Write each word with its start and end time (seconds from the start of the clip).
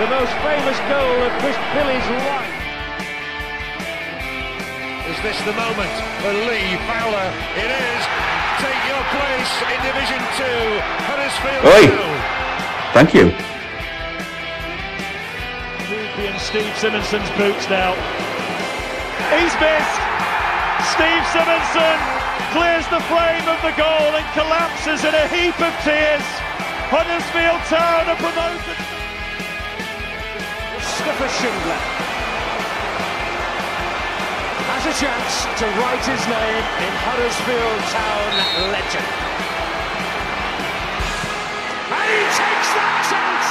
The 0.00 0.08
most 0.08 0.32
famous 0.40 0.80
goal 0.88 1.16
of 1.28 1.32
Chris 1.44 1.60
Billy's 1.76 2.08
life. 2.24 2.56
Is 5.12 5.18
this 5.20 5.36
the 5.44 5.52
moment 5.52 5.92
for 6.24 6.32
Lee 6.48 6.72
Fowler? 6.88 7.28
It 7.60 7.68
is. 7.68 8.02
Take 8.64 8.80
your 8.88 9.04
place 9.12 9.52
in 9.60 9.78
Division 9.84 10.20
2, 10.40 10.80
Huddersfield 11.04 11.62
Oi. 11.68 11.84
Thank 12.96 13.12
you. 13.12 13.28
Ruby 15.92 16.32
and 16.32 16.40
Steve 16.40 16.72
Simonsen's 16.80 17.28
boots 17.36 17.68
now. 17.68 17.92
He's 19.36 19.52
missed. 19.60 20.00
Steve 20.96 21.24
Simonsen 21.28 22.00
clears 22.56 22.88
the 22.88 23.04
frame 23.04 23.44
of 23.52 23.60
the 23.60 23.76
goal 23.76 24.16
and 24.16 24.24
collapses 24.32 25.04
in 25.04 25.12
a 25.12 25.28
heap 25.28 25.60
of 25.60 25.76
tears. 25.84 26.24
Huddersfield 26.88 27.60
Town 27.68 28.08
are 28.08 28.16
promoted. 28.16 28.89
Mustafa 30.90 31.28
Schindler 31.28 31.80
has 34.66 34.84
a 34.86 34.94
chance 34.98 35.46
to 35.56 35.66
write 35.78 36.04
his 36.04 36.26
name 36.26 36.64
in 36.82 36.92
Huddersfield 37.06 37.80
Town 37.94 38.30
legend. 38.72 39.06
And 41.94 42.10
he 42.10 42.26
takes 42.34 42.68
that 42.74 43.06
chance. 43.06 43.48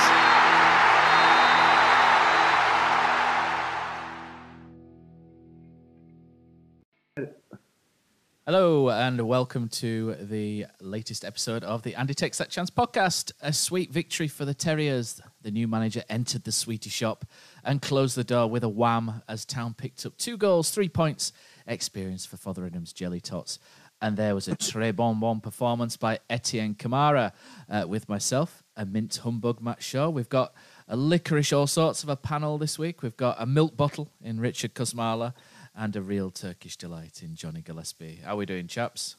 Hello 8.45 8.89
and 8.89 9.25
welcome 9.25 9.69
to 9.69 10.15
the 10.19 10.65
latest 10.81 11.23
episode 11.23 11.63
of 11.63 11.83
the 11.83 11.95
And 11.95 12.09
He 12.09 12.15
Takes 12.15 12.37
That 12.39 12.49
Chance 12.49 12.71
podcast. 12.71 13.31
A 13.41 13.53
sweet 13.53 13.93
victory 13.93 14.27
for 14.27 14.43
the 14.43 14.53
Terriers. 14.53 15.21
The 15.41 15.51
new 15.51 15.67
manager 15.67 16.03
entered 16.09 16.43
the 16.43 16.51
sweetie 16.51 16.89
shop 16.89 17.25
and 17.63 17.81
closed 17.81 18.15
the 18.15 18.23
door 18.23 18.49
with 18.49 18.63
a 18.63 18.69
wham 18.69 19.21
as 19.27 19.45
Town 19.45 19.73
picked 19.73 20.05
up 20.05 20.17
two 20.17 20.37
goals, 20.37 20.69
three 20.69 20.89
points, 20.89 21.31
experience 21.65 22.25
for 22.25 22.37
Fotheringham's 22.37 22.91
Jelly 22.93 23.21
Tots. 23.21 23.59
And 24.01 24.15
there 24.15 24.33
was 24.33 24.47
a 24.47 24.55
très 24.55 24.95
bon 24.95 25.19
bon 25.19 25.41
performance 25.41 25.97
by 25.97 26.19
Etienne 26.29 26.73
Camara 26.73 27.33
uh, 27.69 27.85
with 27.87 28.07
myself, 28.07 28.63
a 28.77 28.85
mint 28.85 29.17
humbug 29.17 29.61
Matt 29.61 29.83
Shaw. 29.83 30.09
We've 30.09 30.29
got 30.29 30.53
a 30.87 30.95
licorice 30.95 31.51
all 31.51 31.67
sorts 31.67 32.03
of 32.03 32.09
a 32.09 32.15
panel 32.15 32.57
this 32.57 32.79
week. 32.79 33.03
We've 33.03 33.17
got 33.17 33.35
a 33.39 33.45
milk 33.45 33.75
bottle 33.75 34.09
in 34.21 34.39
Richard 34.39 34.73
Kosmala 34.73 35.33
and 35.75 35.95
a 35.95 36.01
real 36.01 36.31
Turkish 36.31 36.77
delight 36.77 37.21
in 37.23 37.35
Johnny 37.35 37.61
Gillespie. 37.61 38.19
How 38.23 38.33
are 38.33 38.37
we 38.37 38.45
doing, 38.45 38.67
chaps? 38.67 39.17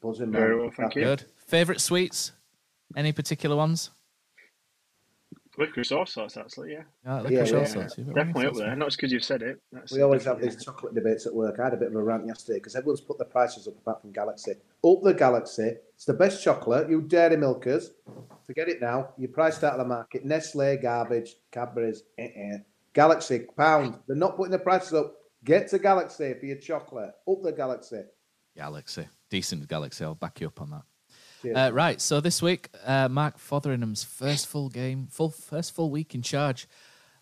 Buzzing, 0.00 0.32
Very 0.32 0.58
well, 0.58 0.70
thank 0.76 0.94
you. 0.94 1.02
Good. 1.02 1.24
Favorite 1.46 1.80
sweets? 1.80 2.32
Any 2.96 3.12
particular 3.12 3.56
ones? 3.56 3.90
Licorice 5.60 5.92
all 5.92 6.06
sorts, 6.06 6.36
actually, 6.36 6.72
yeah. 6.72 6.82
Yeah, 7.04 7.20
licorice 7.20 7.50
yeah, 7.52 7.58
yeah. 7.58 7.64
sorts. 7.64 7.98
You've 7.98 8.14
Definitely 8.14 8.46
up 8.46 8.54
there. 8.54 8.74
Not 8.76 8.86
just 8.86 8.96
because 8.96 9.12
you've 9.12 9.24
said 9.24 9.42
it. 9.42 9.60
That's 9.70 9.92
We 9.92 10.00
always 10.02 10.24
have 10.24 10.36
definitely- 10.36 10.56
these 10.56 10.64
chocolate 10.64 10.94
debates 10.94 11.26
at 11.26 11.34
work. 11.34 11.60
I 11.60 11.64
had 11.64 11.74
a 11.74 11.76
bit 11.76 11.88
of 11.88 11.94
a 11.94 12.02
rant 12.02 12.26
yesterday 12.26 12.58
because 12.58 12.74
everyone's 12.76 13.00
put 13.02 13.18
the 13.18 13.24
prices 13.26 13.68
up 13.68 13.76
apart 13.76 14.00
from 14.00 14.12
Galaxy. 14.12 14.52
Up 14.52 15.02
the 15.02 15.12
Galaxy. 15.12 15.76
It's 15.94 16.06
the 16.06 16.14
best 16.14 16.42
chocolate. 16.42 16.88
You 16.88 17.02
dairy 17.02 17.36
milkers. 17.36 17.90
Forget 18.46 18.68
it 18.68 18.80
now. 18.80 19.10
You're 19.18 19.28
priced 19.30 19.62
out 19.62 19.74
of 19.74 19.78
the 19.80 19.84
market. 19.84 20.24
Nestle, 20.24 20.76
garbage. 20.78 21.36
Cadbury's, 21.52 22.02
eh-eh. 22.18 22.58
Galaxy, 22.94 23.46
pound. 23.56 23.98
They're 24.06 24.16
not 24.16 24.36
putting 24.36 24.52
the 24.52 24.58
prices 24.58 24.94
up. 24.94 25.14
Get 25.44 25.68
to 25.68 25.78
Galaxy 25.78 26.34
for 26.34 26.46
your 26.46 26.56
chocolate. 26.56 27.12
Up 27.28 27.42
the 27.42 27.52
Galaxy. 27.52 28.02
Galaxy. 28.56 29.06
Decent 29.28 29.68
Galaxy. 29.68 30.04
I'll 30.04 30.14
back 30.14 30.40
you 30.40 30.48
up 30.48 30.60
on 30.60 30.70
that. 30.70 30.82
Cheers. 31.42 31.56
Uh, 31.56 31.70
right. 31.72 32.00
So 32.00 32.20
this 32.20 32.42
week, 32.42 32.68
uh, 32.84 33.08
Mark 33.08 33.38
Fotheringham's 33.38 34.04
first 34.04 34.46
full 34.46 34.68
game, 34.68 35.06
full 35.10 35.30
first 35.30 35.74
full 35.74 35.90
week 35.90 36.14
in 36.14 36.22
charge, 36.22 36.66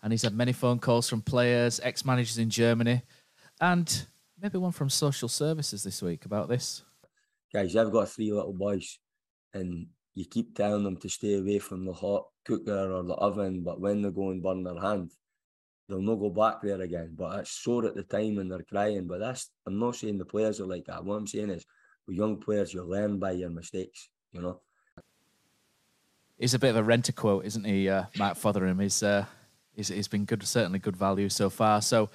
and 0.03 0.11
he's 0.11 0.23
had 0.23 0.35
many 0.35 0.51
phone 0.51 0.79
calls 0.79 1.07
from 1.07 1.21
players, 1.21 1.79
ex-managers 1.81 2.37
in 2.37 2.49
Germany, 2.49 3.01
and 3.61 4.07
maybe 4.41 4.57
one 4.57 4.71
from 4.71 4.89
social 4.89 5.29
services 5.29 5.83
this 5.83 6.01
week 6.01 6.25
about 6.25 6.49
this. 6.49 6.83
guys, 7.53 7.75
I've 7.75 7.91
got 7.91 8.09
three 8.09 8.31
little 8.31 8.53
boys, 8.53 8.99
and 9.53 9.87
you 10.15 10.25
keep 10.25 10.55
telling 10.55 10.83
them 10.83 10.97
to 10.97 11.09
stay 11.09 11.35
away 11.35 11.59
from 11.59 11.85
the 11.85 11.93
hot 11.93 12.25
cooker 12.45 12.91
or 12.91 13.03
the 13.03 13.13
oven, 13.13 13.63
but 13.63 13.79
when 13.79 14.01
they 14.01 14.09
go 14.11 14.31
and 14.31 14.43
burn 14.43 14.63
their 14.63 14.79
hand, 14.79 15.11
they'll 15.87 16.01
not 16.01 16.15
go 16.15 16.29
back 16.29 16.61
there 16.61 16.81
again. 16.81 17.13
But 17.15 17.39
it's 17.39 17.51
sore 17.51 17.85
at 17.85 17.95
the 17.95 18.03
time 18.03 18.37
and 18.37 18.51
they're 18.51 18.63
crying. 18.63 19.07
But 19.07 19.19
that's 19.19 19.49
I'm 19.65 19.79
not 19.79 19.95
saying 19.95 20.17
the 20.17 20.25
players 20.25 20.59
are 20.59 20.67
like 20.67 20.85
that. 20.85 21.03
What 21.03 21.15
I'm 21.15 21.27
saying 21.27 21.51
is, 21.51 21.65
with 22.09 22.17
young 22.17 22.37
players, 22.37 22.73
you 22.73 22.83
learn 22.83 23.19
by 23.19 23.31
your 23.31 23.49
mistakes. 23.49 24.09
You 24.33 24.41
know. 24.41 24.59
He's 26.37 26.53
a 26.53 26.59
bit 26.59 26.71
of 26.71 26.77
a 26.77 26.83
renter 26.83 27.11
quote, 27.11 27.45
isn't 27.45 27.63
he, 27.63 27.89
uh, 27.89 28.05
Mark 28.17 28.37
Fotheringham? 28.37 28.81
He's, 28.81 29.03
uh, 29.03 29.25
he's, 29.75 29.89
he's 29.89 30.07
been 30.07 30.25
good, 30.25 30.45
certainly 30.45 30.79
good 30.79 30.95
value 30.97 31.29
so 31.29 31.49
far. 31.49 31.81
So, 31.81 32.09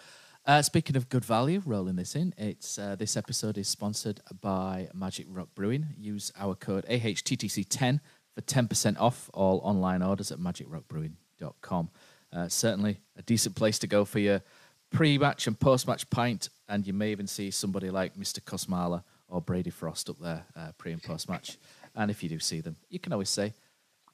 uh, 0.47 0.63
speaking 0.63 0.97
of 0.97 1.09
good 1.09 1.25
value, 1.25 1.63
rolling 1.65 1.97
this 1.97 2.17
in, 2.17 2.35
it's 2.37 2.79
uh, 2.79 2.97
this 2.97 3.17
episode 3.17 3.57
is 3.57 3.69
sponsored 3.69 4.21
by 4.41 4.89
Magic 4.93 5.27
Rock 5.31 5.49
Brewing. 5.55 5.87
Use 5.99 6.33
our 6.39 6.55
code 6.55 6.85
AHTTC10 6.87 8.01
for 8.35 8.41
10% 8.41 8.99
off 8.99 9.31
all 9.33 9.61
online 9.63 10.03
orders 10.03 10.33
at 10.33 10.39
magicrockbrewing.com. 10.39 11.91
Uh, 12.33 12.49
certainly 12.49 12.99
a 13.17 13.23
decent 13.23 13.55
place 13.55 13.79
to 13.79 13.87
go 13.87 14.05
for 14.05 14.19
your 14.19 14.43
pre-match 14.91 15.47
and 15.47 15.59
post-match 15.59 16.09
pint, 16.11 16.49
and 16.69 16.87
you 16.87 16.93
may 16.93 17.11
even 17.11 17.27
see 17.27 17.51
somebody 17.51 17.91
like 17.91 18.17
Mr. 18.17 18.41
Kosmala 18.41 19.03
or 19.35 19.41
Brady 19.41 19.71
Frost 19.71 20.09
up 20.09 20.19
there 20.21 20.45
uh, 20.57 20.71
pre 20.79 20.93
and 20.93 21.03
post-match. 21.03 21.59
And 21.97 22.09
if 22.11 22.23
you 22.23 22.29
do 22.29 22.39
see 22.39 22.61
them, 22.61 22.77
you 22.89 23.01
can 23.01 23.13
always 23.13 23.29
say 23.29 23.53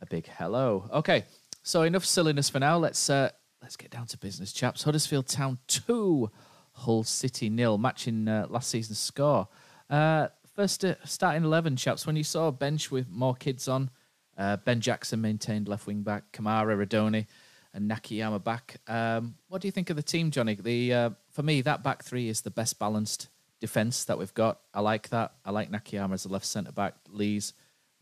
a 0.01 0.07
big 0.07 0.27
hello. 0.27 0.89
Okay, 0.93 1.25
so 1.63 1.83
enough 1.83 2.07
silliness 2.07 2.49
for 2.49 2.59
now. 2.59 2.79
Let's 2.79 3.11
uh, 3.11 3.31
let's 3.61 3.77
get 3.77 3.91
down 3.91 4.07
to 4.07 4.19
business, 4.19 4.53
chaps. 4.53 4.83
Huddersfield 4.83 5.29
Town 5.29 5.59
two, 5.67 6.31
Hull 6.73 7.05
City 7.05 7.51
nil, 7.51 7.77
matching 7.77 8.29
uh, 8.29 8.47
last 8.49 8.71
season's 8.71 8.99
score. 8.99 9.49
Uh, 9.91 10.29
first 10.57 10.85
uh, 10.85 10.95
starting 11.05 11.45
eleven, 11.45 11.77
chaps. 11.77 12.07
When 12.07 12.17
you 12.17 12.25
saw 12.25 12.49
a 12.49 12.53
bench 12.53 12.91
with 12.91 13.11
more 13.11 13.35
kids 13.35 13.69
on, 13.69 13.91
uh, 14.39 14.57
Ben 14.57 14.81
Jackson 14.81 15.21
maintained 15.21 15.69
left 15.69 15.87
wing 15.87 16.03
back, 16.03 16.33
Camara 16.33 16.75
Rudoni, 16.75 17.27
and 17.75 17.91
Nakayama 17.91 18.43
back. 18.43 18.81
Um, 18.89 19.35
what 19.49 19.61
do 19.61 19.69
you 19.69 19.73
think 19.73 19.91
of 19.91 19.97
the 19.97 20.03
team, 20.03 20.31
Johnny? 20.31 20.55
The 20.55 21.15
for 21.31 21.43
me, 21.43 21.61
that 21.61 21.83
back 21.83 22.05
three 22.05 22.31
is 22.31 22.41
the 22.41 22.51
best 22.51 22.79
balanced 22.79 23.29
defense 23.61 24.05
that 24.05 24.19
we've 24.19 24.35
got. 24.35 24.61
I 24.75 24.81
like 24.81 25.11
that. 25.11 25.35
I 25.45 25.51
like 25.51 25.71
Nakayama 25.71 26.15
as 26.15 26.25
a 26.25 26.29
left 26.29 26.47
centre 26.47 26.73
back, 26.73 26.95
Lees 27.09 27.53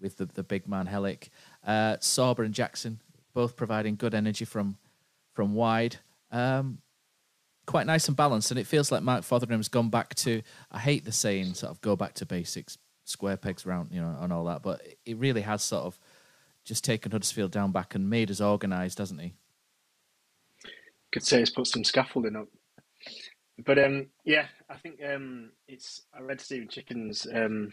with 0.00 0.16
the, 0.16 0.26
the 0.26 0.44
big 0.44 0.68
man 0.68 0.86
Helik, 0.86 1.28
uh, 1.66 1.96
Sorba 1.96 2.44
and 2.44 2.54
Jackson 2.54 3.00
both 3.38 3.54
providing 3.54 3.94
good 3.94 4.14
energy 4.14 4.44
from 4.44 4.76
from 5.32 5.54
wide. 5.54 5.96
Um, 6.32 6.78
quite 7.66 7.86
nice 7.86 8.08
and 8.08 8.16
balanced. 8.16 8.50
And 8.50 8.58
it 8.58 8.66
feels 8.66 8.90
like 8.90 9.02
Mark 9.04 9.22
Fotheringham's 9.22 9.68
gone 9.68 9.90
back 9.90 10.14
to. 10.16 10.42
I 10.72 10.80
hate 10.80 11.04
the 11.04 11.12
saying, 11.12 11.54
sort 11.54 11.70
of 11.70 11.80
go 11.80 11.94
back 11.94 12.14
to 12.14 12.26
basics, 12.26 12.78
square 13.04 13.36
pegs 13.36 13.64
round, 13.64 13.90
you 13.92 14.00
know, 14.00 14.16
and 14.20 14.32
all 14.32 14.44
that. 14.46 14.62
But 14.62 14.82
it 15.06 15.16
really 15.18 15.42
has 15.42 15.62
sort 15.62 15.84
of 15.84 16.00
just 16.64 16.82
taken 16.82 17.12
Huddersfield 17.12 17.52
down 17.52 17.70
back 17.70 17.94
and 17.94 18.10
made 18.10 18.30
us 18.30 18.40
organised, 18.40 18.98
hasn't 18.98 19.20
he? 19.20 19.34
Could 21.12 21.22
say 21.22 21.38
he's 21.38 21.50
put 21.50 21.68
some 21.68 21.84
scaffolding 21.84 22.34
up. 22.34 22.48
But 23.64 23.78
um, 23.78 24.08
yeah, 24.24 24.46
I 24.70 24.76
think 24.76 25.00
um, 25.04 25.50
it's. 25.68 26.02
I 26.16 26.22
read 26.22 26.40
Stephen 26.40 26.68
Chicken's. 26.68 27.26
Um, 27.32 27.72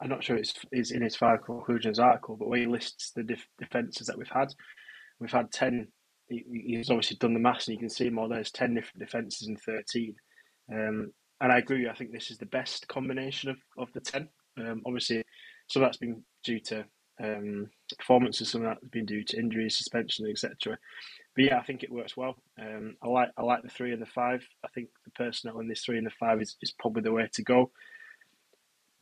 I'm 0.00 0.08
not 0.08 0.24
sure 0.24 0.36
it's, 0.36 0.54
it's 0.72 0.92
in 0.92 1.02
his 1.02 1.16
five 1.16 1.44
conclusions 1.44 1.98
article, 1.98 2.36
but 2.36 2.48
where 2.48 2.60
he 2.60 2.66
lists 2.66 3.12
the 3.14 3.22
def- 3.22 3.48
defences 3.58 4.06
that 4.06 4.18
we've 4.18 4.28
had, 4.32 4.48
we've 5.20 5.32
had 5.32 5.52
ten. 5.52 5.88
He, 6.28 6.44
he's 6.66 6.90
obviously 6.90 7.16
done 7.18 7.34
the 7.34 7.40
maths, 7.40 7.68
and 7.68 7.74
you 7.74 7.80
can 7.80 7.90
see 7.90 8.10
more. 8.10 8.28
There's 8.28 8.50
ten 8.50 8.74
different 8.74 9.00
defences 9.00 9.48
in 9.48 9.56
thirteen, 9.56 10.14
um, 10.72 11.12
and 11.40 11.52
I 11.52 11.58
agree. 11.58 11.88
I 11.88 11.94
think 11.94 12.12
this 12.12 12.30
is 12.30 12.38
the 12.38 12.46
best 12.46 12.88
combination 12.88 13.50
of, 13.50 13.56
of 13.78 13.92
the 13.94 14.00
ten. 14.00 14.28
Um, 14.58 14.82
obviously, 14.86 15.22
some 15.68 15.82
of 15.82 15.88
that's 15.88 15.98
been 15.98 16.22
due 16.44 16.60
to 16.60 16.84
um, 17.22 17.70
performances, 17.98 18.50
some 18.50 18.62
of 18.62 18.68
that's 18.68 18.88
been 18.90 19.06
due 19.06 19.24
to 19.24 19.38
injuries, 19.38 19.78
suspension, 19.78 20.26
etc. 20.30 20.78
But 21.40 21.46
yeah, 21.46 21.58
I 21.58 21.62
think 21.62 21.82
it 21.82 21.90
works 21.90 22.18
well. 22.18 22.36
Um, 22.60 22.96
I 23.02 23.08
like 23.08 23.30
I 23.38 23.42
like 23.42 23.62
the 23.62 23.70
three 23.70 23.94
and 23.94 24.02
the 24.02 24.06
five. 24.06 24.46
I 24.62 24.68
think 24.68 24.88
the 25.06 25.10
personnel 25.12 25.60
in 25.60 25.68
this 25.68 25.82
three 25.82 25.96
and 25.96 26.06
the 26.06 26.10
five 26.10 26.42
is, 26.42 26.56
is 26.60 26.72
probably 26.72 27.00
the 27.00 27.12
way 27.12 27.30
to 27.32 27.42
go. 27.42 27.70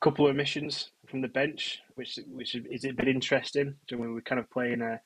A 0.00 0.05
Couple 0.05 0.25
of 0.25 0.31
omissions 0.31 0.93
from 1.08 1.20
the 1.20 1.26
bench, 1.26 1.81
which 1.96 2.17
which 2.29 2.55
is 2.55 2.85
a 2.85 2.93
bit 2.93 3.08
interesting. 3.08 3.75
When 3.90 4.14
we're 4.14 4.20
kind 4.20 4.38
of 4.38 4.49
playing 4.50 4.82
a 4.82 5.00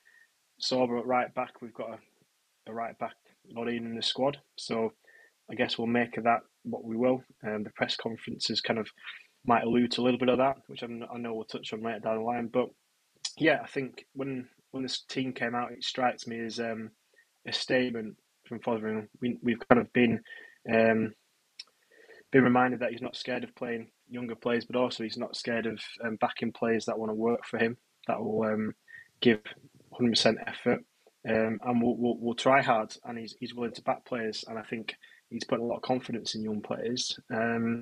Sorba 0.61 0.99
at 0.99 1.07
right 1.07 1.33
back, 1.33 1.59
we've 1.59 1.73
got 1.73 1.89
a, 1.89 2.69
a 2.69 2.73
right 2.73 2.95
back 2.99 3.15
not 3.49 3.67
in 3.67 3.95
the 3.95 4.03
squad. 4.03 4.37
So 4.55 4.93
I 5.49 5.55
guess 5.55 5.79
we'll 5.79 5.87
make 5.87 6.17
of 6.17 6.25
that 6.25 6.41
what 6.61 6.85
we 6.85 6.95
will. 6.95 7.23
Um, 7.43 7.63
the 7.63 7.71
press 7.71 7.95
conferences 7.95 8.61
kind 8.61 8.77
of 8.77 8.87
might 9.43 9.63
allude 9.63 9.91
to 9.93 10.01
a 10.01 10.03
little 10.03 10.19
bit 10.19 10.29
of 10.29 10.37
that, 10.37 10.57
which 10.67 10.83
I 10.83 11.17
know 11.17 11.33
we'll 11.33 11.45
touch 11.45 11.73
on 11.73 11.81
later 11.81 12.01
down 12.01 12.17
the 12.17 12.23
line. 12.23 12.51
But 12.53 12.69
yeah, 13.39 13.57
I 13.63 13.65
think 13.65 14.05
when 14.13 14.49
when 14.69 14.83
this 14.83 15.01
team 15.01 15.33
came 15.33 15.55
out, 15.55 15.71
it 15.71 15.83
strikes 15.83 16.27
me 16.27 16.39
as 16.39 16.59
um, 16.59 16.91
a 17.47 17.53
statement 17.53 18.15
from 18.47 18.59
Fotheringham. 18.59 19.09
We, 19.21 19.37
we've 19.41 19.61
kind 19.69 19.81
of 19.81 19.91
been 19.93 20.21
um, 20.71 21.13
been 22.31 22.43
reminded 22.43 22.79
that 22.79 22.91
he's 22.91 23.01
not 23.01 23.15
scared 23.15 23.43
of 23.43 23.55
playing 23.55 23.87
younger 24.09 24.35
players, 24.35 24.65
but 24.65 24.75
also 24.75 25.03
he's 25.03 25.17
not 25.17 25.35
scared 25.35 25.65
of 25.65 25.79
um, 26.03 26.17
backing 26.17 26.51
players 26.51 26.85
that 26.85 26.97
want 26.97 27.09
to 27.09 27.15
work 27.15 27.45
for 27.45 27.59
him, 27.59 27.77
that 28.07 28.19
will 28.19 28.43
um, 28.43 28.73
give 29.21 29.39
100% 29.99 30.35
effort, 30.47 30.79
um, 31.29 31.59
and 31.63 31.81
we'll, 31.81 31.95
we'll, 31.95 32.17
we'll, 32.19 32.33
try 32.33 32.61
hard. 32.61 32.95
And 33.05 33.19
he's, 33.19 33.35
he's 33.39 33.53
willing 33.53 33.73
to 33.73 33.81
back 33.83 34.05
players, 34.05 34.43
and 34.47 34.57
I 34.57 34.63
think 34.63 34.95
he's 35.29 35.43
put 35.43 35.59
a 35.59 35.63
lot 35.63 35.77
of 35.77 35.83
confidence 35.83 36.33
in 36.33 36.43
young 36.43 36.61
players. 36.61 37.19
Um, 37.31 37.81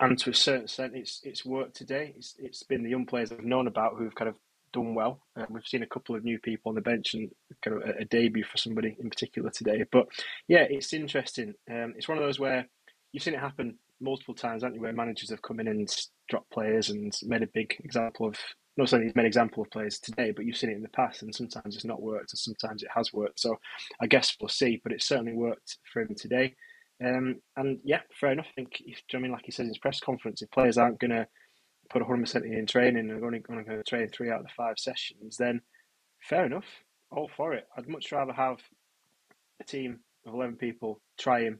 and 0.00 0.18
to 0.18 0.30
a 0.30 0.34
certain 0.34 0.64
extent, 0.64 0.92
it's 0.94 1.20
it's 1.22 1.44
worked 1.44 1.76
today. 1.76 2.14
It's, 2.16 2.34
it's 2.38 2.62
been 2.64 2.82
the 2.82 2.90
young 2.90 3.06
players 3.06 3.30
I've 3.30 3.44
known 3.44 3.68
about 3.68 3.94
who've 3.96 4.14
kind 4.14 4.28
of 4.28 4.36
done 4.72 4.94
well. 4.94 5.20
Um, 5.36 5.46
we've 5.50 5.66
seen 5.66 5.82
a 5.82 5.86
couple 5.86 6.14
of 6.14 6.24
new 6.24 6.38
people 6.38 6.70
on 6.70 6.74
the 6.74 6.80
bench 6.80 7.14
and 7.14 7.30
kind 7.62 7.76
of 7.76 7.88
a, 7.88 8.00
a 8.00 8.04
debut 8.04 8.44
for 8.44 8.56
somebody 8.56 8.96
in 8.98 9.10
particular 9.10 9.50
today. 9.50 9.84
But 9.90 10.08
yeah, 10.48 10.66
it's 10.68 10.92
interesting. 10.92 11.54
Um, 11.70 11.94
it's 11.96 12.08
one 12.08 12.18
of 12.18 12.24
those 12.24 12.40
where 12.40 12.66
you've 13.12 13.22
seen 13.22 13.34
it 13.34 13.40
happen 13.40 13.78
multiple 14.00 14.34
times, 14.34 14.62
haven't 14.62 14.76
you? 14.76 14.82
Where 14.82 14.92
managers 14.92 15.30
have 15.30 15.42
come 15.42 15.60
in 15.60 15.68
and 15.68 15.88
dropped 16.28 16.50
players 16.50 16.90
and 16.90 17.12
made 17.24 17.42
a 17.42 17.48
big 17.48 17.76
example 17.84 18.26
of. 18.26 18.36
Not 18.78 18.88
saying 18.88 19.02
he's 19.02 19.14
made 19.14 19.26
example 19.26 19.62
of 19.62 19.70
players 19.70 19.98
today, 19.98 20.30
but 20.30 20.46
you've 20.46 20.56
seen 20.56 20.70
it 20.70 20.76
in 20.76 20.82
the 20.82 20.88
past, 20.88 21.20
and 21.20 21.34
sometimes 21.34 21.76
it's 21.76 21.84
not 21.84 22.00
worked, 22.00 22.32
and 22.32 22.38
sometimes 22.38 22.82
it 22.82 22.88
has 22.94 23.12
worked. 23.12 23.38
So 23.38 23.58
I 24.00 24.06
guess 24.06 24.34
we'll 24.40 24.48
see, 24.48 24.80
but 24.82 24.92
it 24.92 25.02
certainly 25.02 25.34
worked 25.34 25.76
for 25.92 26.00
him 26.00 26.14
today. 26.14 26.54
Um, 27.04 27.42
and 27.58 27.80
yeah, 27.84 28.00
fair 28.18 28.32
enough. 28.32 28.46
I 28.48 28.54
think, 28.54 28.82
if, 28.86 29.02
I 29.12 29.18
mean, 29.18 29.30
like 29.30 29.44
he 29.44 29.52
said 29.52 29.64
in 29.64 29.68
his 29.68 29.76
press 29.76 30.00
conference, 30.00 30.40
if 30.40 30.50
players 30.50 30.78
aren't 30.78 31.00
going 31.00 31.10
to 31.10 31.26
put 31.92 32.02
100% 32.02 32.44
in 32.44 32.66
training 32.66 33.10
and 33.10 33.24
only 33.24 33.40
going 33.40 33.64
to 33.64 33.82
train 33.82 34.08
three 34.08 34.30
out 34.30 34.40
of 34.40 34.46
the 34.46 34.52
five 34.56 34.78
sessions, 34.78 35.36
then 35.36 35.60
fair 36.22 36.46
enough. 36.46 36.64
All 37.10 37.30
for 37.36 37.52
it. 37.52 37.66
I'd 37.76 37.88
much 37.88 38.10
rather 38.10 38.32
have 38.32 38.58
a 39.60 39.64
team 39.64 40.00
of 40.26 40.34
11 40.34 40.56
people 40.56 41.00
try 41.18 41.42
him, 41.42 41.58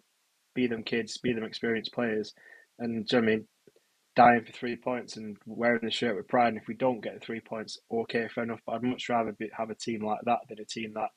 be 0.55 0.67
them 0.67 0.83
kids, 0.83 1.19
be 1.19 1.33
them 1.33 1.45
experienced 1.45 1.93
players, 1.93 2.33
and 2.79 3.07
you 3.11 3.21
know 3.21 3.23
I 3.23 3.27
mean, 3.27 3.49
dying 4.17 4.45
for 4.45 4.53
three 4.53 4.77
points 4.77 5.17
and 5.17 5.37
wearing 5.47 5.81
the 5.83 5.91
shirt 5.91 6.17
with 6.17 6.29
pride. 6.29 6.49
And 6.49 6.59
if 6.59 6.69
we 6.69 6.75
don't 6.75 7.03
get 7.03 7.15
the 7.15 7.21
three 7.21 7.41
points, 7.41 7.79
okay, 7.93 8.29
fair 8.35 8.45
enough. 8.45 8.61
But 8.67 8.77
I'd 8.77 8.83
much 8.83 9.09
rather 9.09 9.33
be, 9.33 9.51
have 9.57 9.71
a 9.71 9.75
team 9.75 10.05
like 10.05 10.21
that 10.25 10.41
than 10.49 10.59
a 10.59 10.65
team 10.65 10.93
that 10.95 11.11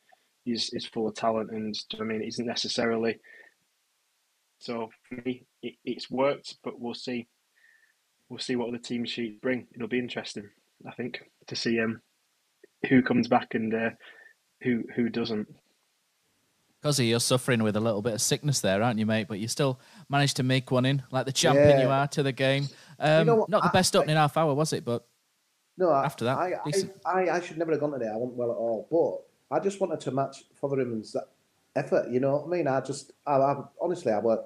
is, 0.46 0.70
is 0.74 0.86
full 0.86 1.08
of 1.08 1.16
talent 1.16 1.52
and 1.52 1.76
you 1.92 2.00
know 2.00 2.06
I 2.06 2.08
mean, 2.08 2.22
isn't 2.22 2.46
necessarily. 2.46 3.20
So 4.60 4.90
for 5.08 5.22
me, 5.26 5.46
it, 5.62 5.76
it's 5.84 6.10
worked, 6.10 6.58
but 6.64 6.80
we'll 6.80 6.94
see 6.94 7.28
we'll 8.30 8.40
see 8.40 8.56
what 8.56 8.72
the 8.72 8.80
team 8.80 9.06
sheets 9.06 9.38
bring. 9.42 9.68
It'll 9.74 9.88
be 9.88 10.00
interesting, 10.00 10.50
I 10.88 10.92
think, 10.92 11.22
to 11.48 11.56
see 11.56 11.80
um, 11.80 12.02
who 12.90 13.02
comes 13.02 13.28
back 13.28 13.54
and 13.54 13.74
uh, 13.74 13.90
who 14.62 14.84
who 14.96 15.10
doesn't. 15.10 15.48
Because 16.82 17.00
you're 17.00 17.20
suffering 17.20 17.64
with 17.64 17.76
a 17.76 17.80
little 17.80 18.04
bit 18.04 18.14
of 18.14 18.22
sickness 18.22 18.60
there, 18.62 18.84
aren't 18.84 19.00
you, 19.00 19.08
mate? 19.08 19.28
But 19.28 19.40
you 19.40 19.48
still 19.48 19.80
managed 20.08 20.38
to 20.38 20.44
make 20.44 20.70
one 20.70 20.86
in, 20.86 21.02
like 21.12 21.26
the 21.26 21.32
champion 21.32 21.80
yeah. 21.80 21.84
you 21.84 21.90
are 21.90 22.08
to 22.10 22.22
the 22.22 22.32
game. 22.32 22.68
Um, 23.00 23.20
you 23.20 23.26
know 23.26 23.46
not 23.50 23.64
the 23.64 23.70
best 23.70 23.96
opening 23.96 24.18
I, 24.18 24.22
half 24.22 24.38
hour, 24.38 24.54
was 24.54 24.72
it? 24.72 24.86
But 24.86 25.06
no, 25.78 25.92
after 25.92 26.26
that, 26.26 26.38
I, 26.38 26.54
I, 27.06 27.30
I, 27.32 27.42
should 27.42 27.58
never 27.58 27.72
have 27.72 27.80
gone 27.80 27.92
today. 27.92 28.08
I 28.08 28.16
wasn't 28.16 28.38
well 28.38 28.52
at 28.52 28.58
all, 28.58 28.88
but 29.50 29.56
I 29.56 29.60
just 29.60 29.82
wanted 29.82 30.00
to 30.02 30.12
match 30.12 30.44
Fotheringham's 30.62 31.16
effort. 31.76 32.10
You 32.10 32.20
know 32.20 32.38
what 32.38 32.46
I 32.46 32.58
mean? 32.58 32.68
I 32.68 32.80
just, 32.82 33.12
I, 33.26 33.36
I 33.38 33.64
honestly, 33.82 34.12
I 34.12 34.20
was 34.20 34.46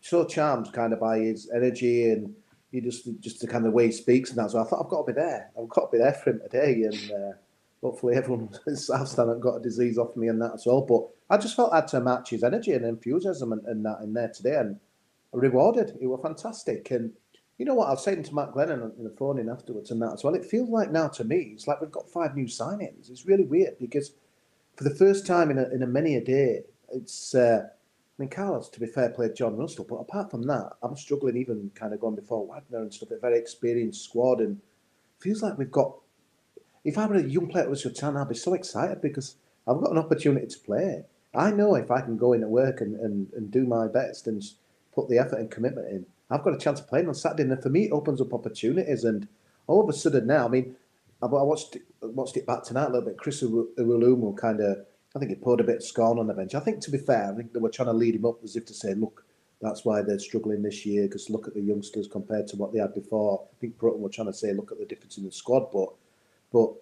so 0.00 0.24
charmed 0.24 0.72
kind 0.72 0.92
of 0.92 1.00
by 1.00 1.18
his 1.18 1.50
energy 1.54 2.10
and 2.10 2.34
he 2.72 2.80
just 2.80 3.06
just 3.20 3.40
the 3.40 3.46
kind 3.46 3.66
of 3.66 3.74
way 3.74 3.86
he 3.86 3.92
speaks 3.92 4.30
and 4.30 4.38
that. 4.38 4.50
So 4.50 4.60
I 4.60 4.64
thought 4.64 4.82
I've 4.82 4.90
got 4.90 5.06
to 5.06 5.12
be 5.12 5.20
there. 5.20 5.50
I've 5.56 5.68
got 5.68 5.90
to 5.90 5.96
be 5.96 6.02
there 6.02 6.14
for 6.14 6.30
him 6.30 6.40
today, 6.40 6.84
and 6.84 7.12
uh, 7.12 7.32
hopefully 7.82 8.16
everyone 8.16 8.48
in 8.66 8.74
Southstand 8.74 9.28
have 9.28 9.40
got 9.40 9.56
a 9.56 9.62
disease 9.62 9.98
off 9.98 10.16
me 10.16 10.28
and 10.28 10.40
that 10.40 10.54
as 10.54 10.64
well. 10.66 10.80
But 10.80 11.06
I 11.32 11.38
just 11.38 11.54
felt 11.54 11.72
I 11.72 11.76
had 11.76 11.88
to 11.88 12.00
match 12.00 12.30
his 12.30 12.42
energy 12.42 12.72
and 12.72 12.84
enthusiasm 12.84 13.52
and, 13.52 13.64
and 13.66 13.84
that 13.84 14.00
in 14.02 14.14
there 14.14 14.32
today, 14.34 14.56
and 14.56 14.80
rewarded. 15.32 15.98
It 16.00 16.06
was 16.06 16.20
fantastic. 16.22 16.90
And 16.90 17.12
you 17.58 17.66
know 17.66 17.74
what? 17.74 17.88
I 17.88 17.90
was 17.90 18.02
saying 18.02 18.22
to 18.24 18.34
Matt 18.34 18.52
Glennon 18.52 18.98
in 18.98 19.04
the 19.04 19.14
phone 19.18 19.38
in 19.38 19.50
afterwards 19.50 19.90
and 19.90 20.00
that 20.00 20.14
as 20.14 20.24
well. 20.24 20.34
It 20.34 20.46
feels 20.46 20.70
like 20.70 20.90
now 20.90 21.08
to 21.08 21.24
me, 21.24 21.52
it's 21.54 21.68
like 21.68 21.80
we've 21.80 21.92
got 21.92 22.08
five 22.08 22.34
new 22.34 22.46
signings. 22.46 23.10
It's 23.10 23.26
really 23.26 23.44
weird 23.44 23.78
because 23.78 24.12
for 24.76 24.84
the 24.84 24.94
first 24.94 25.26
time 25.26 25.50
in 25.50 25.58
a, 25.58 25.68
in 25.68 25.82
a 25.82 25.86
many 25.86 26.16
a 26.16 26.24
day, 26.24 26.62
it's. 26.90 27.34
Uh, 27.34 27.68
I 28.18 28.22
mean, 28.22 28.30
Carlos, 28.30 28.68
to 28.68 28.80
be 28.80 28.86
fair, 28.86 29.08
played 29.08 29.34
John 29.34 29.56
Russell, 29.56 29.86
but 29.88 29.96
apart 29.96 30.30
from 30.30 30.42
that, 30.42 30.72
I'm 30.82 30.96
struggling 30.96 31.36
even 31.36 31.70
kind 31.74 31.94
of 31.94 32.00
going 32.00 32.14
before 32.14 32.46
Wagner 32.46 32.78
and 32.78 32.92
stuff. 32.92 33.10
A 33.10 33.18
very 33.18 33.38
experienced 33.38 34.04
squad, 34.04 34.40
and 34.40 34.60
feels 35.18 35.42
like 35.42 35.56
we've 35.56 35.70
got. 35.70 35.96
If 36.84 36.98
I 36.98 37.06
were 37.06 37.14
a 37.14 37.22
young 37.22 37.48
player 37.48 37.70
at 37.70 37.78
Sultan, 37.78 38.16
I'd 38.16 38.28
be 38.28 38.34
so 38.34 38.54
excited 38.54 39.00
because 39.00 39.36
I've 39.66 39.80
got 39.80 39.92
an 39.92 39.98
opportunity 39.98 40.46
to 40.46 40.58
play. 40.58 41.04
I 41.34 41.52
know 41.52 41.74
if 41.76 41.90
I 41.90 42.00
can 42.00 42.16
go 42.16 42.32
in 42.32 42.42
at 42.42 42.48
work 42.50 42.80
and, 42.80 42.96
and, 42.96 43.32
and 43.32 43.50
do 43.50 43.64
my 43.64 43.86
best 43.86 44.26
and 44.26 44.42
put 44.94 45.08
the 45.08 45.18
effort 45.18 45.38
and 45.38 45.50
commitment 45.50 45.88
in, 45.88 46.06
I've 46.28 46.42
got 46.42 46.54
a 46.54 46.58
chance 46.58 46.80
of 46.80 46.88
playing 46.88 47.08
on 47.08 47.14
Saturday. 47.14 47.44
And 47.44 47.62
for 47.62 47.70
me, 47.70 47.84
it 47.84 47.92
opens 47.92 48.20
up 48.20 48.34
opportunities. 48.34 49.04
And 49.04 49.28
all 49.66 49.82
of 49.82 49.88
a 49.88 49.92
sudden 49.92 50.26
now, 50.26 50.46
I 50.46 50.48
mean, 50.48 50.76
I 51.22 51.26
watched 51.26 51.76
watched 52.02 52.36
it 52.36 52.46
back 52.46 52.64
tonight 52.64 52.86
a 52.86 52.90
little 52.90 53.08
bit. 53.08 53.16
Chris 53.16 53.42
Iwelumo 53.42 54.36
kind 54.36 54.60
of 54.60 54.84
I 55.14 55.18
think 55.18 55.30
he 55.30 55.36
poured 55.36 55.60
a 55.60 55.64
bit 55.64 55.76
of 55.76 55.84
scorn 55.84 56.18
on 56.18 56.26
the 56.26 56.34
bench. 56.34 56.54
I 56.54 56.60
think, 56.60 56.80
to 56.80 56.90
be 56.90 56.98
fair, 56.98 57.30
I 57.30 57.36
think 57.36 57.52
they 57.52 57.60
were 57.60 57.70
trying 57.70 57.88
to 57.88 57.92
lead 57.92 58.14
him 58.14 58.24
up 58.24 58.42
as 58.42 58.56
if 58.56 58.64
to 58.66 58.74
say, 58.74 58.94
look, 58.94 59.24
that's 59.60 59.84
why 59.84 60.02
they're 60.02 60.18
struggling 60.18 60.62
this 60.62 60.84
year 60.84 61.04
because 61.04 61.30
look 61.30 61.46
at 61.46 61.54
the 61.54 61.60
youngsters 61.60 62.08
compared 62.08 62.48
to 62.48 62.56
what 62.56 62.72
they 62.72 62.80
had 62.80 62.94
before. 62.94 63.46
I 63.52 63.60
think 63.60 63.78
Broughton 63.78 64.02
were 64.02 64.08
trying 64.08 64.26
to 64.28 64.34
say, 64.34 64.52
look 64.52 64.72
at 64.72 64.78
the 64.78 64.86
difference 64.86 65.18
in 65.18 65.24
the 65.24 65.32
squad, 65.32 65.70
but 65.72 65.90
but 66.52 66.72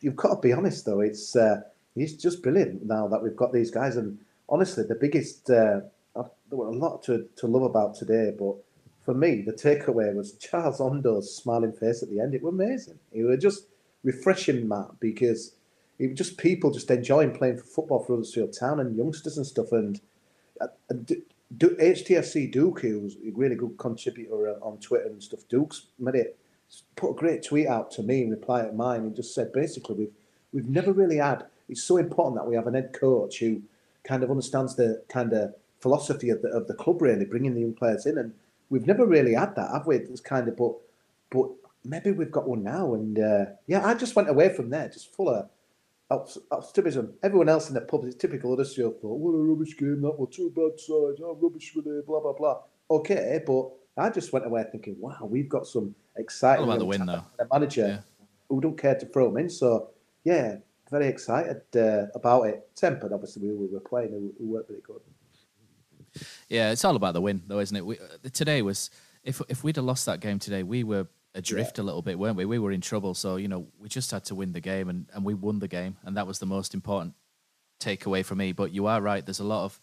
you've 0.00 0.16
got 0.16 0.34
to 0.34 0.40
be 0.40 0.52
honest 0.52 0.84
though. 0.86 1.00
It's 1.00 1.34
uh, 1.34 1.62
he's 1.94 2.16
just 2.16 2.42
brilliant 2.42 2.86
now 2.86 3.08
that 3.08 3.22
we've 3.22 3.36
got 3.36 3.52
these 3.52 3.72
guys. 3.72 3.96
And 3.96 4.18
honestly, 4.48 4.84
the 4.84 4.94
biggest 4.94 5.50
uh, 5.50 5.80
there 6.14 6.58
were 6.58 6.68
a 6.68 6.76
lot 6.76 7.02
to, 7.04 7.26
to 7.36 7.46
love 7.46 7.62
about 7.62 7.94
today, 7.94 8.30
but 8.38 8.54
for 9.04 9.14
me, 9.14 9.40
the 9.40 9.52
takeaway 9.52 10.14
was 10.14 10.32
Charles 10.34 10.80
Ondo's 10.80 11.34
smiling 11.34 11.72
face 11.72 12.02
at 12.02 12.10
the 12.10 12.20
end. 12.20 12.34
It 12.34 12.42
was 12.42 12.52
amazing. 12.52 12.98
It 13.10 13.24
was 13.24 13.42
just 13.42 13.66
refreshing, 14.04 14.68
Matt, 14.68 15.00
because 15.00 15.54
it 15.98 16.08
was 16.08 16.18
just 16.18 16.38
people 16.38 16.70
just 16.70 16.90
enjoying 16.90 17.32
playing 17.32 17.58
for 17.58 17.64
football 17.64 18.00
for 18.00 18.14
Huddersfield 18.14 18.56
Town 18.58 18.80
and 18.80 18.96
youngsters 18.96 19.36
and 19.36 19.46
stuff. 19.46 19.72
And, 19.72 20.00
uh, 20.60 20.68
and 20.88 21.06
D- 21.06 21.22
HTFC 21.58 22.50
Duke, 22.50 22.80
who's 22.80 23.16
a 23.16 23.30
really 23.34 23.56
good 23.56 23.76
contributor 23.78 24.56
on 24.62 24.78
Twitter 24.78 25.06
and 25.06 25.22
stuff, 25.22 25.40
Duke's 25.48 25.86
made 25.98 26.14
it 26.14 26.38
put 26.96 27.10
a 27.10 27.14
great 27.14 27.42
tweet 27.42 27.66
out 27.66 27.90
to 27.92 28.02
me 28.02 28.22
in 28.22 28.30
reply 28.30 28.62
to 28.62 28.72
mine 28.72 29.00
and 29.00 29.14
just 29.14 29.34
said 29.34 29.52
basically 29.52 29.94
we've 29.94 30.12
we've 30.52 30.68
never 30.68 30.92
really 30.92 31.16
had. 31.16 31.44
It's 31.68 31.82
so 31.82 31.96
important 31.96 32.36
that 32.36 32.48
we 32.48 32.56
have 32.56 32.66
an 32.66 32.74
head 32.74 32.92
coach 32.92 33.38
who 33.38 33.62
kind 34.04 34.22
of 34.22 34.30
understands 34.30 34.76
the 34.76 35.02
kind 35.08 35.32
of 35.32 35.54
philosophy 35.80 36.30
of 36.30 36.42
the 36.42 36.48
of 36.48 36.66
the 36.66 36.74
club, 36.74 37.02
really 37.02 37.24
bringing 37.24 37.54
the 37.54 37.60
young 37.60 37.74
players 37.74 38.06
in, 38.06 38.18
and 38.18 38.32
we've 38.70 38.86
never 38.86 39.06
really 39.06 39.34
had 39.34 39.54
that, 39.56 39.70
have 39.72 39.86
we? 39.86 39.96
It's 39.96 40.20
kind 40.20 40.48
of 40.48 40.56
but 40.56 40.72
but 41.30 41.50
maybe 41.84 42.12
we've 42.12 42.32
got 42.32 42.48
one 42.48 42.62
now, 42.62 42.94
and 42.94 43.18
uh, 43.18 43.44
yeah, 43.66 43.84
I 43.86 43.94
just 43.94 44.16
went 44.16 44.28
away 44.28 44.54
from 44.54 44.70
there 44.70 44.88
just 44.88 45.14
full 45.14 45.28
of 45.28 45.48
optimism. 46.50 47.14
Everyone 47.22 47.48
else 47.48 47.68
in 47.68 47.74
the 47.74 47.80
pub, 47.80 48.04
it's 48.04 48.14
typical 48.16 48.50
Huddersfield 48.50 49.00
thought, 49.00 49.18
what 49.18 49.32
a 49.32 49.42
rubbish 49.42 49.76
game 49.76 50.00
that 50.02 50.18
was, 50.18 50.34
two 50.34 50.50
bad 50.50 50.78
sides, 50.78 51.20
oh, 51.22 51.38
rubbish 51.40 51.72
with 51.74 51.86
it, 51.86 52.06
blah, 52.06 52.20
blah, 52.20 52.32
blah. 52.32 52.60
Okay, 52.90 53.40
but 53.46 53.70
I 53.96 54.10
just 54.10 54.32
went 54.32 54.46
away 54.46 54.64
thinking, 54.70 54.96
wow, 54.98 55.18
we've 55.22 55.48
got 55.48 55.66
some 55.66 55.94
exciting 56.16 56.64
about 56.64 56.78
the 56.78 56.84
win, 56.84 57.06
though. 57.06 57.24
manager 57.50 57.86
Yeah. 57.86 57.98
who 58.48 58.60
don't 58.60 58.78
care 58.78 58.94
to 58.94 59.06
throw 59.06 59.28
him 59.28 59.38
in. 59.38 59.48
So, 59.48 59.90
yeah, 60.24 60.56
very 60.90 61.08
excited 61.08 61.62
uh, 61.74 62.06
about 62.14 62.42
it. 62.42 62.68
Tempered, 62.74 63.12
obviously, 63.12 63.50
we 63.50 63.66
were 63.66 63.80
playing 63.80 64.10
who, 64.10 64.34
who 64.38 64.52
weren't 64.52 64.68
very 64.68 64.80
good. 64.80 65.00
Yeah, 66.48 66.70
it's 66.70 66.84
all 66.84 66.96
about 66.96 67.14
the 67.14 67.22
win, 67.22 67.42
though, 67.46 67.60
isn't 67.60 67.76
it? 67.76 67.86
We, 67.86 67.98
uh, 67.98 68.28
today 68.32 68.60
was 68.60 68.90
if 69.24 69.40
if 69.48 69.64
we'd 69.64 69.76
have 69.76 69.84
lost 69.84 70.04
that 70.06 70.20
game 70.20 70.38
today, 70.38 70.62
we 70.62 70.84
were 70.84 71.06
adrift 71.34 71.78
a 71.78 71.82
little 71.82 72.02
bit, 72.02 72.18
weren't 72.18 72.36
we? 72.36 72.44
We 72.44 72.58
were 72.58 72.72
in 72.72 72.80
trouble, 72.80 73.14
so 73.14 73.36
you 73.36 73.48
know 73.48 73.66
we 73.78 73.88
just 73.88 74.10
had 74.10 74.24
to 74.26 74.34
win 74.34 74.52
the 74.52 74.60
game, 74.60 74.88
and, 74.88 75.06
and 75.14 75.24
we 75.24 75.34
won 75.34 75.58
the 75.58 75.68
game, 75.68 75.96
and 76.04 76.16
that 76.16 76.26
was 76.26 76.38
the 76.38 76.46
most 76.46 76.74
important 76.74 77.14
takeaway 77.80 78.24
for 78.24 78.34
me. 78.34 78.52
But 78.52 78.72
you 78.72 78.86
are 78.86 79.00
right; 79.00 79.24
there's 79.24 79.40
a 79.40 79.44
lot 79.44 79.64
of 79.64 79.80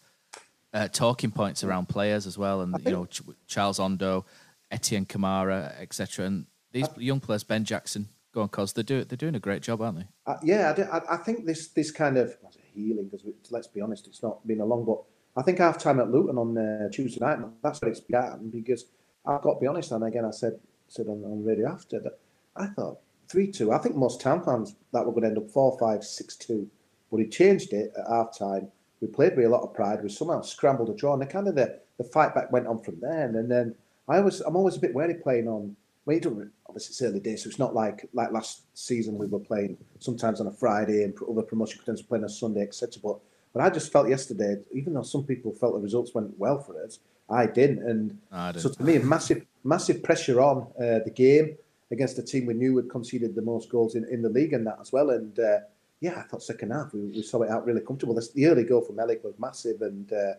uh, 0.72 0.88
talking 0.88 1.30
points 1.30 1.64
around 1.64 1.88
players 1.88 2.26
as 2.26 2.38
well, 2.38 2.60
and 2.60 2.74
you 2.84 2.92
know 2.92 3.06
Ch- 3.06 3.22
Charles 3.46 3.78
Ondo, 3.78 4.24
Etienne 4.70 5.06
Camara, 5.06 5.74
etc. 5.80 6.26
And 6.26 6.46
these 6.72 6.88
young 6.96 7.20
players, 7.20 7.44
Ben 7.44 7.64
Jackson, 7.64 8.08
go 8.32 8.42
on, 8.42 8.48
cause 8.48 8.72
they 8.72 8.82
do 8.82 9.04
they're 9.04 9.16
doing 9.16 9.34
a 9.34 9.40
great 9.40 9.62
job, 9.62 9.80
aren't 9.82 9.98
they? 9.98 10.06
Uh, 10.26 10.36
yeah, 10.42 10.70
I, 10.70 10.74
do- 10.74 10.88
I, 10.90 11.14
I 11.14 11.16
think 11.16 11.46
this 11.46 11.68
this 11.68 11.90
kind 11.90 12.16
of 12.16 12.36
healing 12.72 13.08
because 13.10 13.26
let's 13.50 13.66
be 13.66 13.80
honest, 13.80 14.06
it's 14.06 14.22
not 14.22 14.46
been 14.46 14.60
a 14.60 14.64
long. 14.64 14.84
But 14.84 15.02
I 15.36 15.42
think 15.42 15.58
half 15.58 15.78
time 15.78 16.00
at 16.00 16.10
Luton 16.10 16.38
on 16.38 16.56
uh, 16.56 16.88
Tuesday 16.90 17.20
night, 17.20 17.38
that's 17.62 17.80
where 17.82 17.90
it's 17.90 18.00
began. 18.00 18.50
Because 18.50 18.84
I've 19.26 19.42
got 19.42 19.54
to 19.54 19.60
be 19.60 19.66
honest, 19.66 19.90
and 19.90 20.04
again 20.04 20.24
I 20.24 20.30
said 20.30 20.60
said 20.90 21.06
on, 21.06 21.24
on 21.24 21.44
radio 21.44 21.68
after 21.68 21.98
that 22.00 22.18
I 22.56 22.66
thought 22.66 22.98
three 23.28 23.50
two. 23.50 23.72
I 23.72 23.78
think 23.78 23.96
most 23.96 24.20
town 24.20 24.44
fans 24.44 24.74
that 24.92 25.06
were 25.06 25.12
going 25.12 25.22
to 25.22 25.28
end 25.28 25.38
up 25.38 25.50
four 25.50 25.78
five 25.78 26.04
six 26.04 26.36
two, 26.36 26.68
but 27.10 27.18
he 27.18 27.26
changed 27.26 27.72
it 27.72 27.92
at 27.98 28.08
half 28.08 28.36
time. 28.36 28.68
We 29.00 29.08
played 29.08 29.36
with 29.36 29.46
a 29.46 29.48
lot 29.48 29.62
of 29.62 29.72
pride. 29.72 30.02
We 30.02 30.10
somehow 30.10 30.42
scrambled 30.42 30.90
a 30.90 30.94
draw, 30.94 31.14
and 31.14 31.22
the 31.22 31.26
kind 31.26 31.48
of 31.48 31.54
the, 31.54 31.78
the 31.96 32.04
fight 32.04 32.34
back 32.34 32.52
went 32.52 32.66
on 32.66 32.82
from 32.82 33.00
there. 33.00 33.26
And 33.26 33.50
then 33.50 33.74
I 34.08 34.20
was 34.20 34.40
I'm 34.40 34.56
always 34.56 34.76
a 34.76 34.80
bit 34.80 34.94
wary 34.94 35.14
playing 35.14 35.48
on. 35.48 35.76
Well, 36.04 36.14
you 36.14 36.20
don't, 36.20 36.50
obviously 36.66 36.92
it's 36.92 37.02
early 37.02 37.20
days, 37.20 37.44
so 37.44 37.48
it's 37.48 37.58
not 37.58 37.74
like 37.74 38.08
like 38.12 38.32
last 38.32 38.62
season 38.74 39.16
we 39.16 39.26
were 39.26 39.38
playing 39.38 39.76
sometimes 40.00 40.40
on 40.40 40.48
a 40.48 40.52
Friday 40.52 41.04
and 41.04 41.14
other 41.30 41.42
promotion 41.42 41.78
contenders 41.78 42.02
playing 42.02 42.24
on 42.24 42.30
Sunday, 42.30 42.62
etc. 42.62 43.00
But 43.02 43.18
but 43.52 43.62
I 43.62 43.70
just 43.70 43.92
felt 43.92 44.08
yesterday, 44.08 44.56
even 44.72 44.94
though 44.94 45.02
some 45.02 45.24
people 45.24 45.52
felt 45.52 45.74
the 45.74 45.80
results 45.80 46.14
went 46.14 46.36
well 46.38 46.58
for 46.58 46.82
us, 46.84 46.98
I 47.30 47.46
didn't. 47.46 47.82
And 47.88 48.18
I 48.32 48.52
so 48.52 48.68
didn't. 48.68 48.76
to 48.76 48.84
me, 48.84 48.98
massive 48.98 49.46
massive 49.64 50.02
pressure 50.02 50.40
on 50.40 50.66
uh, 50.78 51.00
the 51.04 51.12
game 51.14 51.56
against 51.90 52.18
a 52.18 52.22
team 52.22 52.46
we 52.46 52.54
knew 52.54 52.76
had 52.76 52.88
conceded 52.88 53.34
the 53.34 53.42
most 53.42 53.70
goals 53.70 53.94
in, 53.94 54.06
in 54.10 54.22
the 54.22 54.28
league 54.28 54.52
and 54.52 54.66
that 54.66 54.78
as 54.80 54.92
well. 54.92 55.10
And 55.10 55.38
uh, 55.38 55.58
yeah, 56.00 56.18
I 56.18 56.22
thought 56.22 56.42
second 56.42 56.70
half 56.70 56.92
we, 56.92 57.00
we 57.00 57.22
saw 57.22 57.42
it 57.42 57.50
out 57.50 57.64
really 57.66 57.80
comfortable. 57.80 58.14
The, 58.14 58.26
the 58.34 58.46
early 58.46 58.64
goal 58.64 58.82
from 58.82 58.96
Melik 58.96 59.22
was 59.22 59.34
massive, 59.38 59.82
and 59.82 60.12
uh, 60.12 60.34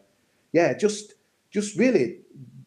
yeah, 0.51 0.73
just 0.73 1.15
just 1.49 1.77
really 1.77 2.19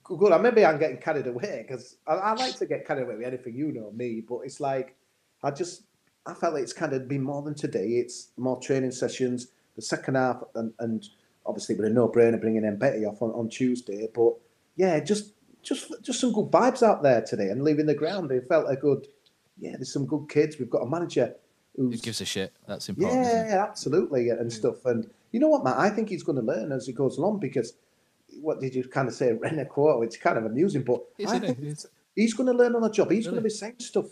good. 0.03 0.33
I 0.33 0.39
maybe 0.39 0.65
I'm 0.65 0.79
getting 0.79 0.99
carried 0.99 1.27
away 1.27 1.65
because 1.67 1.97
I, 2.07 2.15
I 2.15 2.33
like 2.35 2.57
to 2.59 2.67
get 2.67 2.87
carried 2.87 3.03
away 3.03 3.17
with 3.17 3.27
anything 3.27 3.55
you 3.55 3.73
know 3.73 3.91
me, 3.93 4.23
but 4.27 4.41
it's 4.45 4.61
like 4.61 4.95
I 5.43 5.51
just 5.51 5.83
I 6.27 6.35
felt 6.35 6.55
like 6.55 6.63
it's 6.63 6.73
kind 6.73 6.93
of 6.93 7.09
been 7.09 7.23
more 7.23 7.43
than 7.43 7.55
today. 7.55 7.87
It's 7.87 8.29
more 8.37 8.61
training 8.61 8.93
sessions, 8.93 9.49
the 9.77 9.83
second 9.83 10.15
half, 10.15 10.43
and, 10.55 10.73
and 10.79 11.07
obviously 11.47 11.75
with 11.75 11.87
a 11.87 11.91
no-brainer 11.91 12.41
bringing 12.41 12.65
in 12.65 12.79
Betty 12.79 13.05
off 13.05 13.23
on, 13.23 13.31
on 13.31 13.49
Tuesday. 13.49 14.09
But 14.13 14.35
yeah, 14.77 15.01
just 15.01 15.33
just 15.63 15.93
just 16.03 16.21
some 16.21 16.33
good 16.33 16.51
vibes 16.51 16.83
out 16.83 17.03
there 17.03 17.23
today 17.23 17.49
and 17.49 17.63
leaving 17.63 17.87
the 17.87 17.95
ground. 17.95 18.31
It 18.31 18.49
felt 18.49 18.71
a 18.71 18.77
good. 18.77 19.07
Yeah, 19.59 19.73
there's 19.73 19.93
some 19.93 20.07
good 20.07 20.29
kids. 20.29 20.59
We've 20.59 20.71
got 20.71 20.83
a 20.83 20.87
manager 20.87 21.35
Who 21.77 21.91
gives 21.97 22.21
a 22.21 22.25
shit? 22.25 22.53
That's 22.67 22.89
important. 22.89 23.23
yeah, 23.23 23.65
absolutely, 23.69 24.31
and 24.31 24.53
stuff. 24.53 24.85
And 24.85 25.09
you 25.31 25.41
know 25.41 25.49
what, 25.49 25.63
Matt? 25.65 25.79
I 25.79 25.91
think 25.91 26.09
he's 26.09 26.25
going 26.25 26.37
to 26.37 26.43
learn 26.45 26.73
as 26.73 26.87
he 26.87 26.93
goes 26.93 27.19
along 27.19 27.39
because 27.39 27.75
what 28.41 28.61
did 28.61 28.75
you 28.75 28.85
kind 28.85 29.09
of 29.09 29.15
say? 29.15 29.33
Ren 29.41 29.59
a 29.61 29.65
quote. 29.65 30.05
It's 30.05 30.17
kind 30.17 30.39
of 30.39 30.45
amusing, 30.45 30.83
but 30.83 31.03
I 31.21 31.23
Isn't 31.23 31.41
think 31.41 31.59
he's, 31.61 31.87
he's 32.17 32.35
going 32.35 32.49
to 32.49 32.53
learn 32.53 32.75
on 32.75 32.83
the 32.83 32.91
job. 32.91 33.11
He's 33.11 33.27
going 33.27 33.37
to 33.37 33.43
be 33.43 33.51
saying 33.51 33.77
stuff. 33.79 34.07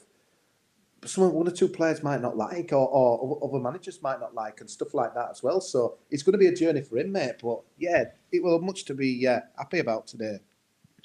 Some 1.04 1.32
one 1.32 1.48
or 1.48 1.50
two 1.50 1.68
players 1.68 2.02
might 2.02 2.20
not 2.20 2.36
like, 2.36 2.72
or, 2.72 2.88
or 2.88 3.40
other 3.42 3.62
managers 3.62 4.00
might 4.02 4.20
not 4.20 4.34
like, 4.34 4.60
and 4.60 4.70
stuff 4.70 4.94
like 4.94 5.14
that 5.14 5.30
as 5.30 5.42
well. 5.42 5.60
So 5.60 5.98
it's 6.10 6.22
going 6.22 6.34
to 6.34 6.38
be 6.38 6.46
a 6.46 6.54
journey 6.54 6.82
for 6.82 6.98
him, 6.98 7.10
mate. 7.12 7.36
But 7.42 7.60
yeah, 7.76 8.04
it 8.30 8.42
will 8.42 8.58
have 8.58 8.62
much 8.62 8.84
to 8.84 8.94
be 8.94 9.26
uh, 9.26 9.40
happy 9.58 9.80
about 9.80 10.06
today. 10.06 10.38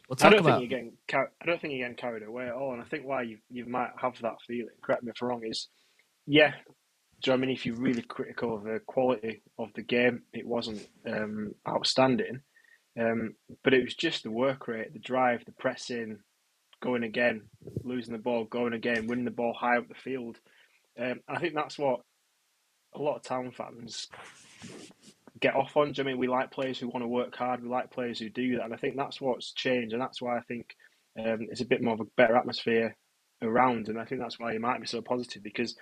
We'll 0.08 0.18
I 0.22 0.30
don't 0.30 0.40
about 0.40 0.60
think 0.60 0.70
you're 0.70 0.80
getting. 0.80 0.98
Car- 1.08 1.32
I 1.42 1.46
don't 1.46 1.60
think 1.60 1.74
you're 1.74 1.88
getting 1.88 1.98
carried 1.98 2.24
away 2.24 2.48
at 2.48 2.54
all. 2.54 2.74
And 2.74 2.82
I 2.82 2.86
think 2.86 3.06
why 3.06 3.24
you 3.24 3.40
you 3.50 3.66
might 3.66 3.90
have 4.00 4.22
that 4.22 4.38
feeling. 4.48 4.70
Correct 4.82 5.04
me 5.04 5.12
if 5.14 5.22
I'm 5.22 5.28
wrong. 5.28 5.44
Is 5.46 5.68
yeah. 6.26 6.54
Do 7.22 7.32
you 7.32 7.38
know 7.38 7.44
I 7.44 7.46
mean? 7.48 7.56
If 7.56 7.66
you're 7.66 7.76
really 7.76 8.04
critical 8.04 8.56
of 8.56 8.64
the 8.64 8.80
quality 8.86 9.42
of 9.58 9.70
the 9.74 9.82
game, 9.82 10.22
it 10.32 10.46
wasn't 10.46 10.88
um, 11.08 11.56
outstanding. 11.68 12.42
Um, 13.00 13.36
but 13.64 13.74
it 13.74 13.84
was 13.84 13.96
just 13.96 14.24
the 14.24 14.32
work 14.32 14.68
rate, 14.68 14.94
the 14.94 15.00
drive, 15.00 15.44
the 15.46 15.52
pressing, 15.52 16.20
going 16.82 17.04
again, 17.04 17.44
losing 17.84 18.14
the 18.14 18.20
ball, 18.20 18.46
going 18.46 18.74
again, 18.74 19.08
winning 19.08 19.26
the 19.26 19.32
ball 19.32 19.54
high 19.54 19.78
up 19.78 19.88
the 19.88 19.96
field. 19.96 20.40
Um, 21.00 21.22
I 21.28 21.40
think 21.40 21.54
that's 21.54 21.78
what 21.78 22.02
a 22.96 23.00
lot 23.00 23.18
of 23.18 23.24
town 23.24 23.52
fans 23.52 24.08
get 25.40 25.56
off 25.56 25.76
on. 25.78 25.92
Do 25.92 26.00
you 26.00 26.04
know 26.04 26.10
I 26.10 26.14
mean 26.14 26.20
we 26.20 26.28
like 26.28 26.52
players 26.52 26.80
who 26.80 26.88
want 26.88 27.04
to 27.04 27.08
work 27.08 27.36
hard? 27.36 27.62
We 27.62 27.70
like 27.70 27.92
players 27.92 28.20
who 28.20 28.30
do 28.30 28.58
that, 28.58 28.66
and 28.66 28.74
I 28.74 28.78
think 28.78 28.96
that's 28.96 29.22
what's 29.22 29.54
changed, 29.54 29.94
and 29.94 30.02
that's 30.02 30.22
why 30.22 30.38
I 30.38 30.42
think 30.42 30.76
um, 31.20 31.48
it's 31.52 31.62
a 31.62 31.66
bit 31.66 31.82
more 31.82 31.94
of 31.94 32.00
a 32.00 32.06
better 32.16 32.36
atmosphere 32.36 32.96
around, 33.42 33.90
and 33.90 34.00
I 34.00 34.06
think 34.06 34.22
that's 34.22 34.40
why 34.40 34.54
you 34.54 34.60
might 34.60 34.82
be 34.82 34.88
so 34.88 35.02
positive 35.02 35.44
because 35.44 35.76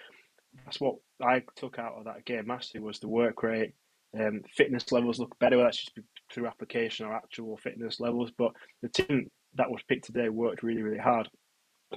that's 0.64 0.80
what 0.80 0.96
I 1.22 1.44
took 1.56 1.80
out 1.80 1.96
of 1.98 2.06
that 2.06 2.26
game 2.26 2.48
massively 2.48 2.82
was 2.82 3.00
the 3.00 3.08
work 3.08 3.44
rate. 3.44 3.74
Um, 4.18 4.42
fitness 4.56 4.92
levels 4.92 5.20
look 5.20 5.38
better. 5.40 5.58
Whether 5.58 5.68
that's 5.68 5.84
just 5.84 6.00
through 6.32 6.48
application 6.48 7.06
or 7.06 7.14
actual 7.14 7.58
fitness 7.58 8.00
levels. 8.00 8.32
But 8.38 8.54
the 8.82 8.90
team 8.90 9.30
that 9.56 9.70
was 9.70 9.82
picked 9.88 10.06
today 10.06 10.30
worked 10.30 10.64
really, 10.64 10.82
really 10.82 10.98
hard. 10.98 11.30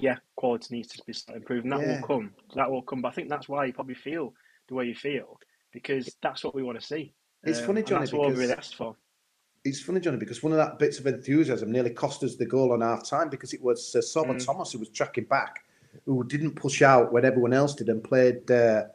Yeah, 0.00 0.16
quality 0.36 0.76
needs 0.76 0.88
to 0.88 1.02
be 1.06 1.12
slightly 1.12 1.40
improved, 1.40 1.64
and 1.64 1.72
that 1.72 1.80
Yeah. 1.80 2.00
will 2.00 2.06
come. 2.06 2.34
That 2.54 2.70
will 2.70 2.82
come. 2.82 3.02
But 3.02 3.08
I 3.08 3.12
think 3.12 3.28
that's 3.28 3.48
why 3.48 3.64
you 3.64 3.72
probably 3.72 3.94
feel 3.94 4.34
the 4.68 4.74
way 4.74 4.84
you 4.86 4.94
feel 4.94 5.38
because 5.72 6.14
that's 6.22 6.44
what 6.44 6.54
we 6.54 6.62
want 6.62 6.78
to 6.80 6.86
see. 6.86 7.12
It's 7.44 7.60
Um, 7.60 7.66
funny, 7.66 7.82
Johnny, 7.82 8.00
That's 8.02 8.12
what 8.12 8.22
we 8.22 8.26
because- 8.28 8.40
really 8.40 8.52
asked 8.58 8.74
for. 8.76 8.96
It's 9.64 9.80
funny, 9.80 10.00
Johnny, 10.00 10.18
because 10.18 10.42
one 10.42 10.52
of 10.52 10.58
that 10.58 10.78
bits 10.78 10.98
of 10.98 11.06
enthusiasm 11.06 11.70
nearly 11.72 11.90
cost 11.90 12.22
us 12.22 12.36
the 12.36 12.46
goal 12.46 12.72
on 12.72 12.80
half 12.80 13.04
time 13.04 13.28
because 13.28 13.52
it 13.52 13.62
was 13.62 13.94
uh, 13.94 13.98
Sorba 13.98 14.34
Mm. 14.36 14.44
Thomas 14.44 14.72
who 14.72 14.78
was 14.78 14.88
tracking 14.90 15.24
back, 15.24 15.64
who 16.04 16.22
didn't 16.24 16.52
push 16.54 16.80
out 16.80 17.12
when 17.12 17.24
everyone 17.24 17.52
else 17.52 17.74
did 17.74 17.88
and 17.88 18.02
played. 18.02 18.48
Uh, 18.50 18.86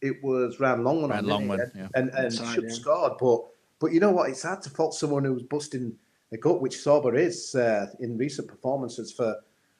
it 0.00 0.22
was 0.22 0.60
Ryan 0.60 0.84
Longman, 0.84 1.10
Ryan 1.10 1.30
on, 1.30 1.40
didn't? 1.40 1.48
Longman, 1.48 1.60
and, 1.60 1.72
yeah. 1.74 1.88
and, 1.94 2.10
and 2.10 2.24
Inside, 2.26 2.54
should 2.54 2.64
yeah. 2.64 2.70
scored. 2.70 3.12
But 3.18 3.40
but 3.80 3.92
you 3.92 4.00
know 4.00 4.10
what? 4.12 4.28
It's 4.30 4.42
hard 4.42 4.62
to 4.62 4.70
fault 4.70 4.94
someone 4.94 5.24
who 5.24 5.32
was 5.34 5.42
busting 5.42 5.96
a 6.34 6.38
gut, 6.38 6.60
which 6.60 6.76
Sorba 6.76 7.16
is 7.18 7.54
uh, 7.54 7.86
in 8.00 8.16
recent 8.18 8.48
performances 8.48 9.12
for 9.12 9.36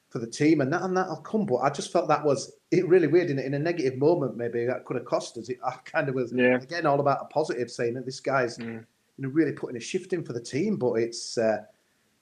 for 0.09 0.19
the 0.19 0.27
team, 0.27 0.61
and 0.61 0.71
that 0.71 0.81
and 0.83 0.95
that'll 0.95 1.17
come. 1.17 1.45
But 1.45 1.57
I 1.57 1.69
just 1.69 1.91
felt 1.91 2.07
that 2.07 2.23
was 2.23 2.53
it 2.71 2.87
really 2.87 3.07
weird 3.07 3.29
in, 3.29 3.37
a- 3.39 3.41
in 3.41 3.53
a 3.53 3.59
negative 3.59 3.97
moment. 3.97 4.37
Maybe 4.37 4.65
that 4.65 4.85
could 4.85 4.95
have 4.97 5.05
cost 5.05 5.37
us. 5.37 5.49
It 5.49 5.59
I 5.65 5.71
kind 5.83 6.07
of 6.09 6.15
was 6.15 6.31
Yeah. 6.33 6.55
again 6.57 6.85
all 6.85 6.99
about 6.99 7.19
a 7.21 7.25
positive, 7.25 7.69
saying 7.69 7.93
that 7.95 8.05
this 8.05 8.19
guy's 8.19 8.57
Mm. 8.57 8.85
you 9.17 9.23
know 9.23 9.29
really 9.29 9.51
putting 9.51 9.77
a 9.77 9.79
shift 9.81 10.13
in 10.13 10.23
for 10.23 10.33
the 10.33 10.41
team. 10.41 10.77
But 10.77 10.93
it's 10.95 11.37
uh, 11.37 11.63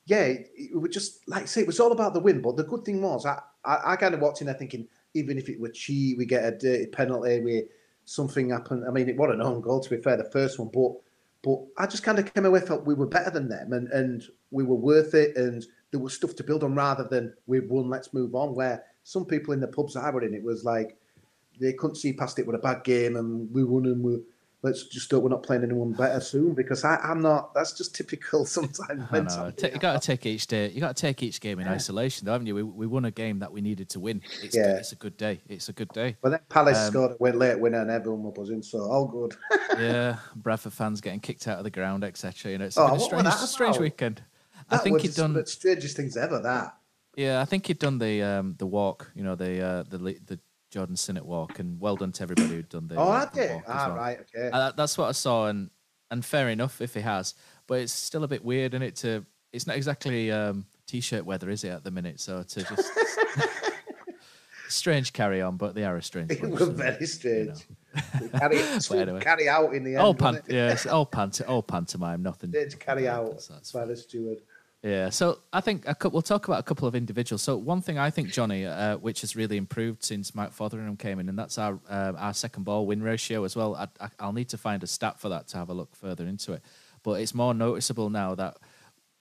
yeah, 0.05 0.23
it, 0.23 0.51
it 0.55 0.75
was 0.79 0.91
just 0.93 1.27
like 1.27 1.43
I 1.43 1.45
say, 1.45 1.61
it 1.61 1.67
was 1.67 1.79
all 1.79 1.91
about 1.91 2.13
the 2.13 2.19
win. 2.19 2.41
But 2.41 2.57
the 2.57 2.63
good 2.63 2.83
thing 2.83 3.01
was, 3.01 3.25
I, 3.25 3.39
I, 3.63 3.93
I 3.93 3.95
kind 3.95 4.13
of 4.13 4.19
walked 4.21 4.41
in 4.41 4.47
there 4.47 4.55
thinking, 4.55 4.87
even 5.13 5.37
if 5.37 5.47
it 5.49 5.59
were 5.59 5.69
cheat, 5.69 6.17
we 6.17 6.25
get 6.25 6.43
a 6.45 6.51
dirty 6.57 6.87
penalty, 6.87 7.39
we 7.41 7.65
something 8.05 8.49
happened. 8.49 8.83
I 8.87 8.91
mean, 8.91 9.07
it 9.07 9.15
wasn't 9.15 9.41
an 9.41 9.47
own 9.47 9.61
goal 9.61 9.79
to 9.79 9.89
be 9.89 10.01
fair, 10.01 10.17
the 10.17 10.25
first 10.31 10.59
one, 10.59 10.69
but 10.73 10.93
but 11.43 11.59
I 11.77 11.85
just 11.85 12.03
kind 12.03 12.17
of 12.19 12.33
came 12.33 12.45
away 12.45 12.61
felt 12.61 12.85
we 12.85 12.93
were 12.93 13.05
better 13.05 13.29
than 13.29 13.49
them, 13.49 13.73
and 13.73 13.87
and 13.89 14.23
we 14.51 14.63
were 14.63 14.75
worth 14.75 15.13
it, 15.13 15.35
and 15.35 15.65
there 15.91 15.99
was 15.99 16.13
stuff 16.13 16.35
to 16.35 16.43
build 16.43 16.63
on 16.63 16.73
rather 16.73 17.03
than 17.03 17.33
we've 17.45 17.69
won, 17.69 17.89
let's 17.89 18.13
move 18.13 18.33
on. 18.33 18.55
Where 18.55 18.83
some 19.03 19.25
people 19.25 19.53
in 19.53 19.59
the 19.59 19.67
pubs 19.67 19.95
I 19.95 20.09
were 20.09 20.23
in, 20.23 20.33
it 20.33 20.43
was 20.43 20.63
like 20.63 20.97
they 21.59 21.73
couldn't 21.73 21.97
see 21.97 22.13
past 22.13 22.39
it 22.39 22.47
with 22.47 22.55
a 22.55 22.59
bad 22.59 22.83
game, 22.83 23.17
and 23.17 23.53
we 23.53 23.63
won, 23.63 23.85
and 23.85 24.03
we 24.03 24.19
let's 24.63 24.83
just 24.87 25.11
hope 25.11 25.21
we're 25.23 25.29
not 25.29 25.43
playing 25.43 25.61
anyone 25.63 25.91
better 25.91 26.19
soon 26.21 26.53
because 26.53 26.83
I, 26.83 26.95
I'm 26.95 27.21
not. 27.21 27.53
That's 27.53 27.73
just 27.73 27.93
typical 27.93 28.45
sometimes. 28.57 29.03
I 29.11 29.19
know. 29.19 29.51
You 29.61 29.77
got 29.79 30.01
to 30.01 30.05
take 30.05 30.25
each 30.25 30.47
day. 30.47 30.69
You 30.69 30.79
got 30.79 30.95
to 30.95 31.01
take 31.01 31.21
each 31.21 31.39
game 31.41 31.59
in 31.59 31.67
isolation, 31.67 32.25
though, 32.25 32.31
haven't 32.31 32.47
you? 32.47 32.55
We, 32.55 32.63
we 32.63 32.87
won 32.87 33.05
a 33.05 33.11
game 33.11 33.39
that 33.39 33.51
we 33.51 33.61
needed 33.61 33.89
to 33.89 33.99
win. 33.99 34.21
It's, 34.41 34.55
Yeah. 34.55 34.77
it's 34.77 34.93
a 34.93 34.95
good 34.95 35.17
day. 35.17 35.41
It's 35.47 35.69
a 35.69 35.73
good 35.73 35.89
day. 35.89 36.15
But 36.21 36.29
then 36.29 36.39
Palace 36.49 36.77
Um, 36.77 36.91
scored 36.91 37.11
a 37.19 37.37
late 37.37 37.59
winner, 37.59 37.81
and 37.81 37.91
everyone 37.91 38.23
was 38.23 38.33
buzzing, 38.35 38.63
so 38.63 38.79
all 38.89 39.05
good. 39.05 39.35
yeah, 39.77 40.17
Bradford 40.35 40.73
fans 40.73 41.01
getting 41.01 41.19
kicked 41.19 41.47
out 41.47 41.57
of 41.57 41.63
the 41.65 41.69
ground, 41.69 42.03
etc. 42.03 42.51
You 42.53 42.57
know, 42.57 42.65
it's 42.65 42.77
Oh, 42.77 42.87
been 42.87 42.95
a 42.95 42.99
strange, 42.99 43.23
that 43.25 43.37
strange 43.47 43.77
weekend. 43.79 44.23
I 44.69 44.77
think 44.77 45.01
he'd 45.01 45.13
done. 45.13 45.33
the 45.33 45.45
strangest 45.45 45.97
things 45.97 46.15
ever. 46.15 46.39
That 46.39 46.77
Yeah, 47.17 47.41
I 47.41 47.45
think 47.45 47.67
he'd 47.67 47.79
done 47.79 47.97
the 47.99 48.21
um, 48.23 48.55
the 48.57 48.65
walk. 48.65 49.11
You 49.13 49.23
know, 49.23 49.35
the 49.35 49.61
uh, 49.61 49.83
the 49.89 49.97
the 49.97 50.39
Jordan 50.73 50.95
Sinnott 50.95 51.25
walk, 51.25 51.59
and 51.59 51.79
well 51.79 51.95
done 51.95 52.11
to 52.13 52.23
everybody 52.23 52.47
who'd 52.49 52.67
done 52.69 52.87
the. 52.87 52.95
oh, 52.95 53.07
I 53.07 53.27
did. 53.31 53.61
Ah, 53.67 53.85
well. 53.87 53.95
right, 53.95 54.19
okay. 54.21 54.49
Uh, 54.51 54.71
that's 54.75 54.97
what 54.97 55.07
I 55.07 55.11
saw, 55.11 55.45
and 55.47 55.69
and 56.09 56.25
fair 56.25 56.49
enough 56.49 56.81
if 56.81 56.95
he 56.95 57.01
has, 57.01 57.35
but 57.67 57.79
it's 57.79 57.93
still 57.93 58.23
a 58.23 58.27
bit 58.27 58.43
weird, 58.43 58.73
and 58.73 58.83
it 58.83 58.95
to 58.97 59.23
it's 59.51 59.67
not 59.67 59.75
exactly 59.75 60.31
um, 60.31 60.65
t-shirt 60.87 61.23
weather, 61.25 61.51
is 61.51 61.63
it 61.63 61.69
at 61.69 61.83
the 61.83 61.91
minute? 61.91 62.19
So 62.19 62.41
to 62.41 62.63
just 62.63 62.91
strange 64.67 65.13
carry 65.13 65.41
on, 65.43 65.57
but 65.57 65.75
they 65.75 65.83
are 65.83 65.95
a 65.97 66.01
strange. 66.01 66.31
it 66.31 66.41
bunch, 66.41 66.53
was 66.53 66.61
so, 66.61 66.71
very 66.71 66.97
you 66.99 67.05
strange. 67.05 67.49
know. 67.49 68.27
carry, 68.39 68.57
anyway. 68.99 69.19
carry 69.19 69.47
out 69.47 69.75
in 69.75 69.83
the 69.83 69.91
end. 69.91 69.99
all 69.99 70.13
wasn't 70.13 70.45
pant, 70.45 70.49
it? 70.49 70.85
yeah, 70.85 70.91
all 70.91 71.05
pant, 71.05 71.39
all 71.47 71.61
pantomime, 71.61 72.23
nothing. 72.23 72.49
Did 72.49 72.71
to 72.71 72.77
carry 72.77 73.07
out 73.07 73.25
That's- 73.25 73.47
that's 73.47 73.71
by 73.71 73.85
the 73.85 73.95
steward. 73.95 74.39
Yeah, 74.83 75.11
so 75.11 75.39
I 75.53 75.61
think 75.61 75.85
we'll 76.03 76.21
talk 76.21 76.45
about 76.49 76.59
a 76.59 76.63
couple 76.63 76.89
of 76.89 76.93
individuals. 76.93 77.41
So 77.41 77.55
one 77.55 77.81
thing 77.81 77.97
I 77.97 78.09
think, 78.09 78.33
Johnny, 78.33 78.65
uh, 78.65 78.97
which 78.97 79.21
has 79.21 79.33
really 79.33 79.55
improved 79.55 80.03
since 80.03 80.35
Mike 80.35 80.51
Fotheringham 80.51 80.97
came 80.97 81.19
in, 81.19 81.29
and 81.29 81.39
that's 81.39 81.57
our 81.57 81.79
uh, 81.89 82.11
our 82.17 82.33
second 82.33 82.63
ball 82.65 82.85
win 82.85 83.01
ratio 83.01 83.45
as 83.45 83.55
well. 83.55 83.75
I, 83.75 83.87
I, 84.01 84.09
I'll 84.19 84.33
need 84.33 84.49
to 84.49 84.57
find 84.57 84.83
a 84.83 84.87
stat 84.87 85.21
for 85.21 85.29
that 85.29 85.47
to 85.49 85.57
have 85.57 85.69
a 85.69 85.73
look 85.73 85.95
further 85.95 86.27
into 86.27 86.51
it, 86.51 86.61
but 87.01 87.21
it's 87.21 87.33
more 87.33 87.53
noticeable 87.53 88.09
now 88.09 88.35
that 88.35 88.57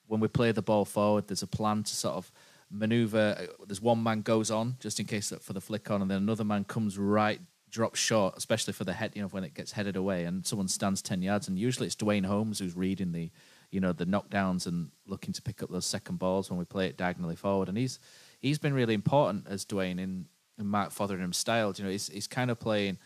when 0.08 0.18
we 0.18 0.26
play 0.26 0.50
the 0.50 0.62
ball 0.62 0.84
forward, 0.84 1.28
there's 1.28 1.44
a 1.44 1.46
plan 1.46 1.84
to 1.84 1.94
sort 1.94 2.16
of 2.16 2.32
maneuver. 2.68 3.36
uh, 3.38 3.64
There's 3.64 3.80
one 3.80 4.02
man 4.02 4.22
goes 4.22 4.50
on 4.50 4.76
just 4.80 4.98
in 4.98 5.06
case 5.06 5.32
for 5.40 5.52
the 5.52 5.60
flick 5.60 5.92
on, 5.92 6.02
and 6.02 6.10
then 6.10 6.18
another 6.18 6.44
man 6.44 6.64
comes 6.64 6.98
right, 6.98 7.40
drops 7.70 8.00
short, 8.00 8.34
especially 8.36 8.72
for 8.72 8.82
the 8.82 8.94
head. 8.94 9.12
You 9.14 9.22
know, 9.22 9.28
when 9.28 9.44
it 9.44 9.54
gets 9.54 9.70
headed 9.70 9.94
away, 9.94 10.24
and 10.24 10.44
someone 10.44 10.66
stands 10.66 11.02
ten 11.02 11.22
yards, 11.22 11.46
and 11.46 11.56
usually 11.56 11.86
it's 11.86 11.94
Duane 11.94 12.24
Holmes 12.24 12.58
who's 12.58 12.74
reading 12.74 13.12
the, 13.12 13.30
you 13.72 13.80
know, 13.80 13.92
the 13.92 14.06
knockdowns 14.06 14.66
and 14.66 14.90
looking 15.06 15.32
to 15.32 15.42
pick 15.42 15.62
up 15.62 15.70
those 15.70 15.86
second 15.86 16.18
balls 16.18 16.50
when 16.50 16.58
we 16.58 16.64
play 16.64 16.86
it 16.86 16.98
diagonally 16.98 17.34
forward. 17.34 17.68
And 17.68 17.76
he's 17.76 17.98
he's 18.38 18.58
been 18.58 18.74
really 18.74 18.94
important 18.94 19.46
as 19.48 19.64
Duane 19.64 19.98
in, 19.98 20.26
in 20.58 20.66
Mark 20.66 20.90
Fotheringham's 20.90 21.38
style. 21.38 21.74
You 21.76 21.84
know, 21.84 21.90
he's 21.90 22.08
he's 22.08 22.28
kind 22.28 22.50
of 22.50 22.60
playing 22.60 22.98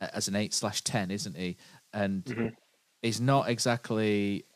as 0.00 0.26
an 0.26 0.34
eight 0.34 0.54
slash 0.54 0.80
ten, 0.80 1.10
isn't 1.10 1.36
he? 1.36 1.56
And 1.92 2.52
he's 3.02 3.20
not 3.20 3.48
exactly 3.48 4.46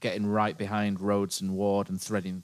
getting 0.00 0.26
right 0.26 0.56
behind 0.56 1.00
Rhodes 1.00 1.40
and 1.40 1.54
Ward 1.54 1.90
and 1.90 2.00
threading, 2.00 2.42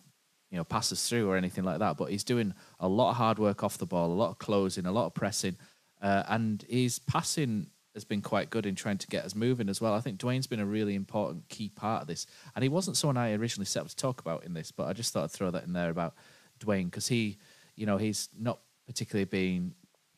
you 0.50 0.59
know, 0.59 0.64
passes 0.64 1.09
through 1.09 1.29
or 1.29 1.37
anything 1.37 1.64
like 1.64 1.79
that. 1.79 1.97
But 1.97 2.11
he's 2.11 2.25
doing 2.25 2.53
a 2.79 2.88
lot 2.88 3.11
of 3.11 3.17
hard 3.17 3.38
work 3.38 3.64
off 3.64 3.79
the 3.79 3.87
ball, 3.87 4.12
a 4.12 4.14
lot 4.14 4.31
of 4.31 4.38
closing, 4.38 4.87
a 4.87 4.93
lot 4.93 5.07
of 5.07 5.14
pressing, 5.14 5.57
uh, 6.03 6.25
and 6.29 6.64
he's 6.69 6.99
passing 6.99 7.69
has 7.94 8.04
been 8.04 8.20
quite 8.20 8.50
good 8.50 8.66
in 8.66 8.74
trying 8.74 8.98
to 8.98 9.06
get 9.06 9.24
us 9.24 9.34
moving 9.34 9.68
as 9.68 9.80
well. 9.80 9.94
I 9.94 10.00
think 10.00 10.18
Duane's 10.18 10.46
been 10.46 10.60
a 10.60 10.66
really 10.66 10.94
important 10.94 11.48
key 11.48 11.68
part 11.68 12.02
of 12.02 12.08
this, 12.08 12.26
and 12.54 12.62
he 12.62 12.68
wasn't 12.68 12.96
someone 12.96 13.16
I 13.16 13.34
originally 13.34 13.66
set 13.66 13.82
up 13.82 13.88
to 13.88 13.96
talk 13.96 14.20
about 14.20 14.44
in 14.44 14.54
this, 14.54 14.72
but 14.72 14.88
I 14.88 14.92
just 14.92 15.12
thought 15.12 15.24
I'd 15.24 15.30
throw 15.30 15.50
that 15.50 15.64
in 15.64 15.72
there 15.72 15.90
about 15.90 16.14
Duane 16.58 16.86
because 16.86 17.08
he, 17.08 17.38
you 17.76 17.86
know, 17.86 17.96
he's 17.96 18.28
not 18.38 18.60
particularly 18.86 19.24
been 19.24 19.74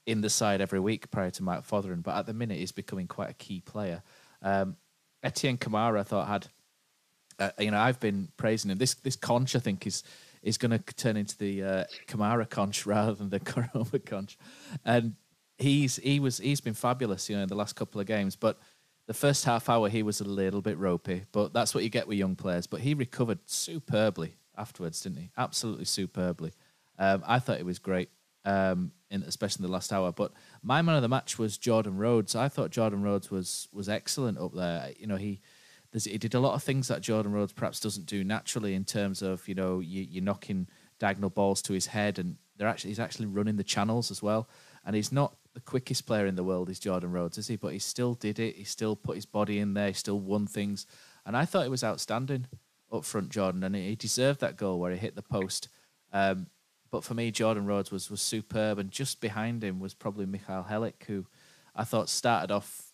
in 0.06 0.20
the 0.20 0.30
side 0.30 0.60
every 0.60 0.80
week 0.80 1.10
prior 1.10 1.30
to 1.30 1.42
Mike 1.42 1.64
Fotheringham, 1.64 2.02
but 2.02 2.16
at 2.16 2.26
the 2.26 2.34
minute 2.34 2.58
he's 2.58 2.72
becoming 2.72 3.06
quite 3.06 3.30
a 3.30 3.34
key 3.34 3.60
player. 3.60 4.02
Um, 4.42 4.76
Etienne 5.22 5.56
Camara, 5.56 6.00
I 6.00 6.04
thought 6.04 6.28
had 6.28 6.48
uh, 7.38 7.50
you 7.58 7.70
know, 7.70 7.78
I've 7.78 8.00
been 8.00 8.28
praising 8.36 8.70
him. 8.70 8.78
This 8.78 8.94
this 8.94 9.16
conch, 9.16 9.54
I 9.56 9.58
think, 9.58 9.86
is 9.86 10.02
is 10.42 10.58
going 10.58 10.70
to 10.70 10.78
turn 10.78 11.16
into 11.16 11.36
the 11.36 11.62
uh, 11.62 11.84
Camara 12.06 12.46
conch 12.46 12.86
rather 12.86 13.14
than 13.14 13.30
the 13.30 13.40
Corona 13.40 13.98
conch, 13.98 14.38
and 14.84 15.14
he's 15.58 15.96
he 15.96 16.20
was 16.20 16.38
he's 16.38 16.60
been 16.60 16.74
fabulous, 16.74 17.28
you 17.28 17.36
know, 17.36 17.42
in 17.42 17.48
the 17.48 17.54
last 17.54 17.76
couple 17.76 18.00
of 18.00 18.06
games. 18.06 18.36
But 18.36 18.58
the 19.06 19.14
first 19.14 19.44
half 19.44 19.68
hour 19.68 19.88
he 19.88 20.02
was 20.02 20.20
a 20.20 20.24
little 20.24 20.62
bit 20.62 20.78
ropey, 20.78 21.24
but 21.32 21.52
that's 21.52 21.74
what 21.74 21.84
you 21.84 21.90
get 21.90 22.08
with 22.08 22.18
young 22.18 22.36
players. 22.36 22.66
But 22.66 22.80
he 22.80 22.94
recovered 22.94 23.38
superbly 23.46 24.36
afterwards, 24.56 25.00
didn't 25.00 25.18
he? 25.18 25.30
Absolutely 25.36 25.84
superbly. 25.84 26.52
Um, 26.98 27.22
I 27.26 27.38
thought 27.38 27.58
it 27.58 27.66
was 27.66 27.78
great, 27.78 28.08
um, 28.44 28.92
in, 29.10 29.22
especially 29.22 29.64
in 29.64 29.70
the 29.70 29.72
last 29.72 29.92
hour. 29.92 30.12
But 30.12 30.32
my 30.62 30.82
man 30.82 30.96
of 30.96 31.02
the 31.02 31.08
match 31.08 31.38
was 31.38 31.58
Jordan 31.58 31.96
Rhodes. 31.96 32.34
I 32.34 32.48
thought 32.48 32.70
Jordan 32.70 33.02
Rhodes 33.02 33.30
was 33.30 33.68
was 33.72 33.88
excellent 33.88 34.38
up 34.38 34.54
there. 34.54 34.92
You 34.98 35.06
know, 35.06 35.16
he 35.16 35.40
he 35.92 36.18
did 36.18 36.34
a 36.34 36.40
lot 36.40 36.54
of 36.54 36.62
things 36.62 36.88
that 36.88 37.00
Jordan 37.00 37.32
Rhodes 37.32 37.52
perhaps 37.52 37.80
doesn't 37.80 38.06
do 38.06 38.24
naturally 38.24 38.74
in 38.74 38.84
terms 38.84 39.22
of 39.22 39.46
you 39.48 39.54
know 39.54 39.80
you, 39.80 40.02
you're 40.02 40.24
knocking 40.24 40.68
diagonal 40.98 41.30
balls 41.30 41.62
to 41.62 41.72
his 41.72 41.86
head, 41.86 42.18
and 42.18 42.36
they're 42.56 42.68
actually 42.68 42.90
he's 42.90 43.00
actually 43.00 43.26
running 43.26 43.56
the 43.56 43.64
channels 43.64 44.10
as 44.10 44.22
well. 44.22 44.48
And 44.86 44.96
he's 44.96 45.12
not 45.12 45.36
the 45.52 45.60
quickest 45.60 46.06
player 46.06 46.26
in 46.26 46.36
the 46.36 46.44
world, 46.44 46.70
is 46.70 46.78
Jordan 46.78 47.12
Rhodes, 47.12 47.36
is 47.36 47.48
he? 47.48 47.56
But 47.56 47.74
he 47.74 47.78
still 47.78 48.14
did 48.14 48.38
it. 48.38 48.56
He 48.56 48.64
still 48.64 48.96
put 48.96 49.16
his 49.16 49.26
body 49.26 49.58
in 49.58 49.74
there. 49.74 49.88
He 49.88 49.94
still 49.94 50.18
won 50.18 50.46
things, 50.46 50.86
and 51.26 51.36
I 51.36 51.44
thought 51.44 51.66
it 51.66 51.70
was 51.70 51.84
outstanding 51.84 52.46
up 52.92 53.04
front, 53.04 53.30
Jordan, 53.30 53.64
and 53.64 53.74
he 53.74 53.96
deserved 53.96 54.40
that 54.40 54.56
goal 54.56 54.78
where 54.78 54.92
he 54.92 54.98
hit 54.98 55.16
the 55.16 55.22
post. 55.22 55.68
Um, 56.12 56.46
but 56.90 57.02
for 57.04 57.14
me, 57.14 57.30
Jordan 57.30 57.66
Rhodes 57.66 57.90
was 57.90 58.10
was 58.10 58.22
superb, 58.22 58.78
and 58.78 58.90
just 58.90 59.20
behind 59.20 59.62
him 59.62 59.80
was 59.80 59.92
probably 59.92 60.24
Mikhail 60.24 60.66
Helik, 60.70 61.04
who 61.06 61.26
I 61.74 61.84
thought 61.84 62.08
started 62.08 62.50
off 62.52 62.92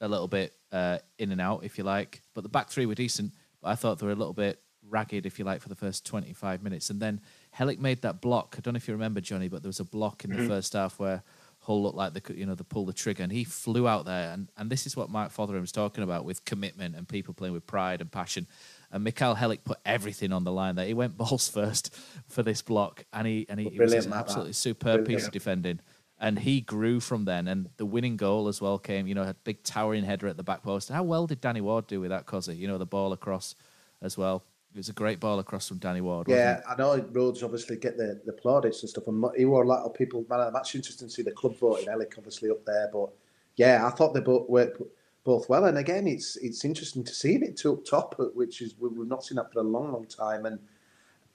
a 0.00 0.08
little 0.08 0.28
bit 0.28 0.52
uh, 0.72 0.98
in 1.18 1.32
and 1.32 1.40
out, 1.40 1.64
if 1.64 1.78
you 1.78 1.84
like. 1.84 2.22
But 2.34 2.42
the 2.42 2.50
back 2.50 2.68
three 2.68 2.86
were 2.86 2.94
decent, 2.94 3.32
but 3.62 3.68
I 3.68 3.76
thought 3.76 3.98
they 3.98 4.06
were 4.06 4.12
a 4.12 4.16
little 4.16 4.34
bit 4.34 4.60
ragged, 4.88 5.26
if 5.26 5.38
you 5.38 5.44
like, 5.44 5.60
for 5.60 5.68
the 5.68 5.74
first 5.74 6.04
25 6.04 6.62
minutes. 6.62 6.90
And 6.90 7.00
then 7.00 7.20
Helik 7.58 7.78
made 7.78 8.02
that 8.02 8.20
block. 8.20 8.54
I 8.56 8.60
don't 8.60 8.74
know 8.74 8.78
if 8.78 8.88
you 8.88 8.94
remember, 8.94 9.20
Johnny, 9.20 9.48
but 9.48 9.62
there 9.62 9.68
was 9.68 9.80
a 9.80 9.84
block 9.84 10.24
in 10.24 10.30
the 10.30 10.38
Mhm. 10.38 10.46
first 10.48 10.72
half 10.72 10.98
where 10.98 11.22
Hull 11.60 11.82
looked 11.82 11.96
like 11.96 12.12
they 12.12 12.20
could, 12.20 12.36
you 12.36 12.44
know, 12.46 12.54
they 12.56 12.64
pulled 12.64 12.88
the 12.88 12.92
trigger, 12.92 13.22
and 13.22 13.30
he 13.30 13.44
flew 13.44 13.86
out 13.86 14.04
there. 14.04 14.32
And, 14.32 14.50
and 14.56 14.68
this 14.68 14.84
is 14.86 14.96
what 14.96 15.10
Mark 15.10 15.30
Fotheringham's 15.32 15.70
talking 15.70 16.02
about 16.02 16.24
with 16.24 16.44
commitment 16.44 16.96
and 16.96 17.06
people 17.06 17.34
playing 17.34 17.52
with 17.54 17.66
pride 17.66 18.00
and 18.00 18.10
passion. 18.10 18.48
And 18.90 19.04
Mikhail 19.04 19.36
Helik 19.36 19.62
put 19.64 19.78
everything 19.84 20.32
on 20.32 20.42
the 20.44 20.50
line 20.50 20.74
there. 20.74 20.86
He 20.86 20.94
went 20.94 21.16
balls 21.16 21.48
first 21.60 21.94
for 22.26 22.42
this 22.42 22.62
block, 22.62 23.04
and 23.12 23.26
he 23.26 23.46
and 23.48 23.60
he, 23.60 23.66
it 23.66 23.78
was 23.78 23.92
an 24.06 24.12
absolutely 24.12 24.52
superb 24.54 25.06
piece 25.06 25.26
of 25.26 25.32
defending. 25.32 25.80
And 26.18 26.38
he 26.40 26.60
grew 26.60 27.00
from 27.00 27.24
then, 27.26 27.48
and 27.48 27.68
the 27.78 27.86
winning 27.86 28.16
goal 28.16 28.48
as 28.48 28.60
well 28.60 28.78
came. 28.78 29.06
You 29.06 29.14
know, 29.14 29.22
a 29.22 29.34
big 29.44 29.62
towering 29.62 30.04
header 30.04 30.26
at 30.28 30.36
the 30.36 30.42
back 30.44 30.62
post. 30.62 30.88
How 30.88 31.02
well 31.02 31.26
did 31.26 31.40
Danny 31.40 31.60
Ward 31.60 31.86
do 31.86 32.00
with 32.00 32.10
that, 32.10 32.26
Cozzy? 32.26 32.56
You 32.56 32.66
know, 32.68 32.78
the 32.78 32.86
ball 32.86 33.12
across 33.12 33.54
as 34.00 34.16
well. 34.18 34.42
It 34.74 34.78
was 34.78 34.88
a 34.88 34.94
great 34.94 35.20
ball 35.20 35.38
across 35.38 35.68
from 35.68 35.78
Danny 35.78 36.00
Ward. 36.00 36.28
wasn't 36.28 36.44
Yeah? 36.44 36.62
I 36.66 36.76
know 36.76 37.04
Rhodes 37.12 37.42
obviously 37.42 37.76
get 37.76 37.98
the, 37.98 38.20
the 38.24 38.32
plaudits 38.32 38.82
and 38.82 38.88
stuff, 38.88 39.06
and 39.06 39.22
he 39.36 39.44
wore 39.44 39.64
a 39.64 39.66
lot 39.66 39.84
of 39.84 39.92
people. 39.92 40.24
Man, 40.30 40.40
the 40.40 40.50
match 40.50 40.74
interesting 40.74 41.08
to 41.08 41.14
see 41.14 41.22
the 41.22 41.30
club 41.32 41.58
voting 41.58 41.88
Helik 41.88 42.16
obviously 42.16 42.50
up 42.50 42.64
there, 42.64 42.88
but 42.90 43.10
yeah, 43.56 43.86
I 43.86 43.90
thought 43.90 44.14
they 44.14 44.20
both 44.20 44.48
worked 44.48 44.80
both 45.24 45.48
well. 45.48 45.66
And 45.66 45.76
again, 45.76 46.06
it's 46.06 46.36
it's 46.36 46.64
interesting 46.64 47.04
to 47.04 47.14
see 47.14 47.34
it 47.34 47.66
up 47.66 47.84
top, 47.84 48.16
uh, 48.18 48.24
which 48.34 48.62
is 48.62 48.74
we've 48.78 48.96
not 49.06 49.24
seen 49.24 49.36
that 49.36 49.52
for 49.52 49.60
a 49.60 49.62
long, 49.62 49.92
long 49.92 50.06
time. 50.06 50.46
And 50.46 50.58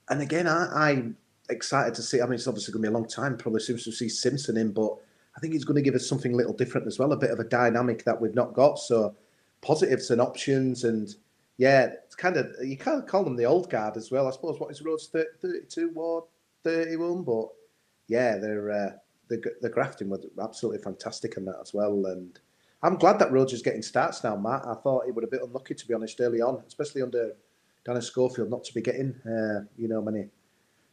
and 0.08 0.20
again, 0.20 0.48
I, 0.48 0.90
I'm 0.90 1.16
excited 1.48 1.94
to 1.94 2.02
see. 2.02 2.20
I 2.20 2.24
mean, 2.24 2.34
it's 2.34 2.48
obviously 2.48 2.72
going 2.72 2.82
to 2.82 2.90
be 2.90 2.94
a 2.94 2.98
long 2.98 3.08
time, 3.08 3.36
probably 3.36 3.60
soon 3.60 3.78
to 3.78 3.92
see 3.92 4.08
Simpson 4.08 4.56
in, 4.56 4.72
but 4.72 4.96
I 5.36 5.40
think 5.40 5.52
he's 5.52 5.64
going 5.64 5.76
to 5.76 5.82
give 5.82 5.94
us 5.94 6.08
something 6.08 6.34
a 6.34 6.36
little 6.36 6.52
different 6.52 6.88
as 6.88 6.98
well, 6.98 7.12
a 7.12 7.16
bit 7.16 7.30
of 7.30 7.38
a 7.38 7.44
dynamic 7.44 8.04
that 8.04 8.20
we've 8.20 8.34
not 8.34 8.54
got. 8.54 8.80
So 8.80 9.14
positives 9.60 10.10
and 10.10 10.20
options 10.20 10.84
and 10.84 11.14
yeah, 11.58 11.90
kind 12.18 12.36
of 12.36 12.50
you 12.62 12.76
can't 12.76 13.06
call 13.06 13.24
them 13.24 13.36
the 13.36 13.46
old 13.46 13.70
guard 13.70 13.96
as 13.96 14.10
well. 14.10 14.26
I 14.28 14.32
suppose 14.32 14.60
what 14.60 14.70
is 14.70 14.82
Rhodes 14.82 15.06
30, 15.06 15.28
32 15.40 15.92
or 15.94 16.24
31, 16.64 17.22
but 17.22 17.48
yeah, 18.08 18.36
they're 18.36 18.70
uh, 18.70 18.90
the 19.28 19.42
the 19.62 19.70
grafting 19.70 20.10
was 20.10 20.26
absolutely 20.42 20.82
fantastic 20.82 21.36
in 21.36 21.46
that 21.46 21.58
as 21.62 21.72
well. 21.72 22.04
And 22.06 22.38
I'm 22.82 22.96
glad 22.96 23.18
that 23.20 23.32
Rhodes 23.32 23.52
is 23.52 23.62
getting 23.62 23.82
starts 23.82 24.22
now, 24.22 24.36
Matt. 24.36 24.66
I 24.66 24.74
thought 24.74 25.06
he 25.06 25.12
would 25.12 25.24
have 25.24 25.30
been 25.30 25.42
unlucky 25.42 25.74
to 25.74 25.88
be 25.88 25.94
honest 25.94 26.20
early 26.20 26.42
on, 26.42 26.62
especially 26.66 27.02
under 27.02 27.34
Dennis 27.86 28.06
Schofield, 28.06 28.50
not 28.50 28.64
to 28.64 28.74
be 28.74 28.82
getting 28.82 29.14
uh, 29.24 29.64
you 29.78 29.88
know 29.88 30.02
many 30.02 30.28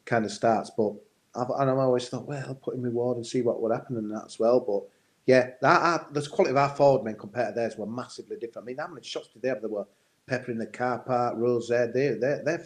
kind 0.06 0.26
of 0.26 0.32
starts. 0.32 0.72
But 0.78 0.94
I've, 1.36 1.50
and 1.50 1.72
I've 1.72 1.78
always 1.78 2.08
thought, 2.08 2.28
well, 2.28 2.56
put 2.56 2.76
him 2.76 2.86
in 2.86 2.94
Ward 2.94 3.18
and 3.18 3.26
see 3.26 3.42
what 3.42 3.62
would 3.62 3.74
happen 3.74 3.98
in 3.98 4.10
that 4.10 4.26
as 4.28 4.40
well. 4.40 4.60
But 4.60 4.84
yeah, 5.26 5.52
that 5.62 6.14
the 6.14 6.22
quality 6.28 6.52
of 6.52 6.58
our 6.58 6.70
forward 6.70 7.04
men 7.04 7.18
compared 7.18 7.56
to 7.56 7.60
theirs 7.60 7.78
were 7.78 7.88
massively 7.88 8.38
different. 8.38 8.66
I 8.66 8.68
mean, 8.68 8.78
how 8.78 8.88
many 8.88 9.02
shots 9.02 9.30
did 9.30 9.42
they 9.42 9.48
have? 9.48 9.62
They 9.62 9.68
were 9.68 9.88
peppering 10.28 10.58
the 10.58 10.66
car 10.66 11.00
park, 11.00 11.36
Rose 11.38 11.68
there. 11.70 11.88
They, 11.88 12.10
they, 12.10 12.40
their 12.44 12.66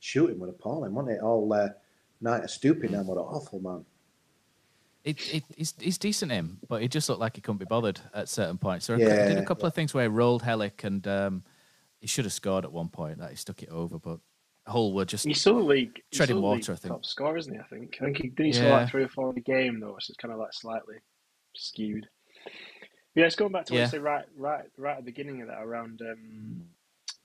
shooting 0.00 0.38
was 0.38 0.50
appalling, 0.50 0.94
wasn't 0.94 1.16
it? 1.16 1.22
All 1.22 1.52
uh, 1.52 1.68
night 2.20 2.44
of 2.44 2.50
stooping 2.50 2.92
them, 2.92 3.06
what 3.06 3.18
an 3.18 3.24
awful 3.24 3.60
man. 3.60 3.84
It, 5.02 5.34
it, 5.34 5.44
he's, 5.56 5.74
he's 5.78 5.98
decent 5.98 6.30
him, 6.30 6.58
but 6.68 6.82
he 6.82 6.88
just 6.88 7.08
looked 7.08 7.20
like 7.20 7.36
he 7.36 7.40
couldn't 7.42 7.58
be 7.58 7.64
bothered 7.64 7.98
at 8.12 8.28
certain 8.28 8.58
points. 8.58 8.84
So 8.84 8.96
he 8.96 9.02
Yeah. 9.02 9.26
did 9.28 9.38
a 9.38 9.44
couple 9.44 9.66
of 9.66 9.74
things 9.74 9.94
where 9.94 10.04
he 10.04 10.08
rolled 10.08 10.42
Helik 10.42 10.84
and 10.84 11.06
um, 11.08 11.42
he 12.00 12.06
should 12.06 12.26
have 12.26 12.34
scored 12.34 12.64
at 12.64 12.72
one 12.72 12.88
point. 12.88 13.18
That 13.18 13.30
he 13.30 13.36
stuck 13.36 13.62
it 13.62 13.70
over, 13.70 13.98
but 13.98 14.20
Hull 14.66 14.92
were 14.92 15.06
just 15.06 15.24
He's 15.26 15.40
still 15.40 15.56
the 15.56 15.64
league. 15.64 16.02
he's 16.10 16.18
treading 16.18 16.34
still 16.36 16.42
the 16.42 16.46
water. 16.46 16.72
I 16.72 16.74
league 16.74 16.80
think. 16.82 16.92
top 16.92 17.06
scorer, 17.06 17.38
isn't 17.38 17.52
he? 17.54 17.58
I 17.58 17.62
think. 17.64 17.96
I 18.00 18.04
think 18.04 18.18
he 18.18 18.28
did. 18.28 18.46
He 18.46 18.52
score 18.52 18.66
Yeah. 18.68 18.76
like 18.80 18.90
three 18.90 19.02
or 19.04 19.08
four 19.08 19.30
in 19.30 19.38
a 19.38 19.40
game 19.40 19.80
though, 19.80 19.96
so 19.98 20.10
it's 20.10 20.18
kind 20.18 20.32
of 20.34 20.38
like 20.38 20.52
slightly 20.52 20.96
skewed. 21.56 22.06
Yeah, 23.14 23.24
it's 23.24 23.36
going 23.36 23.52
back 23.52 23.64
to 23.66 23.72
what 23.72 23.78
Yeah. 23.78 23.84
you 23.86 23.90
said 23.90 24.02
right, 24.02 24.26
right, 24.36 24.66
right 24.76 24.92
at 24.92 24.98
the 24.98 25.10
beginning 25.10 25.40
of 25.40 25.48
that 25.48 25.62
around 25.62 26.00
um, 26.02 26.62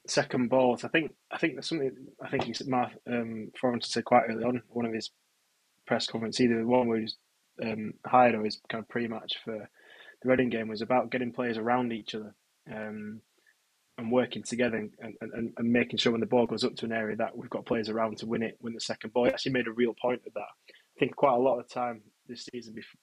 second 0.07 0.49
balls. 0.49 0.83
I 0.83 0.89
think, 0.89 1.13
I 1.31 1.37
think 1.37 1.53
there's 1.53 1.67
something. 1.67 1.91
I 2.21 2.29
think 2.29 2.43
he 2.43 2.53
Mark 2.67 2.91
um, 3.07 3.51
Florence 3.59 3.89
said 3.89 4.05
quite 4.05 4.23
early 4.29 4.43
on 4.43 4.61
one 4.69 4.85
of 4.85 4.93
his 4.93 5.11
press 5.85 6.07
conferences, 6.07 6.41
either 6.41 6.59
the 6.59 6.67
one 6.67 6.87
where 6.87 6.99
he's 6.99 7.15
um, 7.63 7.93
hired 8.05 8.35
or 8.35 8.43
his 8.43 8.59
kind 8.69 8.81
of 8.81 8.89
pre-match 8.89 9.33
for 9.43 9.69
the 10.21 10.29
Reading 10.29 10.49
game 10.49 10.67
was 10.67 10.81
about 10.81 11.11
getting 11.11 11.31
players 11.31 11.57
around 11.57 11.93
each 11.93 12.15
other. 12.15 12.33
Um, 12.71 13.21
and 13.97 14.11
working 14.11 14.43
together 14.43 14.75
and, 14.75 14.91
and, 15.21 15.53
and, 15.55 15.71
making 15.71 15.97
sure 15.97 16.11
when 16.11 16.19
the 16.19 16.27
ball 16.27 16.45
goes 16.45 16.65
up 16.65 16.75
to 16.75 16.85
an 16.85 16.91
area 16.91 17.15
that 17.15 17.37
we've 17.37 17.49
got 17.49 17.65
players 17.65 17.87
around 17.87 18.17
to 18.17 18.25
win 18.25 18.43
it, 18.43 18.57
win 18.59 18.73
the 18.73 18.81
second 18.81 19.13
ball. 19.13 19.23
He 19.23 19.31
actually 19.31 19.53
made 19.53 19.67
a 19.67 19.71
real 19.71 19.93
point 19.93 20.21
of 20.27 20.33
that. 20.33 20.41
I 20.41 20.99
think 20.99 21.15
quite 21.15 21.35
a 21.35 21.39
lot 21.39 21.59
of 21.59 21.69
time 21.69 22.01
this 22.27 22.49
season 22.51 22.73
before, 22.73 22.99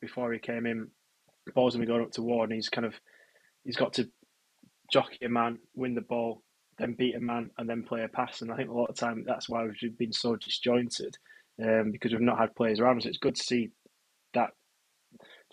before 0.00 0.32
he 0.32 0.38
came 0.38 0.66
in, 0.66 0.88
balls 1.54 1.74
have 1.74 1.80
been 1.80 1.88
going 1.88 2.02
up 2.02 2.12
to 2.12 2.22
Ward 2.22 2.50
and 2.50 2.56
he's 2.56 2.68
kind 2.68 2.86
of 2.86 2.94
he's 3.64 3.76
got 3.76 3.94
to 3.94 4.10
jockey 4.92 5.24
a 5.24 5.28
man, 5.28 5.58
win 5.74 5.94
the 5.94 6.00
ball, 6.00 6.42
then 6.78 6.94
beat 6.94 7.14
a 7.14 7.20
man 7.20 7.50
and 7.58 7.68
then 7.68 7.82
play 7.82 8.02
a 8.04 8.08
pass. 8.08 8.42
And 8.42 8.52
I 8.52 8.56
think 8.56 8.70
a 8.70 8.74
lot 8.74 8.90
of 8.90 8.96
time 8.96 9.24
that's 9.26 9.48
why 9.48 9.64
we've 9.64 9.98
been 9.98 10.12
so 10.12 10.36
disjointed 10.36 11.16
um, 11.62 11.90
because 11.90 12.12
we've 12.12 12.20
not 12.20 12.38
had 12.38 12.54
players 12.54 12.80
around. 12.80 13.02
So 13.02 13.08
it's 13.08 13.18
good 13.18 13.36
to 13.36 13.42
see 13.42 13.70
that 14.34 14.50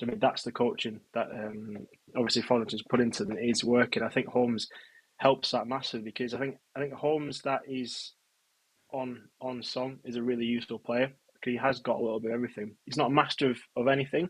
I 0.02 0.06
mean, 0.06 0.20
that's 0.20 0.44
the 0.44 0.52
coaching 0.52 1.00
that 1.14 1.28
um, 1.32 1.88
obviously 2.16 2.42
Fotheringham 2.42 2.80
put 2.90 3.00
into 3.00 3.26
them 3.26 3.38
is 3.38 3.64
working. 3.64 4.04
I 4.04 4.10
think 4.10 4.28
Holmes 4.28 4.68
helps 5.18 5.52
that 5.52 5.68
massively 5.68 6.06
because 6.06 6.34
I 6.34 6.40
think 6.40 6.58
I 6.76 6.80
think 6.80 6.94
Holmes 6.94 7.42
that 7.44 7.62
is 7.68 8.14
on 8.92 9.22
on 9.40 9.64
song 9.64 10.00
is 10.04 10.16
a 10.16 10.24
really 10.24 10.46
useful 10.46 10.80
player 10.80 11.12
because 11.34 11.52
he 11.52 11.58
has 11.58 11.80
got 11.80 12.00
a 12.00 12.04
little 12.04 12.20
bit 12.20 12.32
of 12.32 12.36
everything. 12.36 12.76
He's 12.86 12.98
not 12.98 13.12
a 13.12 13.14
master 13.14 13.52
of, 13.52 13.60
of 13.76 13.88
anything, 13.88 14.30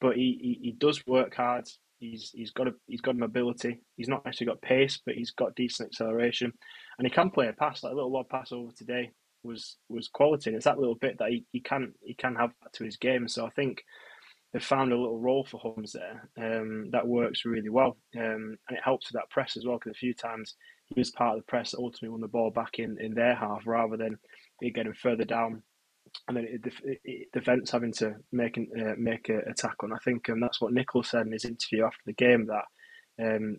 but 0.00 0.16
he, 0.16 0.38
he, 0.40 0.66
he 0.68 0.72
does 0.72 1.04
work 1.06 1.34
hard. 1.34 1.66
He's 2.00 2.30
he's 2.34 2.50
got 2.50 2.66
a 2.66 2.72
he's 2.86 3.02
got 3.02 3.16
mobility. 3.16 3.80
He's 3.96 4.08
not 4.08 4.26
actually 4.26 4.46
got 4.46 4.62
pace, 4.62 4.98
but 5.04 5.14
he's 5.14 5.30
got 5.30 5.54
decent 5.54 5.90
acceleration, 5.90 6.52
and 6.98 7.06
he 7.06 7.12
can 7.12 7.30
play 7.30 7.48
a 7.48 7.52
pass. 7.52 7.82
Like 7.82 7.92
a 7.92 7.96
little 7.96 8.16
odd 8.16 8.28
pass 8.28 8.52
over 8.52 8.72
today 8.72 9.10
was 9.42 9.76
was 9.88 10.08
quality. 10.08 10.50
And 10.50 10.56
it's 10.56 10.64
that 10.64 10.78
little 10.78 10.94
bit 10.94 11.18
that 11.18 11.30
he, 11.30 11.44
he 11.52 11.60
can 11.60 11.92
he 12.02 12.14
can 12.14 12.34
have 12.36 12.52
to 12.72 12.84
his 12.84 12.96
game. 12.96 13.28
So 13.28 13.46
I 13.46 13.50
think 13.50 13.84
they've 14.52 14.64
found 14.64 14.92
a 14.92 14.98
little 14.98 15.20
role 15.20 15.44
for 15.44 15.58
Holmes 15.58 15.92
there 15.92 16.28
um, 16.38 16.90
that 16.90 17.06
works 17.06 17.44
really 17.44 17.68
well, 17.68 17.98
um, 18.16 18.56
and 18.68 18.78
it 18.78 18.84
helps 18.84 19.08
with 19.08 19.20
that 19.20 19.30
press 19.30 19.56
as 19.58 19.66
well. 19.66 19.78
Because 19.78 19.92
a 19.92 20.00
few 20.00 20.14
times 20.14 20.56
he 20.86 20.98
was 20.98 21.10
part 21.10 21.36
of 21.36 21.40
the 21.40 21.50
press 21.50 21.70
that 21.70 21.78
ultimately 21.78 22.08
won 22.08 22.20
the 22.20 22.28
ball 22.28 22.50
back 22.50 22.78
in, 22.78 22.98
in 22.98 23.14
their 23.14 23.34
half 23.34 23.66
rather 23.66 23.96
than 23.96 24.18
it 24.60 24.74
getting 24.74 24.94
further 24.94 25.24
down 25.24 25.62
and 26.28 26.36
then 26.36 26.46
it, 26.48 27.00
it, 27.04 27.28
defense 27.32 27.70
having 27.70 27.92
to 27.94 28.16
make 28.32 28.58
uh, 28.58 28.94
make 28.98 29.28
a, 29.28 29.38
a 29.50 29.54
tackle. 29.54 29.86
And 29.88 29.94
I 29.94 29.98
think 30.04 30.28
um, 30.28 30.40
that's 30.40 30.60
what 30.60 30.72
Nicholl 30.72 31.04
said 31.04 31.26
in 31.26 31.32
his 31.32 31.44
interview 31.44 31.84
after 31.84 32.02
the 32.06 32.12
game 32.12 32.46
that 32.46 32.64
um, 33.34 33.58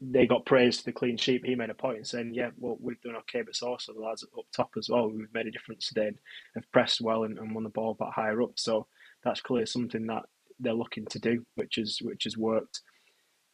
they 0.00 0.26
got 0.26 0.46
praised 0.46 0.80
for 0.80 0.86
the 0.86 0.92
clean 0.92 1.16
sheet. 1.16 1.44
He 1.44 1.54
made 1.54 1.70
a 1.70 1.74
point 1.74 2.06
saying, 2.06 2.32
"Yeah, 2.34 2.50
well, 2.56 2.76
we've 2.80 3.00
done 3.02 3.16
okay, 3.16 3.42
but 3.42 3.60
also 3.66 3.92
the 3.92 4.00
lads 4.00 4.24
up 4.24 4.44
top 4.54 4.70
as 4.78 4.88
well. 4.88 5.10
We've 5.10 5.32
made 5.34 5.46
a 5.46 5.50
difference 5.50 5.88
today 5.88 6.08
and 6.08 6.16
have 6.54 6.70
pressed 6.72 7.00
well 7.00 7.24
and, 7.24 7.38
and 7.38 7.54
won 7.54 7.64
the 7.64 7.70
ball 7.70 7.94
back 7.94 8.14
higher 8.14 8.42
up. 8.42 8.52
So 8.56 8.86
that's 9.22 9.40
clearly 9.40 9.66
something 9.66 10.06
that 10.06 10.22
they're 10.58 10.72
looking 10.72 11.06
to 11.06 11.18
do, 11.18 11.44
which 11.56 11.78
is 11.78 11.98
which 12.02 12.24
has 12.24 12.36
worked." 12.36 12.80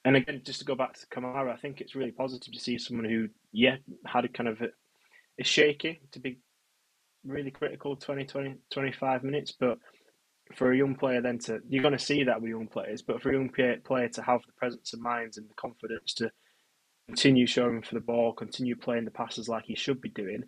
And 0.05 0.17
again, 0.17 0.41
just 0.45 0.61
to 0.61 0.65
go 0.65 0.75
back 0.75 0.95
to 0.95 1.07
Camara, 1.09 1.53
I 1.53 1.57
think 1.57 1.81
it's 1.81 1.95
really 1.95 2.13
positive 2.13 2.55
to 2.55 2.61
see 2.61 2.79
someone 2.79 3.05
who, 3.05 3.29
yeah, 3.53 3.77
had 4.07 4.25
a 4.25 4.29
kind 4.29 4.49
of 4.49 4.61
a, 4.63 4.69
a 5.39 5.45
shaky 5.45 6.01
to 6.13 6.21
be 6.21 6.39
really 7.25 7.51
critical 7.51 7.97
20, 7.97 8.25
20, 8.25 8.57
25 8.71 9.25
minutes. 9.25 9.55
But 9.59 9.79
for 10.55 10.73
a 10.73 10.77
young 10.77 10.95
player, 10.95 11.21
then 11.21 11.39
to 11.41 11.61
you're 11.69 11.83
going 11.83 11.97
to 11.97 12.05
see 12.05 12.25
that 12.25 12.41
with 12.41 12.51
young 12.51 12.67
players, 12.67 13.03
but 13.03 13.23
for 13.23 13.31
a 13.31 13.35
young 13.35 13.51
player 13.51 14.09
to 14.09 14.23
have 14.23 14.41
the 14.47 14.53
presence 14.57 14.93
of 14.93 15.01
mind 15.01 15.35
and 15.37 15.49
the 15.49 15.55
confidence 15.55 16.15
to 16.15 16.31
continue 17.07 17.47
showing 17.47 17.83
for 17.83 17.95
the 17.95 18.01
ball, 18.01 18.33
continue 18.33 18.77
playing 18.77 19.05
the 19.05 19.11
passes 19.11 19.49
like 19.49 19.65
he 19.67 19.75
should 19.75 20.01
be 20.01 20.11
doing, 20.11 20.43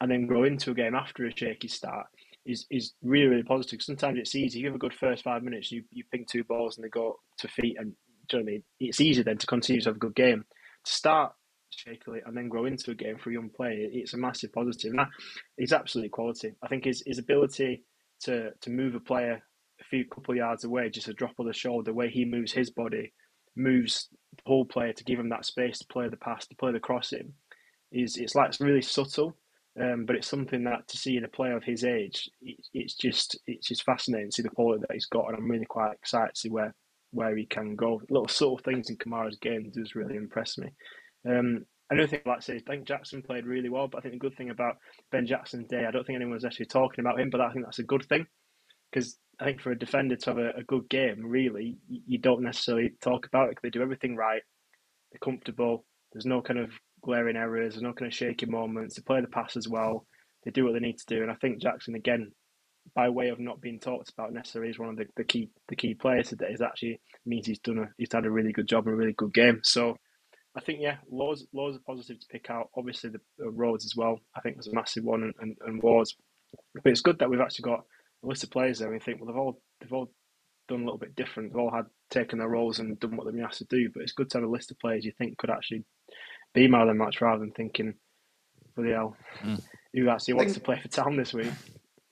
and 0.00 0.10
then 0.10 0.26
grow 0.26 0.44
into 0.44 0.70
a 0.70 0.74
game 0.74 0.94
after 0.94 1.26
a 1.26 1.36
shaky 1.36 1.68
start 1.68 2.06
is 2.44 2.66
is 2.70 2.94
really 3.02 3.26
really 3.28 3.42
positive. 3.42 3.82
Sometimes 3.82 4.18
it's 4.18 4.34
easy. 4.34 4.60
You 4.60 4.66
have 4.66 4.74
a 4.74 4.78
good 4.78 4.94
first 4.94 5.24
five 5.24 5.42
minutes, 5.42 5.72
you 5.72 5.82
you 5.90 6.04
ping 6.10 6.26
two 6.30 6.44
balls 6.44 6.76
and 6.76 6.84
they 6.84 6.88
go 6.88 7.18
to 7.38 7.48
feet, 7.48 7.76
and 7.78 7.92
do 8.28 8.36
you 8.36 8.42
know 8.42 8.44
what 8.44 8.50
I 8.50 8.52
mean? 8.52 8.62
It's 8.80 9.00
easy 9.00 9.22
then 9.22 9.38
to 9.38 9.46
continue 9.46 9.80
to 9.82 9.88
have 9.90 9.96
a 9.96 10.00
good 10.00 10.14
game. 10.14 10.44
To 10.84 10.92
start 10.92 11.32
shakily 11.70 12.20
and 12.24 12.36
then 12.36 12.48
grow 12.48 12.66
into 12.66 12.90
a 12.90 12.94
game 12.94 13.18
for 13.18 13.30
a 13.30 13.34
young 13.34 13.50
player, 13.50 13.88
it's 13.92 14.14
a 14.14 14.18
massive 14.18 14.52
positive. 14.52 14.92
And 14.92 15.00
absolutely 15.72 16.10
quality. 16.10 16.52
I 16.62 16.68
think 16.68 16.84
his, 16.84 17.02
his 17.06 17.18
ability 17.18 17.82
to 18.22 18.50
to 18.60 18.70
move 18.70 18.94
a 18.94 19.00
player 19.00 19.42
a 19.80 19.84
few 19.84 20.04
couple 20.06 20.32
of 20.32 20.38
yards 20.38 20.64
away, 20.64 20.88
just 20.88 21.08
a 21.08 21.14
drop 21.14 21.38
of 21.38 21.46
the 21.46 21.52
shoulder, 21.52 21.90
the 21.90 21.94
way 21.94 22.08
he 22.08 22.24
moves 22.24 22.52
his 22.52 22.70
body, 22.70 23.12
moves 23.56 24.08
the 24.36 24.42
whole 24.46 24.64
player 24.64 24.92
to 24.92 25.04
give 25.04 25.18
him 25.18 25.28
that 25.28 25.44
space 25.44 25.78
to 25.78 25.86
play 25.86 26.08
the 26.08 26.16
pass, 26.16 26.46
to 26.46 26.56
play 26.56 26.72
the 26.72 26.80
crossing, 26.80 27.32
is 27.92 28.16
it's 28.16 28.34
like 28.34 28.48
it's 28.48 28.60
really 28.60 28.82
subtle. 28.82 29.36
Um, 29.78 30.06
but 30.06 30.16
it's 30.16 30.26
something 30.26 30.64
that 30.64 30.88
to 30.88 30.96
see 30.96 31.18
in 31.18 31.24
a 31.24 31.28
player 31.28 31.54
of 31.54 31.62
his 31.62 31.84
age, 31.84 32.30
it, 32.40 32.56
it's 32.72 32.94
just 32.94 33.38
it's 33.46 33.68
just 33.68 33.84
fascinating 33.84 34.30
to 34.30 34.34
see 34.34 34.42
the 34.42 34.48
quality 34.48 34.80
that 34.80 34.94
he's 34.94 35.04
got, 35.04 35.28
and 35.28 35.36
I'm 35.36 35.50
really 35.50 35.66
quite 35.66 35.92
excited 35.92 36.34
to 36.34 36.40
see 36.40 36.48
where 36.48 36.74
where 37.10 37.36
he 37.36 37.44
can 37.44 37.76
go. 37.76 38.00
Little 38.08 38.28
subtle 38.28 38.58
things 38.58 38.88
in 38.88 38.96
Camara's 38.96 39.36
game 39.36 39.70
does 39.74 39.94
really 39.94 40.16
impress 40.16 40.56
me. 40.56 40.68
Um, 41.28 41.66
Another 41.88 42.08
thing 42.08 42.20
like 42.26 42.38
to 42.38 42.44
say 42.44 42.56
I 42.56 42.70
think 42.70 42.86
Jackson 42.86 43.22
played 43.22 43.46
really 43.46 43.68
well, 43.68 43.86
but 43.86 43.98
I 43.98 44.00
think 44.00 44.14
the 44.14 44.18
good 44.18 44.36
thing 44.36 44.50
about 44.50 44.78
Ben 45.12 45.26
Jackson's 45.26 45.68
day, 45.68 45.84
I 45.86 45.92
don't 45.92 46.04
think 46.04 46.16
anyone 46.16 46.34
was 46.34 46.44
actually 46.44 46.66
talking 46.66 47.00
about 47.00 47.20
him, 47.20 47.30
but 47.30 47.40
I 47.40 47.52
think 47.52 47.64
that's 47.64 47.78
a 47.78 47.84
good 47.84 48.04
thing 48.08 48.26
because 48.90 49.16
I 49.38 49.44
think 49.44 49.60
for 49.60 49.70
a 49.70 49.78
defender 49.78 50.16
to 50.16 50.30
have 50.30 50.38
a, 50.38 50.50
a, 50.58 50.64
good 50.64 50.88
game, 50.88 51.24
really, 51.24 51.78
you 51.88 52.18
don't 52.18 52.42
necessarily 52.42 52.94
talk 53.00 53.26
about 53.26 53.50
it. 53.50 53.58
They 53.62 53.70
do 53.70 53.82
everything 53.82 54.16
right, 54.16 54.42
they're 55.12 55.20
comfortable, 55.22 55.84
there's 56.12 56.26
no 56.26 56.42
kind 56.42 56.58
of 56.58 56.72
glaring 57.02 57.36
errors, 57.36 57.74
there's 57.74 57.82
no 57.82 57.92
kind 57.92 58.10
of 58.10 58.16
shaky 58.16 58.46
moments, 58.46 58.96
they 58.96 59.02
play 59.02 59.20
the 59.20 59.28
pass 59.28 59.56
as 59.56 59.68
well, 59.68 60.06
they 60.44 60.50
do 60.50 60.64
what 60.64 60.72
they 60.72 60.80
need 60.80 60.98
to 60.98 61.14
do. 61.14 61.22
And 61.22 61.30
I 61.30 61.34
think 61.34 61.60
Jackson, 61.60 61.94
again, 61.94 62.32
by 62.96 63.10
way 63.10 63.28
of 63.28 63.38
not 63.38 63.60
being 63.60 63.78
talked 63.78 64.10
about 64.10 64.32
necessarily 64.32 64.70
is 64.70 64.78
one 64.78 64.88
of 64.88 64.96
the, 64.96 65.06
the 65.16 65.24
key 65.24 65.50
the 65.68 65.76
key 65.76 65.94
players 65.94 66.30
today, 66.30 66.48
is 66.50 66.60
actually 66.62 67.00
means 67.24 67.46
he's 67.46 67.58
done 67.60 67.78
a 67.78 67.86
he's 67.96 68.12
had 68.12 68.26
a 68.26 68.30
really 68.30 68.52
good 68.52 68.68
job 68.68 68.86
and 68.86 68.94
a 68.94 68.96
really 68.96 69.12
good 69.12 69.34
game. 69.34 69.60
So 69.62 69.96
I 70.56 70.60
think 70.60 70.80
yeah, 70.80 70.96
laws 71.10 71.46
loads 71.52 71.76
of 71.76 71.84
positives 71.84 72.20
to 72.20 72.28
pick 72.28 72.50
out. 72.50 72.70
Obviously 72.76 73.10
the, 73.10 73.20
the 73.38 73.50
Rhodes 73.50 73.84
as 73.84 73.94
well. 73.94 74.20
I 74.34 74.40
think 74.40 74.56
was 74.56 74.68
a 74.68 74.74
massive 74.74 75.04
one, 75.04 75.22
and, 75.22 75.34
and, 75.40 75.56
and 75.66 75.82
Wards. 75.82 76.16
But 76.74 76.90
it's 76.90 77.02
good 77.02 77.18
that 77.18 77.28
we've 77.28 77.40
actually 77.40 77.64
got 77.64 77.84
a 78.24 78.26
list 78.26 78.44
of 78.44 78.50
players 78.50 78.78
there. 78.78 78.90
We 78.90 78.98
think 78.98 79.20
well 79.20 79.26
they've 79.26 79.36
all 79.36 79.60
they've 79.80 79.92
all 79.92 80.10
done 80.68 80.80
a 80.80 80.84
little 80.84 80.98
bit 80.98 81.14
different. 81.14 81.52
They've 81.52 81.60
all 81.60 81.70
had 81.70 81.86
taken 82.10 82.38
their 82.38 82.48
roles 82.48 82.78
and 82.78 82.98
done 82.98 83.16
what 83.16 83.26
they've 83.26 83.34
been 83.34 83.44
asked 83.44 83.58
to 83.58 83.64
do. 83.64 83.90
But 83.92 84.02
it's 84.02 84.12
good 84.12 84.30
to 84.30 84.38
have 84.38 84.48
a 84.48 84.50
list 84.50 84.70
of 84.70 84.78
players 84.78 85.04
you 85.04 85.12
think 85.18 85.36
could 85.38 85.50
actually 85.50 85.84
be 86.54 86.68
man 86.68 86.82
of 86.82 86.88
the 86.88 86.94
match 86.94 87.20
rather 87.20 87.40
than 87.40 87.52
thinking, 87.52 87.94
bloody 88.74 88.92
hell, 88.92 89.16
mm. 89.42 89.62
who 89.92 90.08
actually 90.08 90.34
wants 90.34 90.54
think, 90.54 90.64
to 90.64 90.64
play 90.64 90.80
for 90.80 90.88
Town 90.88 91.16
this 91.16 91.34
week. 91.34 91.52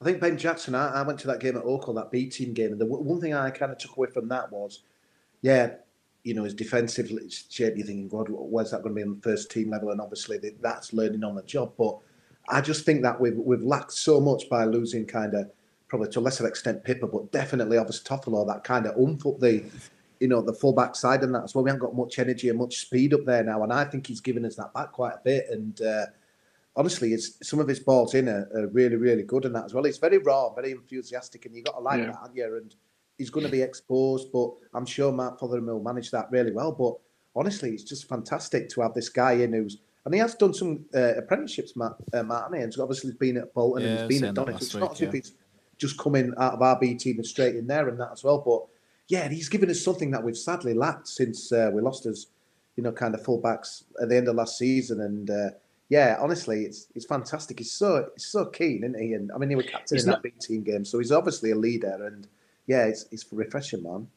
I 0.00 0.04
think 0.04 0.20
Ben 0.20 0.36
Jackson. 0.36 0.74
I, 0.74 0.90
I 0.90 1.02
went 1.02 1.18
to 1.20 1.26
that 1.28 1.40
game 1.40 1.56
at 1.56 1.64
Oakham, 1.64 1.94
that 1.94 2.10
B 2.10 2.28
team 2.28 2.52
game, 2.52 2.72
and 2.72 2.80
the 2.80 2.86
one 2.86 3.20
thing 3.20 3.32
I 3.32 3.50
kind 3.50 3.72
of 3.72 3.78
took 3.78 3.96
away 3.96 4.08
from 4.12 4.28
that 4.28 4.52
was, 4.52 4.82
yeah, 5.40 5.76
you 6.24 6.34
know, 6.34 6.44
his 6.44 6.54
defensive 6.54 7.10
shape, 7.50 7.76
you're 7.76 7.86
thinking, 7.86 8.08
God, 8.08 8.26
where's 8.30 8.70
that 8.70 8.82
going 8.82 8.94
to 8.94 8.98
be 8.98 9.02
on 9.02 9.14
the 9.16 9.22
first 9.22 9.50
team 9.50 9.70
level? 9.70 9.90
And 9.90 10.00
obviously, 10.00 10.40
that's 10.60 10.92
learning 10.92 11.22
on 11.22 11.34
the 11.34 11.42
job. 11.42 11.72
But 11.78 11.98
I 12.48 12.60
just 12.60 12.84
think 12.84 13.02
that 13.02 13.20
we've 13.20 13.36
we've 13.36 13.62
lacked 13.62 13.92
so 13.92 14.20
much 14.20 14.48
by 14.48 14.64
losing 14.64 15.06
kind 15.06 15.34
of 15.34 15.50
probably 15.88 16.08
to 16.08 16.18
a 16.18 16.20
lesser 16.20 16.46
extent 16.46 16.82
Pipa, 16.82 17.06
but 17.06 17.30
definitely 17.30 17.76
obviously 17.76 18.04
Toffolo, 18.04 18.46
that 18.46 18.64
kind 18.64 18.86
of 18.86 18.96
oomph 18.98 19.26
up 19.26 19.38
the 19.38 19.64
you 20.18 20.28
know 20.28 20.40
the 20.40 20.52
full-back 20.52 20.96
side 20.96 21.22
and 21.22 21.34
that 21.34 21.44
as 21.44 21.54
well. 21.54 21.62
We 21.62 21.70
haven't 21.70 21.86
got 21.86 21.94
much 21.94 22.18
energy 22.18 22.48
and 22.48 22.58
much 22.58 22.78
speed 22.78 23.12
up 23.12 23.24
there 23.26 23.44
now, 23.44 23.62
and 23.62 23.72
I 23.72 23.84
think 23.84 24.06
he's 24.06 24.20
given 24.20 24.46
us 24.46 24.56
that 24.56 24.72
back 24.72 24.92
quite 24.92 25.14
a 25.14 25.20
bit. 25.22 25.46
And 25.50 25.80
uh, 25.82 26.06
honestly, 26.74 27.12
it's 27.12 27.46
some 27.46 27.60
of 27.60 27.68
his 27.68 27.80
balls 27.80 28.14
in 28.14 28.28
are, 28.28 28.48
are, 28.54 28.66
really 28.68 28.96
really 28.96 29.24
good 29.24 29.44
and 29.44 29.54
that 29.54 29.66
as 29.66 29.74
well. 29.74 29.84
He's 29.84 29.98
very 29.98 30.18
raw, 30.18 30.54
very 30.54 30.70
enthusiastic, 30.70 31.44
and 31.44 31.54
you've 31.54 31.66
got 31.66 31.76
to 31.76 31.80
like 31.80 32.00
yeah. 32.00 32.06
that, 32.06 32.18
haven't 32.22 32.36
you? 32.36 32.56
And 32.56 32.74
he's 33.18 33.30
going 33.30 33.46
to 33.46 33.52
be 33.52 33.62
exposed, 33.62 34.32
but 34.32 34.50
I'm 34.74 34.86
sure 34.86 35.12
Mark 35.12 35.38
Fotheringham 35.38 35.74
will 35.74 35.82
manage 35.82 36.10
that 36.10 36.30
really 36.30 36.52
well. 36.52 36.72
But 36.72 36.94
honestly, 37.38 37.70
it's 37.70 37.84
just 37.84 38.08
fantastic 38.08 38.68
to 38.70 38.80
have 38.82 38.94
this 38.94 39.08
guy 39.08 39.32
in 39.32 39.52
who's 39.52 39.78
and 40.04 40.12
he 40.12 40.20
has 40.20 40.34
done 40.34 40.52
some 40.52 40.84
uh, 40.94 41.14
apprenticeships, 41.14 41.76
Matt, 41.76 41.94
uh, 42.12 42.22
Matt, 42.22 42.50
and 42.52 42.62
he's 42.62 42.78
obviously 42.78 43.12
been 43.12 43.38
at 43.38 43.54
Bolton 43.54 43.82
yeah, 43.82 43.88
and 43.88 43.98
he's 44.12 44.20
been 44.20 44.28
at 44.28 44.34
Donington. 44.34 44.62
It's 44.62 44.74
not 44.74 44.92
as 44.92 45.00
if 45.00 45.12
he's 45.12 45.32
just 45.78 45.98
coming 45.98 46.32
out 46.38 46.54
of 46.54 46.62
our 46.62 46.78
B 46.78 46.94
team 46.94 47.16
and 47.16 47.26
straight 47.26 47.56
in 47.56 47.66
there 47.66 47.88
and 47.88 47.98
that 47.98 48.12
as 48.12 48.22
well. 48.22 48.38
But 48.38 48.66
yeah, 49.08 49.28
he's 49.28 49.48
given 49.48 49.70
us 49.70 49.82
something 49.82 50.10
that 50.10 50.22
we've 50.22 50.36
sadly 50.36 50.74
lacked 50.74 51.08
since 51.08 51.50
uh, 51.52 51.70
we 51.72 51.80
lost 51.80 52.04
his, 52.04 52.26
you 52.76 52.82
know, 52.82 52.92
kind 52.92 53.14
of 53.14 53.22
fullbacks 53.22 53.84
at 54.00 54.10
the 54.10 54.16
end 54.16 54.28
of 54.28 54.36
last 54.36 54.58
season. 54.58 55.00
And 55.00 55.30
uh, 55.30 55.50
yeah, 55.88 56.18
honestly, 56.20 56.64
it's 56.64 56.88
it's 56.94 57.06
fantastic. 57.06 57.58
He's 57.58 57.72
so 57.72 58.10
he's 58.14 58.26
so 58.26 58.44
keen, 58.46 58.84
isn't 58.84 59.00
he? 59.00 59.14
And 59.14 59.32
I 59.32 59.38
mean, 59.38 59.48
he 59.48 59.56
was 59.56 59.66
captain 59.66 59.96
he's 59.96 60.04
in 60.04 60.10
not... 60.10 60.22
that 60.22 60.34
B 60.34 60.38
team 60.38 60.64
game, 60.64 60.84
so 60.84 60.98
he's 60.98 61.12
obviously 61.12 61.50
a 61.52 61.56
leader 61.56 62.06
and 62.06 62.28
yeah, 62.66 62.84
it's 62.84 63.06
it's 63.10 63.22
for 63.22 63.36
refreshing, 63.36 63.82
man. 63.82 64.08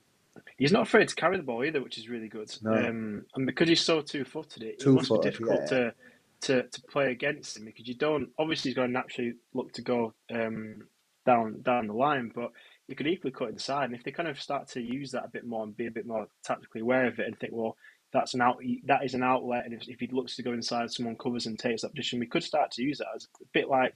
He's 0.57 0.71
not 0.71 0.83
afraid 0.83 1.07
to 1.07 1.15
carry 1.15 1.37
the 1.37 1.43
ball 1.43 1.63
either, 1.63 1.81
which 1.81 1.97
is 1.97 2.09
really 2.09 2.29
good. 2.29 2.51
No. 2.61 2.73
Um, 2.73 3.25
and 3.35 3.45
because 3.45 3.69
he's 3.69 3.81
so 3.81 4.01
two 4.01 4.23
footed, 4.23 4.63
it, 4.63 4.81
it 4.81 4.87
must 4.87 5.11
be 5.11 5.19
difficult 5.19 5.59
yeah. 5.61 5.67
to, 5.67 5.93
to 6.41 6.63
to 6.63 6.81
play 6.83 7.11
against 7.11 7.57
him 7.57 7.65
because 7.65 7.87
you 7.87 7.95
don't. 7.95 8.29
Obviously, 8.37 8.69
he's 8.69 8.75
going 8.75 8.89
to 8.89 8.93
naturally 8.93 9.33
look 9.53 9.71
to 9.73 9.81
go 9.81 10.13
um, 10.33 10.87
down 11.25 11.61
down 11.61 11.87
the 11.87 11.93
line, 11.93 12.31
but 12.33 12.51
you 12.87 12.95
could 12.95 13.07
equally 13.07 13.31
cut 13.31 13.49
inside. 13.49 13.85
And 13.85 13.95
if 13.95 14.03
they 14.03 14.11
kind 14.11 14.29
of 14.29 14.41
start 14.41 14.67
to 14.69 14.81
use 14.81 15.11
that 15.11 15.25
a 15.25 15.29
bit 15.29 15.45
more 15.45 15.63
and 15.63 15.75
be 15.75 15.87
a 15.87 15.91
bit 15.91 16.07
more 16.07 16.27
tactically 16.43 16.81
aware 16.81 17.07
of 17.07 17.19
it, 17.19 17.27
and 17.27 17.37
think, 17.37 17.53
well, 17.53 17.75
that's 18.13 18.33
an 18.33 18.41
out 18.41 18.57
that 18.85 19.03
is 19.03 19.13
an 19.13 19.23
outlet, 19.23 19.65
and 19.65 19.73
if, 19.73 19.87
if 19.87 19.99
he 19.99 20.07
looks 20.11 20.35
to 20.37 20.43
go 20.43 20.53
inside, 20.53 20.91
someone 20.91 21.17
covers 21.17 21.45
and 21.45 21.59
takes 21.59 21.81
that 21.81 21.93
position. 21.93 22.19
We 22.19 22.27
could 22.27 22.43
start 22.43 22.71
to 22.71 22.83
use 22.83 22.99
that 22.99 23.07
as 23.15 23.27
a 23.41 23.45
bit 23.53 23.67
like, 23.69 23.93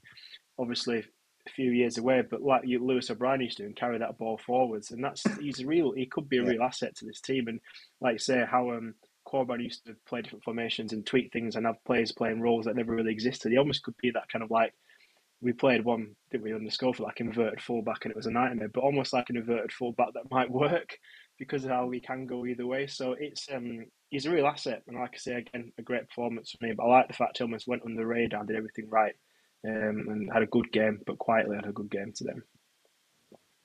obviously, 0.59 1.05
a 1.47 1.49
few 1.51 1.71
years 1.71 1.97
away, 1.97 2.23
but 2.30 2.41
like 2.41 2.62
you, 2.65 2.84
Lewis 2.84 3.10
O'Brien 3.10 3.41
used 3.41 3.58
to 3.58 3.65
and 3.65 3.75
carry 3.75 3.97
that 3.97 4.17
ball 4.17 4.38
forwards, 4.38 4.91
and 4.91 5.04
that's 5.04 5.23
he's 5.39 5.62
a 5.62 5.65
real 5.65 5.91
he 5.91 6.06
could 6.06 6.30
be 6.30 6.38
a 6.38 6.43
real 6.43 6.63
asset 6.63 6.95
to 6.97 7.06
this 7.06 7.21
team. 7.21 7.47
And 7.47 7.60
like 7.99 8.19
say 8.19 8.45
how 8.49 8.71
um 8.71 8.95
Corberan 9.27 9.63
used 9.63 9.86
to 9.86 9.95
play 10.08 10.21
different 10.21 10.43
formations 10.43 10.93
and 10.93 11.06
tweak 11.06 11.32
things 11.32 11.56
and 11.56 11.65
have 11.65 11.84
players 11.86 12.12
playing 12.12 12.41
roles 12.41 12.65
that 12.65 12.75
never 12.75 12.93
really 12.93 13.12
existed. 13.12 13.51
He 13.51 13.58
almost 13.58 13.84
could 13.84 13.95
be 14.01 14.12
that 14.12 14.30
kind 14.32 14.43
of 14.43 14.51
like 14.51 14.73
we 15.41 15.54
played 15.54 15.84
one, 15.84 16.15
didn't 16.30 16.43
we, 16.43 16.54
on 16.54 16.63
the 16.63 16.69
score 16.69 16.93
for 16.93 17.04
like 17.04 17.19
inverted 17.19 17.62
fullback, 17.62 18.06
and 18.06 18.12
it 18.12 18.15
was 18.15 18.27
a 18.27 18.32
nightmare, 18.32 18.69
but 18.71 18.84
almost 18.84 19.12
like 19.12 19.30
an 19.30 19.38
inverted 19.38 19.71
fullback 19.71 20.13
that 20.13 20.30
might 20.30 20.51
work 20.51 20.97
because 21.39 21.63
of 21.65 21.71
how 21.71 21.88
we 21.88 21.99
can 21.99 22.27
go 22.27 22.45
either 22.45 22.67
way. 22.67 22.86
So 22.88 23.15
it's 23.19 23.47
um 23.51 23.86
he's 24.10 24.25
a 24.25 24.32
real 24.32 24.47
asset, 24.47 24.84
and 24.88 24.97
like 24.97 25.12
I 25.15 25.17
say 25.17 25.34
again, 25.34 25.71
a 25.77 25.82
great 25.82 26.08
performance 26.08 26.51
for 26.51 26.65
me. 26.65 26.73
But 26.75 26.84
I 26.84 26.89
like 26.89 27.08
the 27.08 27.13
fact 27.13 27.38
he 27.38 27.43
almost 27.43 27.67
went 27.67 27.84
under 27.84 27.99
the 27.99 28.06
radar 28.06 28.41
and 28.41 28.47
did 28.47 28.58
everything 28.58 28.89
right 28.89 29.15
um, 29.67 30.06
and 30.10 30.30
had 30.32 30.43
a 30.43 30.47
good 30.47 30.71
game, 30.71 31.00
but 31.06 31.17
quietly 31.17 31.56
had 31.56 31.67
a 31.67 31.74
good 31.74 31.89
game 31.89 32.13
today. 32.15 32.34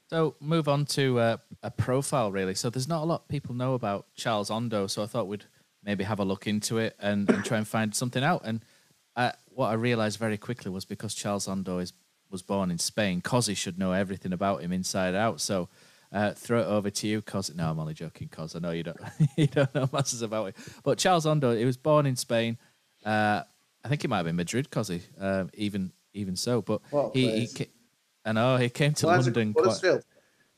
So 0.09 0.37
move 0.41 0.69
on 0.69 0.87
to 0.87 1.19
uh, 1.19 1.37
a 1.63 1.71
profile, 1.71 2.31
really. 2.31 2.55
So 2.55 2.71
there's 2.71 2.89
not 2.89 3.03
a 3.03 3.07
lot 3.07 3.29
people 3.29 3.55
know 3.55 3.75
about 3.75 4.07
Charles 4.15 4.51
Ondo, 4.51 4.87
so 4.87 5.03
I 5.03 5.07
thought 5.07 5.27
we'd 5.27 5.47
maybe 5.83 6.05
have 6.05 6.21
a 6.21 6.25
look 6.25 6.47
into 6.47 6.79
it 6.79 6.97
and, 7.01 7.29
and 7.29 7.45
try 7.45 7.59
and 7.59 7.67
find 7.67 7.95
something 7.95 8.23
out. 8.23 8.43
And 8.45 8.65
uh, 9.17 9.33
what 9.47 9.69
I 9.69 9.75
realised 9.75 10.19
very 10.19 10.37
quickly 10.37 10.71
was 10.71 10.85
because 10.85 11.15
Charles 11.15 11.49
Ondo 11.49 11.79
is 11.79 11.93
was 12.31 12.43
born 12.43 12.71
in 12.71 12.79
Spain, 12.79 13.21
Cozzy 13.23 13.57
should 13.57 13.79
know 13.79 13.93
everything 13.93 14.33
about 14.33 14.61
him 14.61 14.73
inside 14.73 15.15
out. 15.15 15.41
So 15.41 15.69
uh, 16.13 16.33
throw 16.33 16.61
it 16.61 16.67
over 16.67 16.91
to 16.91 17.07
you, 17.07 17.23
Cos. 17.23 17.53
No, 17.55 17.71
I'm 17.71 17.79
only 17.79 17.95
joking, 17.95 18.29
Cos. 18.29 18.57
I 18.57 18.59
know 18.59 18.71
you 18.71 18.83
don't 18.83 18.99
you 19.37 19.47
don't 19.47 19.75
know 19.75 19.89
masses 19.93 20.23
about 20.23 20.47
it. 20.49 20.57
But 20.83 20.99
Charles 20.99 21.27
Ondo, 21.27 21.57
he 21.57 21.65
was 21.65 21.77
born 21.77 22.07
in 22.07 22.17
Spain. 22.17 22.59
Uh, 23.05 23.43
I 23.87 23.89
think 23.89 24.05
it 24.05 24.09
might 24.09 24.17
have 24.17 24.27
been 24.27 24.35
Madrid, 24.35 24.69
Cozzy. 24.69 25.01
Um, 25.17 25.49
even 25.55 25.93
even 26.13 26.35
so, 26.35 26.61
but 26.61 26.81
What 26.91 27.15
he, 27.15 27.47
he 27.47 27.67
I 28.25 28.33
know 28.33 28.57
he 28.57 28.69
came 28.69 28.95
to 28.95 29.07
it 29.07 29.11
London. 29.11 29.55
Quite, 29.55 30.03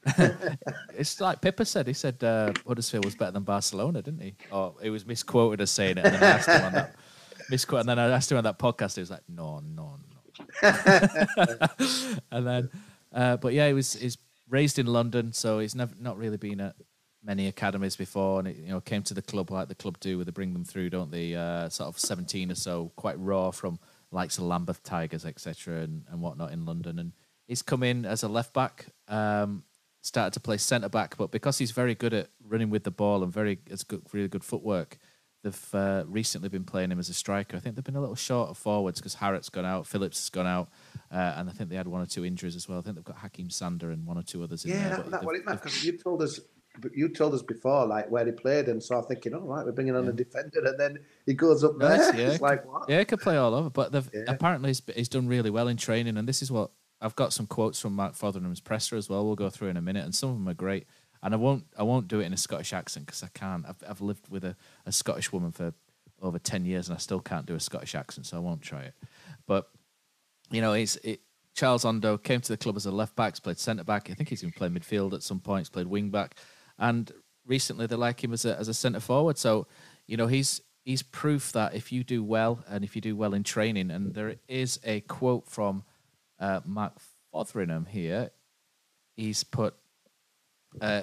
it's 0.96 1.20
like 1.20 1.42
Pipa 1.42 1.66
said. 1.66 1.86
He 1.86 1.92
said 1.92 2.24
uh, 2.24 2.54
Huddersfield 2.66 3.04
was 3.04 3.14
better 3.14 3.32
than 3.32 3.42
Barcelona, 3.42 4.00
didn't 4.00 4.22
he? 4.22 4.34
Or 4.50 4.76
it 4.82 4.88
was 4.88 5.04
misquoted 5.04 5.60
as 5.60 5.70
saying 5.70 5.98
it. 5.98 6.06
And 6.06 6.14
then 6.14 6.22
I 6.22 6.26
asked 6.26 6.48
him 6.48 6.64
on 6.64 6.72
that 6.72 6.94
misquote. 7.50 7.80
And 7.80 7.88
then 7.90 7.98
I 7.98 8.08
asked 8.08 8.32
him 8.32 8.38
on 8.38 8.44
that 8.44 8.58
podcast. 8.58 8.94
He 8.94 9.02
was 9.02 9.10
like, 9.10 9.24
"No, 9.28 9.60
no, 9.60 9.98
no." 9.98 10.66
and 12.32 12.46
then, 12.46 12.70
uh, 13.12 13.36
but 13.36 13.52
yeah, 13.52 13.66
he 13.66 13.74
was 13.74 13.92
he's 13.92 14.16
raised 14.48 14.78
in 14.78 14.86
London, 14.86 15.34
so 15.34 15.58
he's 15.58 15.74
never 15.74 15.94
not 16.00 16.16
really 16.16 16.38
been 16.38 16.62
at 16.62 16.76
many 17.28 17.46
academies 17.46 17.94
before, 17.94 18.40
and 18.40 18.48
it, 18.48 18.56
you 18.56 18.70
know 18.70 18.80
came 18.80 19.02
to 19.04 19.14
the 19.14 19.22
club 19.22 19.50
like 19.52 19.68
the 19.68 19.74
club 19.76 20.00
do, 20.00 20.16
where 20.16 20.24
they 20.24 20.32
bring 20.32 20.54
them 20.54 20.64
through, 20.64 20.90
don't 20.90 21.12
they? 21.12 21.34
Uh, 21.36 21.68
sort 21.68 21.88
of 21.88 21.98
seventeen 22.00 22.50
or 22.50 22.56
so, 22.56 22.90
quite 22.96 23.20
raw 23.20 23.52
from 23.52 23.78
likes 24.10 24.38
of 24.38 24.44
Lambeth 24.44 24.82
Tigers, 24.82 25.24
etc., 25.24 25.82
and, 25.82 26.04
and 26.10 26.20
whatnot 26.20 26.50
in 26.50 26.64
London, 26.64 26.98
and 26.98 27.12
he's 27.46 27.62
come 27.62 27.84
in 27.84 28.04
as 28.04 28.24
a 28.24 28.28
left 28.28 28.52
back. 28.52 28.86
Um, 29.06 29.62
started 30.00 30.32
to 30.32 30.40
play 30.40 30.56
centre 30.56 30.88
back, 30.88 31.16
but 31.18 31.30
because 31.30 31.58
he's 31.58 31.72
very 31.72 31.94
good 31.94 32.14
at 32.14 32.28
running 32.42 32.70
with 32.70 32.84
the 32.84 32.90
ball 32.90 33.22
and 33.22 33.32
very 33.32 33.58
has 33.68 33.82
good, 33.84 34.00
really 34.12 34.28
good 34.28 34.44
footwork, 34.44 34.96
they've 35.42 35.74
uh, 35.74 36.04
recently 36.06 36.48
been 36.48 36.64
playing 36.64 36.90
him 36.90 36.98
as 36.98 37.08
a 37.10 37.14
striker. 37.14 37.56
I 37.56 37.60
think 37.60 37.74
they've 37.74 37.84
been 37.84 37.96
a 37.96 38.00
little 38.00 38.14
short 38.14 38.48
of 38.48 38.56
forwards 38.56 39.00
because 39.00 39.16
Harratt's 39.16 39.50
gone 39.50 39.66
out, 39.66 39.86
Phillips 39.86 40.18
has 40.18 40.30
gone 40.30 40.46
out, 40.46 40.70
uh, 41.12 41.34
and 41.36 41.50
I 41.50 41.52
think 41.52 41.68
they 41.68 41.76
had 41.76 41.88
one 41.88 42.00
or 42.00 42.06
two 42.06 42.24
injuries 42.24 42.56
as 42.56 42.68
well. 42.68 42.78
I 42.78 42.82
think 42.82 42.94
they've 42.96 43.04
got 43.04 43.18
Hakim 43.18 43.50
Sander 43.50 43.90
and 43.90 44.06
one 44.06 44.16
or 44.16 44.22
two 44.22 44.42
others 44.42 44.64
in 44.64 44.70
Yeah, 44.70 44.88
there. 44.88 44.96
that, 44.98 45.10
that 45.10 45.24
what 45.24 45.36
it 45.36 45.44
meant 45.44 45.60
because 45.62 45.84
you 45.84 45.98
told 45.98 46.22
us, 46.22 46.40
you 46.94 47.08
told 47.08 47.34
us 47.34 47.42
before, 47.42 47.86
like 47.86 48.10
where 48.10 48.24
he 48.24 48.32
played, 48.32 48.68
and 48.68 48.82
so 48.82 48.96
I'm 48.98 49.04
thinking, 49.04 49.34
all 49.34 49.40
right, 49.42 49.64
we're 49.64 49.72
bringing 49.72 49.96
on 49.96 50.08
a 50.08 50.12
defender, 50.12 50.60
and 50.64 50.78
then 50.78 50.98
he 51.26 51.34
goes 51.34 51.64
up 51.64 51.78
there. 51.78 51.92
it's- 51.94 52.14
yeah, 52.16 52.28
it's 52.30 52.40
like 52.40 52.64
what? 52.66 52.88
Yeah, 52.88 52.98
he 53.00 53.04
could 53.04 53.20
play 53.20 53.36
all 53.36 53.54
over, 53.54 53.70
but 53.70 53.92
they've, 53.92 54.08
Yeah. 54.12 54.24
apparently 54.28 54.70
he's, 54.70 54.82
he's 54.94 55.08
done 55.08 55.28
really 55.28 55.50
well 55.50 55.68
in 55.68 55.76
training, 55.76 56.16
and 56.16 56.28
this 56.28 56.42
is 56.42 56.50
what 56.52 56.70
I've 57.00 57.14
got 57.16 57.32
some 57.32 57.46
quotes 57.46 57.78
from 57.80 57.94
Mark 57.94 58.14
Fotheringham's 58.14 58.60
presser 58.60 58.96
as 58.96 59.08
well. 59.08 59.24
We'll 59.24 59.36
go 59.36 59.50
through 59.50 59.68
in 59.68 59.76
a 59.76 59.82
minute, 59.82 60.04
and 60.04 60.14
some 60.14 60.30
of 60.30 60.36
them 60.36 60.48
are 60.48 60.54
great. 60.54 60.86
And 61.22 61.34
I 61.34 61.36
won't 61.36 61.64
I 61.76 61.82
won't 61.82 62.06
do 62.08 62.20
it 62.20 62.26
in 62.26 62.32
a 62.32 62.36
Scottish 62.36 62.72
accent 62.72 63.06
because 63.06 63.22
I 63.24 63.28
can't. 63.34 63.64
I've, 63.68 63.82
I've 63.88 64.00
lived 64.00 64.28
with 64.28 64.44
a, 64.44 64.54
a 64.86 64.92
Scottish 64.92 65.32
woman 65.32 65.50
for 65.52 65.72
over 66.22 66.38
ten 66.38 66.64
years, 66.64 66.88
and 66.88 66.94
I 66.96 66.98
still 66.98 67.20
can't 67.20 67.44
do 67.46 67.54
a 67.56 67.60
Scottish 67.60 67.94
accent, 67.96 68.26
so 68.26 68.36
I 68.36 68.40
won't 68.40 68.62
try 68.62 68.82
it. 68.82 68.94
But 69.46 69.68
you 70.50 70.60
know, 70.60 70.74
he's 70.74 70.94
it, 71.02 71.20
Charles 71.54 71.84
Ondo 71.84 72.18
came 72.18 72.40
to 72.40 72.52
the 72.52 72.56
club 72.56 72.76
as 72.76 72.86
a 72.86 72.92
left 72.92 73.16
back, 73.16 73.40
played 73.42 73.58
centre 73.58 73.82
back. 73.82 74.10
I 74.10 74.14
think 74.14 74.28
he's 74.28 74.44
even 74.44 74.52
played 74.52 74.72
midfield 74.72 75.12
at 75.12 75.24
some 75.24 75.40
points, 75.40 75.68
played 75.68 75.88
wing 75.88 76.10
back, 76.10 76.36
and 76.78 77.10
recently 77.46 77.86
they 77.86 77.96
like 77.96 78.22
him 78.22 78.32
as 78.32 78.44
a 78.44 78.56
as 78.58 78.68
a 78.68 78.74
centre 78.74 79.00
forward. 79.00 79.38
So 79.38 79.66
you 80.06 80.16
know, 80.16 80.26
he's 80.26 80.60
he's 80.84 81.02
proof 81.02 81.52
that 81.52 81.74
if 81.74 81.92
you 81.92 82.02
do 82.02 82.24
well 82.24 82.64
and 82.68 82.82
if 82.82 82.96
you 82.96 83.02
do 83.02 83.14
well 83.14 83.34
in 83.34 83.44
training, 83.44 83.90
and 83.90 84.14
there 84.14 84.36
is 84.48 84.80
a 84.82 85.00
quote 85.02 85.46
from 85.46 85.84
uh, 86.40 86.60
Mark 86.64 86.94
Fotheringham 87.32 87.86
here. 87.86 88.30
He's 89.16 89.44
put, 89.44 89.74
uh, 90.80 91.02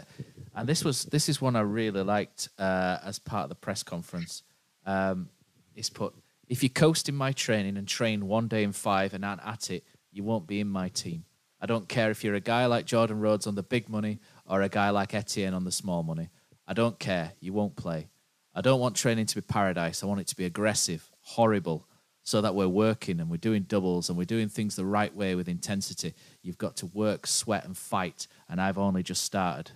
and 0.56 0.68
this 0.68 0.84
was 0.84 1.04
this 1.06 1.30
is 1.30 1.40
one 1.40 1.56
I 1.56 1.62
really 1.62 2.02
liked 2.02 2.50
uh, 2.58 2.98
as 3.04 3.20
part 3.20 3.44
of 3.44 3.50
the 3.50 3.56
press 3.56 3.84
conference. 3.84 4.42
Um, 4.86 5.30
he's 5.74 5.90
put, 5.90 6.14
if 6.48 6.64
you 6.64 6.70
coast 6.70 7.10
in 7.10 7.16
my 7.16 7.32
training 7.32 7.78
and 7.78 7.88
train 7.88 8.28
one 8.28 8.48
day 8.48 8.64
in 8.64 8.72
five 8.72 9.14
and 9.14 9.24
aren't 9.24 9.46
at 9.46 9.70
it, 9.70 9.84
you 10.12 10.24
won't 10.24 10.48
be 10.48 10.60
in 10.60 10.70
my 10.70 10.90
team. 10.90 11.26
I 11.60 11.66
don't 11.66 11.90
care 11.90 12.10
if 12.10 12.24
you're 12.24 12.36
a 12.36 12.40
guy 12.40 12.66
like 12.66 12.86
Jordan 12.86 13.20
Rhodes 13.20 13.48
on 13.48 13.56
the 13.56 13.64
big 13.64 13.90
money 13.90 14.20
or 14.48 14.62
a 14.62 14.70
guy 14.70 14.90
like 14.90 15.14
Etienne 15.14 15.54
on 15.54 15.64
the 15.64 15.72
small 15.72 16.04
money. 16.04 16.30
I 16.68 16.74
don't 16.74 17.00
care. 17.00 17.34
You 17.40 17.54
won't 17.54 17.76
play. 17.76 18.08
I 18.54 18.62
don't 18.62 18.80
want 18.80 18.96
training 18.96 19.26
to 19.28 19.36
be 19.36 19.42
paradise. 19.42 20.02
I 20.02 20.06
want 20.06 20.22
it 20.22 20.28
to 20.28 20.36
be 20.36 20.46
aggressive, 20.46 21.10
horrible, 21.22 21.88
so 22.24 22.42
that 22.42 22.56
we're 22.56 22.68
working 22.68 23.20
and 23.20 23.30
we're 23.30 23.38
doing 23.38 23.64
doubles 23.64 24.10
and 24.10 24.18
we're 24.18 24.26
doing 24.26 24.50
things 24.50 24.76
the 24.76 24.86
right 24.86 25.14
way 25.16 25.36
with 25.36 25.48
intensity. 25.48 26.14
You've 26.42 26.58
got 26.58 26.76
to 26.78 26.88
work, 26.88 27.28
sweat, 27.28 27.66
and 27.66 27.78
fight. 27.78 28.28
And 28.50 28.60
I've 28.60 28.78
only 28.78 29.04
just 29.04 29.24
started. 29.24 29.72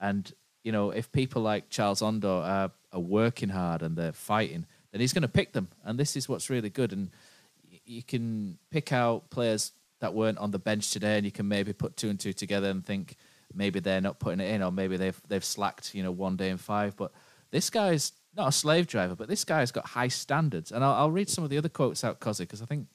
And, 0.00 0.32
you 0.64 0.72
know, 0.72 0.90
if 0.90 1.12
people 1.12 1.42
like 1.42 1.70
Charles 1.70 2.02
Ondo 2.02 2.40
are, 2.40 2.72
are 2.92 3.00
working 3.00 3.50
hard 3.50 3.82
and 3.82 3.96
they're 3.96 4.12
fighting, 4.12 4.66
then 4.90 5.00
he's 5.00 5.12
going 5.12 5.22
to 5.22 5.28
pick 5.28 5.52
them. 5.52 5.68
And 5.84 5.98
this 5.98 6.16
is 6.16 6.28
what's 6.28 6.50
really 6.50 6.70
good. 6.70 6.92
And 6.92 7.10
you 7.84 8.02
can 8.02 8.58
pick 8.70 8.92
out 8.92 9.30
players 9.30 9.72
that 10.00 10.14
weren't 10.14 10.38
on 10.38 10.50
the 10.50 10.58
bench 10.58 10.90
today 10.90 11.16
and 11.16 11.24
you 11.24 11.30
can 11.30 11.46
maybe 11.46 11.72
put 11.72 11.96
two 11.96 12.10
and 12.10 12.18
two 12.18 12.32
together 12.32 12.68
and 12.68 12.84
think 12.84 13.16
maybe 13.54 13.80
they're 13.80 14.00
not 14.00 14.18
putting 14.18 14.40
it 14.40 14.52
in 14.52 14.62
or 14.62 14.70
maybe 14.72 14.96
they've 14.96 15.20
they've 15.28 15.44
slacked, 15.44 15.94
you 15.94 16.02
know, 16.02 16.12
one 16.12 16.36
day 16.36 16.50
in 16.50 16.58
five. 16.58 16.96
But 16.96 17.12
this 17.50 17.70
guy's 17.70 18.12
not 18.36 18.48
a 18.48 18.52
slave 18.52 18.86
driver, 18.86 19.14
but 19.14 19.28
this 19.28 19.44
guy's 19.44 19.70
got 19.70 19.86
high 19.86 20.08
standards. 20.08 20.72
And 20.72 20.84
I'll, 20.84 20.94
I'll 20.94 21.10
read 21.10 21.28
some 21.28 21.44
of 21.44 21.50
the 21.50 21.58
other 21.58 21.68
quotes 21.68 22.02
out, 22.04 22.20
Cozzy, 22.20 22.40
because 22.40 22.62
I 22.62 22.66
think 22.66 22.86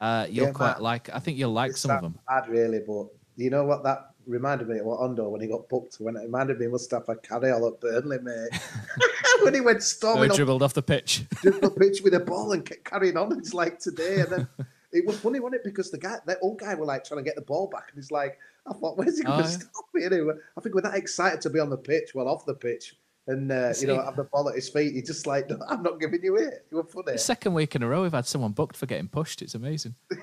uh, 0.00 0.26
you'll 0.28 0.46
Yeah, 0.46 0.52
quite 0.52 0.72
Matt. 0.72 0.82
like. 0.82 1.10
I 1.14 1.18
think 1.18 1.38
you'll 1.38 1.52
like 1.52 1.76
some 1.76 1.90
of 1.90 2.02
them. 2.02 2.18
Bad, 2.28 2.48
really, 2.48 2.80
but 2.86 3.06
you 3.36 3.50
know 3.50 3.64
what 3.64 3.82
that 3.84 4.10
reminded 4.26 4.68
me 4.68 4.78
of 4.78 4.84
what 4.84 5.00
Ondo 5.00 5.28
when 5.30 5.40
he 5.40 5.46
got 5.46 5.68
booked. 5.68 5.96
When 5.96 6.16
it 6.16 6.22
reminded 6.22 6.58
me 6.58 6.66
of 6.66 6.72
Mustafa 6.72 7.16
Carayol 7.16 7.72
at 7.72 7.80
Burnley, 7.80 8.18
mate. 8.18 8.50
when 9.42 9.54
he 9.54 9.60
went 9.60 9.82
storming 9.82 10.30
dribbled 10.30 10.62
off 10.62 10.74
the 10.74 10.82
pitch. 10.82 11.24
Dribbled 11.42 11.62
the 11.62 11.70
pitch 11.70 12.02
with 12.02 12.14
a 12.14 12.20
ball 12.26 12.52
and 12.52 12.64
kept 12.64 12.84
carrying 12.84 13.16
on. 13.16 13.36
It's 13.38 13.54
like 13.54 13.78
today, 13.78 14.20
and 14.20 14.30
then 14.30 14.48
it 14.92 15.06
was 15.06 15.18
funny, 15.18 15.40
wasn't 15.40 15.60
it? 15.60 15.64
Because 15.64 15.90
the 15.90 15.98
guy, 15.98 16.16
that 16.26 16.38
old 16.42 16.58
guy, 16.58 16.74
were 16.74 16.86
like 16.86 17.04
trying 17.04 17.18
to 17.18 17.24
get 17.24 17.36
the 17.36 17.42
ball 17.42 17.68
back, 17.68 17.84
and 17.88 17.96
he's 17.96 18.10
like, 18.10 18.38
I 18.70 18.74
thought, 18.74 18.96
where's 18.98 19.18
he 19.18 19.24
going 19.24 19.40
Oh, 19.40 19.42
to 19.44 19.48
yeah. 19.50 19.56
stop 19.58 19.84
me? 19.94 20.04
Anyway, 20.04 20.34
I 20.56 20.60
think 20.60 20.74
we're 20.74 20.82
that 20.82 20.94
excited 20.94 21.40
to 21.42 21.50
be 21.50 21.58
on 21.60 21.70
the 21.70 21.76
pitch, 21.76 22.10
well, 22.14 22.28
off 22.28 22.44
the 22.46 22.54
pitch, 22.54 22.96
and 23.26 23.50
uh, 23.52 23.72
you 23.80 23.86
know, 23.86 24.02
have 24.02 24.16
the 24.16 24.24
ball 24.24 24.48
at 24.48 24.54
his 24.54 24.68
feet. 24.68 24.94
He's 24.94 25.06
just 25.06 25.26
like, 25.26 25.48
no, 25.50 25.58
I'm 25.68 25.82
not 25.82 26.00
giving 26.00 26.22
you 26.22 26.36
it. 26.36 26.64
You 26.70 26.78
were 26.78 26.84
funny. 26.84 27.12
The 27.12 27.18
second 27.18 27.54
week 27.54 27.74
in 27.76 27.82
a 27.82 27.88
row, 27.88 28.02
we've 28.02 28.12
had 28.12 28.26
someone 28.26 28.52
booked 28.52 28.76
for 28.76 28.86
getting 28.86 29.08
pushed. 29.08 29.42
It's 29.42 29.54
amazing. 29.54 29.94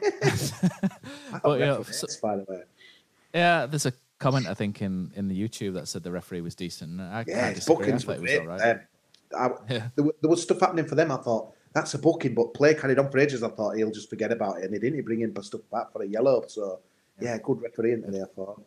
But, 1.43 1.60
you 1.60 1.65
know, 1.65 1.84
so- 1.84 2.08
by 2.21 2.38
the 2.38 2.45
way. 2.47 2.62
Yeah, 3.34 3.65
there's 3.65 3.86
a 3.86 3.93
comment 4.19 4.47
I 4.47 4.53
think 4.53 4.81
in, 4.81 5.12
in 5.15 5.27
the 5.27 5.39
YouTube 5.39 5.73
that 5.73 5.88
said 5.88 6.03
the 6.03 6.12
referee 6.12 6.41
was 6.41 6.55
decent. 6.55 6.91
and 6.91 7.01
I 7.01 7.25
Yeah. 7.27 7.47
I 7.47 7.60
bookings 7.67 8.05
were 8.05 8.13
was 8.13 8.21
great. 8.21 8.47
right. 8.47 8.62
Um, 8.71 8.79
I, 9.38 9.73
Yeah. 9.73 9.88
there, 9.95 10.05
there 10.21 10.29
was 10.29 10.41
stuff 10.41 10.62
happening 10.62 10.86
for 10.86 10.95
them. 10.95 11.12
I 11.12 11.17
thought 11.17 11.53
that's 11.73 11.93
a 11.95 11.99
booking, 11.99 12.34
but 12.34 12.53
play 12.53 12.73
carried 12.73 12.97
on 12.97 13.12
for 13.12 13.17
ages. 13.19 13.43
I 13.43 13.49
thought 13.49 13.75
he'll 13.75 13.91
just 13.91 14.10
forget 14.10 14.31
about 14.31 14.60
it, 14.60 14.63
and 14.65 14.73
he 14.73 14.79
didn't. 14.79 14.95
He 14.95 15.01
bring 15.01 15.19
in 15.21 15.36
stuff 15.43 15.62
back 15.71 15.91
for 15.91 16.03
a 16.03 16.08
yellow. 16.08 16.45
So 16.47 16.79
yeah, 17.19 17.38
good 17.38 17.62
referee 17.62 17.93
into 17.93 18.12
there. 18.12 18.23
I 18.23 18.36
thought. 18.36 18.62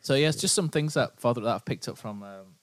So 0.00 0.14
yeah, 0.14 0.30
just 0.30 0.54
some 0.54 0.68
things 0.68 0.94
that 0.94 1.18
Father 1.18 1.40
that 1.40 1.54
I've 1.54 1.64
picked 1.64 1.88
up 1.88 1.96
from 1.96 2.22
um, 2.22 2.56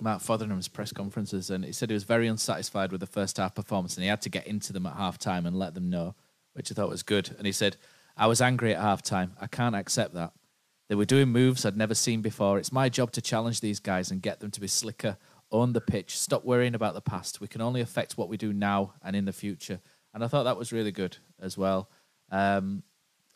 Matt 0.00 0.22
Fotheringham's 0.22 0.68
press 0.68 0.92
conferences, 0.92 1.50
and 1.50 1.64
he 1.64 1.72
said 1.72 1.90
he 1.90 1.94
was 1.94 2.04
very 2.04 2.26
unsatisfied 2.26 2.90
with 2.90 3.00
the 3.00 3.06
first 3.06 3.36
half 3.36 3.54
performance, 3.54 3.96
and 3.96 4.02
he 4.02 4.08
had 4.08 4.22
to 4.22 4.30
get 4.30 4.46
into 4.46 4.72
them 4.72 4.86
at 4.86 4.96
half 4.96 5.18
time 5.18 5.46
and 5.46 5.58
let 5.58 5.74
them 5.74 5.90
know, 5.90 6.14
which 6.54 6.70
I 6.70 6.74
thought 6.74 6.88
was 6.88 7.02
good. 7.02 7.34
And 7.36 7.46
he 7.46 7.52
said, 7.52 7.76
"I 8.16 8.26
was 8.26 8.40
angry 8.40 8.74
at 8.74 8.80
half 8.80 9.02
time. 9.02 9.36
I 9.40 9.46
can't 9.46 9.76
accept 9.76 10.14
that. 10.14 10.32
They 10.88 10.94
were 10.94 11.04
doing 11.04 11.28
moves 11.28 11.64
I'd 11.64 11.76
never 11.76 11.94
seen 11.94 12.20
before. 12.20 12.58
It's 12.58 12.72
my 12.72 12.88
job 12.88 13.12
to 13.12 13.22
challenge 13.22 13.60
these 13.60 13.80
guys 13.80 14.10
and 14.10 14.20
get 14.20 14.40
them 14.40 14.50
to 14.50 14.60
be 14.60 14.66
slicker, 14.66 15.16
own 15.50 15.72
the 15.72 15.80
pitch, 15.80 16.18
stop 16.18 16.44
worrying 16.44 16.74
about 16.74 16.94
the 16.94 17.00
past. 17.00 17.40
We 17.40 17.48
can 17.48 17.60
only 17.60 17.80
affect 17.80 18.18
what 18.18 18.28
we 18.28 18.36
do 18.36 18.52
now 18.52 18.94
and 19.02 19.14
in 19.14 19.24
the 19.24 19.32
future." 19.32 19.80
And 20.12 20.24
I 20.24 20.28
thought 20.28 20.44
that 20.44 20.56
was 20.56 20.72
really 20.72 20.92
good 20.92 21.18
as 21.40 21.58
well. 21.58 21.90
Um, 22.30 22.84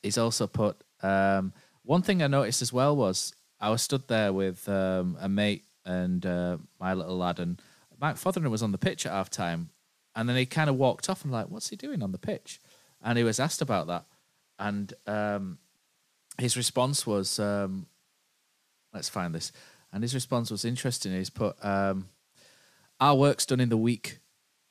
he's 0.02 0.16
also 0.16 0.46
put 0.46 0.82
um, 1.02 1.52
one 1.82 2.02
thing 2.02 2.22
I 2.22 2.26
noticed 2.26 2.62
as 2.62 2.72
well 2.72 2.94
was 2.96 3.32
I 3.60 3.70
was 3.70 3.82
stood 3.82 4.08
there 4.08 4.32
with 4.32 4.68
um, 4.68 5.16
a 5.20 5.28
mate 5.28 5.64
and 5.84 6.24
uh, 6.24 6.58
my 6.78 6.94
little 6.94 7.16
lad, 7.16 7.40
and 7.40 7.60
Mike 8.00 8.16
Fotheringham 8.16 8.52
was 8.52 8.62
on 8.62 8.72
the 8.72 8.78
pitch 8.78 9.06
at 9.06 9.12
half 9.12 9.30
time, 9.30 9.70
and 10.14 10.28
then 10.28 10.36
he 10.36 10.46
kind 10.46 10.68
of 10.68 10.76
walked 10.76 11.08
off 11.08 11.24
and 11.24 11.32
like, 11.32 11.48
what's 11.48 11.70
he 11.70 11.76
doing 11.76 12.02
on 12.02 12.12
the 12.12 12.18
pitch? 12.18 12.60
And 13.02 13.16
he 13.16 13.24
was 13.24 13.40
asked 13.40 13.62
about 13.62 13.86
that, 13.86 14.04
and 14.58 14.92
um, 15.06 15.58
his 16.38 16.56
response 16.56 17.06
was, 17.06 17.38
um, 17.38 17.86
let's 18.92 19.08
find 19.08 19.34
this, 19.34 19.50
and 19.92 20.02
his 20.02 20.14
response 20.14 20.50
was 20.50 20.64
interesting. 20.64 21.12
He's 21.12 21.30
put, 21.30 21.56
um, 21.64 22.08
our 23.00 23.14
work's 23.14 23.46
done 23.46 23.60
in 23.60 23.70
the 23.70 23.76
week, 23.78 24.18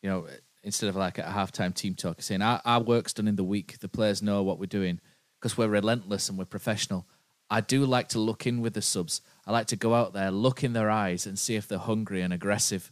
you 0.04 0.10
know, 0.10 0.28
instead 0.62 0.90
of 0.90 0.96
like 0.96 1.18
a 1.18 1.24
halftime 1.24 1.74
team 1.74 1.96
talk, 1.96 2.22
saying 2.22 2.42
our, 2.42 2.62
our 2.64 2.82
work's 2.82 3.14
done 3.14 3.28
in 3.28 3.38
the 3.38 3.44
week. 3.44 3.80
The 3.80 3.90
players 3.90 4.22
know 4.22 4.44
what 4.44 4.60
we're 4.60 4.68
doing 4.68 5.00
because 5.40 5.58
we're 5.58 5.68
relentless 5.68 6.30
and 6.30 6.38
we're 6.38 6.46
professional. 6.46 7.08
I 7.50 7.62
do 7.62 7.86
like 7.86 8.10
to 8.10 8.20
look 8.20 8.46
in 8.46 8.62
with 8.62 8.74
the 8.74 8.82
subs. 8.82 9.22
I 9.46 9.52
like 9.52 9.68
to 9.68 9.76
go 9.76 9.94
out 9.94 10.14
there, 10.14 10.32
look 10.32 10.64
in 10.64 10.74
their 10.74 10.90
eyes, 10.90 11.26
and 11.26 11.40
see 11.40 11.56
if 11.56 11.68
they're 11.68 11.78
hungry 11.78 12.22
and 12.22 12.34
aggressive. 12.34 12.92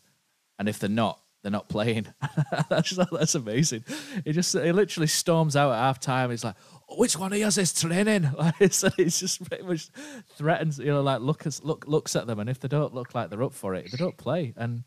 And 0.58 0.70
if 0.70 0.80
they're 0.80 0.90
not, 0.90 1.20
they're 1.42 1.52
not 1.52 1.68
playing. 1.68 2.08
that's 2.70 2.98
that's 3.12 3.36
amazing. 3.36 3.84
He 4.24 4.32
just 4.32 4.54
he 4.54 4.72
literally 4.72 5.08
storms 5.08 5.56
out 5.56 5.74
at 5.74 5.78
half 5.78 6.00
time. 6.00 6.30
He's 6.30 6.44
like, 6.44 6.56
oh, 6.90 6.98
which 6.98 7.18
one 7.18 7.34
of 7.34 7.42
us 7.42 7.58
is 7.58 7.74
training? 7.74 8.30
Like, 8.38 8.56
he's 8.58 9.20
just 9.20 9.48
pretty 9.48 9.64
much 9.64 9.90
threatens, 10.38 10.80
you 10.80 10.88
know, 10.88 11.02
like 11.02 11.22
look 11.22 11.44
look 11.62 11.86
looks 11.88 12.16
at 12.16 12.26
them, 12.26 12.40
and 12.40 12.50
if 12.50 12.60
they 12.60 12.68
don't 12.68 12.94
look 12.94 13.14
like 13.14 13.30
they're 13.30 13.44
up 13.44 13.54
for 13.54 13.76
it, 13.76 13.92
they 13.92 13.98
don't 13.98 14.18
play. 14.18 14.54
And 14.56 14.86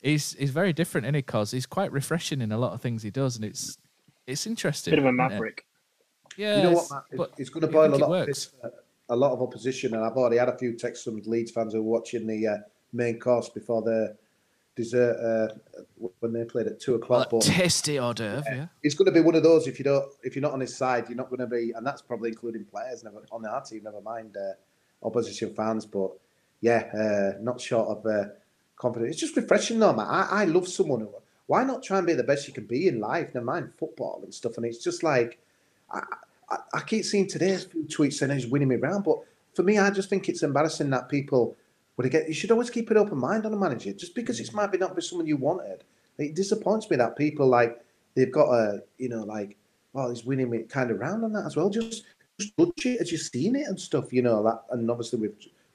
he's 0.00 0.34
he's 0.34 0.50
very 0.50 0.72
different 0.72 1.06
in 1.06 1.14
it 1.14 1.26
because 1.26 1.52
he's 1.52 1.66
quite 1.66 1.92
refreshing 1.92 2.40
in 2.40 2.52
a 2.52 2.58
lot 2.58 2.72
of 2.72 2.82
things 2.82 3.02
he 3.02 3.10
does, 3.10 3.36
and 3.36 3.44
it's 3.44 3.78
it's 4.26 4.46
interesting. 4.46 4.90
Bit 4.90 4.98
of 4.98 5.06
a 5.06 5.12
maverick. 5.12 5.64
Yeah, 6.36 6.56
you 6.56 6.62
know 6.64 6.72
what, 6.72 6.90
Matt? 6.90 7.04
It's, 7.12 7.40
it's 7.40 7.50
going 7.50 7.62
to 7.62 7.68
boil 7.68 7.94
a 7.94 7.96
lot 7.96 8.20
of 8.20 8.26
this, 8.26 8.50
uh, 8.62 8.68
a 9.08 9.16
lot 9.16 9.32
of 9.32 9.40
opposition, 9.40 9.94
and 9.94 10.04
I've 10.04 10.16
already 10.16 10.38
had 10.38 10.48
a 10.48 10.58
few 10.58 10.72
texts 10.72 11.04
from 11.04 11.20
Leeds 11.26 11.52
fans 11.52 11.74
who 11.74 11.80
are 11.80 11.82
watching 11.82 12.26
the 12.26 12.46
uh, 12.46 12.56
main 12.92 13.20
course 13.20 13.48
before 13.48 13.82
the 13.82 14.16
dessert 14.76 15.16
uh, 15.20 15.78
when 16.18 16.32
they 16.32 16.44
played 16.44 16.66
at 16.66 16.80
two 16.80 16.96
o'clock. 16.96 17.30
Well, 17.30 17.40
but 17.40 17.46
tasty 17.46 17.98
hors 17.98 18.14
d'oeuvre, 18.14 18.42
yeah, 18.46 18.54
yeah. 18.56 18.66
It's 18.82 18.96
going 18.96 19.06
to 19.06 19.12
be 19.12 19.20
one 19.20 19.36
of 19.36 19.44
those. 19.44 19.68
If 19.68 19.78
you 19.78 19.84
don't, 19.84 20.10
if 20.24 20.34
you're 20.34 20.42
not 20.42 20.52
on 20.52 20.60
his 20.60 20.76
side, 20.76 21.04
you're 21.08 21.16
not 21.16 21.30
going 21.30 21.40
to 21.40 21.46
be, 21.46 21.72
and 21.76 21.86
that's 21.86 22.02
probably 22.02 22.30
including 22.30 22.64
players. 22.64 23.04
Never 23.04 23.22
on 23.30 23.46
our 23.46 23.62
team, 23.62 23.82
never 23.84 24.00
mind 24.00 24.36
uh, 24.36 25.06
opposition 25.06 25.54
fans. 25.54 25.86
But 25.86 26.10
yeah, 26.60 26.90
uh, 26.92 27.42
not 27.42 27.60
short 27.60 27.88
of 27.88 28.06
uh, 28.06 28.30
confidence. 28.76 29.12
It's 29.12 29.20
just 29.20 29.36
refreshing, 29.36 29.78
though, 29.78 29.92
man. 29.92 30.06
I, 30.08 30.28
I 30.30 30.44
love 30.46 30.66
someone 30.66 31.00
who. 31.00 31.10
Why 31.46 31.62
not 31.62 31.82
try 31.82 31.98
and 31.98 32.06
be 32.06 32.14
the 32.14 32.24
best 32.24 32.48
you 32.48 32.54
can 32.54 32.64
be 32.66 32.88
in 32.88 32.98
life? 32.98 33.34
Never 33.34 33.44
mind 33.44 33.74
football 33.78 34.22
and 34.24 34.34
stuff. 34.34 34.56
And 34.56 34.66
it's 34.66 34.82
just 34.82 35.02
like. 35.04 35.38
I, 35.90 36.02
I, 36.50 36.56
I 36.74 36.80
keep 36.80 37.04
seeing 37.04 37.26
today's 37.26 37.64
few 37.64 37.84
tweets 37.84 38.14
saying 38.14 38.32
he's 38.32 38.46
winning 38.46 38.68
me 38.68 38.76
round, 38.76 39.04
but 39.04 39.18
for 39.54 39.62
me, 39.62 39.78
I 39.78 39.90
just 39.90 40.10
think 40.10 40.28
it's 40.28 40.42
embarrassing 40.42 40.90
that 40.90 41.08
people 41.08 41.56
would 41.96 42.10
get. 42.10 42.28
You 42.28 42.34
should 42.34 42.50
always 42.50 42.70
keep 42.70 42.90
an 42.90 42.96
open 42.96 43.18
mind 43.18 43.46
on 43.46 43.54
a 43.54 43.56
manager, 43.56 43.92
just 43.92 44.14
because 44.14 44.40
it 44.40 44.52
might 44.52 44.72
be 44.72 44.78
not 44.78 44.96
be 44.96 45.02
someone 45.02 45.26
you 45.26 45.36
wanted. 45.36 45.84
It 46.18 46.34
disappoints 46.34 46.88
me 46.90 46.96
that 46.96 47.16
people 47.16 47.46
like 47.46 47.84
they've 48.14 48.32
got 48.32 48.52
a 48.52 48.82
you 48.98 49.08
know 49.08 49.24
like 49.24 49.56
well 49.92 50.10
he's 50.10 50.24
winning 50.24 50.50
me 50.50 50.62
kind 50.62 50.90
of 50.90 51.00
round 51.00 51.24
on 51.24 51.32
that 51.32 51.46
as 51.46 51.56
well. 51.56 51.70
Just 51.70 52.04
just 52.38 52.56
judge 52.58 52.86
it 52.86 53.00
as 53.00 53.12
you've 53.12 53.20
seen 53.20 53.56
it 53.56 53.66
and 53.68 53.78
stuff, 53.78 54.12
you 54.12 54.22
know. 54.22 54.42
That 54.42 54.62
and 54.70 54.90
obviously 54.90 55.20
we 55.20 55.28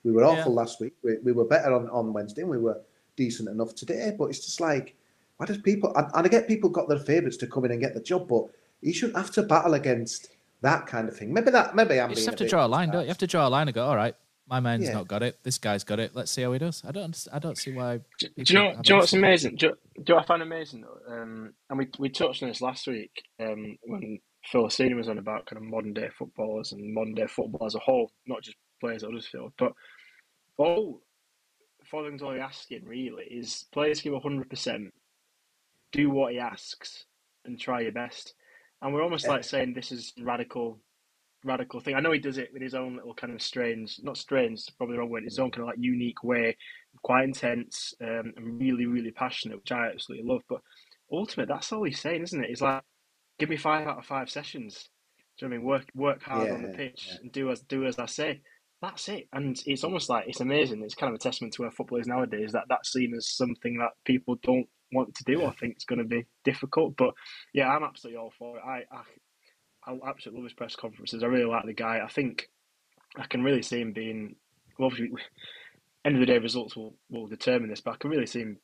we 0.03 0.11
were 0.11 0.23
awful 0.23 0.51
yeah. 0.51 0.59
last 0.59 0.79
week. 0.79 0.93
We, 1.03 1.17
we 1.23 1.31
were 1.31 1.45
better 1.45 1.73
on 1.73 1.89
on 1.89 2.13
Wednesday. 2.13 2.41
and 2.41 2.51
We 2.51 2.57
were 2.57 2.79
decent 3.15 3.49
enough 3.49 3.75
today, 3.75 4.13
but 4.17 4.25
it's 4.25 4.45
just 4.45 4.61
like 4.61 4.95
why 5.37 5.45
does 5.45 5.57
people 5.57 5.93
and, 5.95 6.07
and 6.13 6.25
I 6.25 6.29
get 6.29 6.47
people 6.47 6.69
got 6.69 6.89
their 6.89 6.99
favourites 6.99 7.37
to 7.37 7.47
come 7.47 7.65
in 7.65 7.71
and 7.71 7.81
get 7.81 7.93
the 7.93 8.01
job, 8.01 8.27
but 8.27 8.45
you 8.81 8.93
shouldn't 8.93 9.17
have 9.17 9.31
to 9.31 9.43
battle 9.43 9.73
against 9.73 10.29
that 10.61 10.87
kind 10.87 11.07
of 11.07 11.15
thing. 11.15 11.33
Maybe 11.33 11.51
that. 11.51 11.75
Maybe 11.75 11.99
I'm. 11.99 12.09
You 12.09 12.15
just 12.15 12.27
have 12.27 12.35
to 12.37 12.47
draw 12.47 12.65
a 12.65 12.67
line, 12.67 12.89
don't 12.89 13.01
you? 13.01 13.05
You 13.05 13.09
have 13.09 13.17
to 13.19 13.27
draw 13.27 13.47
a 13.47 13.49
line 13.49 13.67
and 13.67 13.75
go, 13.75 13.85
all 13.85 13.95
right, 13.95 14.15
my 14.47 14.59
man's 14.59 14.85
yeah. 14.85 14.93
not 14.93 15.07
got 15.07 15.23
it. 15.23 15.39
This 15.43 15.57
guy's 15.57 15.83
got 15.83 15.99
it. 15.99 16.15
Let's 16.15 16.31
see 16.31 16.41
how 16.41 16.51
he 16.53 16.59
does. 16.59 16.83
I 16.87 16.91
don't. 16.91 17.27
I 17.31 17.39
don't 17.39 17.57
see 17.57 17.73
why. 17.73 17.99
Do, 18.19 18.27
do 18.27 18.53
you 18.53 18.59
know? 18.59 18.71
Do 18.71 18.79
you 18.83 18.93
know 18.93 18.97
what's 18.97 19.13
amazing? 19.13 19.55
Do, 19.55 19.73
do 20.03 20.17
I 20.17 20.23
find 20.25 20.41
amazing? 20.41 20.83
Um, 21.07 21.53
and 21.69 21.79
we 21.79 21.87
we 21.99 22.09
touched 22.09 22.43
on 22.43 22.49
this 22.49 22.61
last 22.61 22.87
week 22.87 23.23
um, 23.39 23.77
when 23.83 24.19
Phil 24.45 24.69
Senior 24.69 24.95
was 24.95 25.09
on 25.09 25.17
about 25.17 25.45
kind 25.45 25.57
of 25.57 25.69
modern 25.69 25.93
day 25.93 26.09
footballers 26.17 26.71
and 26.71 26.93
modern 26.93 27.13
day 27.13 27.27
football 27.27 27.65
as 27.65 27.75
a 27.75 27.79
whole, 27.79 28.11
not 28.25 28.41
just 28.41 28.57
players 28.79 29.03
at 29.03 29.09
Huddersfield, 29.09 29.53
but 29.57 29.73
all 30.57 31.01
following 31.85 32.21
all 32.21 32.39
asking 32.39 32.85
really 32.85 33.25
is 33.25 33.65
players 33.71 34.01
give 34.01 34.19
hundred 34.21 34.49
percent, 34.49 34.93
do 35.91 36.09
what 36.09 36.33
he 36.33 36.39
asks, 36.39 37.05
and 37.45 37.59
try 37.59 37.81
your 37.81 37.91
best. 37.91 38.33
And 38.81 38.93
we're 38.93 39.03
almost 39.03 39.27
like 39.27 39.43
saying 39.43 39.73
this 39.73 39.91
is 39.91 40.13
radical, 40.21 40.79
radical 41.43 41.79
thing. 41.79 41.95
I 41.95 41.99
know 41.99 42.11
he 42.11 42.19
does 42.19 42.37
it 42.37 42.51
with 42.53 42.61
his 42.61 42.73
own 42.73 42.95
little 42.95 43.13
kind 43.13 43.33
of 43.33 43.41
strange, 43.41 43.99
not 44.01 44.17
strange, 44.17 44.63
probably 44.77 44.95
the 44.95 44.99
wrong 45.01 45.09
word, 45.09 45.23
his 45.23 45.39
own 45.39 45.51
kind 45.51 45.63
of 45.63 45.67
like 45.67 45.77
unique 45.79 46.23
way, 46.23 46.55
quite 47.03 47.25
intense 47.25 47.93
um, 48.01 48.33
and 48.37 48.59
really, 48.59 48.85
really 48.85 49.11
passionate, 49.11 49.57
which 49.57 49.71
I 49.71 49.89
absolutely 49.89 50.27
love. 50.27 50.43
But 50.47 50.61
ultimately, 51.11 51.53
that's 51.53 51.71
all 51.73 51.83
he's 51.83 51.99
saying, 51.99 52.23
isn't 52.23 52.43
it? 52.43 52.49
He's 52.49 52.61
like, 52.61 52.83
give 53.37 53.49
me 53.49 53.57
five 53.57 53.87
out 53.87 53.99
of 53.99 54.05
five 54.05 54.29
sessions. 54.29 54.89
Do 55.37 55.45
you 55.45 55.49
know 55.49 55.55
I 55.55 55.57
mean? 55.57 55.67
Work, 55.67 55.85
work 55.95 56.23
hard 56.23 56.47
yeah, 56.47 56.53
on 56.53 56.61
the 56.63 56.69
pitch 56.69 57.07
yeah. 57.09 57.17
and 57.21 57.31
do 57.31 57.51
as 57.51 57.61
do 57.61 57.85
as 57.85 57.99
I 57.99 58.05
say. 58.05 58.41
That's 58.81 59.09
it, 59.09 59.27
and 59.33 59.61
it's 59.65 59.83
almost 59.83 60.09
like 60.09 60.29
it's 60.29 60.39
amazing. 60.39 60.81
It's 60.83 60.95
kind 60.95 61.13
of 61.13 61.15
a 61.15 61.21
testament 61.21 61.53
to 61.55 61.63
where 61.63 61.71
football 61.71 61.99
is 61.99 62.07
nowadays. 62.07 62.53
That 62.53 62.65
that's 62.69 62.93
seen 62.93 63.13
as 63.13 63.27
something 63.27 63.77
that 63.79 63.91
people 64.05 64.37
don't 64.41 64.69
want 64.91 65.15
to 65.15 65.23
do. 65.23 65.45
I 65.45 65.51
think 65.51 65.75
it's 65.75 65.85
going 65.85 65.99
to 65.99 66.05
be 66.05 66.25
difficult, 66.43 66.95
but 66.97 67.13
yeah, 67.53 67.69
I'm 67.69 67.83
absolutely 67.83 68.19
all 68.19 68.33
for 68.37 68.57
it. 68.57 68.63
I 68.65 68.83
I, 68.91 69.91
I 69.91 70.09
absolutely 70.09 70.41
love 70.41 70.49
his 70.49 70.53
press 70.53 70.75
conferences. 70.75 71.23
I 71.23 71.27
really 71.27 71.49
like 71.49 71.65
the 71.65 71.73
guy. 71.73 71.99
I 72.03 72.09
think 72.09 72.49
I 73.17 73.25
can 73.25 73.43
really 73.43 73.61
see 73.61 73.81
him 73.81 73.93
being. 73.93 74.35
Well, 74.77 74.87
obviously, 74.87 75.11
end 76.05 76.15
of 76.15 76.19
the 76.21 76.25
day, 76.25 76.37
results 76.37 76.75
will, 76.75 76.95
will 77.09 77.27
determine 77.27 77.69
this, 77.69 77.81
but 77.81 77.95
I 77.95 77.97
can 77.97 78.09
really 78.09 78.25
see 78.25 78.39
him 78.39 78.57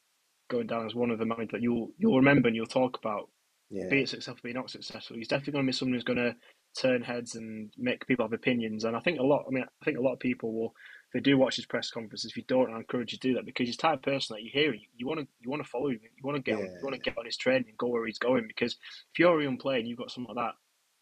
going 0.49 0.67
down 0.67 0.85
as 0.85 0.95
one 0.95 1.11
of 1.11 1.19
the 1.19 1.25
managers 1.25 1.51
that 1.51 1.61
you'll 1.61 1.89
you'll 1.97 2.17
remember 2.17 2.47
and 2.47 2.55
you'll 2.55 2.65
talk 2.65 2.97
about. 2.97 3.29
Yeah. 3.69 3.89
Be 3.89 4.01
it 4.03 4.09
successful, 4.09 4.41
be 4.43 4.51
it 4.51 4.55
not 4.55 4.69
successful. 4.69 5.17
He's 5.17 5.27
definitely 5.27 5.53
going 5.53 5.65
to 5.65 5.69
be 5.69 5.75
someone 5.75 5.95
who's 5.95 6.03
going 6.03 6.19
to 6.19 6.35
turn 6.79 7.01
heads 7.01 7.35
and 7.35 7.71
make 7.77 8.05
people 8.05 8.25
have 8.25 8.33
opinions. 8.33 8.83
And 8.83 8.95
I 8.95 8.99
think 8.99 9.19
a 9.19 9.23
lot. 9.23 9.45
I 9.47 9.51
mean, 9.51 9.63
I 9.63 9.85
think 9.85 9.97
a 9.97 10.01
lot 10.01 10.13
of 10.13 10.19
people 10.19 10.53
will 10.53 10.73
they 11.13 11.19
do 11.21 11.37
watch 11.37 11.55
his 11.55 11.65
press 11.65 11.89
conferences, 11.89 12.31
if 12.31 12.37
you 12.37 12.43
don't, 12.47 12.73
I 12.73 12.77
encourage 12.77 13.13
you 13.13 13.17
to 13.19 13.27
do 13.27 13.33
that 13.35 13.45
because 13.45 13.67
he's 13.67 13.77
the 13.77 13.81
type 13.81 13.99
of 13.99 14.01
person 14.03 14.35
that 14.35 14.43
you 14.43 14.49
hear, 14.51 14.73
you, 14.73 14.87
you 14.97 15.07
want 15.07 15.21
to 15.21 15.27
you 15.39 15.49
want 15.49 15.63
to 15.63 15.69
follow 15.69 15.87
him, 15.89 15.99
you 16.01 16.23
want 16.23 16.35
to 16.35 16.41
get 16.41 16.59
yeah. 16.59 16.65
on, 16.65 16.71
you 16.71 16.79
want 16.83 16.95
to 16.95 17.01
get 17.01 17.17
on 17.17 17.25
his 17.25 17.37
train 17.37 17.63
and 17.67 17.77
go 17.77 17.87
where 17.87 18.05
he's 18.05 18.19
going. 18.19 18.45
Because 18.47 18.73
if 19.13 19.19
you're 19.19 19.39
a 19.39 19.43
young 19.43 19.57
player 19.57 19.79
and 19.79 19.87
you've 19.87 19.97
got 19.97 20.11
someone 20.11 20.35
like 20.35 20.45
that 20.45 20.55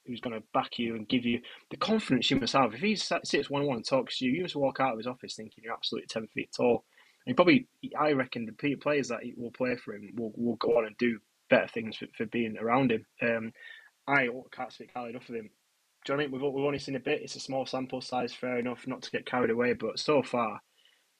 who's 0.05 0.21
going 0.21 0.35
to 0.35 0.45
back 0.53 0.77
you 0.77 0.95
and 0.95 1.07
give 1.07 1.25
you 1.25 1.39
the 1.71 1.77
confidence 1.77 2.29
you 2.29 2.39
must 2.39 2.53
have, 2.53 2.73
if 2.73 2.81
he 2.81 2.95
sits 2.95 3.49
one 3.49 3.61
on 3.61 3.67
one 3.67 3.77
and 3.77 3.87
talks 3.87 4.19
to 4.19 4.25
you, 4.25 4.33
you 4.33 4.41
must 4.43 4.55
walk 4.55 4.79
out 4.79 4.91
of 4.91 4.97
his 4.97 5.07
office 5.07 5.35
thinking 5.35 5.63
you're 5.63 5.73
absolutely 5.73 6.07
ten 6.07 6.27
feet 6.27 6.49
tall. 6.55 6.83
And 7.25 7.35
probably, 7.35 7.67
I 7.97 8.11
reckon, 8.11 8.45
the 8.45 8.75
players 8.75 9.07
that 9.07 9.21
will 9.37 9.51
play 9.51 9.77
for 9.77 9.95
him 9.95 10.09
will, 10.17 10.33
will 10.35 10.57
go 10.57 10.77
on 10.77 10.85
and 10.85 10.97
do 10.97 11.19
better 11.49 11.67
things 11.67 11.95
for, 11.95 12.07
for 12.17 12.25
being 12.25 12.57
around 12.59 12.91
him. 12.91 13.05
Um, 13.21 13.53
I 14.05 14.27
can't 14.51 14.73
speak 14.73 14.89
highly 14.93 15.11
enough 15.11 15.29
of 15.29 15.35
him. 15.35 15.49
Do 16.05 16.13
you 16.13 16.17
know 16.17 16.23
what 16.23 16.23
I 16.23 16.31
mean? 16.31 16.41
We've, 16.41 16.53
we've 16.53 16.65
only 16.65 16.79
seen 16.79 16.95
a 16.95 16.99
bit. 16.99 17.21
It's 17.21 17.35
a 17.35 17.39
small 17.39 17.65
sample 17.65 18.01
size, 18.01 18.33
fair 18.33 18.59
enough, 18.59 18.85
not 18.87 19.01
to 19.03 19.11
get 19.11 19.25
carried 19.25 19.51
away. 19.51 19.73
But 19.73 19.99
so 19.99 20.21
far, 20.21 20.59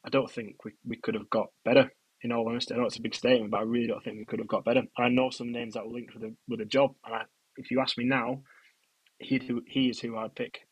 I 0.06 0.10
don't 0.10 0.30
think 0.30 0.64
we, 0.66 0.72
we 0.86 0.98
could 0.98 1.16
have 1.16 1.30
got 1.30 1.48
better. 1.64 1.92
In 2.22 2.32
all 2.32 2.48
honesty, 2.48 2.74
I 2.74 2.78
know 2.78 2.86
it's 2.86 2.98
a 2.98 3.02
big 3.02 3.16
statement, 3.16 3.52
but 3.52 3.60
I 3.60 3.64
really 3.64 3.88
don't 3.88 4.02
think 4.02 4.18
we 4.18 4.26
could 4.26 4.40
have 4.40 4.48
got 4.48 4.64
better. 4.64 4.84
I 4.98 5.10
know 5.10 5.30
some 5.30 5.52
names 5.52 5.74
that 5.74 5.86
were 5.86 5.92
linked 5.92 6.14
with 6.14 6.24
a 6.24 6.34
with 6.48 6.62
a 6.62 6.66
job, 6.66 6.96
and 7.06 7.16
I, 7.16 7.22
if 7.58 7.70
you 7.70 7.82
ask 7.82 7.98
me 7.98 8.06
now, 8.06 8.44
he 9.20 9.42
he 9.68 9.90
is 9.90 10.00
who 10.00 10.18
I'd 10.18 10.34
pick 10.34 10.66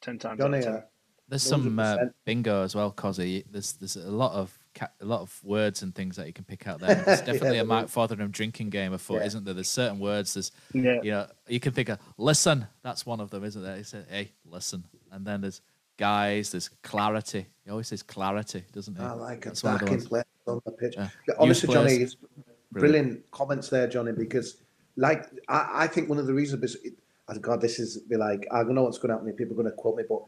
ten 0.00 0.18
times. 0.18 0.40
Johnny, 0.40 0.64
uh, 0.64 0.80
there's 1.28 1.44
some 1.44 1.78
uh, 1.78 1.96
bingo 2.24 2.64
as 2.64 2.74
well, 2.74 2.90
Cozzy. 2.90 3.44
There's 3.48 3.74
there's 3.74 3.94
a 3.94 4.10
lot 4.10 4.32
of 4.32 4.58
a 4.80 5.04
lot 5.04 5.20
of 5.20 5.38
words 5.44 5.82
and 5.82 5.94
things 5.94 6.16
that 6.16 6.26
you 6.26 6.32
can 6.32 6.44
pick 6.44 6.66
out 6.66 6.80
there. 6.80 6.94
There's 6.94 7.20
definitely 7.22 7.56
yeah, 7.56 7.62
a 7.62 7.66
Mark 7.66 7.88
Fotheringham 7.88 8.30
drinking 8.30 8.70
game 8.70 8.92
afoot, 8.92 9.20
yeah. 9.20 9.26
isn't 9.26 9.44
there? 9.44 9.54
There's 9.54 9.68
certain 9.68 9.98
words. 9.98 10.34
There's 10.34 10.52
yeah. 10.72 11.00
you 11.02 11.10
know 11.10 11.26
you 11.46 11.60
can 11.60 11.72
think 11.72 11.88
of 11.88 11.98
listen. 12.16 12.66
That's 12.82 13.06
one 13.06 13.20
of 13.20 13.30
them, 13.30 13.44
isn't 13.44 13.62
there? 13.62 13.76
He 13.76 13.82
said, 13.82 14.06
"Hey, 14.10 14.32
listen," 14.44 14.84
and 15.12 15.26
then 15.26 15.40
there's 15.40 15.60
guys. 15.96 16.50
There's 16.50 16.68
clarity. 16.82 17.46
He 17.64 17.70
always 17.70 17.88
says 17.88 18.02
clarity, 18.02 18.64
doesn't 18.72 18.96
he? 18.96 19.02
I 19.02 19.12
like 19.12 19.44
That's 19.44 19.62
a 19.62 19.66
backing 19.78 20.00
play 20.02 20.22
on 20.46 20.60
the 20.64 20.72
pitch. 20.72 20.94
Yeah. 20.96 21.08
Honestly, 21.38 21.72
Johnny, 21.72 21.94
it's 21.94 22.14
brilliant. 22.14 22.72
brilliant. 22.72 23.30
comments 23.30 23.68
there, 23.68 23.86
Johnny, 23.86 24.12
because 24.12 24.56
like 24.96 25.26
I, 25.48 25.70
I 25.74 25.86
think 25.86 26.08
one 26.08 26.18
of 26.18 26.26
the 26.26 26.34
reasons. 26.34 26.76
It, 26.84 26.94
oh 27.28 27.38
God, 27.38 27.60
this 27.60 27.78
is 27.78 27.98
be 27.98 28.16
like 28.16 28.46
I 28.50 28.62
don't 28.62 28.74
know 28.74 28.84
what's 28.84 28.98
going 28.98 29.10
to 29.10 29.16
happen. 29.16 29.32
People 29.32 29.54
are 29.54 29.62
going 29.62 29.70
to 29.70 29.76
quote 29.76 29.96
me, 29.96 30.04
but 30.08 30.22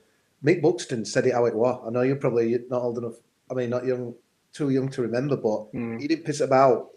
Mick 0.45 0.63
Buxton 0.63 1.05
said 1.05 1.27
it 1.27 1.35
how 1.35 1.45
it 1.45 1.55
was. 1.55 1.83
I 1.87 1.91
know 1.91 2.03
you're 2.03 2.17
probably 2.17 2.59
not 2.69 2.83
old 2.83 2.99
enough. 2.99 3.15
I 3.51 3.55
mean, 3.55 3.71
not 3.71 3.85
young 3.85 4.15
too 4.53 4.71
young 4.71 4.89
to 4.91 5.03
remember, 5.03 5.37
but 5.37 5.73
mm. 5.73 6.01
he 6.01 6.09
didn't 6.09 6.25
piss 6.25 6.41
about 6.41 6.91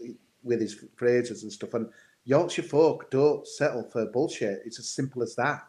with 0.43 0.59
his 0.61 0.85
phrases 0.95 1.43
and 1.43 1.51
stuff. 1.51 1.73
And 1.73 1.89
Yorkshire 2.25 2.63
folk 2.63 3.09
don't 3.11 3.47
settle 3.47 3.83
for 3.83 4.05
bullshit. 4.07 4.61
It's 4.65 4.79
as 4.79 4.89
simple 4.89 5.23
as 5.23 5.35
that. 5.35 5.61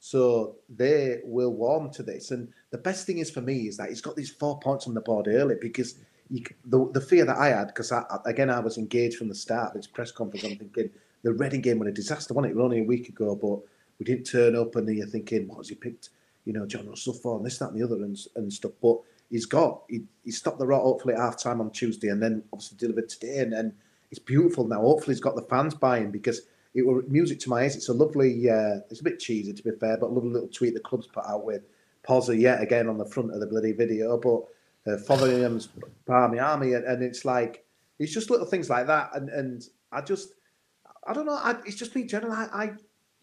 So 0.00 0.56
they 0.68 1.20
will 1.24 1.52
warm 1.52 1.90
to 1.92 2.02
this. 2.02 2.30
And 2.30 2.48
the 2.70 2.78
best 2.78 3.06
thing 3.06 3.18
is 3.18 3.30
for 3.30 3.40
me 3.40 3.68
is 3.68 3.76
that 3.78 3.88
he's 3.88 4.00
got 4.00 4.16
these 4.16 4.30
four 4.30 4.58
points 4.60 4.86
on 4.86 4.94
the 4.94 5.00
board 5.00 5.26
early 5.28 5.56
because 5.60 5.96
you, 6.30 6.44
the, 6.64 6.88
the 6.92 7.00
fear 7.00 7.24
that 7.24 7.36
I 7.36 7.48
had, 7.48 7.68
because 7.68 7.90
I, 7.90 8.04
again, 8.26 8.50
I 8.50 8.60
was 8.60 8.78
engaged 8.78 9.16
from 9.16 9.28
the 9.28 9.34
start 9.34 9.70
of 9.70 9.76
his 9.76 9.86
press 9.86 10.12
conference. 10.12 10.44
I'm 10.44 10.56
thinking 10.56 10.90
the 11.24 11.32
Reading 11.32 11.60
game 11.60 11.80
was 11.80 11.88
a 11.88 11.92
disaster, 11.92 12.32
wasn't 12.32 12.50
it? 12.50 12.52
it 12.52 12.56
was 12.56 12.64
only 12.64 12.80
a 12.80 12.84
week 12.84 13.08
ago, 13.08 13.34
but 13.34 13.60
we 13.98 14.04
didn't 14.04 14.24
turn 14.24 14.54
up. 14.54 14.76
And 14.76 14.88
you're 14.88 15.06
thinking, 15.06 15.48
what 15.48 15.58
has 15.58 15.68
he 15.68 15.74
picked? 15.74 16.10
You 16.44 16.52
know, 16.52 16.66
John 16.66 16.88
Russell 16.88 17.14
for 17.14 17.36
and 17.36 17.44
this, 17.44 17.58
that, 17.58 17.70
and 17.70 17.80
the 17.80 17.84
other 17.84 17.96
and, 17.96 18.16
and 18.36 18.52
stuff. 18.52 18.72
But 18.80 18.98
he's 19.30 19.46
got. 19.46 19.82
He, 19.88 20.04
he 20.24 20.30
stopped 20.30 20.58
the 20.58 20.66
rot 20.66 20.82
hopefully 20.82 21.14
at 21.14 21.20
half 21.20 21.40
time 21.40 21.60
on 21.60 21.70
Tuesday 21.70 22.08
and 22.08 22.22
then 22.22 22.42
obviously 22.52 22.78
delivered 22.78 23.08
today. 23.08 23.38
And 23.38 23.52
then 23.52 23.74
it's 24.10 24.18
beautiful 24.18 24.66
now. 24.66 24.80
Hopefully, 24.80 25.14
he's 25.14 25.20
got 25.20 25.36
the 25.36 25.42
fans 25.42 25.74
buying 25.74 26.10
because 26.10 26.42
it 26.74 26.86
was 26.86 27.04
music 27.08 27.40
to 27.40 27.50
my 27.50 27.62
ears. 27.62 27.76
It's 27.76 27.88
a 27.88 27.94
lovely, 27.94 28.48
uh, 28.48 28.80
it's 28.90 29.00
a 29.00 29.04
bit 29.04 29.18
cheesy 29.18 29.52
to 29.52 29.62
be 29.62 29.70
fair, 29.72 29.96
but 29.96 30.06
a 30.06 30.12
lovely 30.12 30.30
little 30.30 30.48
tweet 30.48 30.74
the 30.74 30.80
club's 30.80 31.06
put 31.06 31.26
out 31.26 31.44
with 31.44 31.62
Pozza 32.06 32.38
yet 32.38 32.62
again 32.62 32.88
on 32.88 32.98
the 32.98 33.04
front 33.06 33.32
of 33.32 33.40
the 33.40 33.46
bloody 33.46 33.72
video. 33.72 34.16
But 34.16 34.92
uh, 34.92 34.98
Fotheringham's 34.98 35.68
Barmy 36.06 36.38
Army, 36.38 36.74
and, 36.74 36.84
and 36.84 37.02
it's 37.02 37.24
like, 37.24 37.64
it's 37.98 38.12
just 38.12 38.30
little 38.30 38.46
things 38.46 38.70
like 38.70 38.86
that. 38.86 39.10
And, 39.14 39.28
and 39.28 39.64
I 39.92 40.00
just, 40.00 40.34
I 41.06 41.12
don't 41.12 41.26
know, 41.26 41.34
I, 41.34 41.56
it's 41.66 41.76
just 41.76 41.94
me 41.94 42.04
general. 42.04 42.32
I, 42.32 42.48
I 42.52 42.72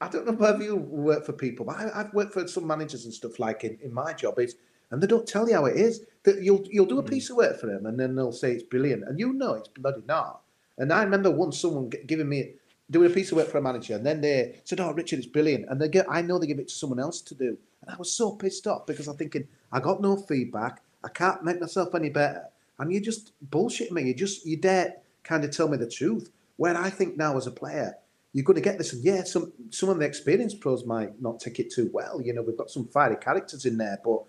I 0.02 0.10
don't 0.10 0.26
know 0.26 0.34
whether 0.34 0.62
you 0.62 0.76
work 0.76 1.26
for 1.26 1.34
people, 1.34 1.66
but 1.66 1.78
I, 1.78 1.98
have 1.98 2.14
worked 2.14 2.34
for 2.34 2.48
some 2.48 2.68
managers 2.68 3.06
and 3.06 3.14
stuff 3.14 3.40
like 3.40 3.64
in, 3.64 3.78
in 3.82 3.94
my 3.94 4.14
job. 4.14 4.40
Is 4.40 4.56
and 4.92 5.02
they 5.02 5.08
don't 5.08 5.28
tell 5.28 5.48
you 5.48 5.56
how 5.56 5.66
it 5.66 5.78
is. 5.78 6.06
That 6.24 6.42
you'll 6.42 6.66
you'll 6.70 6.86
do 6.86 7.00
a 7.00 7.02
hmm. 7.02 7.10
piece 7.10 7.30
of 7.30 7.38
work 7.38 7.60
for 7.60 7.68
them, 7.68 7.86
and 7.86 8.00
then 8.00 8.16
they'll 8.16 8.32
say 8.32 8.54
it's 8.54 8.64
brilliant, 8.64 9.04
and 9.08 9.20
you 9.20 9.34
know 9.34 9.54
it's 9.54 9.68
bloody 9.68 10.04
not. 10.08 10.42
And 10.78 10.92
I 10.92 11.04
remember 11.04 11.32
once 11.32 11.60
someone 11.60 11.90
giving 12.08 12.30
me 12.30 12.54
doing 12.92 13.10
a 13.10 13.14
piece 13.14 13.32
of 13.32 13.38
work 13.38 13.50
for 13.50 13.58
a 13.58 13.62
manager, 13.62 13.96
and 13.96 14.06
then 14.06 14.22
they 14.22 14.60
said, 14.64 14.80
"Oh, 14.80 14.92
Richard, 14.92 15.20
it's 15.20 15.28
brilliant," 15.28 15.66
and 15.70 15.80
they 15.80 15.88
get, 15.88 16.06
I 16.10 16.22
know 16.22 16.40
they 16.40 16.48
give 16.48 16.60
it 16.60 16.68
to 16.68 16.74
someone 16.74 17.00
else 17.00 17.22
to 17.22 17.36
do, 17.36 17.58
and 17.82 17.92
I 17.92 17.96
was 17.98 18.12
so 18.12 18.32
pissed 18.32 18.68
off 18.68 18.86
because 18.86 19.08
I'm 19.08 19.18
thinking 19.18 19.48
I 19.72 19.80
got 19.80 20.02
no 20.02 20.16
feedback, 20.16 20.82
I 21.04 21.10
can't 21.10 21.44
make 21.44 21.62
myself 21.62 21.94
any 21.94 22.10
better, 22.10 22.46
and 22.80 22.92
you 22.92 23.00
just 23.00 23.34
bullshit 23.42 23.92
me. 23.92 24.04
You 24.04 24.14
just 24.14 24.46
you 24.46 24.58
dare 24.58 24.96
kind 25.24 25.44
of 25.44 25.52
tell 25.52 25.68
me 25.68 25.78
the 25.78 25.90
truth. 25.90 26.32
Where 26.58 26.78
I 26.78 26.90
think 26.90 27.18
now 27.18 27.36
as 27.36 27.48
a 27.48 27.52
player, 27.52 27.96
you're 28.34 28.44
going 28.44 28.56
to 28.56 28.62
get 28.62 28.78
this. 28.78 28.94
And 28.94 29.04
yeah, 29.04 29.24
some 29.24 29.54
some 29.70 29.90
of 29.90 30.00
the 30.00 30.06
experienced 30.06 30.60
pros 30.60 30.86
might 30.86 31.22
not 31.22 31.40
take 31.40 31.60
it 31.60 31.72
too 31.72 31.90
well. 31.94 32.22
You 32.22 32.34
know, 32.34 32.42
we've 32.42 32.58
got 32.58 32.70
some 32.70 32.88
fiery 32.88 33.18
characters 33.18 33.66
in 33.66 33.78
there, 33.78 34.00
but 34.04 34.24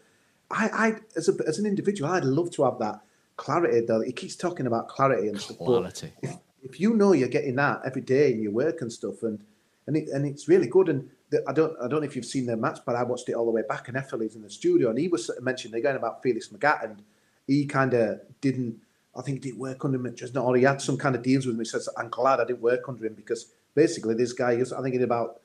I, 0.51 0.69
I 0.73 0.95
as 1.17 1.29
a, 1.29 1.35
as 1.47 1.59
an 1.59 1.67
individual, 1.67 2.11
I'd 2.11 2.25
love 2.25 2.51
to 2.53 2.65
have 2.65 2.79
that 2.79 3.01
clarity. 3.37 3.85
Though 3.87 4.01
he 4.01 4.13
keeps 4.13 4.37
talking 4.37 4.67
about 4.67 4.89
clarity 4.89 5.29
and 5.29 5.41
stuff. 5.41 5.59
Quality. 5.59 6.13
if, 6.23 6.37
if 6.63 6.81
you 6.81 6.95
know 6.95 7.13
you're 7.13 7.29
getting 7.29 7.57
that 7.57 7.81
every 7.85 8.03
day 8.03 8.33
in 8.33 8.43
your 8.43 8.53
work 8.53 8.81
and 8.81 8.93
stuff, 8.93 9.23
and 9.23 9.43
and 9.87 9.97
it, 9.97 10.09
and 10.09 10.27
it's 10.27 10.49
really 10.49 10.69
good. 10.69 10.89
And 10.89 11.11
the, 11.31 11.43
I 11.49 11.53
don't 11.53 11.77
I 11.83 11.89
don't 11.89 12.01
know 12.01 12.07
if 12.07 12.17
you've 12.17 12.25
seen 12.25 12.47
the 12.47 12.57
match, 12.57 12.81
but 12.87 12.97
I 12.97 13.03
watched 13.03 13.29
it 13.29 13.35
all 13.35 13.47
the 13.47 13.51
way 13.51 13.63
back. 13.69 13.89
And 13.89 13.97
Effel's 13.97 14.37
in 14.37 14.43
the 14.43 14.51
studio, 14.51 14.91
and 14.91 14.99
he 14.99 15.09
was 15.09 15.31
mentioning 15.41 15.79
again 15.79 15.97
about 15.97 16.23
Felix 16.23 16.49
Magath, 16.49 16.85
and 16.85 17.03
he 17.47 17.67
kind 17.67 17.95
of 17.95 18.21
didn't. 18.41 18.81
I 19.17 19.23
think 19.23 19.43
he 19.43 19.51
didn't 19.51 19.61
work 19.61 19.83
under 19.85 19.97
him, 19.97 20.15
just 20.15 20.35
not, 20.35 20.45
or 20.45 20.57
he 20.57 20.65
had 20.65 20.81
some 20.81 20.99
kind 20.99 21.17
of 21.17 21.23
deals 21.23 21.47
with 21.47 21.55
him. 21.55 21.61
He 21.61 21.65
says, 21.65 21.89
"I'm 21.97 22.11
glad 22.11 22.39
I 22.39 22.45
didn't 22.45 22.61
work 22.61 22.89
under 22.89 23.07
him 23.07 23.15
because 23.15 23.53
basically 23.75 24.15
this 24.15 24.33
guy 24.33 24.53
is. 24.53 24.73
I 24.73 24.83
think 24.83 24.93
he 24.93 24.99
did 24.99 25.05
about 25.05 25.41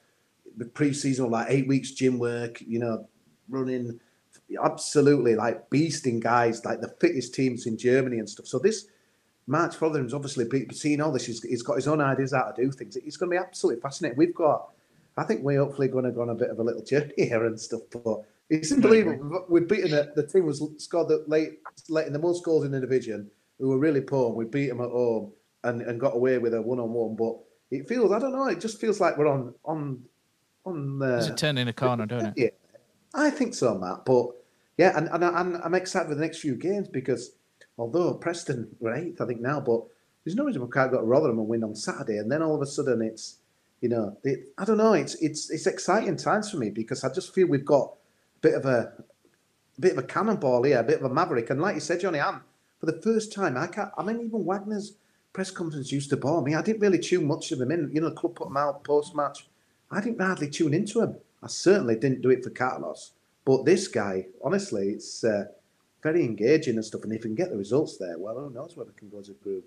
the 0.58 0.66
pre-season 0.66 1.26
or 1.26 1.32
like 1.32 1.48
eight 1.50 1.68
weeks 1.68 1.92
gym 1.92 2.20
work, 2.20 2.62
you 2.62 2.80
know, 2.80 3.08
running 3.50 4.00
absolutely 4.64 5.36
like 5.36 5.70
beasting 5.70 6.20
guys, 6.20 6.66
like 6.66 6.82
the 6.82 6.94
fittest 7.00 7.34
teams 7.34 7.66
in 7.66 7.78
Germany 7.78 8.20
and 8.20 8.30
stuff. 8.30 8.48
So 8.48 8.60
this 8.60 8.86
Mark 9.48 9.74
Fotheringham's 9.74 10.14
obviously 10.14 10.46
seeing 10.72 11.02
all 11.02 11.12
this. 11.12 11.26
He's, 11.26 11.42
he's 11.44 11.62
got 11.62 11.76
his 11.76 11.88
own 11.88 12.02
ideas 12.02 12.34
how 12.34 12.52
to 12.52 12.64
do 12.64 12.72
things. 12.72 12.96
It's 12.96 13.18
going 13.18 13.32
to 13.32 13.38
be 13.38 13.44
absolutely 13.44 13.82
fascinating. 13.82 14.18
We've 14.18 14.36
got, 14.36 14.70
I 15.18 15.24
think 15.24 15.44
we're 15.44 15.60
hopefully 15.60 15.88
going 15.88 16.06
to 16.06 16.12
go 16.12 16.22
on 16.22 16.30
a 16.30 16.36
bit 16.36 16.50
of 16.50 16.60
a 16.60 16.64
little 16.64 16.84
journey 16.84 17.14
here 17.18 17.46
and 17.46 17.60
stuff. 17.60 17.82
But 17.92 18.22
it's 18.50 18.72
mm-hmm. 18.72 18.84
unbelievable. 18.84 19.46
We've 19.50 19.68
beaten 19.68 19.94
it. 19.94 20.16
The 20.16 20.26
team 20.26 20.46
was 20.46 20.64
scored 20.78 21.10
the 21.10 21.24
late, 21.28 21.60
late 21.90 22.08
in 22.08 22.14
the 22.14 22.20
most 22.20 22.44
goals 22.44 22.66
in 22.66 22.72
the 22.72 22.80
division. 22.80 23.30
We 23.60 23.68
were 23.68 23.78
really 23.78 24.02
poor. 24.02 24.34
We 24.34 24.46
beat 24.46 24.70
them 24.70 24.82
at 24.82 24.90
home 24.90 25.32
and, 25.64 25.82
and 25.82 26.00
got 26.00 26.16
away 26.16 26.38
with 26.38 26.54
a 26.54 26.62
one 26.62 26.80
on 26.80 26.92
one. 26.94 27.16
But 27.16 27.36
it 27.72 27.88
feels, 27.88 28.12
I 28.12 28.20
don't 28.20 28.32
know, 28.32 28.48
it 28.48 28.60
just 28.60 28.80
feels 28.80 29.00
like 29.00 29.18
we're 29.18 29.28
on 29.28 29.54
on 29.66 30.04
on 30.66 31.02
uh, 31.02 31.06
the. 31.06 31.18
It's 31.18 31.28
a 31.28 31.36
turning 31.36 31.68
a 31.68 31.74
corner, 31.74 32.06
don't 32.06 32.28
it? 32.28 32.34
Yeah, 32.38 32.50
I 33.14 33.30
think 33.30 33.54
so, 33.54 33.78
Matt. 33.78 34.06
But 34.06 34.30
yeah, 34.78 34.98
and, 34.98 35.08
and, 35.12 35.24
I- 35.26 35.42
and 35.42 35.58
I'm 35.64 35.76
excited 35.76 36.10
for 36.10 36.16
the 36.16 36.22
next 36.22 36.40
few 36.40 36.56
games 36.56 36.88
because 36.88 37.32
although 37.78 38.14
Preston 38.16 38.76
were 38.80 38.94
eighth, 38.96 39.22
I 39.22 39.26
think 39.26 39.42
now, 39.42 39.60
but 39.60 39.82
there's 40.24 40.36
no 40.36 40.46
reason 40.46 40.62
we 40.64 40.70
can't 40.72 40.92
go 40.92 41.00
to 41.00 41.04
Rotherham 41.04 41.40
and 41.40 41.48
win 41.48 41.64
on 41.64 41.76
Saturday, 41.76 42.18
and 42.18 42.32
then 42.32 42.42
all 42.42 42.56
of 42.56 42.62
a 42.62 42.66
sudden 42.66 43.02
it's, 43.02 43.38
you 43.82 43.90
know, 43.90 44.18
it, 44.24 44.50
I 44.58 44.66
don't 44.66 44.78
know, 44.78 44.94
it's 44.94 45.16
it's 45.16 45.50
it's 45.50 45.68
exciting 45.68 46.16
times 46.18 46.52
for 46.52 46.58
me 46.58 46.70
because 46.70 47.04
I 47.04 47.14
just 47.14 47.34
feel 47.34 47.48
we've 47.48 47.66
got 47.66 47.94
a 48.38 48.40
bit 48.42 48.54
of 48.54 48.66
a, 48.66 48.94
a 49.78 49.82
bit 49.82 49.94
of 49.94 49.98
a 49.98 50.04
cannonball 50.04 50.64
here, 50.64 50.80
a 50.80 50.84
bit 50.84 51.00
of 51.00 51.10
a 51.10 51.14
maverick, 51.14 51.50
and 51.50 51.62
like 51.62 51.76
you 51.76 51.82
said, 51.82 52.02
Johnny, 52.02 52.20
I'm 52.20 52.42
for 52.80 52.86
the 52.88 53.02
first 53.02 53.34
time, 53.34 53.58
I 53.58 53.68
can't. 53.68 53.92
I 53.98 54.04
mean, 54.04 54.22
even 54.22 54.46
Wagner's 54.46 54.94
press 55.34 55.52
conference 55.52 55.92
used 55.92 56.10
to 56.12 56.18
bore 56.18 56.42
me. 56.42 56.56
I 56.56 56.62
didn't 56.62 56.82
really 56.82 57.00
tune 57.00 57.26
much 57.26 57.52
of 57.52 57.62
him 57.62 57.72
in. 57.72 57.90
You 57.94 58.02
know, 58.02 58.10
the 58.10 58.16
club 58.16 58.36
put 58.36 58.48
him 58.48 58.58
out 58.58 58.84
post 58.84 59.16
match. 59.16 59.48
I 59.90 60.02
didn't 60.02 60.22
hardly 60.22 60.50
tune 60.50 60.74
into 60.74 61.02
him. 61.02 61.16
I 61.44 61.48
certainly 61.48 61.96
didn't 61.96 62.22
do 62.22 62.30
it 62.30 62.44
for 62.44 62.50
Carlos. 62.50 63.14
But 63.46 63.66
this 63.66 63.88
guy, 63.88 64.28
honestly, 64.44 64.90
it's 64.90 65.24
uh, 65.24 65.46
very 66.04 66.24
engaging 66.24 66.76
and 66.76 66.86
stuff. 66.86 67.04
And 67.04 67.14
if 67.14 67.24
we 67.24 67.30
can 67.30 67.36
get 67.36 67.50
the 67.50 67.58
results 67.58 67.98
there, 67.98 68.18
well, 68.18 68.40
who 68.40 68.50
knows 68.50 68.76
where 68.76 68.86
we 68.86 68.94
can 68.96 69.10
go 69.10 69.20
as 69.20 69.30
a 69.30 69.34
group. 69.34 69.66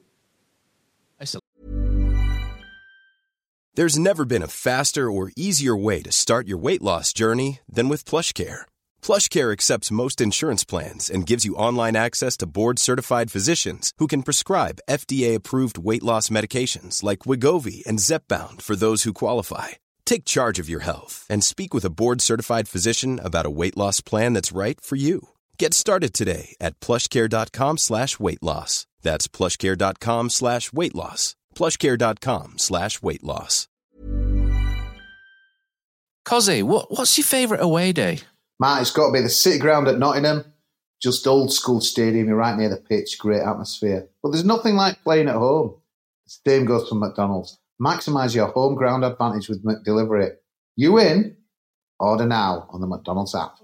There's 3.76 3.98
never 3.98 4.24
been 4.24 4.44
a 4.44 4.46
faster 4.46 5.10
or 5.10 5.32
easier 5.36 5.74
way 5.76 6.00
to 6.02 6.12
start 6.12 6.46
your 6.46 6.58
weight 6.58 6.80
loss 6.80 7.12
journey 7.12 7.58
than 7.68 7.88
with 7.88 8.04
PlushCare. 8.04 8.62
PlushCare 9.02 9.52
accepts 9.52 9.90
most 9.90 10.20
insurance 10.20 10.62
plans 10.62 11.10
and 11.10 11.26
gives 11.26 11.44
you 11.44 11.56
online 11.56 11.96
access 11.96 12.36
to 12.36 12.46
board-certified 12.46 13.32
physicians 13.32 13.92
who 13.98 14.06
can 14.06 14.22
prescribe 14.22 14.78
FDA-approved 14.88 15.76
weight 15.76 16.04
loss 16.04 16.28
medications 16.28 17.02
like 17.02 17.26
Wegovy 17.26 17.84
and 17.84 17.98
Zepbound 17.98 18.62
for 18.62 18.76
those 18.76 19.02
who 19.02 19.20
qualify. 19.24 19.70
Take 20.06 20.24
charge 20.24 20.58
of 20.58 20.68
your 20.68 20.80
health 20.80 21.26
and 21.28 21.42
speak 21.44 21.74
with 21.74 21.84
a 21.84 21.90
board-certified 21.90 22.68
physician 22.68 23.20
about 23.22 23.46
a 23.46 23.50
weight 23.50 23.76
loss 23.76 24.00
plan 24.00 24.32
that's 24.32 24.52
right 24.52 24.80
for 24.80 24.96
you. 24.96 25.28
Get 25.58 25.74
started 25.74 26.14
today 26.14 26.54
at 26.60 26.78
plushcare.com 26.80 27.78
slash 27.78 28.18
weight 28.20 28.42
loss. 28.42 28.86
That's 29.02 29.28
plushcare.com 29.28 30.30
slash 30.30 30.72
weight 30.72 30.94
loss. 30.94 31.36
plushcare.com 31.54 32.54
slash 32.58 33.02
weight 33.02 33.22
loss. 33.22 33.68
Cozzy, 36.26 36.62
what, 36.62 36.90
what's 36.90 37.18
your 37.18 37.24
favourite 37.24 37.62
away 37.62 37.92
day? 37.92 38.20
Matt, 38.58 38.80
it's 38.80 38.90
got 38.90 39.08
to 39.08 39.12
be 39.12 39.20
the 39.20 39.28
City 39.28 39.58
Ground 39.58 39.88
at 39.88 39.98
Nottingham. 39.98 40.44
Just 41.02 41.26
old 41.26 41.52
school 41.52 41.82
stadium, 41.82 42.28
you're 42.28 42.36
right 42.36 42.56
near 42.56 42.70
the 42.70 42.76
pitch, 42.78 43.18
great 43.18 43.42
atmosphere. 43.42 44.08
But 44.22 44.30
there's 44.30 44.44
nothing 44.44 44.74
like 44.74 45.02
playing 45.04 45.28
at 45.28 45.34
home. 45.34 45.74
The 46.24 46.50
same 46.50 46.64
goes 46.64 46.88
for 46.88 46.94
McDonald's. 46.94 47.58
Maximise 47.80 48.34
your 48.34 48.48
home 48.48 48.74
ground 48.74 49.04
advantage 49.04 49.48
with 49.48 49.64
McDelivery. 49.64 50.32
You 50.76 50.98
in? 50.98 51.36
Order 51.98 52.26
now 52.26 52.68
on 52.70 52.80
the 52.80 52.86
McDonald's 52.86 53.34
app. 53.34 53.56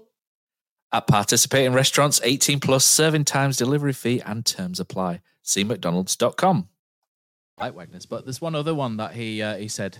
At 0.93 1.07
participating 1.07 1.73
restaurants, 1.73 2.19
18 2.23 2.59
plus 2.59 2.83
serving 2.83 3.25
times, 3.25 3.57
delivery 3.57 3.93
fee, 3.93 4.21
and 4.25 4.45
terms 4.45 4.79
apply. 4.79 5.21
See 5.41 5.63
McDonald's.com. 5.63 6.67
Like 7.57 7.75
Wagner's, 7.75 8.05
but 8.05 8.25
there's 8.25 8.41
one 8.41 8.55
other 8.55 8.73
one 8.73 8.97
that 8.97 9.13
he 9.13 9.41
uh, 9.41 9.55
he 9.57 9.67
said, 9.67 9.99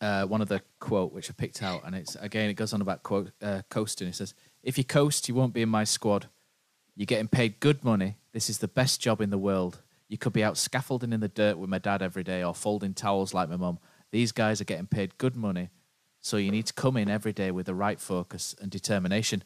uh, 0.00 0.24
one 0.24 0.40
of 0.40 0.48
the 0.48 0.62
quote 0.80 1.12
which 1.12 1.30
I 1.30 1.34
picked 1.34 1.62
out, 1.62 1.82
and 1.84 1.94
it's 1.94 2.16
again 2.16 2.48
it 2.48 2.54
goes 2.54 2.72
on 2.72 2.80
about 2.80 3.02
quote 3.02 3.30
uh, 3.42 3.62
coasting. 3.68 4.06
He 4.06 4.12
says, 4.12 4.34
"If 4.62 4.78
you 4.78 4.84
coast, 4.84 5.28
you 5.28 5.34
won't 5.34 5.52
be 5.52 5.62
in 5.62 5.68
my 5.68 5.84
squad. 5.84 6.28
You're 6.96 7.06
getting 7.06 7.28
paid 7.28 7.60
good 7.60 7.84
money. 7.84 8.16
This 8.32 8.48
is 8.48 8.58
the 8.58 8.68
best 8.68 9.00
job 9.00 9.20
in 9.20 9.30
the 9.30 9.38
world. 9.38 9.82
You 10.14 10.18
could 10.18 10.32
be 10.32 10.44
out 10.44 10.56
scaffolding 10.56 11.12
in 11.12 11.18
the 11.18 11.26
dirt 11.26 11.58
with 11.58 11.68
my 11.68 11.80
dad 11.80 12.00
every 12.00 12.22
day, 12.22 12.44
or 12.44 12.54
folding 12.54 12.94
towels 12.94 13.34
like 13.34 13.48
my 13.48 13.56
mum. 13.56 13.80
These 14.12 14.30
guys 14.30 14.60
are 14.60 14.64
getting 14.64 14.86
paid 14.86 15.18
good 15.18 15.34
money, 15.34 15.70
so 16.20 16.36
you 16.36 16.52
need 16.52 16.66
to 16.66 16.72
come 16.72 16.96
in 16.96 17.10
every 17.10 17.32
day 17.32 17.50
with 17.50 17.66
the 17.66 17.74
right 17.74 17.98
focus 17.98 18.54
and 18.60 18.70
determination. 18.70 19.42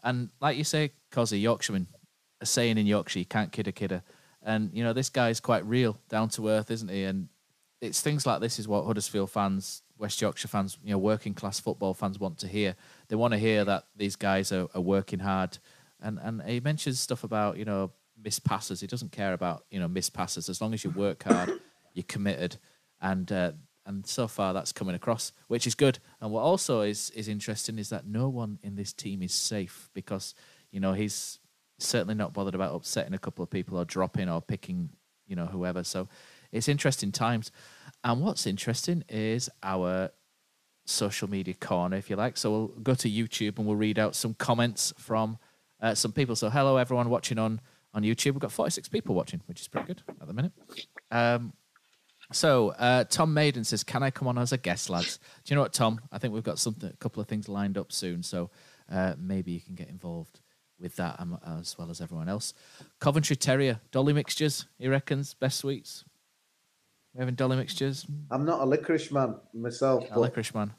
And 0.00 0.30
like 0.40 0.56
you 0.56 0.62
say, 0.62 0.92
Cozzy, 1.10 1.42
Yorkshireman, 1.42 1.88
a 2.40 2.46
saying 2.46 2.78
in 2.78 2.86
Yorkshire, 2.86 3.18
you 3.18 3.24
can't 3.24 3.50
kid 3.50 3.66
a 3.66 3.72
kidder. 3.72 4.04
And, 4.44 4.70
you 4.72 4.84
know, 4.84 4.92
this 4.92 5.08
guy's 5.08 5.40
quite 5.40 5.66
real, 5.66 5.98
down 6.08 6.28
to 6.28 6.48
earth, 6.48 6.70
isn't 6.70 6.88
he? 6.88 7.02
And 7.02 7.28
it's 7.80 8.00
things 8.00 8.24
like 8.24 8.40
this 8.40 8.60
is 8.60 8.68
what 8.68 8.84
Huddersfield 8.84 9.28
fans, 9.28 9.82
West 9.98 10.20
Yorkshire 10.20 10.46
fans, 10.46 10.78
you 10.84 10.92
know, 10.92 10.98
working 10.98 11.34
class 11.34 11.58
football 11.58 11.94
fans 11.94 12.20
want 12.20 12.38
to 12.38 12.46
hear. 12.46 12.76
They 13.08 13.16
want 13.16 13.32
to 13.32 13.38
hear 13.40 13.64
that 13.64 13.86
these 13.96 14.14
guys 14.14 14.52
are, 14.52 14.68
are 14.72 14.80
working 14.80 15.18
hard. 15.18 15.58
And 16.00 16.20
and 16.22 16.40
he 16.42 16.60
mentions 16.60 17.00
stuff 17.00 17.24
about, 17.24 17.56
you 17.56 17.64
know, 17.64 17.90
missed 18.22 18.44
passes. 18.44 18.80
He 18.80 18.86
doesn't 18.86 19.12
care 19.12 19.32
about, 19.32 19.64
you 19.70 19.80
know, 19.80 19.88
missed 19.88 20.14
passes. 20.14 20.48
As 20.48 20.60
long 20.60 20.74
as 20.74 20.84
you 20.84 20.90
work 20.90 21.24
hard, 21.24 21.50
you're 21.94 22.04
committed. 22.04 22.56
And 23.00 23.30
uh, 23.30 23.52
and 23.84 24.06
so 24.06 24.28
far 24.28 24.52
that's 24.52 24.72
coming 24.72 24.94
across, 24.94 25.32
which 25.48 25.66
is 25.66 25.74
good. 25.74 25.98
And 26.20 26.30
what 26.30 26.42
also 26.42 26.82
is 26.82 27.10
is 27.10 27.28
interesting 27.28 27.78
is 27.78 27.90
that 27.90 28.06
no 28.06 28.28
one 28.28 28.58
in 28.62 28.76
this 28.76 28.92
team 28.92 29.22
is 29.22 29.34
safe 29.34 29.90
because, 29.94 30.34
you 30.70 30.80
know, 30.80 30.92
he's 30.92 31.38
certainly 31.78 32.14
not 32.14 32.32
bothered 32.32 32.54
about 32.54 32.74
upsetting 32.74 33.14
a 33.14 33.18
couple 33.18 33.42
of 33.42 33.50
people 33.50 33.76
or 33.78 33.84
dropping 33.84 34.28
or 34.28 34.40
picking, 34.40 34.90
you 35.26 35.34
know, 35.34 35.46
whoever. 35.46 35.82
So 35.82 36.08
it's 36.52 36.68
interesting 36.68 37.12
times. 37.12 37.50
And 38.04 38.20
what's 38.20 38.46
interesting 38.46 39.04
is 39.08 39.50
our 39.62 40.10
social 40.84 41.28
media 41.28 41.54
corner, 41.54 41.96
if 41.96 42.10
you 42.10 42.16
like. 42.16 42.36
So 42.36 42.50
we'll 42.50 42.68
go 42.68 42.94
to 42.94 43.10
YouTube 43.10 43.58
and 43.58 43.66
we'll 43.66 43.76
read 43.76 43.98
out 43.98 44.14
some 44.14 44.34
comments 44.34 44.92
from 44.98 45.38
uh, 45.80 45.94
some 45.94 46.12
people. 46.12 46.36
So 46.36 46.50
hello 46.50 46.76
everyone 46.76 47.10
watching 47.10 47.38
on 47.38 47.60
on 47.94 48.02
YouTube. 48.02 48.32
We've 48.32 48.40
got 48.40 48.52
46 48.52 48.88
people 48.88 49.14
watching, 49.14 49.40
which 49.46 49.60
is 49.60 49.68
pretty 49.68 49.86
good 49.86 50.02
at 50.20 50.26
the 50.26 50.32
minute. 50.32 50.52
Um, 51.10 51.52
so 52.32 52.70
uh, 52.70 53.04
Tom 53.04 53.34
Maiden 53.34 53.64
says, 53.64 53.84
"Can 53.84 54.02
I 54.02 54.10
come 54.10 54.28
on 54.28 54.38
as 54.38 54.52
a 54.52 54.58
guest, 54.58 54.88
lads?" 54.88 55.18
Do 55.44 55.52
you 55.52 55.56
know 55.56 55.62
what, 55.62 55.72
Tom? 55.72 56.00
I 56.10 56.18
think 56.18 56.32
we've 56.32 56.42
got 56.42 56.58
something, 56.58 56.88
a 56.88 56.96
couple 56.96 57.20
of 57.20 57.28
things 57.28 57.48
lined 57.48 57.76
up 57.76 57.92
soon. 57.92 58.22
So 58.22 58.50
uh, 58.90 59.14
maybe 59.18 59.52
you 59.52 59.60
can 59.60 59.74
get 59.74 59.88
involved 59.88 60.40
with 60.80 60.96
that 60.96 61.16
um, 61.20 61.38
as 61.46 61.76
well 61.78 61.90
as 61.90 62.00
everyone 62.00 62.28
else. 62.28 62.54
Coventry 63.00 63.36
Terrier, 63.36 63.80
Dolly 63.90 64.12
mixtures, 64.12 64.66
he 64.78 64.88
reckons, 64.88 65.34
best 65.34 65.58
sweets. 65.58 66.04
We 67.14 67.20
having 67.20 67.34
Dolly 67.34 67.56
mixtures? 67.56 68.06
I'm 68.30 68.44
not 68.44 68.60
a 68.60 68.64
licorice 68.64 69.12
man 69.12 69.36
myself. 69.52 70.04
A 70.06 70.14
but 70.14 70.20
licorice 70.20 70.54
man. 70.54 70.72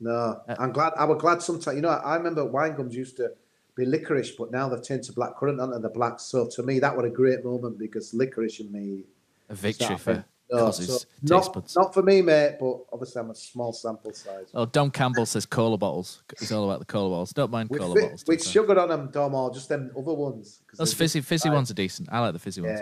No, 0.00 0.40
I'm 0.48 0.72
glad. 0.72 0.92
I 0.96 1.04
was 1.04 1.20
glad 1.20 1.40
sometimes. 1.42 1.76
You 1.76 1.82
know, 1.82 1.88
I 1.88 2.16
remember 2.16 2.44
wine 2.44 2.74
gums 2.74 2.94
used 2.96 3.16
to 3.18 3.30
be 3.76 3.84
licorice, 3.86 4.32
but 4.32 4.50
now 4.50 4.68
they've 4.68 4.82
turned 4.82 5.02
to 5.04 5.12
black 5.12 5.36
currant 5.36 5.60
under 5.60 5.78
the 5.78 5.88
black. 5.88 6.20
So 6.20 6.46
to 6.48 6.62
me, 6.62 6.78
that 6.80 6.96
was 6.96 7.06
a 7.06 7.10
great 7.10 7.44
moment 7.44 7.78
because 7.78 8.12
licorice 8.14 8.60
and 8.60 8.70
me. 8.72 9.04
A 9.48 9.54
victory 9.54 9.96
for 9.96 10.24
No, 10.50 10.70
so 10.70 10.98
not, 11.22 11.52
buds. 11.54 11.74
not 11.76 11.94
for 11.94 12.02
me, 12.02 12.20
mate. 12.20 12.56
But 12.60 12.80
obviously, 12.92 13.20
I'm 13.20 13.30
a 13.30 13.34
small 13.34 13.72
sample 13.72 14.12
size. 14.12 14.48
Oh, 14.54 14.66
Dom 14.66 14.90
Campbell 14.90 15.24
says 15.24 15.46
cola 15.46 15.78
bottles. 15.78 16.22
He's 16.38 16.52
all 16.52 16.64
about 16.68 16.78
the 16.80 16.84
cola 16.84 17.08
bottles. 17.10 17.32
Don't 17.32 17.50
mind 17.50 17.70
with 17.70 17.80
cola 17.80 17.94
fi- 17.94 18.00
bottles. 18.02 18.24
with 18.26 18.44
sugar 18.46 18.78
on 18.78 18.88
them, 18.90 19.08
Dom, 19.10 19.34
or 19.34 19.50
just 19.52 19.68
them 19.70 19.90
other 19.96 20.12
ones. 20.12 20.60
Those 20.76 20.92
fizzy, 20.92 21.22
fizzy 21.22 21.48
ones 21.48 21.70
are 21.70 21.74
decent. 21.74 22.08
I 22.12 22.20
like 22.20 22.34
the 22.34 22.38
fizzy 22.38 22.60
ones. 22.60 22.80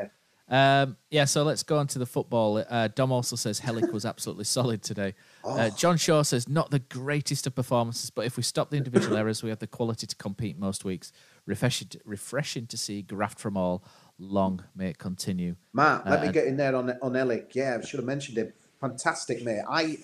Yeah. 0.51 0.83
Um, 0.83 0.97
yeah, 1.11 1.25
so 1.27 1.43
let's 1.45 1.63
go 1.63 1.79
on 1.79 1.87
to 1.89 1.99
the 1.99 2.07
football. 2.07 2.65
Uh, 2.69 2.89
Dom 2.89 3.13
also 3.13 3.37
says 3.37 3.61
Helik 3.61 3.93
was 3.93 4.05
absolutely 4.05 4.45
solid 4.59 4.83
today. 4.83 5.15
Uh, 5.45 5.71
John 5.71 5.97
Shaw 5.97 6.23
says 6.23 6.49
not 6.49 6.71
the 6.71 6.81
greatest 6.81 7.47
of 7.47 7.55
performances, 7.55 8.11
but 8.11 8.27
if 8.27 8.37
we 8.37 8.43
stop 8.43 8.71
the 8.71 8.77
individual 8.77 9.17
errors, 9.17 9.43
we 9.43 9.51
have 9.51 9.61
the 9.61 9.67
quality 9.67 10.07
to 10.07 10.17
compete 10.17 10.59
most 10.59 10.85
weeks. 10.85 11.13
Refreshing, 11.47 11.89
refreshing 12.05 12.67
to 12.67 12.77
see 12.77 13.03
graft 13.03 13.39
from 13.39 13.57
all. 13.57 13.85
Long 14.19 14.63
may 14.77 14.89
it 14.91 14.99
continue. 14.99 15.57
Matt, 15.73 16.05
let 16.07 16.21
Uh, 16.21 16.27
me 16.27 16.33
get 16.33 16.47
in 16.47 16.57
there 16.57 16.75
on 16.77 16.91
on 17.01 17.13
Helik. 17.13 17.55
Yeah, 17.55 17.79
I 17.81 17.87
should 17.87 17.99
have 18.01 18.07
mentioned 18.07 18.37
him. 18.37 18.53
Fantastic, 18.81 19.43
mate. 19.43 19.63
I 19.69 19.99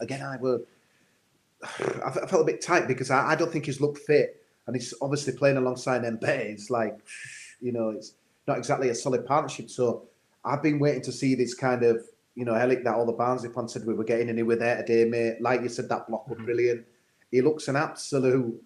again, 0.00 0.20
I 0.22 0.36
were. 0.36 0.60
I 2.04 2.10
felt 2.26 2.42
a 2.42 2.44
bit 2.44 2.60
tight 2.60 2.86
because 2.88 3.10
I, 3.10 3.30
I 3.30 3.34
don't 3.34 3.50
think 3.50 3.66
he's 3.66 3.80
looked 3.80 3.98
fit, 3.98 4.44
and 4.66 4.76
he's 4.76 4.92
obviously 5.00 5.32
playing 5.32 5.56
alongside 5.56 6.02
Mbe. 6.02 6.22
It's 6.28 6.70
like, 6.70 6.98
you 7.60 7.72
know, 7.72 7.90
it's 7.90 8.12
not 8.46 8.58
exactly 8.58 8.88
a 8.88 8.94
solid 8.94 9.26
partnership. 9.26 9.70
So 9.70 10.08
I've 10.44 10.62
been 10.62 10.78
waiting 10.78 11.02
to 11.02 11.12
see 11.12 11.34
this 11.34 11.54
kind 11.54 11.82
of, 11.82 12.04
you 12.34 12.44
know, 12.44 12.52
Helik 12.52 12.84
that 12.84 12.94
all 12.94 13.06
the 13.06 13.12
Barnsley 13.12 13.50
fans 13.50 13.72
said 13.72 13.86
we 13.86 13.94
were 13.94 14.04
getting, 14.04 14.28
and 14.28 14.38
he 14.38 14.42
were 14.42 14.56
there 14.56 14.78
today, 14.78 15.08
mate. 15.08 15.40
Like 15.40 15.62
you 15.62 15.68
said, 15.68 15.88
that 15.88 16.08
block 16.08 16.28
was 16.28 16.38
brilliant. 16.38 16.84
He 17.30 17.40
looks 17.40 17.68
an 17.68 17.76
absolute 17.76 18.62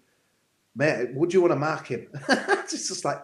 mate. 0.75 1.13
Would 1.13 1.33
you 1.33 1.41
want 1.41 1.51
to 1.51 1.59
mark 1.59 1.87
him? 1.87 2.07
it's 2.29 2.87
just 2.87 3.05
like 3.05 3.19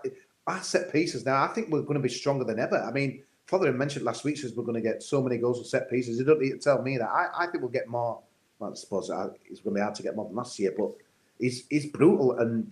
our 0.48 0.62
set 0.62 0.92
pieces 0.92 1.26
now. 1.26 1.44
I 1.44 1.48
think 1.48 1.70
we're 1.70 1.82
going 1.82 1.96
to 1.96 2.00
be 2.00 2.10
stronger 2.10 2.44
than 2.44 2.60
ever. 2.60 2.82
I 2.82 2.92
mean, 2.92 3.24
Fotheringham 3.48 3.78
mentioned 3.78 4.06
last 4.06 4.24
week 4.24 4.38
says 4.38 4.54
we're 4.56 4.64
going 4.64 4.82
to 4.82 4.90
get 4.90 5.04
so 5.04 5.22
many 5.22 5.38
goals 5.38 5.60
with 5.60 5.68
set 5.68 5.90
pieces. 5.90 6.18
You 6.18 6.26
don't 6.26 6.42
need 6.42 6.52
to 6.52 6.58
tell 6.58 6.82
me 6.82 6.98
that. 6.98 7.10
I, 7.10 7.28
I 7.38 7.48
think 7.48 7.62
we'll 7.62 7.72
get 7.72 7.88
more. 7.88 8.20
Well, 8.60 8.72
I 8.72 8.76
suppose 8.76 9.10
uh, 9.10 9.30
it's 9.50 9.62
going 9.62 9.76
to 9.76 9.80
be 9.80 9.82
hard 9.82 9.96
to 9.96 10.04
get 10.04 10.16
more 10.16 10.26
than 10.26 10.36
last 10.36 10.58
year, 10.60 10.74
but 10.78 10.92
he's 11.40 11.66
he's 11.70 11.88
brutal. 11.88 12.38
And 12.40 12.72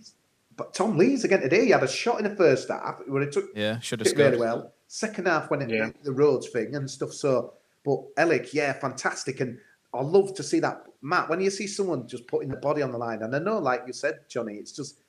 but 0.56 0.74
Tom 0.74 0.96
Lees 0.98 1.24
again 1.24 1.40
today, 1.40 1.64
he 1.64 1.70
had 1.70 1.82
a 1.82 1.88
shot 1.88 2.18
in 2.18 2.24
the 2.24 2.36
first 2.36 2.68
half 2.68 2.96
where 3.06 3.22
it 3.22 3.32
took 3.32 3.46
Yeah, 3.54 3.78
should 3.80 4.00
have 4.00 4.06
it 4.08 4.16
really 4.16 4.36
scored. 4.36 4.40
well. 4.40 4.72
Second 4.88 5.26
half 5.26 5.50
when 5.50 5.62
it 5.62 5.70
Yeah. 5.70 5.90
the 6.02 6.12
roads 6.12 6.48
thing 6.48 6.74
and 6.74 6.90
stuff. 6.90 7.12
So, 7.12 7.54
but 7.84 8.14
Helik, 8.16 8.52
yeah, 8.52 8.72
fantastic, 8.74 9.40
and 9.40 9.58
I 9.94 10.02
love 10.02 10.34
to 10.34 10.42
see 10.42 10.60
that. 10.60 10.84
Matt, 11.02 11.28
when 11.28 11.40
you 11.40 11.50
see 11.50 11.66
someone 11.66 12.06
just 12.06 12.26
putting 12.26 12.48
the 12.50 12.56
body 12.56 12.82
on 12.82 12.92
the 12.92 12.98
line, 12.98 13.22
and 13.22 13.34
I 13.34 13.38
know, 13.38 13.58
like 13.58 13.82
you 13.86 13.92
said, 13.92 14.20
Johnny, 14.28 14.54
it's 14.54 14.72
just 14.72 15.00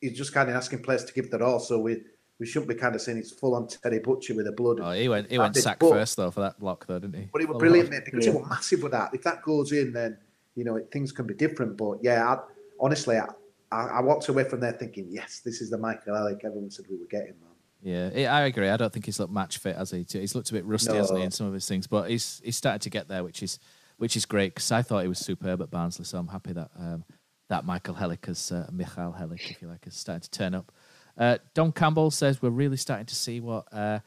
he's 0.00 0.16
just 0.16 0.32
kind 0.32 0.48
of 0.48 0.56
asking 0.56 0.82
players 0.82 1.04
to 1.04 1.12
give 1.12 1.30
their 1.30 1.42
all. 1.42 1.58
So 1.60 1.78
we 1.78 2.02
we 2.38 2.46
shouldn't 2.46 2.68
be 2.68 2.74
kind 2.74 2.94
of 2.94 3.00
saying 3.00 3.18
it's 3.18 3.30
full 3.30 3.54
on 3.54 3.68
Terry 3.68 3.98
Butcher 4.00 4.34
with 4.34 4.46
a 4.48 4.52
blood. 4.52 4.78
Oh, 4.80 4.90
he 4.92 5.08
went 5.08 5.30
he 5.30 5.38
went 5.38 5.54
Bandit, 5.54 5.62
sack 5.62 5.78
but- 5.80 5.90
first 5.90 6.16
though 6.16 6.30
for 6.30 6.40
that 6.40 6.58
block 6.58 6.86
though, 6.86 6.98
didn't 6.98 7.16
he? 7.16 7.28
But 7.32 7.42
it 7.42 7.48
was 7.48 7.54
lot. 7.54 7.60
brilliant, 7.60 7.90
mate, 7.90 8.04
because 8.04 8.24
Yeah. 8.26 8.32
it 8.32 8.40
was 8.40 8.48
massive 8.48 8.82
with 8.82 8.92
that. 8.92 9.12
If 9.14 9.22
that 9.22 9.42
goes 9.42 9.70
in, 9.72 9.92
then 9.92 10.16
you 10.54 10.64
know 10.64 10.76
it, 10.76 10.90
things 10.92 11.12
can 11.12 11.26
be 11.26 11.34
different. 11.34 11.76
But 11.76 11.98
yeah, 12.02 12.26
I, 12.32 12.38
honestly, 12.80 13.16
I, 13.18 13.28
I, 13.72 13.86
I 13.86 14.00
walked 14.00 14.28
away 14.28 14.44
from 14.44 14.60
there 14.60 14.72
thinking, 14.72 15.06
yes, 15.10 15.40
this 15.44 15.60
is 15.60 15.70
the 15.70 15.78
Michael 15.78 16.14
Helik 16.14 16.44
everyone 16.44 16.70
said 16.70 16.86
we 16.90 16.96
were 16.98 17.06
getting, 17.06 17.34
man. 17.40 17.50
Yeah, 17.82 18.32
I- 18.32 18.42
agree. 18.42 18.68
I 18.68 18.76
don't 18.76 18.92
think 18.92 19.06
he's 19.06 19.18
looked 19.18 19.32
match 19.32 19.58
fit, 19.58 19.76
has 19.76 19.90
he? 19.90 20.06
He's 20.08 20.34
looked 20.34 20.50
a 20.50 20.52
bit 20.52 20.64
rusty, 20.64 20.94
hasn't 20.94 21.18
he, 21.18 21.24
in 21.24 21.30
some 21.32 21.48
of 21.48 21.54
his 21.54 21.66
things? 21.66 21.86
But 21.88 22.10
he's 22.10 22.40
he's 22.44 22.56
started 22.56 22.82
to 22.82 22.90
get 22.90 23.08
there, 23.08 23.24
which 23.24 23.42
is 23.42 23.58
which 23.96 24.16
is 24.16 24.24
great 24.24 24.54
because 24.54 24.70
I 24.70 24.82
thought 24.82 25.02
he 25.02 25.08
was 25.08 25.18
superb 25.18 25.60
at 25.62 25.70
Barnsley. 25.70 26.04
So 26.04 26.18
I'm 26.18 26.28
happy 26.28 26.52
that 26.52 26.70
um, 26.78 27.04
that 27.48 27.64
Michael 27.64 27.94
Helik 27.94 28.26
has 28.26 28.52
uh, 28.52 28.68
Michael 28.70 29.16
Helik, 29.18 29.50
if 29.50 29.60
you 29.60 29.68
like, 29.68 29.84
has 29.84 29.96
started 29.96 30.22
to 30.22 30.30
turn 30.30 30.54
up. 30.54 30.70
Uh, 31.18 31.38
Dom 31.54 31.72
Campbell 31.72 32.10
says 32.10 32.40
we're 32.40 32.50
really 32.50 32.76
starting 32.76 33.06
to 33.06 33.14
see 33.14 33.40
what 33.40 33.66
uh, 33.72 33.98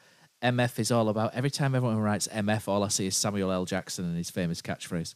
MF 0.42 0.80
is 0.80 0.92
all 0.92 1.10
about. 1.10 1.34
Every 1.34 1.52
time 1.52 1.76
everyone 1.76 2.00
writes 2.00 2.28
MF, 2.30 2.68
all 2.68 2.84
I 2.84 2.88
see 2.88 3.08
is 3.08 3.18
Samuel 3.18 3.52
L. 3.52 3.66
Jackson 3.66 4.06
and 4.06 4.18
his 4.18 4.30
famous 4.30 4.62
catchphrase. 4.62 5.16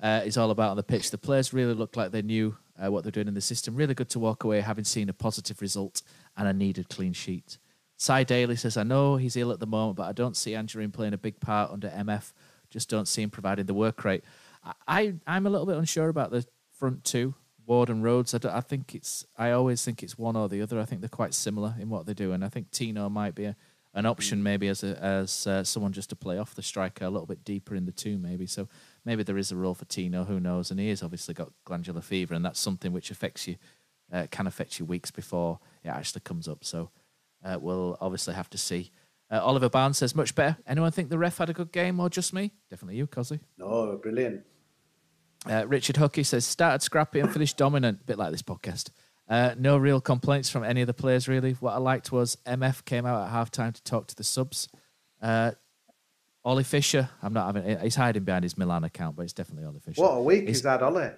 Uh, 0.00 0.22
it's 0.24 0.36
all 0.36 0.50
about 0.50 0.70
on 0.70 0.76
the 0.76 0.82
pitch. 0.82 1.10
The 1.10 1.18
players 1.18 1.52
really 1.52 1.74
looked 1.74 1.96
like 1.96 2.12
they 2.12 2.22
knew 2.22 2.56
uh, 2.82 2.90
what 2.90 3.04
they're 3.04 3.12
doing 3.12 3.28
in 3.28 3.34
the 3.34 3.40
system. 3.40 3.74
Really 3.76 3.94
good 3.94 4.08
to 4.10 4.18
walk 4.18 4.44
away 4.44 4.60
having 4.60 4.84
seen 4.84 5.08
a 5.08 5.12
positive 5.12 5.60
result 5.60 6.02
and 6.36 6.48
a 6.48 6.52
needed 6.52 6.88
clean 6.88 7.12
sheet. 7.12 7.58
Cy 7.96 8.24
Daly 8.24 8.56
says, 8.56 8.76
I 8.76 8.82
know 8.82 9.16
he's 9.16 9.36
ill 9.36 9.52
at 9.52 9.60
the 9.60 9.66
moment, 9.66 9.96
but 9.96 10.04
I 10.04 10.12
don't 10.12 10.36
see 10.36 10.52
Anjorin 10.52 10.92
playing 10.92 11.14
a 11.14 11.18
big 11.18 11.40
part 11.40 11.70
under 11.70 11.88
MF. 11.88 12.32
Just 12.68 12.90
don't 12.90 13.08
see 13.08 13.22
him 13.22 13.30
providing 13.30 13.66
the 13.66 13.74
work 13.74 14.04
rate. 14.04 14.24
I, 14.62 14.72
I, 14.86 15.14
I'm 15.26 15.46
a 15.46 15.50
little 15.50 15.66
bit 15.66 15.76
unsure 15.76 16.08
about 16.08 16.30
the 16.30 16.44
front 16.72 17.04
two, 17.04 17.34
Ward 17.64 17.88
and 17.88 18.04
Rhodes. 18.04 18.34
I, 18.34 18.56
I 18.56 18.60
think 18.60 18.94
it's, 18.94 19.24
I 19.38 19.52
always 19.52 19.82
think 19.82 20.02
it's 20.02 20.18
one 20.18 20.36
or 20.36 20.48
the 20.48 20.60
other. 20.60 20.78
I 20.78 20.84
think 20.84 21.00
they're 21.00 21.08
quite 21.08 21.32
similar 21.32 21.74
in 21.80 21.88
what 21.88 22.06
they 22.06 22.14
do. 22.14 22.32
And 22.32 22.44
I 22.44 22.48
think 22.48 22.70
Tino 22.70 23.08
might 23.08 23.34
be 23.34 23.46
a, 23.46 23.56
an 23.94 24.04
option 24.04 24.42
maybe 24.42 24.68
as 24.68 24.84
a, 24.84 25.02
as 25.02 25.46
uh, 25.46 25.64
someone 25.64 25.92
just 25.92 26.10
to 26.10 26.16
play 26.16 26.36
off 26.38 26.54
the 26.54 26.62
striker 26.62 27.06
a 27.06 27.10
little 27.10 27.26
bit 27.26 27.44
deeper 27.44 27.74
in 27.74 27.86
the 27.86 27.92
two, 27.92 28.18
maybe. 28.18 28.46
So 28.46 28.68
maybe 29.06 29.22
there 29.22 29.38
is 29.38 29.52
a 29.52 29.56
role 29.56 29.74
for 29.74 29.86
Tino. 29.86 30.24
Who 30.24 30.40
knows? 30.40 30.70
And 30.70 30.78
he 30.78 30.90
has 30.90 31.02
obviously 31.02 31.32
got 31.32 31.52
glandular 31.64 32.02
fever, 32.02 32.34
and 32.34 32.44
that's 32.44 32.60
something 32.60 32.92
which 32.92 33.10
affects 33.10 33.46
you, 33.46 33.56
uh, 34.12 34.26
can 34.30 34.46
affect 34.46 34.78
you 34.78 34.84
weeks 34.84 35.10
before 35.10 35.60
it 35.82 35.88
actually 35.88 36.20
comes 36.22 36.48
up. 36.48 36.64
So 36.64 36.90
uh, 37.44 37.58
we'll 37.58 37.96
obviously 38.00 38.34
have 38.34 38.50
to 38.50 38.58
see. 38.58 38.90
Uh, 39.30 39.40
Oliver 39.42 39.68
Barnes 39.68 39.98
says 39.98 40.14
much 40.14 40.34
better. 40.34 40.56
Anyone 40.66 40.92
think 40.92 41.08
the 41.08 41.18
ref 41.18 41.38
had 41.38 41.50
a 41.50 41.54
good 41.54 41.72
game 41.72 41.98
or 41.98 42.10
just 42.10 42.34
me? 42.34 42.52
Definitely 42.68 42.96
you, 42.96 43.06
Cosy. 43.06 43.40
No, 43.56 43.96
brilliant. 43.96 44.42
Uh, 45.48 45.64
Richard 45.66 45.96
Huckey 45.96 46.22
says 46.22 46.44
started 46.44 46.82
scrappy 46.82 47.20
and 47.20 47.32
finished 47.32 47.56
dominant, 47.56 48.04
bit 48.06 48.18
like 48.18 48.32
this 48.32 48.42
podcast. 48.42 48.90
Uh, 49.28 49.54
no 49.58 49.76
real 49.76 50.00
complaints 50.00 50.48
from 50.48 50.64
any 50.64 50.80
of 50.80 50.86
the 50.86 50.94
players 50.94 51.28
really. 51.28 51.52
What 51.52 51.72
I 51.72 51.78
liked 51.78 52.12
was 52.12 52.36
MF 52.46 52.84
came 52.84 53.06
out 53.06 53.24
at 53.24 53.30
half 53.30 53.50
time 53.50 53.72
to 53.72 53.82
talk 53.82 54.06
to 54.08 54.16
the 54.16 54.24
subs. 54.24 54.68
Ollie 56.46 56.62
Fisher, 56.62 57.10
I'm 57.24 57.32
not 57.32 57.52
having. 57.52 57.80
He's 57.80 57.96
hiding 57.96 58.22
behind 58.22 58.44
his 58.44 58.56
Milan 58.56 58.84
account, 58.84 59.16
but 59.16 59.22
it's 59.24 59.32
definitely 59.32 59.66
Ollie 59.66 59.80
Fisher. 59.80 60.00
What 60.00 60.12
a 60.12 60.22
week 60.22 60.42
He's- 60.42 60.58
he's 60.58 60.64
had, 60.64 60.80
Ollie. 60.80 61.10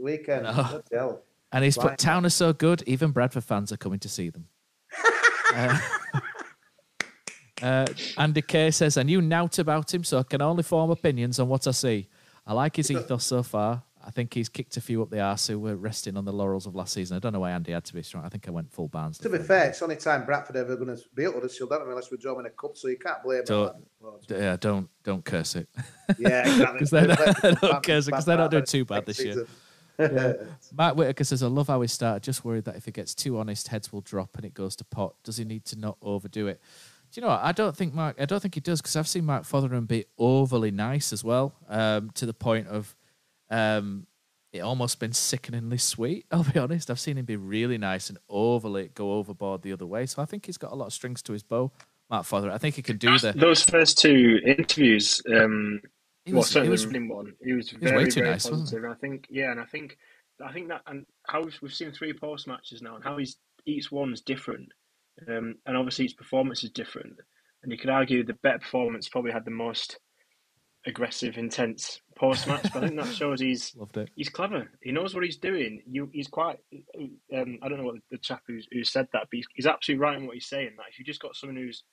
Weekend. 0.00 0.46
Hell. 0.46 1.22
And 1.52 1.64
he's 1.64 1.76
put 1.76 1.98
Town 1.98 2.24
are 2.24 2.30
so 2.30 2.52
good, 2.52 2.84
even 2.86 3.10
Bradford 3.10 3.42
fans 3.42 3.72
are 3.72 3.76
coming 3.76 3.98
to 3.98 4.08
see 4.08 4.30
them. 4.30 4.46
uh, 5.54 5.78
uh, 7.62 7.86
Andy 8.16 8.42
Kay 8.42 8.70
says, 8.70 8.96
I 8.96 9.02
knew 9.02 9.20
nought 9.20 9.58
about 9.58 9.92
him, 9.92 10.04
so 10.04 10.20
I 10.20 10.22
can 10.22 10.40
only 10.40 10.62
form 10.62 10.90
opinions 10.90 11.40
on 11.40 11.48
what 11.48 11.66
I 11.66 11.72
see. 11.72 12.08
I 12.46 12.52
like 12.52 12.76
his 12.76 12.88
ethos 12.92 13.24
so 13.24 13.42
far. 13.42 13.82
I 14.06 14.10
think 14.10 14.32
he's 14.32 14.48
kicked 14.48 14.76
a 14.76 14.80
few 14.80 15.02
up 15.02 15.10
the 15.10 15.20
arse 15.20 15.48
who 15.48 15.58
were 15.58 15.74
resting 15.74 16.16
on 16.16 16.24
the 16.24 16.32
laurels 16.32 16.64
of 16.66 16.76
last 16.76 16.92
season. 16.94 17.16
I 17.16 17.20
don't 17.20 17.32
know 17.32 17.40
why 17.40 17.50
Andy 17.50 17.72
had 17.72 17.84
to 17.86 17.92
be 17.94 18.02
strong. 18.04 18.24
I 18.24 18.28
think 18.28 18.46
I 18.46 18.52
went 18.52 18.70
full 18.72 18.86
Barnes. 18.86 19.18
To 19.18 19.28
be 19.28 19.38
fair, 19.38 19.70
it's 19.70 19.80
the 19.80 19.84
only 19.86 19.96
time 19.96 20.24
Bradford 20.24 20.54
ever 20.54 20.76
going 20.76 20.96
to 20.96 21.02
beat 21.16 21.24
Huddersfield, 21.34 21.70
don't 21.70 21.84
they, 21.84 21.90
unless 21.90 22.10
we're 22.12 22.16
drawing 22.18 22.46
a 22.46 22.50
cup, 22.50 22.76
so 22.76 22.86
you 22.86 22.98
can't 22.98 23.20
blame 23.24 23.42
Don't, 23.44 23.74
them. 24.00 24.12
yeah, 24.28 24.56
don't 24.56 24.88
don't 25.02 25.24
curse 25.24 25.56
it. 25.56 25.68
Yeah, 26.18 26.42
exactly. 26.48 26.78
Because 26.78 26.90
they're, 26.90 27.06
not- 27.08 27.42
Bad- 27.42 27.60
don't 27.60 27.82
curse 27.82 28.06
it 28.06 28.10
because 28.12 28.24
they're 28.26 28.38
not 28.38 28.50
doing 28.52 28.64
too 28.64 28.84
bad 28.84 29.06
this 29.06 29.22
year. 29.24 29.46
Yeah. 29.98 30.34
Matt 30.76 30.94
Whitaker 30.94 31.24
says, 31.24 31.42
I 31.42 31.46
love 31.46 31.68
how 31.68 31.80
he 31.80 31.88
started. 31.88 32.22
Just 32.22 32.44
worried 32.44 32.64
that 32.66 32.76
if 32.76 32.84
he 32.84 32.92
gets 32.92 33.14
too 33.14 33.38
honest, 33.38 33.68
heads 33.68 33.90
will 33.92 34.02
drop 34.02 34.36
and 34.36 34.44
it 34.44 34.52
goes 34.52 34.76
to 34.76 34.84
pot. 34.84 35.14
Does 35.24 35.38
he 35.38 35.44
need 35.46 35.64
to 35.64 35.78
not 35.78 35.96
overdo 36.02 36.48
it? 36.48 36.60
Do 37.10 37.18
you 37.18 37.22
know 37.26 37.32
what? 37.32 37.40
I 37.42 37.52
don't 37.52 37.74
think 37.74 37.94
Mark. 37.94 38.16
I 38.20 38.26
don't 38.26 38.40
think 38.40 38.54
he 38.54 38.60
does 38.60 38.82
because 38.82 38.94
I've 38.94 39.08
seen 39.08 39.24
Mark 39.24 39.44
Fotheringham 39.44 39.86
be 39.86 40.04
overly 40.18 40.70
nice 40.70 41.14
as 41.14 41.24
well, 41.24 41.54
um, 41.70 42.10
to 42.10 42.26
the 42.26 42.34
point 42.34 42.68
of 42.68 42.94
um, 43.50 44.06
it 44.52 44.60
almost 44.60 45.00
been 45.00 45.12
sickeningly 45.12 45.78
sweet. 45.78 46.26
I'll 46.32 46.44
be 46.44 46.58
honest. 46.58 46.90
I've 46.90 47.00
seen 47.00 47.18
him 47.18 47.24
be 47.24 47.36
really 47.36 47.78
nice 47.78 48.08
and 48.08 48.18
overly 48.28 48.90
go 48.94 49.14
overboard 49.14 49.62
the 49.62 49.72
other 49.72 49.86
way. 49.86 50.06
So 50.06 50.22
I 50.22 50.24
think 50.24 50.46
he's 50.46 50.58
got 50.58 50.72
a 50.72 50.74
lot 50.74 50.86
of 50.86 50.92
strings 50.92 51.22
to 51.22 51.32
his 51.32 51.42
bow. 51.42 51.70
Mark 52.08 52.24
Fotheringham. 52.24 52.54
I 52.54 52.58
think 52.58 52.76
he 52.76 52.82
can 52.82 52.98
do 52.98 53.18
the. 53.18 53.32
Those 53.32 53.64
first 53.64 53.98
two 53.98 54.40
interviews, 54.46 55.20
um, 55.34 55.80
He 56.24 56.32
was- 56.32 56.48
he 56.48 56.52
certainly 56.54 56.70
was- 56.70 56.82
the 56.82 56.88
running 56.88 57.08
one, 57.08 57.32
he 57.42 57.52
was 57.52 57.70
he 57.70 57.76
very, 57.78 58.04
way 58.04 58.10
too 58.10 58.20
very 58.20 58.30
nice, 58.30 58.44
wasn't 58.44 58.68
positive. 58.70 58.90
I 58.90 58.94
think, 58.94 59.26
yeah, 59.28 59.50
and 59.50 59.60
I 59.60 59.64
think, 59.64 59.96
I 60.44 60.52
think 60.52 60.68
that, 60.68 60.82
and 60.86 61.04
how 61.26 61.42
we've 61.42 61.58
we've 61.62 61.74
seen 61.74 61.90
three 61.92 62.12
post 62.12 62.46
matches 62.46 62.80
now, 62.80 62.94
and 62.94 63.02
how 63.02 63.16
he's 63.16 63.36
each 63.64 63.90
one's 63.90 64.20
different, 64.20 64.68
um, 65.28 65.56
and 65.66 65.76
obviously 65.76 66.04
each 66.04 66.16
performance 66.16 66.62
is 66.62 66.70
different. 66.70 67.18
And 67.64 67.72
you 67.72 67.78
could 67.78 67.90
argue 67.90 68.22
the 68.22 68.34
better 68.34 68.60
performance 68.60 69.08
probably 69.08 69.32
had 69.32 69.44
the 69.44 69.50
most 69.50 69.98
aggressive, 70.86 71.36
intense 71.36 72.00
post 72.16 72.46
match. 72.46 72.62
But 72.72 72.82
I 72.82 72.88
think 72.88 73.00
that 73.00 73.14
shows 73.14 73.40
he's 73.40 73.74
Loved 73.78 73.96
it. 73.96 74.10
he's 74.16 74.28
clever. 74.28 74.68
He 74.82 74.90
knows 74.92 75.14
what 75.14 75.22
he's 75.24 75.36
doing. 75.36 75.82
You, 75.88 76.08
he's 76.12 76.26
quite. 76.28 76.58
Um, 77.34 77.58
I 77.62 77.68
don't 77.68 77.78
know 77.78 77.84
what 77.84 77.96
the 78.10 78.18
chap 78.18 78.42
who's, 78.46 78.66
who 78.72 78.82
said 78.84 79.06
that, 79.12 79.22
but 79.30 79.36
he's, 79.36 79.46
he's 79.54 79.66
absolutely 79.66 80.02
right 80.02 80.18
in 80.18 80.26
what 80.26 80.34
he's 80.34 80.46
saying. 80.48 80.70
That 80.76 80.86
if 80.90 80.98
you 80.98 81.04
just 81.04 81.20
got 81.22 81.36
someone 81.36 81.56
who's 81.56 81.84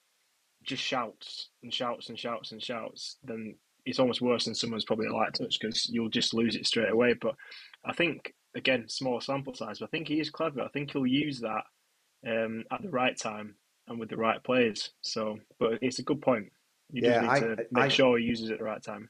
just 0.64 0.82
shouts 0.84 1.50
and 1.62 1.74
shouts 1.74 2.10
and 2.10 2.18
shouts 2.18 2.52
and 2.54 2.64
shouts, 2.64 3.18
then 3.24 3.56
it's 3.86 4.00
almost 4.00 4.22
worse 4.22 4.46
than 4.46 4.56
someone's 4.56 4.86
probably 4.86 5.08
a 5.08 5.14
light 5.14 5.34
touch 5.34 5.60
because 5.60 5.90
you'll 5.90 6.10
just 6.10 6.34
lose 6.34 6.56
it 6.56 6.66
straight 6.66 6.90
away. 6.92 7.14
But 7.14 7.36
I 7.86 7.94
think 7.94 8.34
again, 8.56 8.88
small 8.88 9.20
sample 9.20 9.54
size. 9.54 9.80
But 9.80 9.86
I 9.86 9.90
think 9.90 10.08
he 10.08 10.20
is 10.22 10.30
clever. 10.30 10.62
I 10.62 10.70
think 10.70 10.92
he'll 10.92 11.06
use 11.06 11.42
that 11.42 11.64
um, 12.26 12.64
at 12.72 12.82
the 12.82 12.90
right 12.90 13.18
time 13.18 13.56
and 13.90 14.00
with 14.00 14.10
the 14.10 14.16
right 14.16 14.42
players. 14.42 14.92
So, 15.02 15.40
but 15.60 15.80
it's 15.82 16.00
a 16.00 16.04
good 16.04 16.22
point. 16.22 16.46
You 16.92 17.02
Yeah, 17.10 17.22
just 17.24 17.24
need 17.24 17.30
I- 17.52 17.56
to 17.56 17.56
make 17.72 17.84
I- 17.84 17.88
sure 17.90 18.18
he 18.18 18.24
uses 18.24 18.50
it 18.50 18.54
at 18.54 18.60
the 18.60 18.64
right 18.66 18.82
time. 18.82 19.10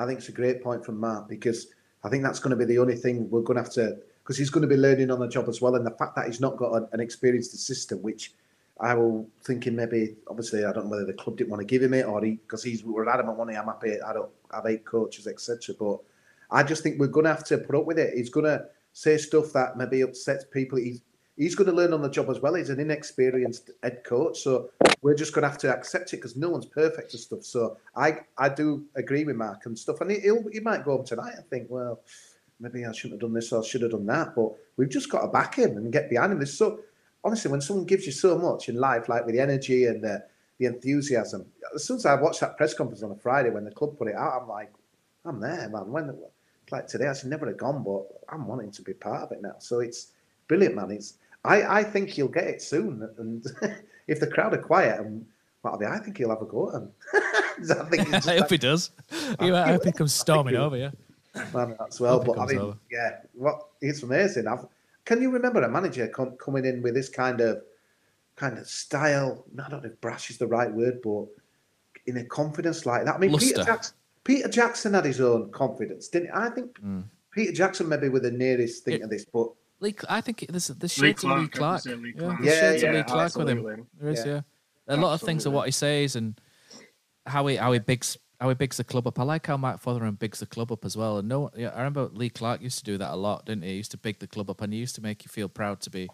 I 0.00 0.06
think 0.06 0.18
it's 0.18 0.28
a 0.28 0.32
great 0.32 0.62
point 0.62 0.84
from 0.84 0.98
Matt 0.98 1.28
because 1.28 1.68
I 2.04 2.08
think 2.08 2.22
that's 2.22 2.38
going 2.38 2.50
to 2.50 2.56
be 2.56 2.64
the 2.64 2.78
only 2.78 2.96
thing 2.96 3.28
we're 3.30 3.42
going 3.42 3.58
to 3.58 3.62
have 3.62 3.72
to 3.74 3.98
because 4.22 4.38
he's 4.38 4.50
going 4.50 4.62
to 4.62 4.68
be 4.68 4.76
learning 4.76 5.10
on 5.10 5.18
the 5.18 5.28
job 5.28 5.48
as 5.48 5.60
well, 5.60 5.74
and 5.74 5.84
the 5.84 5.90
fact 5.90 6.14
that 6.16 6.26
he's 6.26 6.40
not 6.40 6.56
got 6.56 6.74
an, 6.74 6.88
an 6.92 7.00
experienced 7.00 7.52
assistant, 7.52 8.02
which 8.02 8.32
I 8.80 8.94
will 8.94 9.28
thinking 9.44 9.76
maybe 9.76 10.16
obviously 10.28 10.64
I 10.64 10.72
don't 10.72 10.84
know 10.84 10.90
whether 10.90 11.04
the 11.04 11.12
club 11.12 11.36
didn't 11.36 11.50
want 11.50 11.60
to 11.60 11.66
give 11.66 11.82
him 11.82 11.92
it 11.92 12.06
or 12.06 12.22
he 12.24 12.32
because 12.32 12.62
he's 12.64 12.82
we're 12.82 13.08
adamant 13.08 13.36
money. 13.36 13.56
I'm 13.56 13.66
happy. 13.66 14.00
I 14.00 14.12
don't 14.14 14.30
have 14.52 14.66
eight 14.66 14.86
coaches 14.86 15.26
etc. 15.26 15.74
But 15.78 15.98
I 16.50 16.62
just 16.62 16.82
think 16.82 16.98
we're 16.98 17.08
going 17.08 17.24
to 17.24 17.34
have 17.34 17.44
to 17.44 17.58
put 17.58 17.76
up 17.76 17.84
with 17.84 17.98
it. 17.98 18.14
He's 18.16 18.30
going 18.30 18.46
to 18.46 18.64
say 18.94 19.18
stuff 19.18 19.52
that 19.52 19.76
maybe 19.76 20.00
upsets 20.00 20.44
people. 20.50 20.78
He's 20.78 21.02
he's 21.40 21.54
going 21.54 21.70
to 21.70 21.74
learn 21.74 21.94
on 21.94 22.02
the 22.02 22.10
job 22.10 22.28
as 22.28 22.40
well. 22.40 22.54
He's 22.54 22.68
an 22.68 22.78
inexperienced 22.78 23.70
head 23.82 24.04
coach, 24.04 24.40
so 24.40 24.70
we're 25.00 25.14
just 25.14 25.32
going 25.32 25.42
to 25.42 25.48
have 25.48 25.58
to 25.58 25.74
accept 25.74 26.12
it 26.12 26.16
because 26.16 26.36
no 26.36 26.50
one's 26.50 26.66
perfect 26.66 27.14
and 27.14 27.20
stuff. 27.20 27.44
So 27.44 27.78
I 27.96 28.18
I 28.36 28.50
do 28.50 28.84
agree 28.94 29.24
with 29.24 29.36
Mark 29.36 29.64
and 29.64 29.78
stuff, 29.78 30.02
and 30.02 30.10
he, 30.10 30.20
he 30.52 30.60
might 30.60 30.84
go 30.84 30.98
home 30.98 31.06
tonight 31.06 31.34
and 31.36 31.46
think, 31.46 31.66
well, 31.70 32.00
maybe 32.60 32.84
I 32.84 32.92
shouldn't 32.92 33.14
have 33.14 33.26
done 33.26 33.32
this 33.32 33.52
or 33.52 33.62
I 33.62 33.66
should 33.66 33.80
have 33.82 33.92
done 33.92 34.06
that. 34.06 34.34
But 34.36 34.52
we've 34.76 34.90
just 34.90 35.10
got 35.10 35.22
to 35.22 35.28
back 35.28 35.54
him 35.54 35.78
and 35.78 35.90
get 35.90 36.10
behind 36.10 36.32
him. 36.32 36.44
So 36.44 36.80
honestly, 37.24 37.50
when 37.50 37.62
someone 37.62 37.86
gives 37.86 38.04
you 38.04 38.12
so 38.12 38.38
much 38.38 38.68
in 38.68 38.76
life, 38.76 39.08
like 39.08 39.24
with 39.24 39.34
the 39.34 39.40
energy 39.40 39.86
and 39.86 40.04
the, 40.04 40.22
the 40.58 40.66
enthusiasm, 40.66 41.46
as 41.74 41.84
soon 41.84 41.96
as 41.96 42.04
I 42.04 42.20
watched 42.20 42.40
that 42.40 42.58
press 42.58 42.74
conference 42.74 43.02
on 43.02 43.12
a 43.12 43.16
Friday 43.16 43.48
when 43.48 43.64
the 43.64 43.70
club 43.70 43.96
put 43.96 44.08
it 44.08 44.14
out, 44.14 44.42
I'm 44.42 44.48
like, 44.48 44.70
I'm 45.24 45.40
there, 45.40 45.70
man. 45.70 45.90
When 45.90 46.18
like 46.70 46.86
today, 46.86 47.08
I 47.08 47.14
should 47.14 47.30
never 47.30 47.46
have 47.46 47.56
gone, 47.56 47.82
but 47.82 48.06
I'm 48.28 48.46
wanting 48.46 48.70
to 48.72 48.82
be 48.82 48.92
part 48.92 49.22
of 49.22 49.32
it 49.32 49.42
now. 49.42 49.54
So 49.58 49.80
it's 49.80 50.12
brilliant, 50.46 50.76
man. 50.76 50.90
It's 50.90 51.14
I, 51.44 51.80
I 51.80 51.84
think 51.84 52.10
he'll 52.10 52.28
get 52.28 52.44
it 52.44 52.62
soon, 52.62 53.08
and 53.18 53.44
if 54.06 54.20
the 54.20 54.26
crowd 54.26 54.54
are 54.54 54.58
quiet 54.58 55.00
and 55.00 55.26
what 55.62 55.82
I 55.84 55.98
think 55.98 56.18
he'll 56.18 56.30
have 56.30 56.42
a 56.42 56.46
go 56.46 56.68
at 56.68 56.74
him. 56.76 56.90
I, 57.70 57.84
think 57.84 58.14
I 58.14 58.18
hope 58.18 58.26
like, 58.26 58.50
he 58.50 58.58
does. 58.58 58.90
I, 59.38 59.52
I 59.52 59.72
hope 59.72 59.84
he 59.84 59.92
comes 59.92 60.14
storming 60.14 60.56
over, 60.56 60.76
yeah. 60.76 60.90
Man, 61.54 61.76
that's 61.78 62.00
well, 62.00 62.18
but 62.18 62.38
I 62.38 62.46
mean, 62.46 62.58
over. 62.58 62.78
yeah, 62.90 63.18
what 63.34 63.68
it's 63.80 64.02
amazing. 64.02 64.48
I've, 64.48 64.66
can 65.04 65.22
you 65.22 65.30
remember 65.30 65.62
a 65.62 65.68
manager 65.68 66.08
com- 66.08 66.36
coming 66.38 66.64
in 66.64 66.82
with 66.82 66.94
this 66.94 67.08
kind 67.08 67.40
of 67.40 67.62
kind 68.36 68.58
of 68.58 68.66
style? 68.66 69.44
I 69.64 69.68
don't 69.68 69.84
know 69.84 69.90
if 69.90 70.00
brash 70.00 70.30
is 70.30 70.38
the 70.38 70.48
right 70.48 70.72
word, 70.72 71.00
but 71.02 71.26
in 72.06 72.16
a 72.16 72.24
confidence 72.24 72.84
like 72.84 73.04
that. 73.04 73.14
I 73.14 73.18
mean, 73.18 73.36
Peter 73.38 73.62
Jackson, 73.62 73.94
Peter 74.24 74.48
Jackson 74.48 74.94
had 74.94 75.04
his 75.04 75.20
own 75.20 75.52
confidence, 75.52 76.08
didn't 76.08 76.28
he? 76.28 76.32
I 76.34 76.50
think 76.50 76.80
mm. 76.80 77.04
Peter 77.30 77.52
Jackson 77.52 77.88
maybe 77.88 78.08
with 78.08 78.22
the 78.22 78.32
nearest 78.32 78.84
thing 78.84 78.94
it, 78.94 79.02
of 79.02 79.10
this, 79.10 79.24
but 79.24 79.50
Lee, 79.80 79.94
I 80.08 80.20
think 80.20 80.46
there's 80.48 80.68
the 80.68 80.88
shades 80.88 81.24
Lee 81.24 81.32
of 81.32 81.40
Lee 81.40 81.48
Clark. 81.48 81.84
Lee 81.86 82.12
Clark. 82.12 82.40
Yeah, 82.42 82.52
yeah, 82.52 82.72
yeah, 82.72 82.92
Lee 82.92 83.02
Clark 83.02 83.36
with 83.36 83.48
him. 83.48 83.86
There 83.98 84.10
is, 84.10 84.24
yeah. 84.24 84.40
yeah. 84.88 84.94
A 84.94 84.96
lot 84.96 85.14
of 85.14 85.22
things 85.22 85.46
are 85.46 85.50
what 85.50 85.66
he 85.66 85.72
says 85.72 86.16
and 86.16 86.38
how 87.26 87.46
he 87.46 87.56
how 87.56 87.72
he 87.72 87.78
bigs 87.78 88.18
how 88.40 88.48
he 88.48 88.54
bigs 88.54 88.76
the 88.76 88.84
club 88.84 89.06
up. 89.06 89.18
I 89.18 89.22
like 89.22 89.46
how 89.46 89.56
Matt 89.56 89.80
Fotheringham 89.80 90.18
bigs 90.18 90.40
the 90.40 90.46
club 90.46 90.72
up 90.72 90.84
as 90.84 90.96
well. 90.96 91.18
And 91.18 91.28
no, 91.28 91.50
yeah, 91.56 91.68
I 91.68 91.78
remember 91.78 92.08
Lee 92.12 92.30
Clark 92.30 92.62
used 92.62 92.78
to 92.78 92.84
do 92.84 92.98
that 92.98 93.12
a 93.12 93.16
lot, 93.16 93.46
didn't 93.46 93.64
he? 93.64 93.70
He 93.70 93.76
used 93.76 93.90
to 93.92 93.98
big 93.98 94.18
the 94.18 94.26
club 94.26 94.50
up, 94.50 94.60
and 94.60 94.72
he 94.72 94.78
used 94.78 94.94
to 94.96 95.02
make 95.02 95.24
you 95.24 95.28
feel 95.28 95.48
proud 95.48 95.80
to 95.82 95.90
be 95.90 96.08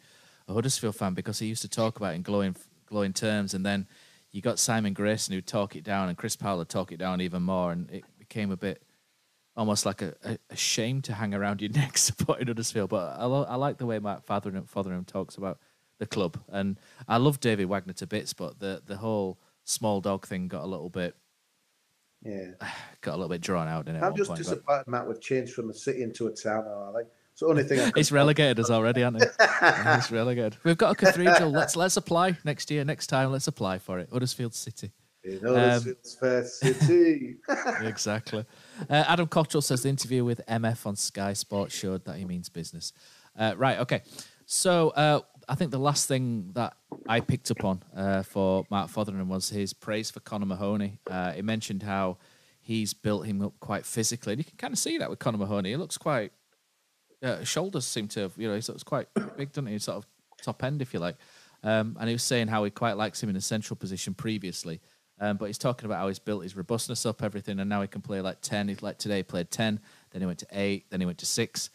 a 0.48 0.52
Huddersfield 0.52 0.96
fan 0.96 1.14
because 1.14 1.38
he 1.38 1.46
used 1.46 1.62
to 1.62 1.68
talk 1.68 1.96
about 1.96 2.12
it 2.12 2.16
in 2.16 2.22
glowing 2.22 2.56
glowing 2.86 3.12
terms. 3.12 3.54
And 3.54 3.64
then 3.64 3.86
you 4.30 4.42
got 4.42 4.58
Simon 4.58 4.92
Grayson 4.92 5.34
who'd 5.34 5.46
talk 5.46 5.74
it 5.74 5.84
down, 5.84 6.08
and 6.08 6.18
Chris 6.18 6.36
Powell 6.36 6.58
would 6.58 6.68
talk 6.68 6.92
it 6.92 6.98
down 6.98 7.20
even 7.20 7.42
more, 7.42 7.72
and 7.72 7.90
it 7.90 8.04
became 8.18 8.50
a 8.50 8.56
bit 8.56 8.82
almost 9.56 9.86
like 9.86 10.02
a, 10.02 10.14
a, 10.22 10.38
a 10.50 10.56
shame 10.56 11.00
to 11.02 11.14
hang 11.14 11.34
around 11.34 11.62
your 11.62 11.70
neck 11.74 11.98
supporting 11.98 12.46
Huddersfield. 12.46 12.90
But 12.90 13.16
I, 13.18 13.24
lo- 13.24 13.46
I 13.48 13.56
like 13.56 13.78
the 13.78 13.86
way 13.86 13.98
Matt 13.98 14.26
Fotheringham, 14.26 14.68
Fotheringham 14.68 15.06
talks 15.06 15.36
about 15.36 15.58
the 15.98 16.06
club, 16.06 16.38
and 16.48 16.78
I 17.08 17.16
love 17.16 17.40
David 17.40 17.66
Wagner 17.66 17.94
to 17.94 18.06
bits, 18.06 18.32
but 18.32 18.58
the 18.60 18.82
the 18.84 18.96
whole 18.96 19.38
small 19.64 20.00
dog 20.00 20.26
thing 20.26 20.48
got 20.48 20.62
a 20.62 20.66
little 20.66 20.90
bit. 20.90 21.16
Yeah, 22.22 22.50
got 23.00 23.12
a 23.12 23.16
little 23.16 23.28
bit 23.28 23.40
drawn 23.40 23.68
out. 23.68 23.88
in 23.88 23.96
it. 23.96 24.02
I'm 24.02 24.14
just 24.14 24.28
point, 24.28 24.38
disappointed, 24.38 24.64
but... 24.66 24.88
Matt. 24.88 25.08
We've 25.08 25.20
changed 25.20 25.52
from 25.52 25.70
a 25.70 25.74
city 25.74 26.02
into 26.02 26.26
a 26.26 26.32
town. 26.32 26.64
I 26.66 26.98
think 26.98 27.08
it's 27.32 27.40
the 27.40 27.46
only 27.46 27.64
thing. 27.64 27.80
I 27.80 27.92
it's 27.96 28.12
relegated 28.12 28.60
us 28.60 28.70
already, 28.70 29.00
hasn't 29.00 29.22
it? 29.22 29.32
it's 29.40 30.10
relegated. 30.10 30.58
We've 30.64 30.78
got 30.78 30.92
a 30.92 30.94
cathedral. 30.96 31.50
let's 31.50 31.76
let's 31.76 31.96
apply 31.96 32.36
next 32.44 32.70
year. 32.70 32.84
Next 32.84 33.06
time, 33.06 33.32
let's 33.32 33.48
apply 33.48 33.78
for 33.78 33.98
it. 33.98 34.10
Huddersfield 34.12 34.54
City. 34.54 34.92
In 35.24 35.40
Huddersfield's 35.40 36.14
um, 36.14 36.20
first 36.20 36.60
city. 36.60 37.36
exactly. 37.80 38.44
Uh, 38.88 39.04
Adam 39.08 39.26
Cottrell 39.26 39.62
says 39.62 39.82
the 39.82 39.88
interview 39.88 40.24
with 40.24 40.40
MF 40.46 40.86
on 40.86 40.96
Sky 40.96 41.32
Sports 41.32 41.74
showed 41.74 42.04
that 42.04 42.16
he 42.16 42.24
means 42.24 42.48
business. 42.48 42.92
Uh, 43.38 43.54
right. 43.56 43.78
Okay. 43.80 44.02
So 44.46 44.90
uh, 44.90 45.20
I 45.48 45.54
think 45.54 45.70
the 45.70 45.78
last 45.78 46.08
thing 46.08 46.50
that 46.54 46.76
I 47.08 47.20
picked 47.20 47.50
up 47.50 47.64
on 47.64 47.82
uh, 47.94 48.22
for 48.22 48.64
Mark 48.70 48.90
Fotheringham 48.90 49.28
was 49.28 49.48
his 49.48 49.72
praise 49.72 50.10
for 50.10 50.20
Connor 50.20 50.46
Mahoney. 50.46 50.98
Uh, 51.08 51.32
he 51.32 51.42
mentioned 51.42 51.82
how 51.82 52.18
he's 52.60 52.94
built 52.94 53.26
him 53.26 53.42
up 53.42 53.54
quite 53.60 53.86
physically, 53.86 54.32
and 54.32 54.40
you 54.40 54.44
can 54.44 54.56
kind 54.56 54.72
of 54.72 54.78
see 54.78 54.98
that 54.98 55.10
with 55.10 55.18
Connor 55.18 55.38
Mahoney. 55.38 55.70
He 55.70 55.76
looks 55.76 55.98
quite. 55.98 56.32
Uh, 57.22 57.42
shoulders 57.44 57.86
seem 57.86 58.08
to 58.08 58.20
have, 58.20 58.32
you 58.36 58.46
know, 58.48 58.54
he 58.54 58.62
looks 58.68 58.82
quite 58.82 59.08
big, 59.36 59.52
doesn't 59.52 59.66
he? 59.66 59.78
Sort 59.78 59.98
of 59.98 60.06
top 60.42 60.62
end, 60.62 60.82
if 60.82 60.92
you 60.92 61.00
like. 61.00 61.16
Um, 61.62 61.96
and 61.98 62.08
he 62.08 62.14
was 62.14 62.22
saying 62.22 62.48
how 62.48 62.64
he 62.64 62.70
quite 62.70 62.96
likes 62.96 63.22
him 63.22 63.30
in 63.30 63.36
a 63.36 63.40
central 63.40 63.76
position 63.76 64.14
previously. 64.14 64.80
Um, 65.18 65.36
but 65.36 65.46
he's 65.46 65.58
talking 65.58 65.86
about 65.86 65.98
how 65.98 66.08
he's 66.08 66.18
built 66.18 66.42
his 66.42 66.56
robustness 66.56 67.06
up, 67.06 67.22
everything, 67.22 67.58
and 67.58 67.70
now 67.70 67.80
he 67.80 67.88
can 67.88 68.02
play 68.02 68.20
like 68.20 68.40
10. 68.42 68.68
He's 68.68 68.82
like 68.82 68.98
today, 68.98 69.18
he 69.18 69.22
played 69.22 69.50
10, 69.50 69.80
then 70.10 70.20
he 70.20 70.26
went 70.26 70.38
to 70.40 70.46
8, 70.52 70.86
then 70.90 71.00
he 71.00 71.06
went 71.06 71.18
to 71.18 71.26
6. 71.26 71.70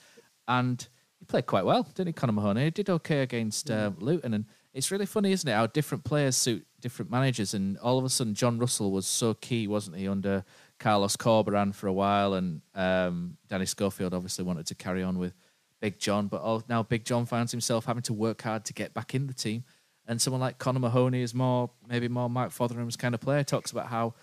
And 0.47 0.87
he 1.19 1.25
played 1.25 1.47
quite 1.47 1.65
well, 1.65 1.83
didn't 1.95 2.07
he, 2.07 2.13
Connor 2.13 2.33
Mahoney? 2.33 2.65
He 2.65 2.69
did 2.71 2.89
okay 2.89 3.21
against 3.21 3.71
uh, 3.71 3.91
Luton. 3.97 4.33
And 4.33 4.45
it's 4.73 4.91
really 4.91 5.05
funny, 5.05 5.31
isn't 5.31 5.47
it, 5.47 5.53
how 5.53 5.67
different 5.67 6.03
players 6.03 6.37
suit 6.37 6.65
different 6.79 7.09
managers. 7.09 7.53
And 7.53 7.77
all 7.79 7.97
of 7.97 8.05
a 8.05 8.09
sudden, 8.09 8.35
John 8.35 8.59
Russell 8.59 8.91
was 8.91 9.07
so 9.07 9.33
key, 9.33 9.67
wasn't 9.67 9.97
he, 9.97 10.07
under 10.07 10.43
Carlos 10.79 11.15
Corberán 11.15 11.73
for 11.73 11.87
a 11.87 11.93
while. 11.93 12.35
And 12.35 12.61
um, 12.75 13.37
Danny 13.47 13.65
Schofield 13.65 14.13
obviously 14.13 14.45
wanted 14.45 14.67
to 14.67 14.75
carry 14.75 15.03
on 15.03 15.17
with 15.17 15.33
Big 15.79 15.99
John. 15.99 16.27
But 16.27 16.41
all, 16.41 16.63
now 16.69 16.83
Big 16.83 17.05
John 17.05 17.25
finds 17.25 17.51
himself 17.51 17.85
having 17.85 18.03
to 18.03 18.13
work 18.13 18.41
hard 18.43 18.65
to 18.65 18.73
get 18.73 18.93
back 18.93 19.15
in 19.15 19.27
the 19.27 19.33
team 19.33 19.63
and 20.11 20.21
someone 20.21 20.41
like 20.41 20.57
Connor 20.57 20.81
Mahoney 20.81 21.21
is 21.21 21.33
more 21.33 21.69
maybe 21.87 22.09
more 22.09 22.29
Mike 22.29 22.49
Fotheringham's 22.49 22.97
kind 22.97 23.15
of 23.15 23.21
player. 23.21 23.45
Talks 23.45 23.71
about 23.71 23.87
how 23.87 24.13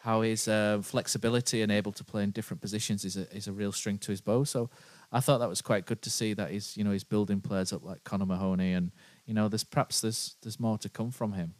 how 0.00 0.22
his 0.22 0.48
uh, 0.48 0.80
flexibility 0.82 1.60
and 1.60 1.70
able 1.70 1.92
to 1.92 2.02
play 2.02 2.22
in 2.22 2.30
different 2.30 2.62
positions 2.62 3.04
is 3.04 3.18
a 3.18 3.30
is 3.36 3.46
a 3.46 3.52
real 3.52 3.70
string 3.70 3.98
to 3.98 4.10
his 4.10 4.22
bow. 4.22 4.44
So 4.44 4.70
I 5.12 5.20
thought 5.20 5.38
that 5.38 5.48
was 5.50 5.60
quite 5.60 5.84
good 5.84 6.00
to 6.00 6.08
see 6.08 6.32
that 6.32 6.50
he's 6.50 6.78
you 6.78 6.82
know 6.82 6.92
he's 6.92 7.04
building 7.04 7.42
players 7.42 7.74
up 7.74 7.84
like 7.84 8.02
Connor 8.04 8.24
Mahoney, 8.24 8.72
and 8.72 8.90
you 9.26 9.34
know 9.34 9.48
there's 9.48 9.64
perhaps 9.64 10.00
there's 10.00 10.36
there's 10.42 10.58
more 10.58 10.78
to 10.78 10.88
come 10.88 11.10
from 11.10 11.34
him. 11.34 11.52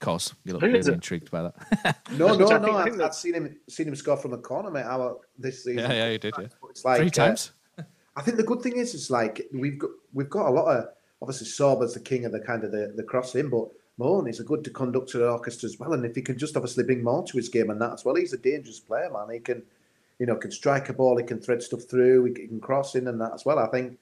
Of 0.00 0.04
course, 0.04 0.34
you 0.44 0.54
look 0.54 0.62
really 0.62 0.92
intrigued 0.92 1.30
by 1.30 1.42
that. 1.42 1.96
no, 2.18 2.34
no, 2.34 2.58
no. 2.58 2.72
I've, 2.72 3.00
I've, 3.00 3.14
seen 3.14 3.34
him 3.34 3.56
seen 3.68 3.86
him 3.86 3.94
score 3.94 4.16
from 4.16 4.32
a 4.32 4.38
corner, 4.38 4.72
mate. 4.72 4.84
How 4.84 5.20
this 5.38 5.62
season? 5.62 5.78
Yeah, 5.78 5.92
yeah, 5.92 6.10
you 6.10 6.18
did. 6.18 6.34
Yeah, 6.36 6.46
it's 6.68 6.84
like 6.84 6.98
three 6.98 7.06
uh, 7.06 7.10
times. 7.10 7.52
Uh, 7.78 7.82
I 8.16 8.22
think 8.22 8.36
the 8.36 8.42
good 8.42 8.62
thing 8.62 8.78
is, 8.78 8.96
it's 8.96 9.10
like 9.10 9.46
we've 9.52 9.78
got 9.78 9.90
we've 10.12 10.30
got 10.30 10.48
a 10.48 10.50
lot 10.50 10.76
of 10.76 10.88
obviously 11.22 11.46
Sorba's 11.46 11.94
the 11.94 12.00
king 12.00 12.24
of 12.24 12.32
the 12.32 12.40
kind 12.40 12.64
of 12.64 12.72
the, 12.72 12.92
the 12.96 13.02
crossing, 13.02 13.50
but 13.50 13.68
Mahoney's 13.98 14.40
a 14.40 14.44
good 14.44 14.72
conductor 14.72 15.24
of 15.24 15.32
orchestra 15.32 15.68
as 15.68 15.78
well. 15.78 15.92
And 15.92 16.04
if 16.04 16.14
he 16.14 16.22
can 16.22 16.38
just 16.38 16.56
obviously 16.56 16.84
bring 16.84 17.02
more 17.02 17.24
to 17.26 17.36
his 17.36 17.48
game 17.48 17.70
and 17.70 17.80
that 17.80 17.92
as 17.92 18.04
well, 18.04 18.14
he's 18.14 18.32
a 18.32 18.38
dangerous 18.38 18.80
player, 18.80 19.10
man. 19.12 19.30
He 19.30 19.40
can, 19.40 19.62
you 20.18 20.26
know, 20.26 20.36
can 20.36 20.50
strike 20.50 20.88
a 20.88 20.94
ball, 20.94 21.18
he 21.18 21.24
can 21.24 21.40
thread 21.40 21.62
stuff 21.62 21.82
through, 21.82 22.24
he 22.24 22.32
can 22.32 22.60
cross 22.60 22.94
in 22.94 23.08
and 23.08 23.20
that 23.20 23.32
as 23.34 23.44
well. 23.44 23.58
I 23.58 23.68
think, 23.68 23.98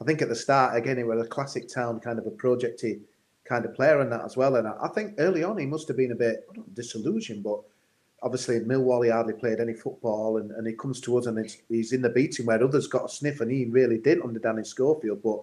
I 0.00 0.04
think 0.04 0.20
at 0.20 0.28
the 0.28 0.34
start 0.34 0.76
again 0.76 0.96
he 0.96 1.04
was 1.04 1.24
a 1.24 1.28
classic 1.28 1.68
town 1.68 2.00
kind 2.00 2.18
of 2.18 2.26
a 2.26 2.30
projecty 2.30 3.00
kind 3.44 3.64
of 3.64 3.74
player 3.74 4.00
and 4.00 4.10
that 4.10 4.24
as 4.24 4.36
well. 4.36 4.56
And 4.56 4.66
I, 4.66 4.88
think 4.88 5.14
early 5.18 5.44
on 5.44 5.58
he 5.58 5.66
must 5.66 5.86
have 5.88 5.96
been 5.96 6.12
a 6.12 6.16
bit 6.16 6.44
disillusioned, 6.74 7.44
but 7.44 7.60
obviously 8.22 8.56
in 8.56 8.66
Millwall 8.66 9.04
he 9.04 9.10
hardly 9.10 9.34
played 9.34 9.60
any 9.60 9.74
football, 9.74 10.38
and, 10.38 10.50
and 10.50 10.66
he 10.66 10.72
comes 10.72 11.00
to 11.02 11.16
us 11.16 11.26
and 11.26 11.56
he's 11.68 11.92
in 11.92 12.02
the 12.02 12.08
beating 12.08 12.46
where 12.46 12.62
others 12.62 12.88
got 12.88 13.04
a 13.04 13.08
sniff, 13.08 13.40
and 13.40 13.50
he 13.50 13.66
really 13.66 13.98
did 13.98 14.20
under 14.22 14.40
Danny 14.40 14.64
Schofield, 14.64 15.22
but 15.22 15.40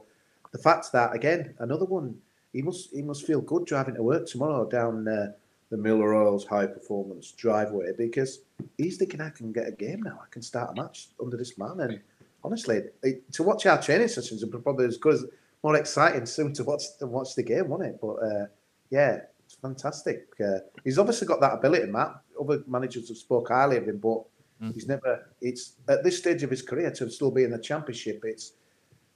the 0.54 0.60
fact 0.60 0.92
that 0.94 1.14
again, 1.14 1.54
another 1.60 1.86
one, 1.86 2.16
he 2.54 2.62
must 2.62 2.94
he 2.94 3.02
must 3.02 3.28
feel 3.28 3.42
good 3.42 3.66
driving 3.66 3.96
to 3.96 4.04
work 4.04 4.26
tomorrow 4.26 4.70
down 4.70 5.06
uh, 5.08 5.34
the 5.70 5.78
Miller 5.78 6.14
Oils 6.14 6.46
High 6.46 6.68
Performance 6.68 7.32
driveway 7.32 7.92
because 7.98 8.42
he's 8.78 8.98
thinking 8.98 9.20
I 9.20 9.32
can 9.32 9.52
get 9.52 9.68
a 9.68 9.72
game 9.72 10.04
now. 10.04 10.20
I 10.22 10.28
can 10.30 10.44
start 10.44 10.78
a 10.78 10.82
match 10.82 11.08
under 11.22 11.36
this 11.36 11.58
man. 11.58 11.80
And 11.80 12.00
honestly, 12.44 12.84
it, 13.02 13.34
to 13.34 13.44
watch 13.44 13.66
our 13.66 13.82
training 13.82 14.08
sessions 14.08 14.46
would 14.46 14.64
probably 14.64 14.86
as 14.86 14.98
good 14.98 15.16
as 15.16 15.26
more 15.64 15.76
exciting 15.76 16.28
soon 16.28 16.54
to 16.54 16.64
watch 16.64 16.84
than 17.00 17.10
watch 17.10 17.34
the 17.36 17.44
game, 17.44 17.70
won't 17.70 17.84
it? 17.84 17.98
But 18.00 18.14
uh, 18.14 18.46
yeah, 18.92 19.22
it's 19.44 19.56
fantastic. 19.56 20.28
Uh, 20.40 20.60
he's 20.84 21.00
obviously 21.00 21.28
got 21.28 21.42
that 21.42 21.56
ability, 21.56 21.92
Matt. 21.92 22.14
Other 22.40 22.64
managers 22.68 23.08
have 23.08 23.18
spoke 23.18 23.48
highly 23.48 23.78
of 23.78 23.88
him, 23.88 23.98
but 23.98 24.24
mm. 24.62 24.74
he's 24.76 24.88
never. 24.88 25.28
It's 25.42 25.74
at 25.88 26.04
this 26.04 26.20
stage 26.20 26.44
of 26.44 26.52
his 26.52 26.62
career 26.62 26.92
to 26.92 27.10
still 27.10 27.32
be 27.32 27.46
in 27.46 27.52
the 27.52 27.58
championship. 27.58 28.22
It's 28.26 28.54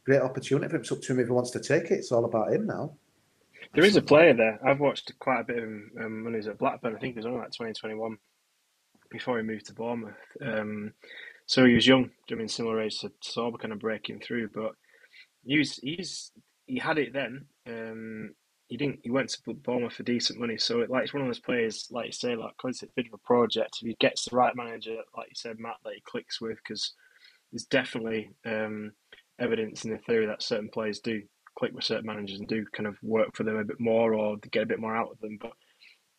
great 0.07 0.21
opportunity 0.21 0.69
for 0.69 0.75
him. 0.77 0.81
It's 0.81 0.91
up 0.91 1.01
to 1.01 1.11
him 1.11 1.19
if 1.19 1.27
he 1.27 1.33
wants 1.33 1.51
to 1.51 1.59
take 1.59 1.91
it. 1.91 1.99
It's 1.99 2.13
all 2.13 2.23
about 2.23 2.53
him 2.53 2.65
now. 2.65 2.93
There 3.75 3.83
is 3.83 3.97
a 3.97 4.01
player 4.01 4.33
there. 4.33 4.57
I've 4.65 4.79
watched 4.79 5.11
quite 5.19 5.41
a 5.41 5.43
bit 5.43 5.57
of 5.57 5.63
him 5.63 5.91
um, 5.99 6.23
when 6.23 6.33
he 6.33 6.37
was 6.37 6.47
at 6.47 6.57
Blackburn. 6.57 6.95
I 6.95 6.99
think 6.99 7.15
he 7.15 7.19
was 7.19 7.25
only 7.25 7.39
like 7.39 7.51
2021 7.51 8.17
before 9.11 9.37
he 9.37 9.43
moved 9.43 9.65
to 9.65 9.73
Bournemouth. 9.73 10.15
Um, 10.41 10.93
so 11.45 11.65
he 11.65 11.73
was 11.73 11.85
young, 11.85 12.09
I 12.31 12.35
mean, 12.35 12.47
similar 12.47 12.81
age 12.81 12.99
to 12.99 13.11
Sorba, 13.21 13.59
kind 13.59 13.73
of 13.73 13.79
breaking 13.79 14.21
through. 14.21 14.49
But 14.53 14.71
he 15.45 15.57
was, 15.57 15.75
he's 15.75 16.31
he 16.67 16.79
had 16.79 16.97
it 16.97 17.11
then. 17.11 17.45
Um, 17.67 18.33
he 18.69 18.77
didn't. 18.77 18.99
He 19.03 19.11
went 19.11 19.29
to 19.29 19.53
Bournemouth 19.53 19.93
for 19.93 20.03
decent 20.03 20.39
money. 20.39 20.57
So 20.57 20.79
it, 20.79 20.89
like 20.89 21.03
it's 21.03 21.13
one 21.13 21.21
of 21.23 21.27
those 21.27 21.39
players, 21.39 21.87
like 21.91 22.05
you 22.05 22.11
say, 22.13 22.35
like 22.37 22.53
because 22.57 22.81
it's 22.81 22.91
a 22.91 22.95
bit 22.95 23.07
of 23.07 23.13
a 23.13 23.27
project. 23.27 23.79
If 23.81 23.87
he 23.87 23.97
gets 23.99 24.25
the 24.25 24.37
right 24.37 24.55
manager, 24.55 24.95
like 25.17 25.27
you 25.27 25.35
said, 25.35 25.59
Matt, 25.59 25.75
that 25.83 25.93
he 25.93 26.01
clicks 26.01 26.39
with, 26.39 26.57
because 26.57 26.93
he's 27.51 27.65
definitely 27.65 28.29
um, 28.45 28.91
evidence 29.39 29.85
in 29.85 29.91
the 29.91 29.97
theory 29.99 30.25
that 30.27 30.43
certain 30.43 30.69
players 30.69 30.99
do 30.99 31.21
click 31.57 31.73
with 31.73 31.83
certain 31.83 32.05
managers 32.05 32.39
and 32.39 32.47
do 32.47 32.65
kind 32.73 32.87
of 32.87 32.95
work 33.01 33.35
for 33.35 33.43
them 33.43 33.57
a 33.57 33.63
bit 33.63 33.79
more 33.79 34.13
or 34.13 34.37
get 34.51 34.63
a 34.63 34.67
bit 34.67 34.79
more 34.79 34.95
out 34.95 35.11
of 35.11 35.19
them. 35.19 35.37
But 35.39 35.53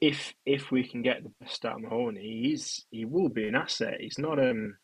if 0.00 0.34
if 0.46 0.70
we 0.70 0.86
can 0.86 1.02
get 1.02 1.22
the 1.22 1.32
best 1.40 1.64
out 1.64 1.76
of 1.76 1.82
Mahoney, 1.82 2.42
he's 2.42 2.84
he 2.90 3.04
will 3.04 3.28
be 3.28 3.48
an 3.48 3.54
asset. 3.54 3.96
He's 4.00 4.18
not 4.18 4.38
um 4.38 4.76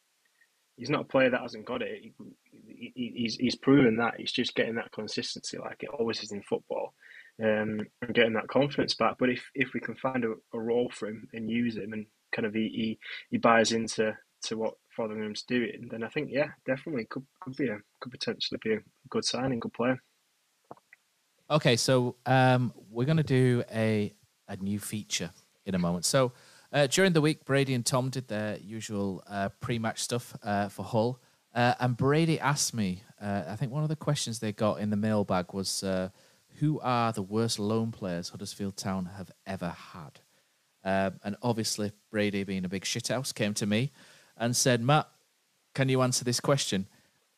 he's 0.77 0.91
not 0.91 1.03
a 1.03 1.05
player 1.05 1.31
that 1.31 1.41
hasn't 1.41 1.67
got 1.67 1.83
it. 1.83 2.03
He, 2.03 2.93
he, 2.95 3.13
he's 3.17 3.37
he's 3.37 3.57
proven 3.57 3.97
that. 3.97 4.15
He's 4.19 4.33
just 4.33 4.55
getting 4.55 4.77
that 4.77 4.93
consistency, 4.93 5.59
like 5.59 5.79
it 5.81 5.91
always 5.91 6.23
is 6.23 6.33
in 6.33 6.43
football, 6.43 6.95
um, 7.43 7.81
and 8.03 8.15
getting 8.15 8.35
that 8.35 8.49
confidence 8.49 8.95
back. 8.95 9.17
But 9.19 9.31
if 9.31 9.43
if 9.55 9.73
we 9.75 9.81
can 9.81 9.95
find 9.97 10.25
a, 10.25 10.35
a 10.53 10.61
role 10.61 10.91
for 10.93 11.09
him 11.09 11.29
and 11.33 11.51
use 11.51 11.77
him, 11.77 11.93
and 11.93 12.07
kind 12.35 12.47
of 12.47 12.55
he 12.55 12.69
he, 12.69 12.99
he 13.31 13.39
buys 13.39 13.73
into 13.73 14.17
to 14.45 14.57
what 14.57 14.75
Fotheringham's 14.97 15.43
doing, 15.43 15.89
then 15.91 16.03
I 16.03 16.09
think 16.09 16.31
yeah, 16.31 16.49
definitely 16.67 17.05
could 17.07 17.27
could 17.41 17.57
be 17.57 17.69
a 17.69 17.79
could 18.01 18.13
potentially 18.13 18.61
be 18.63 18.75
a 18.75 18.81
good 19.11 19.25
signing, 19.25 19.61
good 19.61 19.73
player. 19.73 20.01
Okay, 21.51 21.77
so 21.77 22.17
um, 22.27 22.73
we're 22.91 23.05
going 23.05 23.19
to 23.19 23.23
do 23.23 23.63
a 23.73 24.15
a 24.49 24.57
new 24.57 24.79
feature 24.79 25.31
in 25.67 25.75
a 25.75 25.79
moment. 25.79 26.05
So 26.05 26.33
uh, 26.73 26.87
during 26.87 27.13
the 27.13 27.21
week, 27.21 27.45
Brady 27.45 27.75
and 27.75 27.85
Tom 27.85 28.11
did 28.11 28.29
their 28.29 28.59
usual 28.59 29.23
uh, 29.29 29.49
pre-match 29.61 30.01
stuff 30.01 30.37
uh, 30.43 30.69
for 30.69 30.85
Hull, 30.85 31.21
uh, 31.55 31.75
and 31.81 31.97
Brady 31.97 32.39
asked 32.41 32.75
me. 32.75 33.03
Uh, 33.21 33.43
I 33.49 33.57
think 33.57 33.73
one 33.73 33.83
of 33.83 33.89
the 33.89 33.97
questions 33.97 34.39
they 34.39 34.53
got 34.53 34.81
in 34.81 34.91
the 34.91 34.97
mailbag 34.97 35.53
was, 35.53 35.83
uh, 35.83 36.11
"Who 36.61 36.81
are 36.81 37.13
the 37.13 37.23
worst 37.23 37.59
loan 37.59 37.93
players 37.93 38.31
Huddersfield 38.31 38.77
Town 38.77 39.07
have 39.17 39.31
ever 39.47 39.75
had?" 39.93 40.21
Um, 40.85 41.19
and 41.25 41.37
obviously, 41.43 41.93
Brady, 42.11 42.45
being 42.45 42.65
a 42.65 42.69
big 42.69 42.85
shithouse, 42.85 43.35
came 43.35 43.55
to 43.55 43.67
me 43.67 43.91
and 44.37 44.57
said, 44.57 44.83
"Matt, 44.83 45.09
can 45.75 45.89
you 45.89 46.03
answer 46.03 46.25
this 46.25 46.41
question?" 46.41 46.87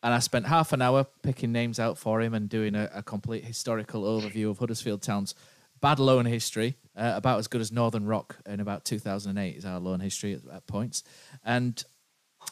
And 0.03 0.15
I 0.15 0.19
spent 0.21 0.47
half 0.47 0.73
an 0.73 0.83
hour 0.83 1.07
picking 1.23 1.53
names 1.53 1.81
out 1.81 1.99
for 1.99 2.21
him 2.21 2.35
and 2.35 2.49
doing 2.49 2.75
a, 2.75 2.91
a 2.95 3.03
complete 3.03 3.45
historical 3.45 4.05
overview 4.05 4.51
of 4.51 4.59
Huddersfield 4.59 5.03
Town's 5.03 5.35
bad 5.81 5.99
loan 5.99 6.27
history, 6.27 6.77
uh, 6.97 7.13
about 7.15 7.39
as 7.39 7.49
good 7.49 7.61
as 7.61 7.73
Northern 7.73 8.07
Rock 8.07 8.37
in 8.47 8.61
about 8.61 8.85
2008 8.85 9.57
is 9.57 9.65
our 9.65 9.79
loan 9.79 10.01
history 10.01 10.35
at, 10.35 10.41
at 10.55 10.67
points. 10.67 11.03
And 11.45 11.83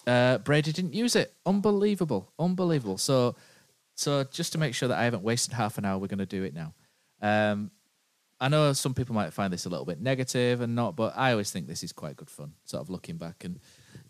uh, 0.06 0.38
Brady 0.38 0.72
didn't 0.72 0.94
use 0.94 1.16
it. 1.16 1.32
Unbelievable, 1.46 2.32
unbelievable. 2.38 2.98
So, 2.98 3.36
so 3.94 4.24
just 4.24 4.52
to 4.52 4.58
make 4.58 4.74
sure 4.74 4.88
that 4.88 4.98
I 4.98 5.04
haven't 5.04 5.22
wasted 5.22 5.54
half 5.54 5.78
an 5.78 5.84
hour, 5.84 5.98
we're 5.98 6.08
going 6.08 6.18
to 6.18 6.26
do 6.26 6.42
it 6.42 6.54
now. 6.54 6.74
Um, 7.22 7.70
I 8.40 8.48
know 8.48 8.72
some 8.72 8.94
people 8.94 9.14
might 9.14 9.32
find 9.32 9.52
this 9.52 9.64
a 9.64 9.68
little 9.68 9.86
bit 9.86 10.00
negative 10.00 10.60
and 10.60 10.74
not, 10.74 10.96
but 10.96 11.14
I 11.16 11.30
always 11.32 11.50
think 11.50 11.66
this 11.66 11.82
is 11.82 11.92
quite 11.92 12.16
good 12.16 12.28
fun. 12.28 12.52
Sort 12.64 12.82
of 12.82 12.90
looking 12.90 13.16
back 13.16 13.44
and 13.44 13.60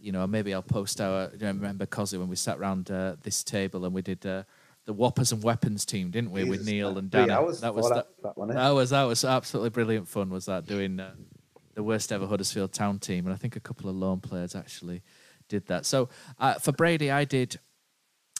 you 0.04 0.12
know, 0.12 0.26
maybe 0.26 0.52
I'll 0.52 0.62
post 0.62 1.00
our. 1.00 1.30
I 1.40 1.46
remember 1.46 1.86
Cosy 1.86 2.18
when 2.18 2.28
we 2.28 2.36
sat 2.36 2.58
around 2.58 2.90
uh, 2.90 3.16
this 3.22 3.42
table 3.42 3.84
and 3.86 3.94
we 3.94 4.02
did 4.02 4.24
uh, 4.26 4.42
the 4.84 4.92
Whoppers 4.92 5.32
and 5.32 5.42
Weapons 5.42 5.86
team, 5.86 6.10
didn't 6.10 6.30
we, 6.30 6.42
Jesus, 6.42 6.58
with 6.58 6.66
Neil 6.66 6.98
and 6.98 7.10
Dan? 7.10 7.28
that 7.28 7.74
was 7.74 7.88
that, 7.88 7.94
that- 7.94 8.22
that 8.22 8.36
one, 8.36 8.48
that 8.48 8.70
was 8.70 8.90
that 8.90 9.04
was 9.04 9.24
absolutely 9.24 9.70
brilliant 9.70 10.06
fun. 10.08 10.28
Was 10.28 10.44
that 10.44 10.66
doing 10.66 11.00
uh, 11.00 11.14
the 11.74 11.82
worst 11.82 12.12
ever 12.12 12.26
Huddersfield 12.26 12.72
Town 12.74 12.98
team? 12.98 13.24
And 13.24 13.32
I 13.32 13.36
think 13.38 13.56
a 13.56 13.60
couple 13.60 13.88
of 13.88 13.96
lone 13.96 14.20
players 14.20 14.54
actually 14.54 15.02
did 15.48 15.66
that. 15.68 15.86
So 15.86 16.10
uh, 16.38 16.54
for 16.54 16.72
Brady, 16.72 17.10
I 17.10 17.24
did 17.24 17.58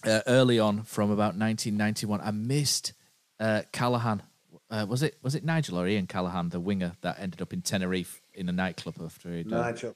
uh, 0.06 0.20
early 0.26 0.58
on 0.58 0.82
from 0.82 1.10
about 1.10 1.34
1991. 1.36 2.20
I 2.20 2.30
missed 2.30 2.92
uh, 3.40 3.62
Callaghan. 3.72 4.22
Uh, 4.70 4.84
was 4.88 5.02
it 5.02 5.16
was 5.22 5.34
it 5.34 5.44
Nigel 5.44 5.78
or 5.78 5.86
Ian 5.88 6.06
Callaghan, 6.06 6.50
the 6.50 6.60
winger 6.60 6.92
that 7.00 7.18
ended 7.18 7.40
up 7.40 7.52
in 7.54 7.62
Tenerife 7.62 8.20
in 8.34 8.48
a 8.48 8.52
nightclub 8.52 8.96
after 9.02 9.34
he'd 9.34 9.50
uh, 9.52 9.62
Nigel. 9.70 9.94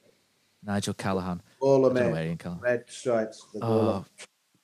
Nigel 0.65 0.95
Callaghan. 0.95 1.43
Don't 1.61 1.93
mate. 1.95 2.39
Callaghan. 2.39 2.61
Red 2.61 2.85
stripes. 2.89 3.47
The 3.53 3.61
Oh, 3.63 4.05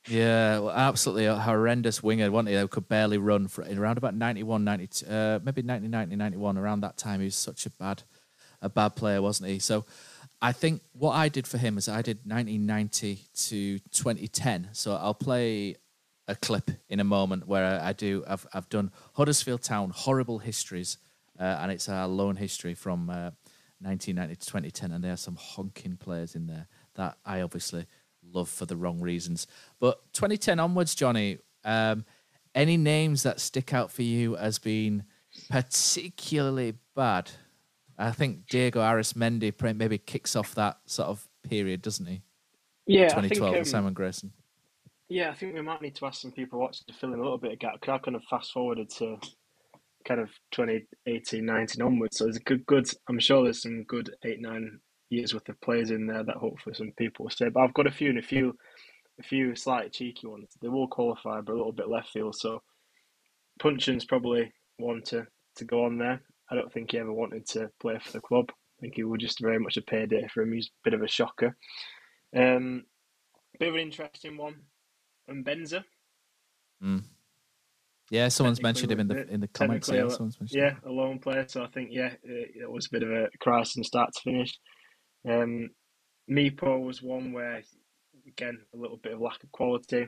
yeah, 0.06 0.58
well, 0.58 0.70
absolutely 0.70 1.24
a 1.26 1.36
horrendous 1.36 2.02
winger, 2.02 2.30
wasn't 2.30 2.50
he? 2.50 2.56
Who 2.56 2.68
could 2.68 2.88
barely 2.88 3.16
run 3.16 3.48
for 3.48 3.62
in 3.62 3.78
around 3.78 3.96
about 3.96 4.14
91, 4.14 4.62
92, 4.62 5.06
uh, 5.06 5.38
maybe 5.42 5.62
1990, 5.62 6.16
91. 6.16 6.58
Around 6.58 6.80
that 6.80 6.98
time, 6.98 7.20
he 7.20 7.26
was 7.26 7.36
such 7.36 7.64
a 7.64 7.70
bad, 7.70 8.02
a 8.60 8.68
bad 8.68 8.96
player, 8.96 9.22
wasn't 9.22 9.48
he? 9.48 9.58
So, 9.58 9.84
I 10.42 10.52
think 10.52 10.82
what 10.92 11.12
I 11.12 11.30
did 11.30 11.46
for 11.46 11.56
him 11.56 11.78
is 11.78 11.88
I 11.88 12.02
did 12.02 12.18
1990 12.26 13.20
to 13.48 13.78
2010. 13.78 14.68
So 14.72 14.94
I'll 14.94 15.14
play 15.14 15.76
a 16.28 16.34
clip 16.34 16.70
in 16.88 17.00
a 17.00 17.04
moment 17.04 17.46
where 17.46 17.64
I, 17.64 17.88
I 17.88 17.92
do. 17.94 18.24
I've 18.26 18.46
I've 18.52 18.68
done 18.68 18.90
Huddersfield 19.14 19.62
Town 19.62 19.90
horrible 19.94 20.38
histories, 20.40 20.98
uh, 21.40 21.44
and 21.60 21.72
it's 21.72 21.88
our 21.88 22.06
loan 22.06 22.36
history 22.36 22.74
from 22.74 23.08
uh, 23.08 23.30
1990 23.84 24.36
to 24.36 24.46
2010, 24.46 24.92
and 24.92 25.04
there 25.04 25.12
are 25.12 25.16
some 25.16 25.36
honking 25.36 25.96
players 25.96 26.34
in 26.34 26.46
there 26.46 26.66
that 26.94 27.18
I 27.24 27.40
obviously 27.40 27.86
love 28.32 28.48
for 28.48 28.66
the 28.66 28.76
wrong 28.76 29.00
reasons. 29.00 29.46
But 29.78 30.00
2010 30.12 30.58
onwards, 30.58 30.94
Johnny, 30.94 31.38
um, 31.64 32.04
any 32.54 32.76
names 32.76 33.22
that 33.22 33.40
stick 33.40 33.74
out 33.74 33.90
for 33.90 34.02
you 34.02 34.36
as 34.36 34.58
being 34.58 35.04
particularly 35.50 36.74
bad? 36.94 37.30
I 37.98 38.10
think 38.10 38.46
Diego 38.46 38.80
Arismendi 38.80 39.76
maybe 39.76 39.98
kicks 39.98 40.34
off 40.34 40.54
that 40.54 40.78
sort 40.86 41.08
of 41.08 41.28
period, 41.42 41.82
doesn't 41.82 42.06
he? 42.06 42.22
Yeah, 42.86 43.06
I 43.06 43.20
think, 43.20 43.34
2012 43.34 43.56
um, 43.56 43.64
Simon 43.64 43.94
Grayson. 43.94 44.32
Yeah, 45.08 45.30
I 45.30 45.34
think 45.34 45.54
we 45.54 45.62
might 45.62 45.82
need 45.82 45.94
to 45.96 46.06
ask 46.06 46.20
some 46.20 46.32
people 46.32 46.58
watching 46.58 46.86
to 46.88 46.94
fill 46.94 47.12
in 47.12 47.18
a 47.18 47.22
little 47.22 47.38
bit 47.38 47.52
of 47.52 47.58
gap. 47.58 47.74
Because 47.80 47.94
I 47.94 47.98
kind 47.98 48.16
of 48.16 48.24
fast 48.24 48.52
forwarded 48.52 48.90
to 48.98 49.18
kind 50.04 50.20
of 50.20 50.30
2018, 50.52 51.44
19 51.44 51.82
onwards. 51.82 52.18
So 52.18 52.24
there's 52.24 52.36
a 52.36 52.40
good, 52.40 52.64
good. 52.66 52.88
I'm 53.08 53.18
sure 53.18 53.42
there's 53.42 53.62
some 53.62 53.84
good 53.84 54.14
eight, 54.24 54.40
nine 54.40 54.80
years 55.10 55.34
worth 55.34 55.48
of 55.48 55.60
players 55.60 55.90
in 55.90 56.06
there 56.06 56.24
that 56.24 56.36
hopefully 56.36 56.74
some 56.74 56.92
people 56.96 57.24
will 57.24 57.30
say. 57.30 57.48
But 57.48 57.60
I've 57.60 57.74
got 57.74 57.86
a 57.86 57.92
few 57.92 58.10
and 58.10 58.18
a 58.18 58.22
few, 58.22 58.56
a 59.18 59.22
few 59.22 59.54
slightly 59.54 59.90
cheeky 59.90 60.26
ones. 60.26 60.48
They 60.60 60.68
will 60.68 60.88
qualify, 60.88 61.40
but 61.40 61.52
a 61.52 61.56
little 61.56 61.72
bit 61.72 61.88
left 61.88 62.10
field. 62.10 62.36
So 62.36 62.62
Puncheon's 63.60 64.04
probably 64.04 64.52
one 64.78 65.02
to 65.06 65.26
to 65.56 65.64
go 65.64 65.84
on 65.84 65.98
there. 65.98 66.20
I 66.50 66.54
don't 66.54 66.72
think 66.72 66.90
he 66.90 66.98
ever 66.98 67.12
wanted 67.12 67.46
to 67.48 67.70
play 67.80 67.98
for 68.02 68.12
the 68.12 68.20
club. 68.20 68.46
I 68.50 68.80
think 68.80 68.94
he 68.96 69.04
was 69.04 69.20
just 69.20 69.40
very 69.40 69.58
much 69.58 69.76
a 69.76 69.82
payday 69.82 70.26
for 70.32 70.42
him. 70.42 70.52
He's 70.52 70.66
a 70.66 70.70
bit 70.84 70.94
of 70.94 71.02
a 71.02 71.08
shocker. 71.08 71.56
Um, 72.36 72.84
bit 73.58 73.68
of 73.68 73.74
an 73.74 73.80
interesting 73.80 74.36
one. 74.36 74.56
And 75.28 75.44
Mbenza. 75.44 75.84
Mm. 76.82 77.04
Yeah, 78.10 78.28
someone's 78.28 78.62
mentioned 78.62 78.92
him 78.92 79.00
in 79.00 79.08
the 79.08 79.26
in 79.28 79.40
the 79.40 79.48
comments. 79.48 79.88
Yeah, 79.88 80.04
a- 80.04 80.10
someone's 80.10 80.38
mentioned 80.40 80.62
yeah, 80.62 80.74
a 80.88 80.92
lone 80.92 81.18
player. 81.18 81.46
So 81.48 81.62
I 81.62 81.68
think 81.68 81.88
yeah, 81.90 82.12
it, 82.22 82.50
it 82.62 82.70
was 82.70 82.86
a 82.86 82.90
bit 82.90 83.02
of 83.02 83.10
a 83.10 83.28
crisis 83.40 83.74
from 83.74 83.84
start 83.84 84.10
to 84.14 84.20
finish. 84.20 84.58
Um, 85.28 85.70
Mipo 86.30 86.84
was 86.84 87.02
one 87.02 87.32
where 87.32 87.62
again 88.26 88.58
a 88.74 88.76
little 88.76 88.98
bit 88.98 89.12
of 89.12 89.20
lack 89.20 89.42
of 89.42 89.52
quality. 89.52 90.06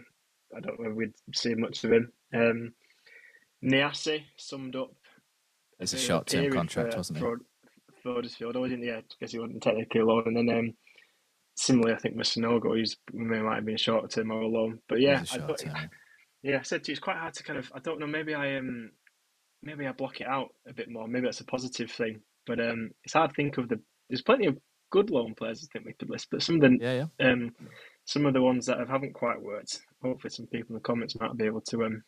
I 0.56 0.60
don't 0.60 0.78
know 0.78 0.90
if 0.90 0.96
we'd 0.96 1.14
see 1.34 1.54
much 1.54 1.84
of 1.84 1.92
him. 1.92 2.12
Um, 2.34 2.72
Niasse 3.64 4.22
summed 4.36 4.76
up. 4.76 4.92
It's 5.80 5.92
a 5.92 5.98
short-term 5.98 6.52
contract, 6.52 6.92
for- 6.92 6.98
wasn't 6.98 7.18
it? 7.18 7.20
For, 7.20 7.38
for 8.02 8.14
Huddersfield, 8.14 8.56
oh, 8.56 8.66
didn't 8.66 8.84
yeah, 8.84 9.00
because 9.18 9.32
he 9.32 9.38
wasn't 9.38 9.62
technically 9.62 10.00
a 10.00 10.04
loan. 10.06 10.36
And 10.36 10.48
then 10.48 10.58
um, 10.58 10.74
similarly, 11.56 11.94
I 11.94 11.98
think 11.98 12.16
Sanogo, 12.16 12.78
he's 12.78 12.96
may 13.12 13.40
might 13.40 13.56
have 13.56 13.64
been 13.64 13.76
short 13.76 14.10
term 14.10 14.30
or 14.30 14.42
a 14.42 14.46
loan. 14.48 14.78
But 14.88 15.00
yeah, 15.00 15.20
He's 15.20 15.32
a 15.32 15.34
I 15.34 15.46
short 15.46 15.58
term. 15.58 15.90
Yeah, 16.46 16.58
I 16.58 16.62
said 16.62 16.84
to 16.84 16.90
you, 16.90 16.92
it's 16.92 17.00
quite 17.00 17.16
hard 17.16 17.34
to 17.34 17.42
kind 17.42 17.58
of. 17.58 17.70
I 17.74 17.80
don't 17.80 17.98
know. 18.00 18.06
Maybe 18.06 18.34
I 18.34 18.56
um, 18.56 18.90
maybe 19.62 19.86
I 19.86 19.92
block 19.92 20.20
it 20.20 20.26
out 20.26 20.50
a 20.68 20.72
bit 20.72 20.88
more. 20.88 21.08
Maybe 21.08 21.24
that's 21.26 21.40
a 21.40 21.44
positive 21.44 21.90
thing. 21.90 22.20
But 22.46 22.60
um, 22.60 22.90
it's 23.04 23.14
hard 23.14 23.30
to 23.30 23.34
think 23.34 23.58
of 23.58 23.68
the. 23.68 23.80
There's 24.08 24.22
plenty 24.22 24.46
of 24.46 24.56
good 24.90 25.10
loan 25.10 25.34
players 25.34 25.64
I 25.64 25.66
think 25.72 25.84
we 25.86 25.92
could 25.94 26.10
list, 26.10 26.28
but 26.30 26.42
some 26.42 26.56
of 26.56 26.60
the 26.60 26.78
Yeah, 26.80 27.06
yeah. 27.20 27.32
um, 27.32 27.52
some 28.04 28.24
of 28.26 28.34
the 28.34 28.42
ones 28.42 28.66
that 28.66 28.78
have, 28.78 28.88
haven't 28.88 29.14
quite 29.14 29.42
worked. 29.42 29.80
Hopefully, 30.02 30.30
some 30.30 30.46
people 30.46 30.68
in 30.70 30.74
the 30.74 30.80
comments 30.80 31.18
might 31.18 31.36
be 31.36 31.44
able 31.46 31.62
to 31.62 31.84
um. 31.84 32.02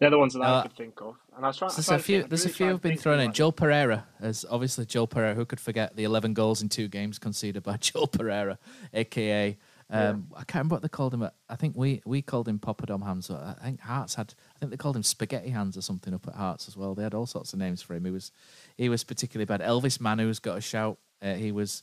They're 0.00 0.10
the 0.10 0.18
ones 0.18 0.34
that 0.34 0.40
Uh, 0.42 0.58
I 0.58 0.62
could 0.62 0.76
think 0.76 1.00
of, 1.00 1.14
and 1.36 1.44
I 1.44 1.48
was 1.48 1.56
trying. 1.56 1.70
I 1.70 1.74
There's 1.74 1.88
a 1.88 1.98
few. 2.00 2.22
There's 2.24 2.44
a 2.44 2.48
few 2.48 2.66
have 2.66 2.80
been 2.82 2.96
thrown 2.98 3.20
in. 3.20 3.26
like- 3.26 3.34
Joel 3.34 3.52
Pereira, 3.52 4.06
as 4.20 4.44
obviously 4.50 4.86
Joel 4.86 5.06
Pereira, 5.06 5.34
who 5.34 5.44
could 5.46 5.60
forget 5.60 5.94
the 5.96 6.02
11 6.04 6.34
goals 6.34 6.62
in 6.62 6.68
two 6.68 6.88
games 6.88 7.18
conceded 7.18 7.62
by 7.62 7.76
Joel 7.80 8.08
Pereira, 8.08 8.58
aka 8.92 9.56
um, 9.90 10.28
I 10.32 10.44
can't 10.44 10.54
remember 10.54 10.76
what 10.76 10.82
they 10.82 10.88
called 10.88 11.12
him. 11.12 11.22
At, 11.22 11.34
I 11.48 11.56
think 11.56 11.76
we 11.76 12.02
we 12.04 12.22
called 12.22 12.48
him 12.48 12.58
Poppadom 12.58 13.04
Hands. 13.04 13.30
I 13.30 13.54
think 13.62 13.80
Hearts 13.80 14.14
had. 14.14 14.34
I 14.54 14.58
think 14.58 14.70
they 14.70 14.76
called 14.76 14.96
him 14.96 15.02
Spaghetti 15.02 15.50
Hands 15.50 15.76
or 15.76 15.82
something 15.82 16.14
up 16.14 16.26
at 16.26 16.34
Hearts 16.34 16.68
as 16.68 16.76
well. 16.76 16.94
They 16.94 17.02
had 17.02 17.14
all 17.14 17.26
sorts 17.26 17.52
of 17.52 17.58
names 17.58 17.82
for 17.82 17.94
him. 17.94 18.04
He 18.04 18.10
was 18.10 18.32
he 18.76 18.88
was 18.88 19.04
particularly 19.04 19.44
bad. 19.44 19.60
Elvis 19.60 20.00
Manu's 20.00 20.38
got 20.38 20.58
a 20.58 20.60
shout. 20.60 20.98
Uh, 21.20 21.34
he 21.34 21.52
was 21.52 21.82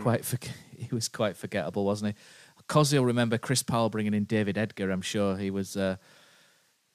quite 0.00 0.22
forg 0.22 0.48
he 0.76 0.94
was 0.94 1.08
quite 1.08 1.36
forgettable, 1.36 1.84
wasn't 1.84 2.14
he? 2.14 2.22
Cosy 2.68 2.98
will 2.98 3.06
remember 3.06 3.38
Chris 3.38 3.62
Powell 3.62 3.90
bringing 3.90 4.14
in 4.14 4.24
David 4.24 4.58
Edgar. 4.58 4.90
I'm 4.90 5.02
sure 5.02 5.36
he 5.36 5.50
was. 5.50 5.76
Uh, 5.76 5.96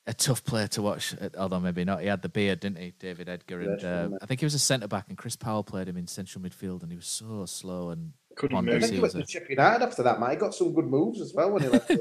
a 0.07 0.13
tough 0.15 0.43
player 0.43 0.67
to 0.67 0.81
watch, 0.81 1.15
although 1.37 1.59
maybe 1.59 1.83
not. 1.85 2.01
He 2.01 2.07
had 2.07 2.23
the 2.23 2.27
beard, 2.27 2.61
didn't 2.61 2.79
he, 2.79 2.91
David 2.97 3.29
Edgar? 3.29 3.61
And 3.61 3.81
Yeah, 3.81 3.89
uh, 3.89 4.09
I 4.19 4.25
think 4.25 4.39
he 4.39 4.45
was 4.45 4.55
a 4.55 4.59
centre 4.59 4.87
back, 4.87 5.05
and 5.09 5.17
Chris 5.17 5.35
Powell 5.35 5.63
played 5.63 5.87
him 5.87 5.95
in 5.95 6.07
central 6.07 6.43
midfield, 6.43 6.81
and 6.81 6.91
he 6.91 6.97
was 6.97 7.05
so 7.05 7.45
slow 7.45 7.91
and 7.91 8.13
Couldn't 8.35 8.55
ponderous. 8.55 8.77
I 8.77 8.79
think 8.87 8.91
He 8.91 8.97
he 8.97 9.01
was 9.01 9.13
went 9.13 9.23
a- 9.23 9.27
to 9.27 9.31
Chip 9.33 9.49
United 9.49 9.83
after 9.83 10.03
that, 10.03 10.19
mate. 10.19 10.31
He 10.31 10.35
got 10.37 10.53
some 10.55 10.73
good 10.73 10.87
moves 10.87 11.21
as 11.21 11.33
well 11.33 11.51
when 11.51 11.63
he 11.63 11.69
left. 11.69 11.89
us. 11.91 11.99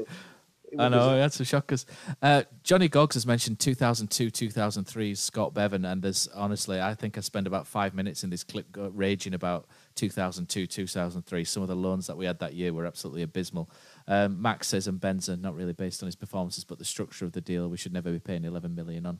It 0.71 0.79
I 0.79 0.87
know, 0.87 1.15
he 1.15 1.19
had 1.19 1.33
some 1.33 1.45
shockers. 1.45 1.85
Uh, 2.21 2.43
Johnny 2.63 2.87
Goggs 2.87 3.15
has 3.15 3.27
mentioned 3.27 3.59
2002, 3.59 4.29
2003 4.29 5.15
Scott 5.15 5.53
Bevan, 5.53 5.83
and 5.83 6.01
there's 6.01 6.29
honestly, 6.33 6.79
I 6.79 6.93
think 6.95 7.17
I 7.17 7.21
spent 7.21 7.45
about 7.45 7.67
five 7.67 7.93
minutes 7.93 8.23
in 8.23 8.29
this 8.29 8.45
clip 8.45 8.67
raging 8.77 9.33
about 9.33 9.67
2002, 9.95 10.67
2003. 10.67 11.43
Some 11.43 11.61
of 11.61 11.67
the 11.67 11.75
loans 11.75 12.07
that 12.07 12.15
we 12.15 12.23
had 12.25 12.39
that 12.39 12.53
year 12.53 12.71
were 12.71 12.85
absolutely 12.85 13.21
abysmal. 13.21 13.69
Um, 14.07 14.41
Max 14.41 14.69
says, 14.69 14.87
and 14.87 15.01
Mbenza, 15.01 15.37
not 15.41 15.55
really 15.55 15.73
based 15.73 16.03
on 16.03 16.07
his 16.07 16.15
performances, 16.15 16.63
but 16.63 16.79
the 16.79 16.85
structure 16.85 17.25
of 17.25 17.33
the 17.33 17.41
deal, 17.41 17.67
we 17.67 17.75
should 17.75 17.91
never 17.91 18.09
be 18.09 18.19
paying 18.19 18.45
11 18.45 18.73
million 18.73 19.05
on 19.05 19.19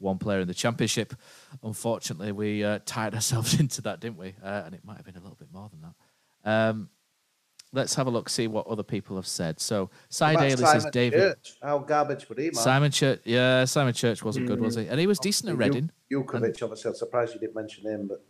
one 0.00 0.18
player 0.18 0.40
in 0.40 0.48
the 0.48 0.54
championship. 0.54 1.14
Unfortunately, 1.62 2.32
we 2.32 2.62
uh, 2.62 2.78
tied 2.84 3.14
ourselves 3.14 3.58
into 3.60 3.80
that, 3.82 4.00
didn't 4.00 4.18
we? 4.18 4.34
Uh, 4.44 4.62
and 4.66 4.74
it 4.74 4.84
might 4.84 4.96
have 4.98 5.06
been 5.06 5.16
a 5.16 5.20
little 5.20 5.36
bit 5.36 5.48
more 5.50 5.70
than 5.70 5.80
that. 5.80 5.94
Um, 6.44 6.88
let's 7.72 7.94
have 7.94 8.06
a 8.06 8.10
look, 8.10 8.28
see 8.28 8.46
what 8.46 8.66
other 8.66 8.82
people 8.82 9.16
have 9.16 9.26
said. 9.26 9.60
So, 9.60 9.90
Cy 10.08 10.26
What 10.26 10.32
about 10.32 10.42
Daly 10.42 10.56
says 10.56 10.82
Simon 10.82 10.90
David. 10.92 11.18
Church? 11.18 11.52
How 11.62 11.78
garbage 11.78 12.24
for 12.24 12.34
him, 12.34 12.46
man. 12.46 12.54
Simon 12.54 12.90
Church, 12.90 13.20
yeah, 13.24 13.64
Simon 13.64 13.94
Church 13.94 14.22
wasn't 14.22 14.46
good, 14.46 14.60
was 14.60 14.74
he? 14.74 14.86
And 14.86 14.98
he 14.98 15.06
was 15.06 15.18
decent 15.18 15.50
at 15.50 15.56
Reading. 15.56 15.90
Jutkiewicz, 16.10 16.62
obviously, 16.62 16.88
I'm 16.88 16.94
surprised 16.94 17.34
you 17.34 17.40
didn't 17.40 17.54
mention 17.54 17.84
him, 17.84 18.08
but 18.08 18.24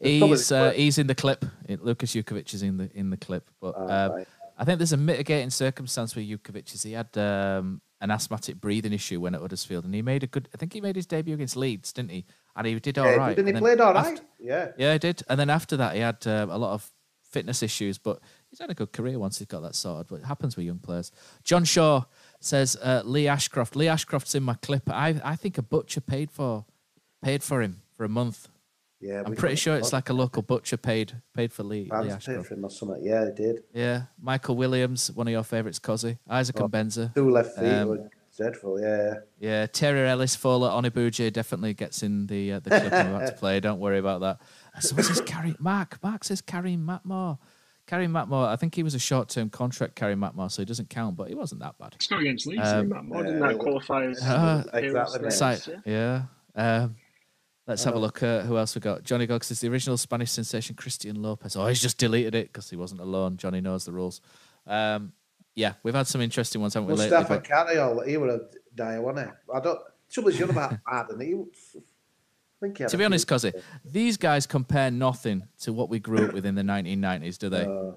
He's 0.00 0.50
uh, 0.50 0.70
he's 0.70 0.96
in 0.96 1.06
the 1.06 1.14
clip. 1.14 1.44
It, 1.68 1.84
Lukas 1.84 2.14
Jutkiewicz 2.14 2.54
is 2.54 2.62
in 2.62 2.78
the 2.78 2.90
in 2.94 3.10
the 3.10 3.18
clip, 3.18 3.50
but 3.60 3.76
um, 3.76 4.12
right. 4.12 4.28
I 4.56 4.64
think 4.64 4.78
there's 4.78 4.94
a 4.94 4.96
mitigating 4.96 5.50
circumstance 5.50 6.16
with 6.16 6.26
Jutkiewicz. 6.26 6.74
Is 6.74 6.82
he 6.82 6.92
had 6.92 7.16
um, 7.18 7.82
an 8.00 8.10
asthmatic 8.10 8.60
breathing 8.60 8.94
issue 8.94 9.20
when 9.20 9.34
at 9.34 9.42
Huddersfield, 9.42 9.84
and 9.84 9.94
he 9.94 10.00
made 10.00 10.22
a 10.22 10.26
good. 10.26 10.48
I 10.54 10.56
think 10.56 10.72
he 10.72 10.80
made 10.80 10.96
his 10.96 11.04
debut 11.04 11.34
against 11.34 11.54
Leeds, 11.54 11.92
didn't 11.92 12.12
he? 12.12 12.24
And 12.56 12.66
he 12.66 12.78
did 12.80 12.98
all 12.98 13.04
yeah, 13.04 13.16
right. 13.16 13.36
didn't 13.36 13.54
he 13.54 13.60
played 13.60 13.80
all 13.80 13.96
after- 13.96 14.22
Yeah. 14.38 14.68
Yeah, 14.78 14.94
he 14.94 14.98
did. 14.98 15.22
And 15.28 15.38
then 15.38 15.50
after 15.50 15.76
that, 15.76 15.94
he 15.94 16.00
had 16.00 16.26
uh, 16.26 16.46
a 16.50 16.58
lot 16.58 16.72
of 16.72 16.90
fitness 17.30 17.62
issues, 17.62 17.96
but 17.98 18.20
he's 18.48 18.58
had 18.58 18.70
a 18.70 18.74
good 18.74 18.92
career 18.92 19.18
once 19.18 19.38
he's 19.38 19.46
got 19.48 19.60
that 19.62 19.74
sorted. 19.74 20.08
But 20.08 20.16
it 20.20 20.24
happens 20.26 20.56
with 20.56 20.66
young 20.66 20.78
players. 20.78 21.12
John 21.44 21.64
Shaw 21.64 22.04
says 22.40 22.76
uh, 22.82 23.02
Lee 23.04 23.28
Ashcroft. 23.28 23.76
Lee 23.76 23.88
Ashcroft's 23.88 24.34
in 24.34 24.42
my 24.42 24.54
clip. 24.54 24.90
I 24.90 25.20
I 25.24 25.36
think 25.36 25.58
a 25.58 25.62
butcher 25.62 26.00
paid 26.00 26.30
for 26.30 26.64
paid 27.22 27.42
for 27.42 27.62
him 27.62 27.82
for 27.96 28.04
a 28.04 28.08
month. 28.08 28.48
Yeah, 29.02 29.22
I'm 29.24 29.34
pretty 29.34 29.56
sure 29.56 29.76
it's 29.76 29.94
like 29.94 30.10
a 30.10 30.12
local 30.12 30.42
butcher 30.42 30.76
paid 30.76 31.14
paid 31.34 31.52
for 31.54 31.62
Lee, 31.62 31.84
Lee 31.84 32.02
paid 32.02 32.10
Ashcroft. 32.12 32.48
for 32.48 32.54
him 32.54 32.64
or 32.66 32.70
something. 32.70 33.02
Yeah, 33.02 33.24
they 33.24 33.32
did. 33.32 33.62
Yeah, 33.72 34.02
Michael 34.20 34.56
Williams, 34.56 35.10
one 35.12 35.26
of 35.26 35.32
your 35.32 35.42
favourites, 35.44 35.78
Cozzy. 35.78 36.18
Isaac 36.28 36.60
Oh, 36.60 36.64
and 36.64 36.72
Mbenza. 36.72 37.14
Two 37.14 37.30
left 37.30 37.56
feet 37.58 37.64
Um, 37.64 37.88
were 37.88 38.10
dreadful. 38.36 38.78
Yeah. 38.78 39.14
Yeah, 39.38 39.66
Terry 39.66 40.06
Ellis, 40.06 40.36
Fowler, 40.36 40.68
Onibuje 40.68 41.32
definitely 41.32 41.72
gets 41.72 42.02
in 42.02 42.26
the 42.26 42.52
uh, 42.54 42.60
the 42.60 42.70
clip 42.70 42.92
I'm 42.92 43.14
about 43.14 43.26
to 43.28 43.32
play. 43.32 43.58
Don't 43.60 43.80
worry 43.80 43.98
about 43.98 44.20
that. 44.20 44.40
So 44.82 44.94
Carrie 45.40 45.56
Mark? 45.58 45.98
Mark 46.02 46.24
says 46.24 46.40
Karim 46.40 46.86
Matmour. 46.86 47.38
Karim 47.86 48.12
Matmour, 48.12 48.46
I 48.46 48.56
think 48.56 48.74
he 48.74 48.82
was 48.82 48.94
a 48.94 48.98
short 49.00 49.28
term 49.28 49.50
contract, 49.50 49.96
Karim 49.96 50.20
Matmour, 50.20 50.50
so 50.50 50.62
he 50.62 50.66
doesn't 50.66 50.90
count, 50.90 51.16
but 51.16 51.28
he 51.28 51.34
wasn't 51.34 51.60
that 51.62 51.76
bad. 51.78 51.96
Scored 52.00 52.20
against 52.22 52.46
Leeds, 52.46 52.60
Um, 52.64 52.88
didn't 52.88 52.88
Matt 52.90 53.04
Moore? 53.04 53.22
Didn't 53.24 53.40
that 53.40 53.58
qualify 53.58 54.04
as 54.06 54.22
Uh, 54.22 54.62
Exactly, 54.74 55.20
mate. 55.22 55.32
Si- 55.32 55.72
yeah. 55.86 56.22
Um, 56.54 56.94
let's 57.66 57.82
have 57.84 57.94
a 57.94 57.96
Uh, 57.96 58.00
look 58.00 58.22
at 58.22 58.44
who 58.44 58.56
else 58.58 58.74
we 58.76 58.80
got. 58.80 59.02
Johnny 59.02 59.26
Gogg 59.26 59.42
says 59.42 59.60
the 59.60 59.68
original 59.68 59.96
Spanish 59.96 60.30
sensation 60.30 60.76
Christian 60.76 61.20
Lopez. 61.20 61.56
Oh, 61.56 61.66
he's 61.66 61.80
just 61.82 61.98
deleted 61.98 62.34
it 62.36 62.52
because 62.52 62.70
he 62.70 62.76
wasn't 62.76 63.00
alone. 63.00 63.36
Johnny 63.36 63.60
knows 63.60 63.84
the 63.84 63.92
rules. 63.92 64.20
Um, 64.68 65.12
yeah, 65.56 65.72
we've 65.82 65.94
had 65.94 66.06
some 66.06 66.20
interesting 66.20 66.60
ones, 66.60 66.74
haven't 66.74 66.88
we, 66.88 66.94
lately? 66.94 67.16
Mustafa 67.16 67.40
but- 67.40 67.44
Carayol, 67.44 68.06
he 68.06 68.16
was 68.18 68.34
a 68.34 68.40
dire, 68.76 69.02
wasn't 69.02 69.26
he? 69.30 69.52
I 69.52 69.60
don't. 69.60 69.80
Trouble 70.12 70.28
is, 70.30 70.38
you're 70.38 70.50
about 70.50 70.74
Arden. 70.86 71.20
He, 71.20 71.34
I 71.34 71.34
think 71.34 71.44
he 71.74 71.78
had 71.78 71.84
to 72.88 72.98
be 72.98 73.04
honest, 73.04 73.26
Cozzy, 73.26 73.52
these 73.84 74.16
guys 74.16 74.46
compare 74.46 74.90
nothing 74.90 75.46
to 75.60 75.72
what 75.72 75.88
we 75.88 75.98
grew 75.98 76.26
up 76.26 76.32
with 76.34 76.44
in 76.46 76.54
the 76.54 76.62
1990s, 76.62 77.38
do 77.38 77.48
they? 77.48 77.64
Uh, 77.64 77.92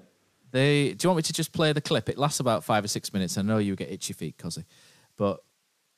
They 0.50 0.92
do 0.94 1.04
you 1.06 1.10
want 1.10 1.16
me 1.18 1.22
to 1.22 1.32
just 1.32 1.52
play 1.52 1.72
the 1.72 1.80
clip? 1.80 2.08
It 2.08 2.16
lasts 2.16 2.40
about 2.40 2.64
five 2.64 2.84
or 2.84 2.88
six 2.88 3.12
minutes. 3.12 3.36
I 3.36 3.42
know 3.42 3.58
you 3.58 3.74
get 3.76 3.90
itchy 3.90 4.12
feet, 4.12 4.38
Cozzy, 4.38 4.64
but 5.16 5.42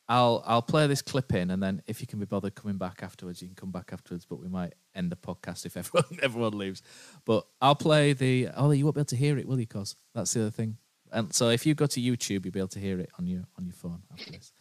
I'll 0.08 0.42
I'll 0.46 0.62
play 0.62 0.86
this 0.86 1.02
clip 1.02 1.34
in, 1.34 1.50
and 1.50 1.62
then 1.62 1.82
if 1.86 2.00
you 2.00 2.06
can 2.06 2.18
be 2.20 2.26
bothered 2.26 2.54
coming 2.54 2.78
back 2.78 3.02
afterwards, 3.02 3.42
you 3.42 3.48
can 3.48 3.56
come 3.56 3.70
back 3.70 3.90
afterwards. 3.92 4.24
But 4.24 4.40
we 4.40 4.48
might 4.48 4.72
end 4.94 5.10
the 5.12 5.16
podcast 5.16 5.66
if 5.66 5.76
everyone 5.80 6.18
everyone 6.22 6.56
leaves. 6.58 6.82
But 7.24 7.46
I'll 7.60 7.74
play 7.74 8.12
the. 8.14 8.48
Oh, 8.56 8.70
you 8.70 8.84
won't 8.84 8.94
be 8.94 9.00
able 9.00 9.06
to 9.06 9.16
hear 9.16 9.36
it, 9.36 9.46
will 9.46 9.60
you? 9.60 9.66
Cos 9.66 9.96
that's 10.14 10.32
the 10.32 10.40
other 10.42 10.50
thing. 10.50 10.78
And 11.12 11.32
so 11.34 11.50
if 11.50 11.66
you 11.66 11.74
go 11.74 11.86
to 11.86 12.00
YouTube, 12.00 12.44
you'll 12.44 12.52
be 12.52 12.58
able 12.60 12.68
to 12.68 12.80
hear 12.80 12.98
it 12.98 13.10
on 13.18 13.26
your 13.26 13.44
on 13.58 13.64
your 13.66 13.74
phone 13.74 14.02
after 14.12 14.30
this. 14.32 14.52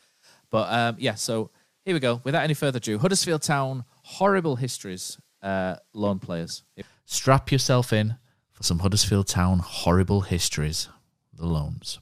But 0.49 0.72
um, 0.74 0.95
yeah, 0.99 1.16
so 1.16 1.51
here 1.86 1.93
we 1.93 1.99
go. 1.99 2.22
Without 2.24 2.43
any 2.43 2.53
further 2.53 2.78
ado, 2.78 2.97
Huddersfield 2.97 3.41
Town 3.43 3.84
horrible 4.06 4.56
histories. 4.58 5.20
Uh, 5.41 5.76
loan 5.93 6.18
players, 6.18 6.64
strap 7.06 7.51
yourself 7.51 7.93
in 7.93 8.16
for 8.51 8.64
some 8.64 8.80
Huddersfield 8.80 9.28
Town 9.28 9.60
horrible 9.60 10.22
histories. 10.22 10.89
The 11.34 11.45
loans. 11.45 11.99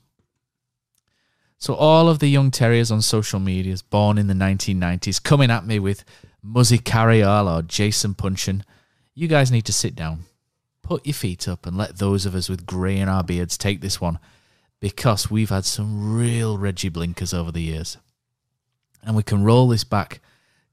So 1.57 1.73
all 1.73 2.07
of 2.07 2.19
the 2.19 2.27
young 2.27 2.51
terriers 2.51 2.91
on 2.91 3.01
social 3.01 3.39
medias 3.39 3.81
born 3.81 4.17
in 4.17 4.27
the 4.27 4.33
1990s 4.33 5.23
coming 5.23 5.49
at 5.49 5.65
me 5.65 5.79
with 5.79 6.05
Muzzy 6.41 6.77
Carayol 6.77 7.51
or 7.51 7.61
Jason 7.63 8.13
Puncheon, 8.13 8.63
you 9.15 9.27
guys 9.27 9.51
need 9.51 9.65
to 9.65 9.73
sit 9.73 9.95
down, 9.95 10.25
put 10.83 11.05
your 11.05 11.13
feet 11.13 11.47
up, 11.47 11.65
and 11.65 11.77
let 11.77 11.97
those 11.97 12.25
of 12.25 12.35
us 12.35 12.47
with 12.47 12.65
grey 12.65 12.97
in 12.97 13.09
our 13.09 13.23
beards 13.23 13.57
take 13.57 13.81
this 13.81 13.99
one 13.99 14.19
because 14.79 15.31
we've 15.31 15.49
had 15.49 15.65
some 15.65 16.15
real 16.15 16.57
Reggie 16.57 16.89
blinkers 16.89 17.33
over 17.33 17.51
the 17.51 17.61
years. 17.61 17.97
And 19.01 19.15
we 19.15 19.23
can 19.23 19.43
roll 19.43 19.67
this 19.67 19.83
back 19.83 20.21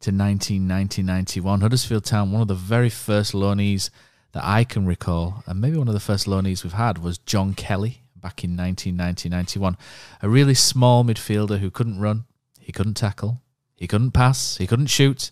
to 0.01 0.11
1990-91. 0.11 1.61
Huddersfield 1.61 2.05
Town, 2.05 2.33
one 2.33 2.43
of 2.43 2.49
the 2.49 2.55
very 2.55 2.91
first 2.91 3.33
loanees 3.33 3.91
that 4.33 4.45
I 4.45 4.65
can 4.65 4.87
recall, 4.87 5.45
and 5.47 5.61
maybe 5.61 5.77
one 5.77 5.89
of 5.89 5.95
the 5.95 6.01
first 6.01 6.27
loanees 6.27 6.65
we've 6.65 6.73
had 6.73 6.99
was 6.99 7.19
John 7.19 7.55
Kelly 7.55 8.03
back 8.17 8.43
in 8.45 8.57
1990-91. 8.57 9.77
A 10.23 10.29
really 10.29 10.55
small 10.55 11.05
midfielder 11.05 11.59
who 11.59 11.71
couldn't 11.71 12.01
run, 12.01 12.25
he 12.59 12.73
couldn't 12.73 12.95
tackle, 12.95 13.43
he 13.77 13.87
couldn't 13.87 14.13
pass, 14.13 14.57
he 14.57 14.67
couldn't 14.67 14.87
shoot. 14.87 15.31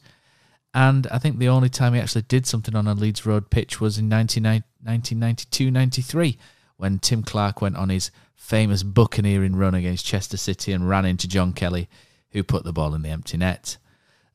And 0.75 1.07
I 1.09 1.19
think 1.19 1.39
the 1.39 1.49
only 1.49 1.69
time 1.69 1.95
he 1.95 2.01
actually 2.01 2.23
did 2.23 2.47
something 2.47 2.77
on 2.77 2.87
a 2.87 2.95
Leeds 2.95 3.25
Road 3.25 3.51
pitch 3.51 3.81
was 3.81 3.99
in 3.99 4.11
1992-93 4.11 6.37
when 6.77 6.99
Tim 6.99 7.23
Clark 7.23 7.63
went 7.63 7.77
on 7.77 7.89
his 7.89 8.11
famous 8.35 8.83
buccaneering 8.83 9.57
run 9.57 9.75
against 9.75 10.07
Chester 10.07 10.37
City 10.37 10.73
and 10.73 10.89
ran 10.89 11.05
into 11.05 11.29
John 11.29 11.53
Kelly, 11.53 11.89
who 12.31 12.43
put 12.43 12.65
the 12.65 12.73
ball 12.73 12.95
in 12.95 13.03
the 13.03 13.09
empty 13.09 13.37
net. 13.37 13.79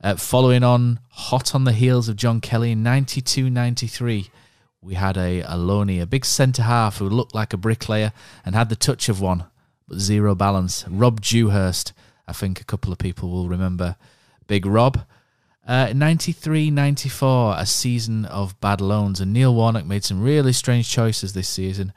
Uh, 0.03 0.17
following 0.17 0.63
on, 0.63 0.99
hot 1.11 1.55
on 1.55 1.63
the 1.63 1.71
heels 1.71 2.09
of 2.09 2.17
John 2.17 2.41
Kelly 2.41 2.73
in 2.73 2.83
92-93, 2.83 4.29
we 4.81 4.95
had 4.95 5.15
a, 5.15 5.39
a 5.39 5.53
loanee, 5.53 6.01
a 6.01 6.05
big 6.05 6.25
centre 6.25 6.63
half 6.63 6.97
who 6.97 7.07
looked 7.07 7.33
like 7.33 7.53
a 7.53 7.57
bricklayer 7.57 8.11
and 8.45 8.53
had 8.53 8.67
the 8.67 8.75
touch 8.75 9.07
of 9.07 9.21
one, 9.21 9.45
but 9.87 9.99
zero 9.99 10.35
balance. 10.35 10.85
Rob 10.89 11.21
Dewhurst, 11.21 11.93
I 12.27 12.33
think 12.33 12.59
a 12.59 12.65
couple 12.65 12.91
of 12.91 12.97
people 12.99 13.29
will 13.29 13.47
remember 13.47 13.95
Big 14.45 14.65
Rob. 14.65 15.05
Uh, 15.65 15.93
93 15.95 16.69
94, 16.69 17.55
a 17.57 17.65
season 17.65 18.25
of 18.25 18.59
bad 18.59 18.81
loans, 18.81 19.21
and 19.21 19.31
Neil 19.31 19.55
Warnock 19.55 19.85
made 19.85 20.03
some 20.03 20.21
really 20.21 20.51
strange 20.51 20.89
choices 20.89 21.31
this 21.31 21.47
season. 21.47 21.93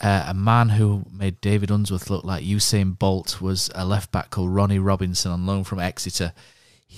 Uh, 0.00 0.24
a 0.28 0.32
man 0.32 0.70
who 0.70 1.04
made 1.12 1.42
David 1.42 1.70
Unsworth 1.70 2.08
look 2.08 2.24
like 2.24 2.42
Usain 2.42 2.98
Bolt 2.98 3.42
was 3.42 3.68
a 3.74 3.84
left 3.84 4.12
back 4.12 4.30
called 4.30 4.54
Ronnie 4.54 4.78
Robinson 4.78 5.30
on 5.30 5.44
loan 5.44 5.64
from 5.64 5.78
Exeter. 5.78 6.32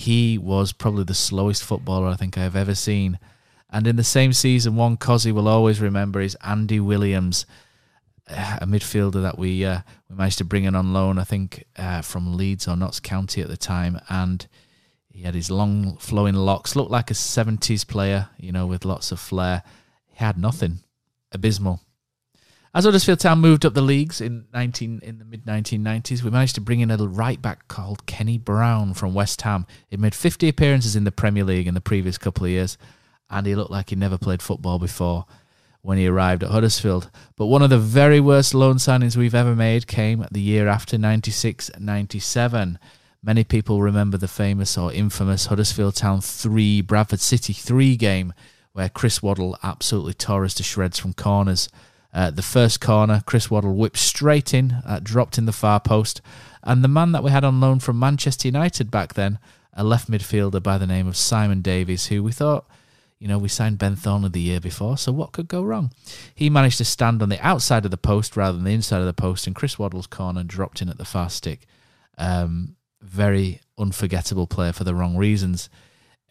He 0.01 0.39
was 0.39 0.73
probably 0.73 1.05
the 1.05 1.13
slowest 1.13 1.63
footballer 1.63 2.07
I 2.09 2.17
think 2.17 2.39
I 2.39 2.43
have 2.43 2.57
ever 2.57 2.75
seen. 2.75 3.19
And 3.69 3.87
in 3.87 3.97
the 3.97 4.03
same 4.03 4.33
season, 4.33 4.75
one 4.75 4.97
Cozzy 4.97 5.31
will 5.31 5.47
always 5.47 5.79
remember 5.79 6.23
is 6.23 6.39
Andy 6.43 6.81
Williams, 6.81 7.45
a 8.27 8.67
midfielder 8.67 9.21
that 9.21 9.39
we 9.39 9.63
uh, 9.63 9.81
we 10.09 10.17
managed 10.17 10.39
to 10.39 10.45
bring 10.45 10.65
in 10.65 10.75
on 10.75 10.95
loan, 10.95 11.19
I 11.19 11.25
think, 11.25 11.67
uh, 11.77 12.01
from 12.01 12.35
Leeds 12.35 12.67
or 12.67 12.77
Notts 12.77 12.99
County 12.99 13.43
at 13.43 13.49
the 13.49 13.59
time. 13.59 14.01
And 14.09 14.47
he 15.13 15.25
had 15.25 15.35
his 15.35 15.51
long 15.51 15.99
flowing 15.99 16.35
locks, 16.35 16.75
looked 16.75 16.91
like 16.91 17.11
a 17.11 17.15
70s 17.15 17.87
player, 17.87 18.31
you 18.39 18.53
know, 18.53 18.67
with 18.67 18.87
lots 18.87 19.13
of 19.13 19.21
flair. 19.21 19.63
He 20.07 20.17
had 20.25 20.39
nothing. 20.39 20.79
Abysmal. 21.31 21.83
As 22.73 22.85
Huddersfield 22.85 23.19
Town 23.19 23.41
moved 23.41 23.67
up 23.67 23.75
the 23.75 23.83
leagues 23.83 24.21
in 24.21 24.45
19 24.55 25.01
in 25.03 25.19
the 25.19 25.25
mid 25.25 25.45
1990s, 25.45 26.23
we 26.23 26.31
managed 26.31 26.55
to 26.55 26.61
bring 26.61 26.79
in 26.79 26.91
a 26.93 26.97
right 26.99 27.43
back 27.43 27.67
called 27.67 28.07
Kenny 28.07 28.39
Brown 28.39 28.95
from 28.95 29.13
West 29.13 29.43
Ham. 29.43 29.67
He 29.89 29.97
made 29.97 30.15
50 30.15 30.49
appearances 30.49 30.95
in 30.95 31.03
the 31.03 31.11
Premier 31.11 31.43
League 31.43 31.67
in 31.67 31.75
the 31.75 31.81
previous 31.81 32.17
couple 32.17 32.45
of 32.45 32.53
years, 32.53 32.79
and 33.29 33.45
he 33.45 33.57
looked 33.57 33.73
like 33.73 33.91
he 33.91 33.97
never 33.97 34.17
played 34.17 34.41
football 34.41 34.79
before 34.79 35.27
when 35.83 35.99
he 35.99 36.07
arrived 36.07 36.45
at 36.45 36.51
Huddersfield. 36.51 37.11
But 37.35 37.47
one 37.47 37.63
of 37.63 37.71
the 37.71 37.79
very 37.79 38.21
worst 38.21 38.55
loan 38.55 38.77
signings 38.77 39.17
we've 39.17 39.35
ever 39.35 39.57
made 39.57 39.89
came 39.89 40.25
the 40.31 40.41
year 40.41 40.69
after 40.69 40.97
96 40.97 41.73
97. 41.77 42.79
Many 43.21 43.43
people 43.43 43.83
remember 43.83 44.17
the 44.17 44.29
famous 44.29 44.79
or 44.79 44.93
infamous 44.93 45.47
Huddersfield 45.47 45.97
Town 45.97 46.21
3, 46.21 46.83
Bradford 46.83 47.21
City 47.21 47.53
3 47.53 47.97
game 47.97 48.33
where 48.73 48.89
Chris 48.89 49.21
Waddle 49.21 49.59
absolutely 49.65 50.15
tore 50.15 50.45
us 50.45 50.55
to 50.55 50.63
shreds 50.63 51.01
from 51.01 51.13
corners. 51.13 51.69
Uh, 52.13 52.31
the 52.31 52.43
first 52.43 52.81
corner, 52.81 53.23
Chris 53.27 53.51
Waddle 53.51 53.75
whipped 53.75 53.99
straight 53.99 54.53
in, 54.53 54.83
uh, 54.85 55.01
dropped 55.03 55.39
in 55.39 55.47
the 55.47 55.53
far 55.53 55.81
post. 55.81 56.21
And 56.63 56.83
the 56.83 56.89
man 56.89 57.13
that 57.13 57.23
we 57.23 57.31
had 57.31 57.45
on 57.45 57.61
loan 57.61 57.79
from 57.79 57.99
Manchester 57.99 58.49
United 58.49 58.91
back 58.91 59.15
then, 59.15 59.39
a 59.73 59.85
left 59.85 60.11
midfielder 60.11 60.63
by 60.63 60.79
the 60.79 60.87
name 60.87 61.07
of 61.07 61.17
Simon 61.17 61.63
Davies, 61.63 62.07
who 62.07 62.23
we 62.23 62.33
thought, 62.33 62.67
you 63.21 63.29
know, 63.29 63.39
we 63.39 63.49
signed 63.49 63.79
Ben 63.79 63.97
Thornley 63.97 64.31
the 64.31 64.41
year 64.41 64.61
before, 64.61 64.97
so 64.97 65.13
what 65.13 65.33
could 65.33 65.47
go 65.47 65.63
wrong? 65.63 65.93
He 66.35 66.49
managed 66.49 66.79
to 66.79 66.85
stand 66.85 67.23
on 67.23 67.29
the 67.29 67.41
outside 67.47 67.85
of 67.85 67.91
the 67.91 67.99
post 67.99 68.37
rather 68.37 68.57
than 68.57 68.65
the 68.65 68.73
inside 68.73 69.01
of 69.01 69.07
the 69.07 69.13
post, 69.13 69.47
and 69.47 69.55
Chris 69.55 69.79
Waddle's 69.79 70.07
corner 70.07 70.43
dropped 70.43 70.81
in 70.81 70.89
at 70.89 70.97
the 70.97 71.05
far 71.05 71.29
stick. 71.29 71.67
Um, 72.17 72.77
very 73.03 73.61
unforgettable 73.79 74.47
player 74.47 74.73
for 74.73 74.85
the 74.85 74.95
wrong 74.95 75.17
reasons. 75.17 75.69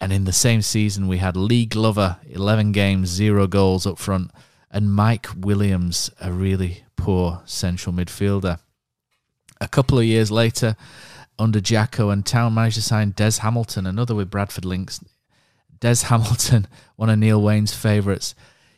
And 0.00 0.12
in 0.12 0.24
the 0.24 0.32
same 0.32 0.62
season, 0.62 1.08
we 1.08 1.18
had 1.18 1.36
Lee 1.36 1.66
Glover, 1.66 2.18
11 2.28 2.72
games, 2.72 3.08
zero 3.08 3.46
goals 3.46 3.86
up 3.86 3.98
front, 3.98 4.30
and 4.70 4.92
Mike 4.94 5.28
Williams, 5.36 6.10
a 6.20 6.32
really 6.32 6.84
poor 6.96 7.42
central 7.44 7.94
midfielder. 7.94 8.60
A 9.60 9.68
couple 9.68 9.98
of 9.98 10.04
years 10.04 10.30
later, 10.30 10.76
under 11.38 11.60
Jacko 11.60 12.10
and 12.10 12.24
Town 12.24 12.54
managed 12.54 12.76
to 12.76 12.82
sign 12.82 13.12
Des 13.16 13.40
Hamilton, 13.40 13.86
another 13.86 14.14
with 14.14 14.30
Bradford 14.30 14.64
links. 14.64 15.02
Des 15.80 16.04
Hamilton, 16.04 16.68
one 16.96 17.10
of 17.10 17.18
Neil 17.18 17.42
Wayne's 17.42 17.74
favourites. 17.74 18.34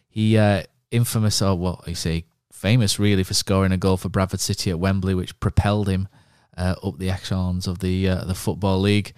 He 0.08 0.38
uh, 0.38 0.62
infamous, 0.90 1.42
or 1.42 1.56
what 1.56 1.86
you 1.86 1.94
say, 1.94 2.24
famous 2.52 2.98
really 2.98 3.24
for 3.24 3.34
scoring 3.34 3.72
a 3.72 3.76
goal 3.76 3.96
for 3.96 4.08
Bradford 4.08 4.40
City 4.40 4.70
at 4.70 4.78
Wembley, 4.78 5.14
which 5.14 5.38
propelled 5.40 5.88
him 5.88 6.08
uh, 6.56 6.76
up 6.82 6.98
the 6.98 7.10
echelons 7.10 7.66
of 7.66 7.80
the 7.80 8.08
uh, 8.08 8.24
the 8.24 8.34
football 8.34 8.80
league. 8.80 9.12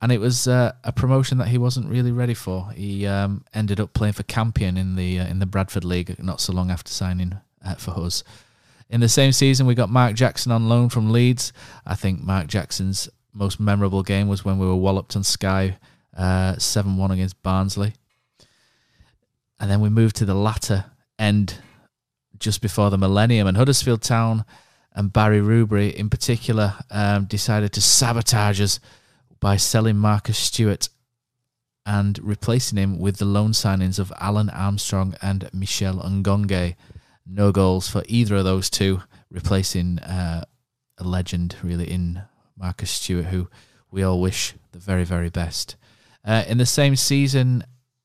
And 0.00 0.12
it 0.12 0.20
was 0.20 0.46
uh, 0.46 0.72
a 0.84 0.92
promotion 0.92 1.38
that 1.38 1.48
he 1.48 1.58
wasn't 1.58 1.88
really 1.88 2.12
ready 2.12 2.34
for. 2.34 2.70
He 2.72 3.06
um, 3.06 3.44
ended 3.54 3.80
up 3.80 3.94
playing 3.94 4.12
for 4.12 4.24
Campion 4.24 4.76
in 4.76 4.94
the 4.94 5.20
uh, 5.20 5.26
in 5.26 5.38
the 5.38 5.46
Bradford 5.46 5.84
League 5.84 6.22
not 6.22 6.40
so 6.40 6.52
long 6.52 6.70
after 6.70 6.92
signing 6.92 7.34
uh, 7.64 7.74
for 7.74 7.92
us. 7.92 8.22
In 8.90 9.00
the 9.00 9.08
same 9.08 9.32
season, 9.32 9.66
we 9.66 9.74
got 9.74 9.90
Mark 9.90 10.14
Jackson 10.14 10.52
on 10.52 10.68
loan 10.68 10.90
from 10.90 11.10
Leeds. 11.10 11.52
I 11.84 11.94
think 11.94 12.22
Mark 12.22 12.46
Jackson's 12.46 13.08
most 13.32 13.58
memorable 13.58 14.02
game 14.02 14.28
was 14.28 14.44
when 14.44 14.58
we 14.58 14.66
were 14.66 14.76
walloped 14.76 15.16
on 15.16 15.24
Sky 15.24 15.76
uh, 16.16 16.56
7 16.56 16.96
1 16.96 17.10
against 17.10 17.42
Barnsley. 17.42 17.94
And 19.58 19.70
then 19.70 19.80
we 19.80 19.88
moved 19.88 20.16
to 20.16 20.24
the 20.24 20.34
latter 20.34 20.84
end 21.18 21.54
just 22.38 22.60
before 22.60 22.90
the 22.90 22.98
millennium, 22.98 23.46
and 23.46 23.56
Huddersfield 23.56 24.02
Town 24.02 24.44
and 24.92 25.12
Barry 25.12 25.40
Rubery, 25.40 25.92
in 25.92 26.10
particular, 26.10 26.74
um, 26.90 27.24
decided 27.24 27.72
to 27.74 27.80
sabotage 27.80 28.60
us 28.60 28.80
by 29.40 29.56
selling 29.56 29.96
Marcus 29.96 30.38
Stewart 30.38 30.88
and 31.84 32.18
replacing 32.22 32.78
him 32.78 32.98
with 32.98 33.18
the 33.18 33.24
loan 33.24 33.52
signings 33.52 33.98
of 33.98 34.12
Alan 34.18 34.50
Armstrong 34.50 35.14
and 35.22 35.48
Michel 35.52 35.96
Ngonge. 35.96 36.74
No 37.24 37.52
goals 37.52 37.88
for 37.88 38.02
either 38.08 38.36
of 38.36 38.44
those 38.44 38.68
two, 38.68 39.02
replacing 39.30 40.00
uh, 40.00 40.44
a 40.98 41.04
legend 41.04 41.56
really 41.62 41.90
in 41.90 42.22
Marcus 42.58 42.90
Stewart, 42.90 43.26
who 43.26 43.48
we 43.90 44.02
all 44.02 44.20
wish 44.20 44.54
the 44.72 44.78
very, 44.78 45.04
very 45.04 45.30
best. 45.30 45.76
Uh, 46.24 46.44
in 46.48 46.58
the 46.58 46.66
same 46.66 46.96
season, 46.96 47.64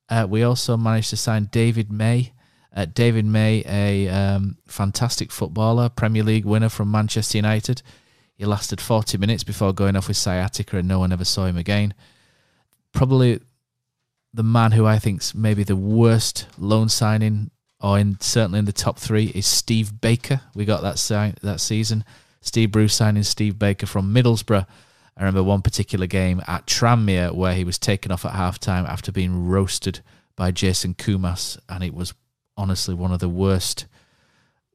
uh, 0.10 0.28
we 0.30 0.44
also 0.44 0.78
managed 0.78 1.10
to 1.10 1.18
sign 1.18 1.46
David 1.52 1.92
May. 1.92 2.34
Uh, 2.74 2.86
David 2.86 3.26
May, 3.26 3.64
a 3.66 4.08
um, 4.10 4.58
fantastic 4.68 5.32
footballer, 5.32 5.90
Premier 5.90 6.24
League 6.24 6.46
winner 6.46 6.70
from 6.70 6.92
Manchester 6.92 7.38
United. 7.38 7.82
He 8.42 8.48
lasted 8.48 8.82
40 8.82 9.20
minutes 9.20 9.44
before 9.44 9.72
going 9.72 9.96
off 9.96 10.08
with 10.08 10.18
sciatica, 10.18 10.78
and 10.78 10.88
no 10.88 10.98
one 10.98 11.12
ever 11.12 11.24
saw 11.24 11.46
him 11.46 11.58
again. 11.58 11.94
Probably 12.92 13.40
the 14.34 14.42
man 14.42 14.72
who 14.72 14.84
I 14.84 14.98
think's 14.98 15.36
maybe 15.36 15.64
the 15.64 15.76
worst 15.76 16.48
loan 16.58 16.90
signing, 16.90 17.52
or 17.80 18.00
in 18.00 18.20
certainly 18.20 18.58
in 18.58 18.66
the 18.66 18.74
top 18.74 18.98
three, 18.98 19.26
is 19.26 19.46
Steve 19.46 20.02
Baker. 20.02 20.42
We 20.56 20.66
got 20.66 20.82
that 20.82 20.98
si- 20.98 21.36
that 21.44 21.60
season. 21.60 22.04
Steve 22.42 22.72
Bruce 22.72 22.96
signing 22.96 23.22
Steve 23.22 23.60
Baker 23.60 23.86
from 23.86 24.12
Middlesbrough. 24.12 24.66
I 25.16 25.20
remember 25.20 25.44
one 25.44 25.62
particular 25.62 26.08
game 26.08 26.42
at 26.48 26.66
Tranmere 26.66 27.36
where 27.36 27.54
he 27.54 27.64
was 27.64 27.78
taken 27.78 28.12
off 28.12 28.26
at 28.26 28.34
halftime 28.34 28.90
after 28.90 29.12
being 29.12 29.50
roasted 29.50 30.00
by 30.36 30.50
Jason 30.50 30.96
Koumas 30.96 31.60
and 31.70 31.84
it 31.84 31.94
was 31.94 32.16
honestly 32.58 32.96
one 32.96 33.12
of 33.12 33.20
the 33.20 33.30
worst 33.30 33.86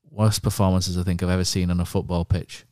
worst 0.09 0.45
performances 0.45 0.97
I 0.97 1.03
think 1.03 1.21
I've 1.21 1.31
ever 1.31 1.43
seen 1.43 1.69
on 1.73 1.81
a 1.81 1.85
football 1.85 2.25
pitch. 2.25 2.65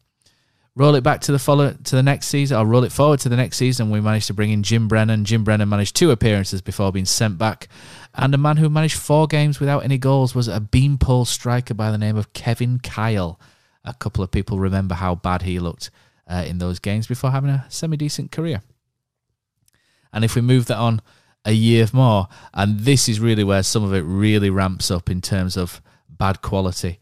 Roll 0.77 0.97
it 0.97 1.05
back 1.05 1.21
to 1.21 1.33
the 1.33 1.39
follow 1.39 1.73
to 1.73 1.97
the 1.97 2.03
next 2.03 2.27
season, 2.27 2.59
or 2.59 2.67
roll 2.67 2.83
it 2.83 2.91
forward 2.91 3.21
to 3.21 3.29
the 3.29 3.37
next 3.37 3.59
season. 3.59 3.91
We 3.91 4.01
managed 4.01 4.27
to 4.27 4.35
bring 4.35 4.51
in 4.51 4.65
Jim 4.65 4.89
Brennan. 4.89 5.25
Jim 5.25 5.45
Brennan 5.45 5.69
managed 5.69 5.95
two 5.95 6.11
appearances 6.11 6.61
before 6.61 6.91
being 6.91 7.05
sent 7.05 7.39
back, 7.39 7.69
and 8.13 8.35
a 8.35 8.39
man 8.39 8.57
who 8.57 8.69
managed 8.69 8.99
four 8.99 9.29
games 9.29 9.61
without 9.61 9.85
any 9.85 9.99
goals 9.99 10.35
was 10.35 10.49
a 10.49 10.59
beanpole 10.59 11.27
striker 11.27 11.75
by 11.75 11.93
the 11.93 11.99
name 11.99 12.17
of 12.17 12.33
Kevin 12.33 12.81
Kyle. 12.81 13.39
A 13.85 13.95
couple 13.95 14.25
of 14.25 14.33
people 14.33 14.59
remember 14.59 14.97
how 14.97 15.15
bad 15.15 15.43
he 15.43 15.61
looked 15.61 15.91
uh, 16.27 16.45
in 16.45 16.59
those 16.59 16.81
games 16.81 17.07
before 17.07 17.31
having 17.31 17.51
a 17.51 17.67
semi 17.69 17.97
decent 17.97 18.33
career. 18.33 18.63
And 20.13 20.25
if 20.25 20.35
we 20.35 20.41
move 20.41 20.67
that 20.67 20.79
on 20.79 21.03
a 21.45 21.53
year 21.53 21.87
more, 21.93 22.27
and 22.53 22.81
this 22.81 23.09
is 23.09 23.21
really 23.21 23.45
where 23.45 23.63
some 23.63 23.85
of 23.85 23.95
it 23.95 24.03
really 24.03 24.51
ramps 24.51 24.91
up 24.91 25.09
in 25.09 25.21
terms 25.21 25.57
of 25.57 25.81
bad 26.09 26.43
quality. 26.43 26.99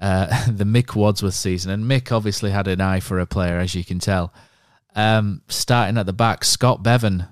Uh, 0.00 0.26
the 0.50 0.64
Mick 0.64 0.94
Wadsworth 0.94 1.34
season, 1.34 1.70
and 1.70 1.84
Mick 1.84 2.12
obviously 2.12 2.50
had 2.50 2.68
an 2.68 2.80
eye 2.80 3.00
for 3.00 3.18
a 3.18 3.26
player, 3.26 3.58
as 3.58 3.74
you 3.74 3.84
can 3.84 3.98
tell. 3.98 4.32
Um, 4.94 5.42
starting 5.48 5.98
at 5.98 6.06
the 6.06 6.12
back, 6.12 6.44
Scott 6.44 6.82
Bevan, 6.82 7.26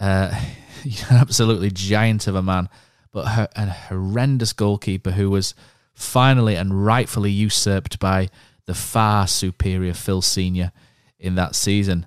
uh, 0.00 0.38
absolutely 1.10 1.70
giant 1.70 2.26
of 2.26 2.34
a 2.34 2.42
man, 2.42 2.68
but 3.12 3.26
a 3.56 3.66
horrendous 3.66 4.52
goalkeeper 4.52 5.12
who 5.12 5.30
was 5.30 5.54
finally 5.94 6.54
and 6.54 6.84
rightfully 6.84 7.30
usurped 7.30 7.98
by 7.98 8.28
the 8.66 8.74
far 8.74 9.26
superior 9.26 9.94
Phil 9.94 10.22
Senior 10.22 10.72
in 11.18 11.34
that 11.34 11.54
season. 11.54 12.06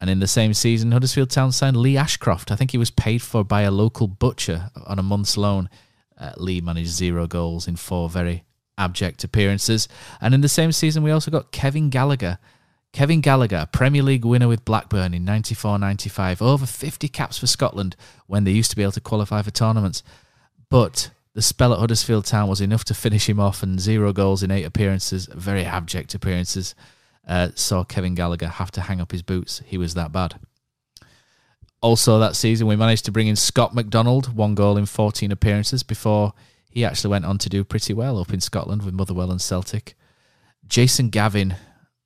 And 0.00 0.10
in 0.10 0.20
the 0.20 0.26
same 0.26 0.52
season, 0.54 0.92
Huddersfield 0.92 1.30
Town 1.30 1.52
signed 1.52 1.76
Lee 1.76 1.96
Ashcroft. 1.96 2.52
I 2.52 2.56
think 2.56 2.70
he 2.70 2.78
was 2.78 2.90
paid 2.90 3.22
for 3.22 3.42
by 3.42 3.62
a 3.62 3.70
local 3.70 4.06
butcher 4.06 4.70
on 4.86 4.98
a 4.98 5.02
month's 5.02 5.36
loan. 5.36 5.70
Uh, 6.18 6.32
Lee 6.36 6.60
managed 6.60 6.90
zero 6.90 7.26
goals 7.26 7.66
in 7.66 7.76
four 7.76 8.08
very 8.08 8.44
abject 8.78 9.24
appearances. 9.24 9.88
And 10.20 10.34
in 10.34 10.40
the 10.40 10.48
same 10.48 10.72
season, 10.72 11.02
we 11.02 11.10
also 11.10 11.30
got 11.30 11.52
Kevin 11.52 11.90
Gallagher. 11.90 12.38
Kevin 12.92 13.20
Gallagher, 13.20 13.68
Premier 13.72 14.02
League 14.02 14.24
winner 14.24 14.48
with 14.48 14.64
Blackburn 14.64 15.12
in 15.12 15.24
94 15.24 15.78
95, 15.78 16.40
over 16.40 16.64
50 16.64 17.08
caps 17.08 17.36
for 17.36 17.46
Scotland 17.46 17.94
when 18.26 18.44
they 18.44 18.52
used 18.52 18.70
to 18.70 18.76
be 18.76 18.82
able 18.82 18.92
to 18.92 19.00
qualify 19.00 19.42
for 19.42 19.50
tournaments. 19.50 20.02
But 20.70 21.10
the 21.34 21.42
spell 21.42 21.74
at 21.74 21.78
Huddersfield 21.78 22.24
Town 22.24 22.48
was 22.48 22.62
enough 22.62 22.84
to 22.84 22.94
finish 22.94 23.28
him 23.28 23.38
off, 23.38 23.62
and 23.62 23.78
zero 23.78 24.14
goals 24.14 24.42
in 24.42 24.50
eight 24.50 24.64
appearances, 24.64 25.26
very 25.26 25.64
abject 25.64 26.14
appearances, 26.14 26.74
uh, 27.28 27.50
saw 27.54 27.84
Kevin 27.84 28.14
Gallagher 28.14 28.48
have 28.48 28.70
to 28.72 28.80
hang 28.80 29.02
up 29.02 29.12
his 29.12 29.20
boots. 29.20 29.60
He 29.66 29.76
was 29.76 29.92
that 29.92 30.12
bad. 30.12 30.36
Also, 31.82 32.18
that 32.18 32.34
season, 32.34 32.66
we 32.66 32.76
managed 32.76 33.04
to 33.04 33.12
bring 33.12 33.26
in 33.26 33.36
Scott 33.36 33.74
McDonald, 33.74 34.34
one 34.34 34.54
goal 34.54 34.78
in 34.78 34.86
14 34.86 35.30
appearances, 35.30 35.82
before 35.82 36.32
he 36.76 36.84
actually 36.84 37.08
went 37.08 37.24
on 37.24 37.38
to 37.38 37.48
do 37.48 37.64
pretty 37.64 37.94
well 37.94 38.18
up 38.18 38.34
in 38.34 38.40
Scotland 38.42 38.82
with 38.82 38.92
Motherwell 38.92 39.30
and 39.30 39.40
Celtic. 39.40 39.94
Jason 40.66 41.08
Gavin. 41.08 41.56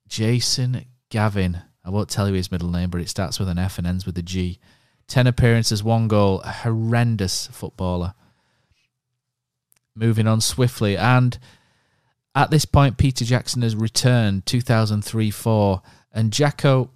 Jason 0.07 0.85
Gavin. 1.09 1.61
I 1.83 1.89
won't 1.89 2.07
tell 2.07 2.29
you 2.29 2.35
his 2.35 2.53
middle 2.53 2.69
name, 2.69 2.89
but 2.89 3.01
it 3.01 3.09
starts 3.09 3.37
with 3.37 3.49
an 3.49 3.59
F 3.59 3.77
and 3.77 3.85
ends 3.85 4.05
with 4.05 4.17
a 4.17 4.21
G. 4.21 4.59
10 5.09 5.27
appearances, 5.27 5.83
one 5.83 6.07
goal. 6.07 6.39
A 6.45 6.53
horrendous 6.53 7.47
footballer 7.47 8.13
moving 9.93 10.25
on 10.25 10.39
swiftly. 10.39 10.95
And 10.95 11.37
at 12.33 12.49
this 12.49 12.63
point, 12.63 12.97
Peter 12.97 13.25
Jackson 13.25 13.63
has 13.63 13.75
returned 13.75 14.45
2003 14.45 15.31
4. 15.31 15.81
And 16.13 16.31
Jacko, 16.31 16.91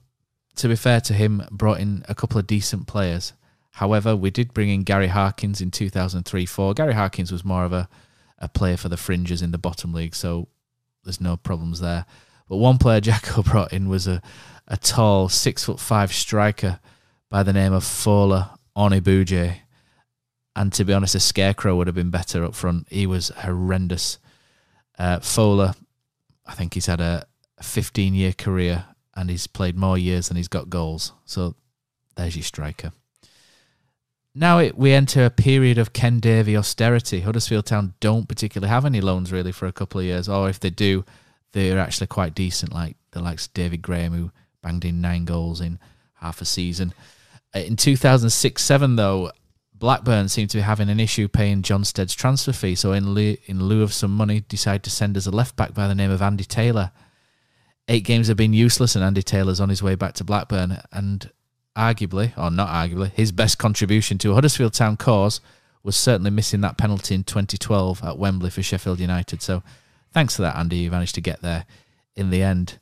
to 0.56 0.70
be 0.70 0.78
fair 0.78 1.02
to 1.02 1.14
him, 1.14 1.46
brought 1.52 1.82
in 1.82 2.06
a 2.08 2.16
couple 2.16 2.40
of 2.40 2.48
decent 2.48 2.88
players. 2.88 3.34
However, 3.76 4.16
we 4.16 4.32
did 4.32 4.54
bring 4.54 4.70
in 4.70 4.84
Gary 4.84 5.08
Harkins 5.08 5.60
in 5.60 5.70
2003 5.70 6.46
4. 6.46 6.74
Gary 6.74 6.94
Harkins 6.94 7.30
was 7.30 7.44
more 7.44 7.66
of 7.66 7.74
a, 7.74 7.90
a 8.40 8.48
player 8.48 8.78
for 8.78 8.88
the 8.88 8.96
fringes 8.96 9.42
in 9.42 9.52
the 9.52 9.58
bottom 9.58 9.92
league, 9.92 10.16
so 10.16 10.48
there's 11.04 11.20
no 11.20 11.36
problems 11.36 11.82
there. 11.82 12.06
But 12.48 12.56
one 12.56 12.78
player 12.78 13.02
Jacko 13.02 13.44
brought 13.44 13.74
in 13.74 13.90
was 13.90 14.08
a, 14.08 14.22
a 14.66 14.78
tall, 14.78 15.28
six 15.28 15.66
foot 15.66 15.82
five 15.82 16.14
striker 16.14 16.80
by 17.30 17.44
the 17.44 17.52
name 17.52 17.74
of 17.74 17.84
Fola 17.84 18.58
Onibuje. 18.78 19.58
And 20.56 20.72
to 20.72 20.86
be 20.86 20.94
honest, 20.94 21.16
a 21.16 21.20
scarecrow 21.20 21.76
would 21.76 21.88
have 21.88 21.98
been 21.98 22.12
better 22.12 22.46
up 22.46 22.56
front. 22.56 22.88
He 22.90 23.06
was 23.06 23.28
horrendous. 23.28 24.20
Uh, 24.98 25.20
Fola, 25.20 25.76
I 26.46 26.54
think 26.54 26.76
he's 26.76 26.86
had 26.86 27.02
a 27.02 27.26
15 27.62 28.14
year 28.14 28.32
career 28.32 28.86
and 29.18 29.30
he's 29.30 29.48
played 29.48 29.76
more 29.76 29.98
years 29.98 30.30
than 30.30 30.38
he's 30.38 30.48
got 30.48 30.70
goals. 30.70 31.12
So 31.26 31.56
there's 32.16 32.38
your 32.38 32.44
striker. 32.44 32.94
Now 34.38 34.60
it, 34.60 34.78
we 34.78 34.92
enter 34.92 35.24
a 35.24 35.30
period 35.30 35.78
of 35.78 35.94
Ken 35.94 36.20
Davy 36.20 36.58
austerity. 36.58 37.22
Huddersfield 37.22 37.66
Town 37.66 37.94
don't 38.02 38.28
particularly 38.28 38.70
have 38.70 38.84
any 38.84 39.00
loans 39.00 39.32
really 39.32 39.54
for 39.54 39.66
a 39.66 39.72
couple 39.72 40.02
of 40.02 40.06
years, 40.06 40.28
or 40.28 40.50
if 40.50 40.60
they 40.60 40.70
do, 40.70 41.06
they're 41.54 41.80
actually 41.80 42.08
quite 42.08 42.36
decent, 42.36 42.74
like 42.74 42.98
the 43.12 43.22
likes 43.22 43.48
of 43.48 43.54
David 43.54 43.82
Graham, 43.82 44.12
who 44.12 44.32
banged 44.62 44.84
in 44.84 45.00
nine 45.00 45.24
goals 45.24 45.62
in 45.62 45.80
half 46.16 46.42
a 46.42 46.46
season. 46.46 46.94
Uh, 47.56 47.60
in 47.60 47.78
2006 47.78 48.62
7, 48.62 48.98
though, 48.98 49.32
Blackburn 49.74 50.28
seemed 50.28 50.50
to 50.50 50.58
be 50.58 50.62
having 50.62 50.90
an 50.90 51.00
issue 51.00 51.30
paying 51.30 51.62
Jon 51.62 51.86
Stead's 51.86 52.14
transfer 52.14 52.52
fee, 52.52 52.76
so 52.76 52.92
in 52.92 53.12
lieu, 53.12 53.38
in 53.46 53.64
lieu 53.64 53.84
of 53.84 53.94
some 53.94 54.12
money, 54.12 54.42
decided 54.50 54.84
to 54.84 54.90
send 54.90 55.16
us 55.16 55.26
a 55.26 55.32
left 55.32 55.56
back 55.56 55.74
by 55.74 55.88
the 55.88 55.96
name 55.96 56.12
of 56.12 56.22
Andy 56.22 56.44
Taylor. 56.44 56.92
Eight 57.88 58.04
games 58.04 58.28
have 58.28 58.38
been 58.38 58.54
useless, 58.54 58.98
and 58.98 59.06
Andy 59.06 59.24
Taylor's 59.24 59.62
on 59.62 59.70
his 59.70 59.82
way 59.82 59.96
back 59.96 60.14
to 60.16 60.26
Blackburn. 60.26 60.82
And 60.92 61.32
arguably, 61.76 62.38
or 62.38 62.50
not 62.50 62.70
arguably, 62.70 63.12
his 63.12 63.32
best 63.32 63.58
contribution 63.58 64.18
to 64.20 64.32
a 64.32 64.34
Huddersfield 64.34 64.74
Town 64.74 64.98
cause 64.98 65.42
was 65.84 65.96
certainly 65.96 66.32
missing 66.32 66.62
that 66.62 66.78
penalty 66.78 67.14
in 67.14 67.24
2012 67.24 68.04
at 68.04 68.18
Wembley 68.18 68.50
for 68.50 68.64
Sheffield 68.64 69.00
United. 69.00 69.42
So 69.42 69.62
thanks 70.12 70.36
for 70.36 70.42
that, 70.42 70.56
Andy. 70.56 70.78
You 70.78 70.92
managed 70.92 71.16
to 71.16 71.22
get 71.22 71.42
there 71.42 71.66
in 72.16 72.32
the 72.32 72.42
end. 72.42 72.80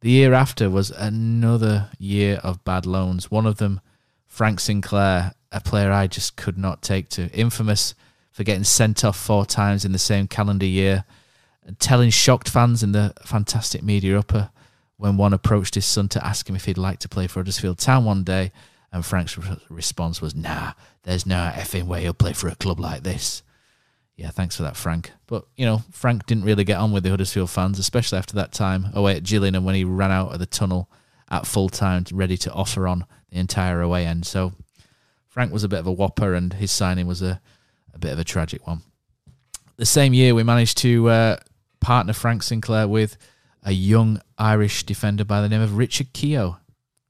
The 0.00 0.10
year 0.10 0.32
after 0.32 0.70
was 0.70 0.90
another 0.90 1.90
year 1.98 2.36
of 2.42 2.64
bad 2.64 2.86
loans. 2.86 3.30
One 3.30 3.46
of 3.46 3.58
them, 3.58 3.80
Frank 4.26 4.60
Sinclair, 4.60 5.32
a 5.50 5.60
player 5.60 5.90
I 5.90 6.06
just 6.06 6.36
could 6.36 6.56
not 6.56 6.82
take 6.82 7.08
to. 7.10 7.28
Infamous 7.32 7.94
for 8.30 8.44
getting 8.44 8.64
sent 8.64 9.04
off 9.04 9.18
four 9.18 9.44
times 9.44 9.84
in 9.84 9.92
the 9.92 9.98
same 9.98 10.28
calendar 10.28 10.66
year, 10.66 11.04
and 11.66 11.78
telling 11.80 12.10
shocked 12.10 12.48
fans 12.48 12.82
in 12.82 12.92
the 12.92 13.12
fantastic 13.24 13.82
media 13.82 14.18
upper 14.18 14.50
when 14.98 15.16
one 15.16 15.32
approached 15.32 15.74
his 15.76 15.86
son 15.86 16.08
to 16.10 16.24
ask 16.24 16.48
him 16.48 16.56
if 16.56 16.66
he'd 16.66 16.76
like 16.76 16.98
to 16.98 17.08
play 17.08 17.26
for 17.26 17.40
Huddersfield 17.40 17.78
Town 17.78 18.04
one 18.04 18.24
day, 18.24 18.52
and 18.92 19.04
Frank's 19.04 19.38
re- 19.38 19.56
response 19.70 20.20
was, 20.20 20.34
"Nah, 20.34 20.72
there's 21.04 21.24
no 21.24 21.50
effing 21.54 21.84
way 21.84 22.02
he'll 22.02 22.12
play 22.12 22.32
for 22.32 22.48
a 22.48 22.54
club 22.56 22.80
like 22.80 23.02
this." 23.04 23.42
Yeah, 24.16 24.30
thanks 24.30 24.56
for 24.56 24.64
that, 24.64 24.76
Frank. 24.76 25.12
But, 25.28 25.44
you 25.56 25.64
know, 25.64 25.84
Frank 25.92 26.26
didn't 26.26 26.42
really 26.42 26.64
get 26.64 26.78
on 26.78 26.90
with 26.90 27.04
the 27.04 27.10
Huddersfield 27.10 27.50
fans, 27.50 27.78
especially 27.78 28.18
after 28.18 28.34
that 28.34 28.50
time 28.50 28.86
away 28.92 29.14
at 29.14 29.22
Gillingham 29.22 29.64
when 29.64 29.76
he 29.76 29.84
ran 29.84 30.10
out 30.10 30.32
of 30.32 30.40
the 30.40 30.46
tunnel 30.46 30.90
at 31.30 31.46
full 31.46 31.68
time, 31.68 32.04
ready 32.12 32.36
to 32.38 32.52
offer 32.52 32.88
on 32.88 33.06
the 33.30 33.38
entire 33.38 33.80
away 33.80 34.04
end. 34.04 34.26
So 34.26 34.54
Frank 35.28 35.52
was 35.52 35.62
a 35.62 35.68
bit 35.68 35.78
of 35.78 35.86
a 35.86 35.92
whopper, 35.92 36.34
and 36.34 36.54
his 36.54 36.72
signing 36.72 37.06
was 37.06 37.22
a, 37.22 37.40
a 37.94 37.98
bit 38.00 38.12
of 38.12 38.18
a 38.18 38.24
tragic 38.24 38.66
one. 38.66 38.82
The 39.76 39.86
same 39.86 40.12
year, 40.12 40.34
we 40.34 40.42
managed 40.42 40.78
to 40.78 41.08
uh, 41.08 41.36
partner 41.80 42.12
Frank 42.12 42.42
Sinclair 42.42 42.88
with 42.88 43.16
a 43.62 43.72
young 43.72 44.20
Irish 44.36 44.84
defender 44.84 45.24
by 45.24 45.40
the 45.40 45.48
name 45.48 45.60
of 45.60 45.76
Richard 45.76 46.12
Keogh. 46.12 46.58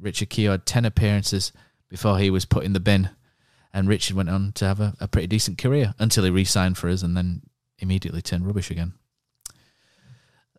Richard 0.00 0.30
Keogh 0.30 0.52
had 0.52 0.66
10 0.66 0.84
appearances 0.84 1.52
before 1.88 2.18
he 2.18 2.30
was 2.30 2.44
put 2.44 2.64
in 2.64 2.72
the 2.72 2.80
bin 2.80 3.10
and 3.72 3.88
Richard 3.88 4.16
went 4.16 4.30
on 4.30 4.52
to 4.52 4.66
have 4.66 4.80
a, 4.80 4.94
a 5.00 5.08
pretty 5.08 5.26
decent 5.26 5.58
career 5.58 5.94
until 5.98 6.24
he 6.24 6.30
re 6.30 6.44
signed 6.44 6.78
for 6.78 6.88
us 6.88 7.02
and 7.02 7.16
then 7.16 7.42
immediately 7.78 8.22
turned 8.22 8.46
rubbish 8.46 8.70
again. 8.70 8.94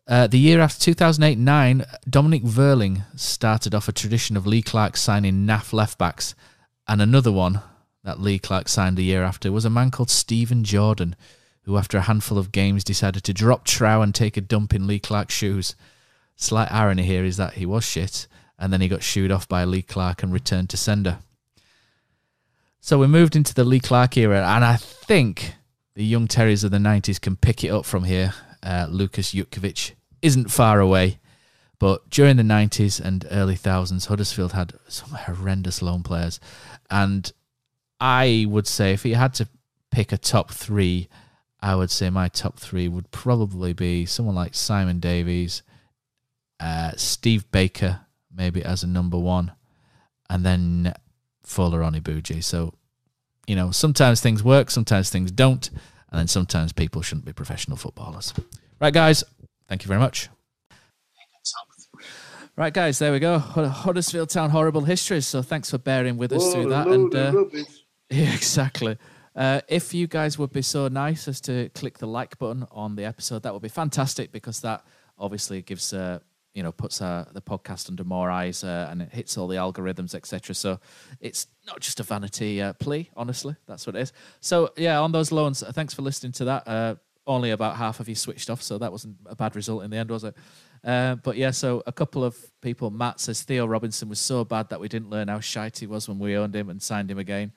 Uh, 0.06 0.26
the 0.26 0.38
year 0.38 0.60
after 0.60 0.80
2008 0.80 1.38
9, 1.38 1.84
Dominic 2.08 2.42
Verling 2.42 3.04
started 3.18 3.74
off 3.74 3.88
a 3.88 3.92
tradition 3.92 4.36
of 4.36 4.46
Lee 4.46 4.62
Clark 4.62 4.96
signing 4.96 5.46
NAF 5.46 5.72
left 5.72 5.98
backs, 5.98 6.34
and 6.88 7.00
another 7.00 7.30
one 7.30 7.60
that 8.02 8.20
Lee 8.20 8.38
Clark 8.38 8.68
signed 8.68 8.98
a 8.98 9.02
year 9.02 9.22
after 9.22 9.52
was 9.52 9.64
a 9.64 9.70
man 9.70 9.90
called 9.90 10.10
Stephen 10.10 10.64
Jordan, 10.64 11.14
who, 11.70 11.76
after 11.76 11.98
a 11.98 12.02
handful 12.02 12.36
of 12.36 12.50
games, 12.50 12.82
decided 12.82 13.22
to 13.22 13.32
drop 13.32 13.64
trow 13.64 14.02
and 14.02 14.12
take 14.12 14.36
a 14.36 14.40
dump 14.40 14.74
in 14.74 14.88
Lee 14.88 14.98
Clark's 14.98 15.34
shoes. 15.34 15.76
Slight 16.34 16.72
irony 16.72 17.04
here 17.04 17.24
is 17.24 17.36
that 17.36 17.54
he 17.54 17.64
was 17.64 17.84
shit, 17.84 18.26
and 18.58 18.72
then 18.72 18.80
he 18.80 18.88
got 18.88 19.04
shooed 19.04 19.30
off 19.30 19.48
by 19.48 19.64
Lee 19.64 19.82
Clark 19.82 20.24
and 20.24 20.32
returned 20.32 20.68
to 20.70 20.76
sender. 20.76 21.18
So 22.80 22.98
we 22.98 23.06
moved 23.06 23.36
into 23.36 23.54
the 23.54 23.62
Lee 23.62 23.78
Clark 23.78 24.16
era, 24.16 24.44
and 24.44 24.64
I 24.64 24.76
think 24.76 25.54
the 25.94 26.04
young 26.04 26.26
Terriers 26.26 26.64
of 26.64 26.72
the 26.72 26.78
90s 26.78 27.20
can 27.20 27.36
pick 27.36 27.62
it 27.62 27.68
up 27.68 27.84
from 27.84 28.02
here. 28.02 28.34
Uh, 28.64 28.88
Lukas 28.90 29.32
Jutkiewicz 29.32 29.92
isn't 30.22 30.50
far 30.50 30.80
away, 30.80 31.20
but 31.78 32.10
during 32.10 32.36
the 32.36 32.42
90s 32.42 33.00
and 33.00 33.28
early 33.30 33.54
thousands, 33.54 34.06
Huddersfield 34.06 34.54
had 34.54 34.72
some 34.88 35.10
horrendous 35.10 35.82
loan 35.82 36.02
players. 36.02 36.40
And 36.90 37.30
I 38.00 38.46
would 38.48 38.66
say 38.66 38.92
if 38.92 39.04
he 39.04 39.12
had 39.12 39.34
to 39.34 39.48
pick 39.92 40.10
a 40.10 40.18
top 40.18 40.50
three, 40.50 41.08
I 41.62 41.74
would 41.74 41.90
say 41.90 42.08
my 42.10 42.28
top 42.28 42.58
three 42.58 42.88
would 42.88 43.10
probably 43.10 43.72
be 43.72 44.06
someone 44.06 44.34
like 44.34 44.54
Simon 44.54 44.98
Davies, 44.98 45.62
uh, 46.58 46.92
Steve 46.96 47.50
Baker, 47.50 48.00
maybe 48.34 48.64
as 48.64 48.82
a 48.82 48.86
number 48.86 49.18
one, 49.18 49.52
and 50.28 50.44
then 50.44 50.94
Fola 51.46 51.76
Onibuje. 51.78 52.42
So, 52.42 52.74
you 53.46 53.56
know, 53.56 53.70
sometimes 53.70 54.20
things 54.20 54.42
work, 54.42 54.70
sometimes 54.70 55.10
things 55.10 55.30
don't, 55.30 55.68
and 56.10 56.18
then 56.18 56.28
sometimes 56.28 56.72
people 56.72 57.02
shouldn't 57.02 57.26
be 57.26 57.32
professional 57.32 57.76
footballers. 57.76 58.32
Right, 58.80 58.94
guys, 58.94 59.22
thank 59.68 59.82
you 59.84 59.88
very 59.88 60.00
much. 60.00 60.28
Right, 62.56 62.74
guys, 62.74 62.98
there 62.98 63.12
we 63.12 63.20
go. 63.20 63.38
Huddersfield 63.38 64.28
Town 64.28 64.50
horrible 64.50 64.82
histories. 64.82 65.26
So 65.26 65.40
thanks 65.40 65.70
for 65.70 65.78
bearing 65.78 66.18
with 66.18 66.32
us 66.32 66.52
through 66.52 66.68
that. 66.70 66.88
And 66.88 67.14
uh, 67.14 67.44
yeah, 68.10 68.34
exactly. 68.34 68.98
Uh, 69.40 69.62
if 69.68 69.94
you 69.94 70.06
guys 70.06 70.38
would 70.38 70.52
be 70.52 70.60
so 70.60 70.86
nice 70.88 71.26
as 71.26 71.40
to 71.40 71.70
click 71.70 71.96
the 71.96 72.06
like 72.06 72.38
button 72.38 72.66
on 72.70 72.94
the 72.94 73.06
episode, 73.06 73.42
that 73.42 73.54
would 73.54 73.62
be 73.62 73.70
fantastic 73.70 74.30
because 74.32 74.60
that 74.60 74.84
obviously 75.18 75.62
gives 75.62 75.94
uh, 75.94 76.18
you 76.52 76.62
know 76.62 76.70
puts 76.70 77.00
uh, 77.00 77.24
the 77.32 77.40
podcast 77.40 77.88
under 77.88 78.04
more 78.04 78.30
eyes 78.30 78.62
uh, 78.62 78.88
and 78.90 79.00
it 79.00 79.08
hits 79.10 79.38
all 79.38 79.46
the 79.46 79.56
algorithms 79.56 80.14
etc 80.14 80.54
so 80.54 80.78
it's 81.20 81.46
not 81.66 81.80
just 81.80 82.00
a 82.00 82.02
vanity 82.02 82.60
uh, 82.60 82.74
plea 82.74 83.08
honestly. 83.16 83.56
That's 83.66 83.86
what 83.86 83.96
it 83.96 84.00
is. 84.00 84.12
So 84.40 84.74
yeah 84.76 85.00
on 85.00 85.10
those 85.10 85.32
loans 85.32 85.62
uh, 85.62 85.72
thanks 85.72 85.94
for 85.94 86.02
listening 86.02 86.32
to 86.32 86.44
that. 86.44 86.68
Uh, 86.68 86.94
only 87.26 87.52
about 87.52 87.76
half 87.76 87.98
of 87.98 88.10
you 88.10 88.14
switched 88.14 88.50
off 88.50 88.60
so 88.60 88.76
that 88.76 88.92
wasn't 88.92 89.16
a 89.24 89.36
bad 89.36 89.56
result 89.56 89.84
in 89.84 89.90
the 89.90 89.96
end 89.96 90.10
was 90.10 90.24
it? 90.24 90.36
But 90.82 91.38
yeah 91.38 91.50
so 91.50 91.82
a 91.86 91.92
couple 91.92 92.24
of 92.24 92.36
people 92.60 92.90
matt 92.90 93.20
says 93.20 93.40
theo 93.40 93.64
robinson 93.64 94.10
was 94.10 94.20
so 94.20 94.44
bad 94.44 94.68
that 94.68 94.80
we 94.80 94.88
didn't 94.88 95.08
learn 95.08 95.28
how 95.28 95.40
shite 95.40 95.78
he 95.78 95.86
was 95.86 96.10
when 96.10 96.18
we 96.18 96.36
owned 96.36 96.54
him 96.54 96.68
and 96.68 96.82
signed 96.82 97.10
him 97.10 97.18
again 97.18 97.52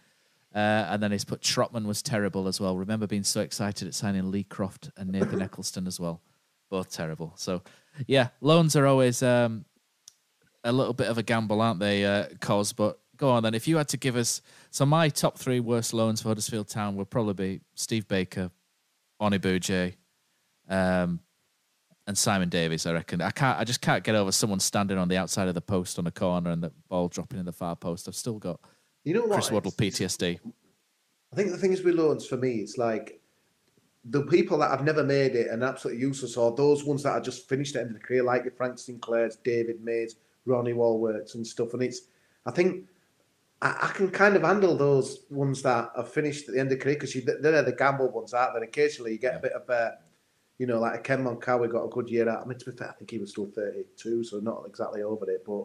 and 0.54 1.02
then 1.02 1.12
he's 1.12 1.26
put 1.26 1.42
Trotman 1.42 1.86
was 1.86 2.02
terrible 2.02 2.48
as 2.48 2.60
well. 2.60 2.78
Remember 2.78 3.08
being 3.08 3.24
so 3.24 3.42
excited 3.42 3.88
at 3.88 3.96
signing 3.96 4.30
Lee 4.30 4.44
Croft 4.44 4.92
and 4.98 5.12
Nathan 5.12 5.42
Eccleston 5.42 5.88
as 5.88 6.00
well. 6.00 6.22
Both 6.70 6.92
terrible. 6.92 7.34
So 7.36 7.62
yeah, 8.08 8.30
loans 8.42 8.76
are 8.76 8.86
always 8.86 9.24
um, 9.24 9.66
a 10.64 10.72
little 10.72 10.94
bit 10.94 11.08
of 11.08 11.18
a 11.18 11.24
gamble, 11.24 11.62
aren't 11.62 11.80
they, 11.80 12.06
uh, 12.06 12.28
Cos? 12.40 12.74
But 12.74 13.00
go 13.18 13.30
on 13.30 13.44
then. 13.44 13.54
If 13.54 13.68
you 13.68 13.78
had 13.78 13.90
to 13.90 13.98
give 13.98 14.16
us, 14.16 14.42
so 14.72 14.86
my 14.86 15.10
top 15.10 15.38
three 15.38 15.60
worst 15.60 15.94
loans 15.94 16.22
for 16.22 16.30
Huddersfield 16.30 16.68
Town 16.68 16.96
would 16.96 17.10
probably 17.10 17.34
be 17.34 17.62
Steve 17.76 18.08
Baker, 18.08 18.52
Onibuje, 19.22 19.96
um, 20.70 21.20
and 22.06 22.18
Simon 22.18 22.50
Davies. 22.50 22.86
I 22.86 22.94
reckon. 22.94 23.22
I 23.22 23.32
can't. 23.32 23.60
I 23.60 23.64
just 23.64 23.82
can't 23.82 24.04
get 24.04 24.16
over 24.16 24.32
someone 24.32 24.60
standing 24.60 24.98
on 24.98 25.08
the 25.08 25.18
outside 25.18 25.48
of 25.48 25.56
the 25.56 25.62
post 25.62 26.00
on 26.00 26.08
a 26.08 26.12
corner 26.12 26.52
and 26.52 26.64
the 26.64 26.72
ball 26.90 27.08
dropping 27.08 27.40
in 27.40 27.46
the 27.46 27.54
far 27.54 27.76
post. 27.76 28.08
I've 28.08 28.16
still 28.16 28.40
got 28.40 28.60
you 29.04 29.14
know 29.14 29.22
what? 29.22 29.34
Chris 29.34 29.52
Waddle 29.52 29.72
PTSD. 29.72 30.40
I 31.32 31.36
think 31.36 31.52
the 31.52 31.58
thing 31.58 31.74
is 31.74 31.84
with 31.84 31.96
loans 31.96 32.26
for 32.26 32.38
me, 32.38 32.58
it's 32.58 32.78
like 32.78 33.20
the 34.06 34.24
people 34.24 34.58
that 34.60 34.70
have 34.70 34.84
never 34.84 35.04
made 35.04 35.36
it 35.36 35.50
and 35.50 35.64
absolutely 35.64 36.02
useless, 36.02 36.38
or 36.38 36.56
those 36.56 36.84
ones 36.84 37.04
that 37.04 37.12
are 37.12 37.22
just 37.22 37.48
finished 37.48 37.76
at 37.76 37.80
the 37.80 37.88
end 37.88 37.96
of 37.96 38.02
the 38.02 38.08
career, 38.08 38.24
like 38.24 38.44
your 38.44 38.52
Frank 38.52 38.78
Sinclairs, 38.78 39.38
David 39.44 39.82
Mays, 39.82 40.16
Ronnie 40.46 40.74
Wallworks, 40.74 41.36
and 41.36 41.46
stuff. 41.46 41.74
And 41.74 41.84
it's, 41.84 42.02
I 42.46 42.52
think, 42.52 42.86
I, 43.62 43.78
I, 43.84 43.88
can 43.88 44.10
kind 44.12 44.36
of 44.36 44.44
handle 44.44 44.76
those 44.76 45.24
ones 45.30 45.62
that 45.62 45.90
have 45.96 46.12
finished 46.12 46.50
at 46.50 46.54
the 46.54 46.60
end 46.60 46.72
of 46.72 46.78
the 46.78 46.84
career 46.84 46.96
because 46.96 47.14
they're 47.14 47.62
the 47.62 47.72
gamble 47.72 48.12
ones, 48.12 48.34
aren't 48.34 48.60
they? 48.60 48.66
Occasionally 48.66 49.14
you 49.14 49.18
get 49.18 49.38
a 49.38 49.40
bit 49.40 49.54
of 49.54 49.70
a, 49.70 49.98
you 50.60 50.68
know, 50.68 50.80
like 50.80 51.00
a 51.00 51.02
Ken 51.02 51.24
Monkou 51.24 51.72
got 51.72 51.86
a 51.86 51.90
good 51.90 52.10
year 52.10 52.28
out. 52.28 52.44
I 52.44 52.46
mean, 52.46 52.60
to 52.60 52.72
be 52.72 52.78
fair, 52.78 52.90
I 52.90 52.94
think 52.94 53.10
he 53.10 53.20
was 53.20 53.32
still 53.32 53.48
32, 53.48 54.26
so 54.26 54.40
not 54.40 54.66
exactly 54.68 55.02
over 55.02 55.30
it. 55.30 55.44
But, 55.46 55.64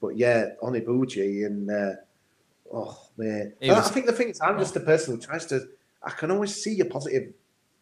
but 0.00 0.16
yeah, 0.16 0.50
Onibuje 0.62 1.44
and, 1.44 1.68
uh, 1.68 1.94
oh, 2.72 2.98
man. 3.16 3.52
Was, 3.62 3.90
I 3.90 3.90
think 3.90 4.06
the 4.06 4.12
thing 4.12 4.28
is, 4.28 4.40
I'm 4.40 4.58
just 4.58 4.76
a 4.76 4.80
person 4.80 5.14
who 5.14 5.20
tries 5.20 5.46
to, 5.46 5.60
I 6.02 6.10
can 6.10 6.30
always 6.30 6.54
see 6.54 6.80
a 6.80 6.84
positive 6.84 7.32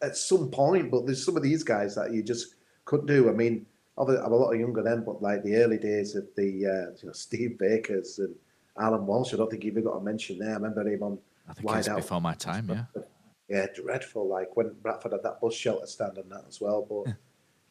at 0.03 0.17
some 0.17 0.51
point, 0.51 0.91
but 0.91 1.07
there's 1.07 1.25
some 1.25 1.37
of 1.37 1.43
these 1.43 1.63
guys 1.63 1.95
that 1.95 2.13
you 2.13 2.23
just 2.23 2.55
couldn't 2.85 3.07
do. 3.07 3.29
I 3.29 3.33
mean, 3.33 3.67
I'm 3.99 4.09
a 4.09 4.29
lot 4.29 4.53
younger 4.53 4.83
then, 4.83 5.05
but 5.05 5.23
like 5.23 5.43
the 5.43 5.57
early 5.57 5.79
days 5.79 6.17
of 6.17 6.27
the 6.37 6.67
uh, 6.67 6.97
you 7.01 7.07
know 7.07 7.13
Steve 7.13 7.59
Bakers 7.59 8.19
and 8.19 8.35
Alan 8.79 9.07
Walsh, 9.07 9.35
I 9.35 9.37
don't 9.37 9.51
think 9.51 9.65
you 9.65 9.71
even 9.71 9.85
got 9.85 9.97
a 9.97 10.01
mention 10.01 10.39
there. 10.39 10.51
I 10.51 10.55
remember 10.55 10.89
him 10.89 11.03
on 11.03 11.19
I 11.49 11.53
think 11.53 11.69
Wide 11.69 11.89
Out 11.89 11.97
before 11.97 12.21
my 12.21 12.35
time, 12.35 12.69
yeah. 12.69 13.03
Yeah, 13.49 13.67
dreadful. 13.75 14.29
Like 14.29 14.57
when 14.57 14.73
Bradford 14.81 15.13
had 15.13 15.23
that 15.25 15.41
bus 15.41 15.55
shelter 15.55 15.87
stand 15.87 16.17
on 16.19 16.29
that 16.31 16.45
as 16.49 16.61
well. 16.61 16.87
But 16.89 17.15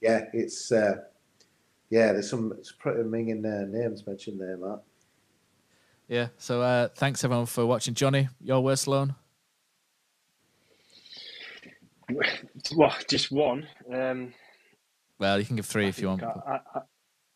yeah, 0.02 0.26
it's 0.34 0.72
uh, 0.72 0.98
yeah, 1.90 2.12
there's 2.12 2.30
some 2.30 2.54
it's 2.58 2.74
pretty 2.74 3.02
minging 3.04 3.46
uh, 3.46 3.66
names 3.66 4.06
mentioned 4.06 4.40
there, 4.40 4.58
Matt. 4.58 4.82
Yeah. 6.10 6.30
So 6.40 6.62
uh, 6.62 6.90
thanks 6.96 7.24
everyone 7.24 7.46
for 7.46 7.66
watching. 7.66 7.94
Johnny, 7.94 8.28
your 8.42 8.62
worst 8.62 8.88
loan? 8.88 9.16
Well, 12.76 12.96
just 13.08 13.32
one. 13.32 13.68
Um, 13.94 14.34
well, 15.20 15.40
you 15.40 15.46
can 15.46 15.56
give 15.56 15.68
three 15.68 15.86
I 15.86 15.90
if 15.90 16.00
you 16.00 16.08
want. 16.08 16.24
I, 16.24 16.60
I, 16.76 16.80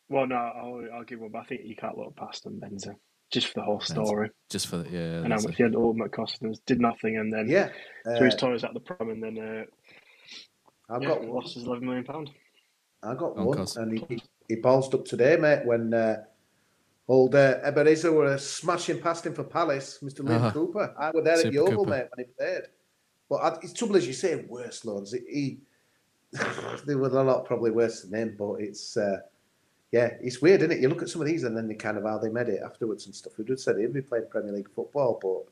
well, 0.10 0.26
no, 0.26 0.36
I'll, 0.36 0.88
I'll, 0.96 1.04
give 1.04 1.20
one, 1.20 1.30
but 1.32 1.40
I 1.40 1.44
think 1.44 1.62
you 1.66 1.76
can't 1.76 1.96
look 1.96 2.16
past 2.16 2.46
Mbenza, 2.46 2.96
just 3.32 3.48
for 3.48 3.60
the 3.60 3.64
whole 3.64 3.80
story. 3.80 4.32
Just 4.50 4.68
for 4.68 4.78
the, 4.78 4.90
yeah. 4.90 5.24
And 5.24 5.32
how 5.32 5.40
much 5.40 5.56
he 5.56 5.64
had 5.64 5.76
ultimate 5.76 6.12
cost 6.12 6.42
and 6.42 6.60
did 6.66 6.82
nothing, 6.82 7.18
and 7.18 7.32
then 7.32 7.48
yeah, 7.48 7.70
uh, 8.08 8.18
threw 8.18 8.26
his 8.26 8.36
toys 8.36 8.64
out 8.64 8.74
the 8.74 8.80
prom, 8.80 9.12
and 9.12 9.22
then 9.22 9.38
uh, 9.38 10.94
I've 10.94 11.04
yeah, 11.04 11.10
got 11.10 11.26
lost 11.26 11.54
his 11.54 11.66
eleven 11.66 11.86
million 11.86 12.06
pound. 12.06 12.32
I 13.04 13.14
got 13.14 13.36
one, 13.36 13.68
and 13.76 14.06
he, 14.10 14.24
he 14.48 14.56
bounced 14.56 14.96
up 14.96 15.06
today, 15.06 15.38
mate, 15.38 15.64
when. 15.66 15.94
Uh, 15.94 16.24
Old 17.08 17.36
uh, 17.36 17.60
Ebenezer 17.64 18.12
were 18.12 18.38
smashing 18.38 19.02
past 19.02 19.26
him 19.26 19.34
for 19.34 19.44
Palace, 19.44 20.00
Mr. 20.02 20.22
Liam 20.22 20.38
uh-huh. 20.38 20.52
Cooper. 20.52 20.96
I 20.98 21.12
was 21.12 21.24
there 21.24 21.38
Super 21.38 21.48
at 21.48 21.54
Yeovil, 21.54 21.76
Cooper. 21.76 21.90
mate, 21.90 22.06
when 22.16 22.26
he 22.26 22.32
played. 22.38 22.62
But 23.30 23.36
I, 23.36 23.58
it's 23.62 23.74
trouble 23.74 23.98
as 23.98 24.08
you 24.08 24.14
say, 24.14 24.36
worse 24.48 24.86
loans. 24.86 25.14
He, 25.14 25.60
there 26.86 26.98
were 26.98 27.08
a 27.08 27.24
lot 27.24 27.46
probably 27.46 27.72
worse 27.72 28.02
than 28.02 28.20
him, 28.20 28.36
but 28.38 28.56
it's 28.56 28.96
uh, 28.96 29.18
yeah, 29.92 30.10
it's 30.22 30.42
weird, 30.42 30.62
isn't 30.62 30.72
it? 30.72 30.80
You 30.80 30.90
look 30.90 31.04
at 31.04 31.10
some 31.10 31.22
of 31.22 31.28
these 31.28 31.44
and 31.44 31.56
then 31.56 31.68
they 31.68 31.76
kind 31.76 31.98
of 31.98 32.04
how 32.04 32.18
they 32.18 32.30
made 32.30 32.50
it 32.50 32.62
afterwards 32.66 33.06
and 33.06 33.14
stuff. 33.14 33.34
Who 33.38 33.44
would 33.44 33.60
said 33.60 33.78
he'd 33.78 33.94
be 33.94 34.02
playing 34.02 34.26
Premier 34.30 34.52
League 34.52 34.70
football, 34.74 35.20
but 35.22 35.52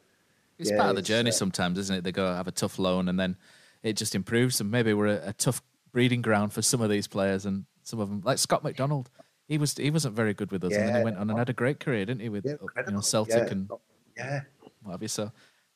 it's 0.57 0.72
yeah, 0.72 0.78
part 0.78 0.90
of 0.90 0.95
the 0.95 1.03
journey 1.03 1.30
uh, 1.30 1.34
sometimes, 1.34 1.78
isn't 1.78 1.98
it? 1.98 2.03
They 2.03 2.11
go 2.11 2.26
have 2.34 2.48
a 2.48 2.52
tough 2.52 2.80
loan 2.80 3.07
and 3.07 3.19
then 3.19 3.38
it 3.84 3.94
just 3.94 4.15
improves. 4.15 4.60
And 4.60 4.72
maybe 4.72 4.94
we're 4.94 5.07
a, 5.07 5.30
a 5.30 5.34
tough 5.34 5.61
breeding 5.91 6.23
ground 6.23 6.53
for 6.53 6.64
some 6.64 6.82
of 6.82 6.90
these 6.90 7.07
players 7.07 7.45
and 7.45 7.65
some 7.84 7.99
of 7.99 8.10
them, 8.10 8.22
like 8.26 8.40
Scott 8.40 8.64
McDonald. 8.64 9.11
He 9.47 9.57
was 9.57 9.77
he 9.77 9.91
wasn't 9.91 10.15
very 10.15 10.34
good 10.34 10.51
with 10.51 10.63
us, 10.63 10.72
yeah. 10.72 10.80
and 10.80 10.89
then 10.89 10.95
he 10.97 11.03
went 11.03 11.18
on 11.18 11.30
and 11.30 11.38
had 11.38 11.49
a 11.49 11.53
great 11.53 11.80
career, 11.80 12.05
didn't 12.05 12.22
he? 12.22 12.30
With 12.30 12.45
yeah, 12.45 12.55
you 12.88 12.93
know 12.93 13.01
Celtic 13.01 13.51
and 13.51 13.69
yeah, 14.15 14.41
what 14.84 14.93
have 14.93 15.01
you? 15.01 15.07
So 15.07 15.31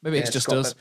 Maybe 0.05 0.17
yeah, 0.17 0.21
it's 0.21 0.31
just 0.31 0.49
us. 0.49 0.75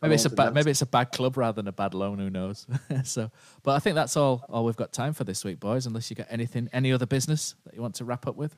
Maybe 0.00 0.14
it's 0.14 0.24
a 0.24 0.30
bad. 0.30 0.54
Maybe 0.54 0.70
it's 0.70 0.80
a 0.80 0.86
bad 0.86 1.12
club 1.12 1.36
rather 1.36 1.56
than 1.56 1.68
a 1.68 1.72
bad 1.72 1.92
loan. 1.92 2.18
Who 2.18 2.30
knows? 2.30 2.66
so, 3.04 3.30
but 3.62 3.72
I 3.72 3.78
think 3.78 3.94
that's 3.94 4.16
all. 4.16 4.42
All 4.48 4.64
we've 4.64 4.74
got 4.74 4.90
time 4.90 5.12
for 5.12 5.22
this 5.22 5.44
week, 5.44 5.60
boys. 5.60 5.84
Unless 5.84 6.08
you 6.08 6.16
got 6.16 6.28
anything, 6.30 6.70
any 6.72 6.90
other 6.90 7.04
business 7.04 7.56
that 7.66 7.74
you 7.74 7.82
want 7.82 7.96
to 7.96 8.06
wrap 8.06 8.26
up 8.26 8.36
with. 8.36 8.56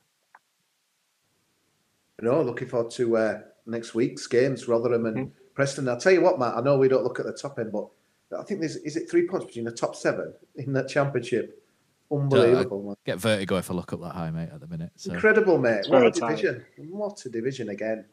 No, 2.21 2.41
looking 2.41 2.69
forward 2.69 2.91
to 2.91 3.17
uh, 3.17 3.41
next 3.65 3.95
week's 3.95 4.25
games, 4.25 4.65
Rotherham 4.69 5.07
and 5.07 5.17
mm-hmm. 5.17 5.37
Preston. 5.55 5.89
I'll 5.89 5.99
tell 5.99 6.13
you 6.13 6.21
what, 6.21 6.39
Matt. 6.39 6.55
I 6.55 6.61
know 6.61 6.77
we 6.77 6.87
don't 6.87 7.03
look 7.03 7.19
at 7.19 7.25
the 7.25 7.33
top 7.33 7.59
end, 7.59 7.73
but 7.73 7.89
I 8.39 8.43
think 8.43 8.61
there's 8.61 8.77
is 8.77 8.95
it 8.95 9.11
three 9.11 9.27
points 9.27 9.47
between 9.47 9.65
the 9.65 9.73
top 9.73 9.93
seven 9.93 10.33
in 10.55 10.71
that 10.71 10.87
championship. 10.87 11.62
Unbelievable, 12.21 12.83
man. 12.83 12.95
Get 13.05 13.19
vertigo 13.19 13.57
if 13.57 13.69
I 13.71 13.73
look 13.73 13.91
up 13.93 14.01
that 14.01 14.13
high, 14.13 14.29
mate, 14.31 14.49
at 14.53 14.59
the 14.59 14.67
minute. 14.67 14.91
So 14.95 15.13
Incredible, 15.13 15.57
mate. 15.57 15.79
It's 15.79 15.89
What 15.89 15.99
very 15.99 16.07
a 16.09 16.11
division. 16.11 16.65
What 16.89 17.25
a 17.25 17.29
division 17.29 17.69
again. 17.69 18.05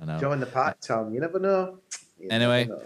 I 0.00 0.04
know. 0.04 0.18
Join 0.18 0.40
the 0.40 0.46
pack, 0.46 0.80
Tom. 0.80 1.12
You 1.12 1.20
never 1.20 1.38
know. 1.38 1.78
You 2.18 2.28
Anyway. 2.30 2.64
never 2.66 2.80
know. 2.80 2.84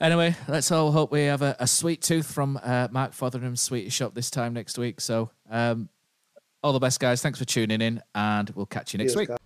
Anyway, 0.00 0.34
let's 0.48 0.70
all 0.72 0.90
hope 0.92 1.12
we 1.12 1.22
have 1.24 1.42
a, 1.42 1.54
a 1.58 1.66
sweet 1.66 2.00
tooth 2.00 2.30
from 2.30 2.58
uh, 2.62 2.88
Mark 2.90 3.12
Fotheringham's 3.12 3.60
Sweetie 3.60 3.90
Shop 3.90 4.14
this 4.14 4.30
time 4.30 4.54
next 4.54 4.78
week. 4.78 5.00
So, 5.00 5.30
um, 5.50 5.90
all 6.62 6.72
the 6.72 6.78
best, 6.78 7.00
guys. 7.00 7.20
Thanks 7.20 7.38
for 7.38 7.44
tuning 7.44 7.82
in, 7.82 8.00
and 8.14 8.48
we'll 8.50 8.64
catch 8.66 8.94
you 8.94 8.98
next 8.98 9.12
Cheers, 9.12 9.16
week. 9.18 9.28
guys. 9.28 9.38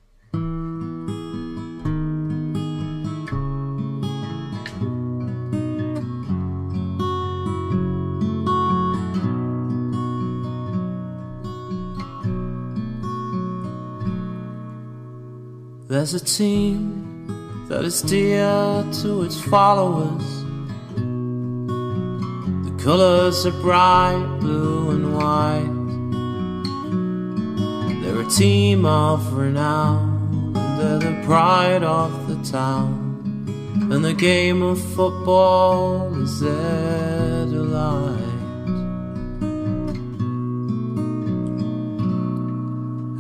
There's 16.05 16.20
a 16.20 16.26
team 16.26 17.66
that 17.68 17.82
is 17.82 18.02
dear 18.02 18.85
to 19.01 19.22
its 19.22 19.40
followers. 19.40 20.44
The 22.66 22.74
colors 22.85 23.47
are 23.47 23.59
bright 23.62 24.39
blue 24.39 24.90
and 24.90 25.14
white. 25.16 25.64
They're 28.02 28.20
a 28.20 28.28
team 28.28 28.85
of 28.85 29.32
renown, 29.32 30.52
they're 30.76 30.98
the 30.98 31.22
pride 31.24 31.82
of 31.82 32.28
the 32.28 32.36
town. 32.52 33.89
And 33.90 34.05
the 34.05 34.12
game 34.12 34.60
of 34.60 34.78
football 34.94 36.14
is 36.20 36.39
their 36.40 37.47
delight. 37.47 38.34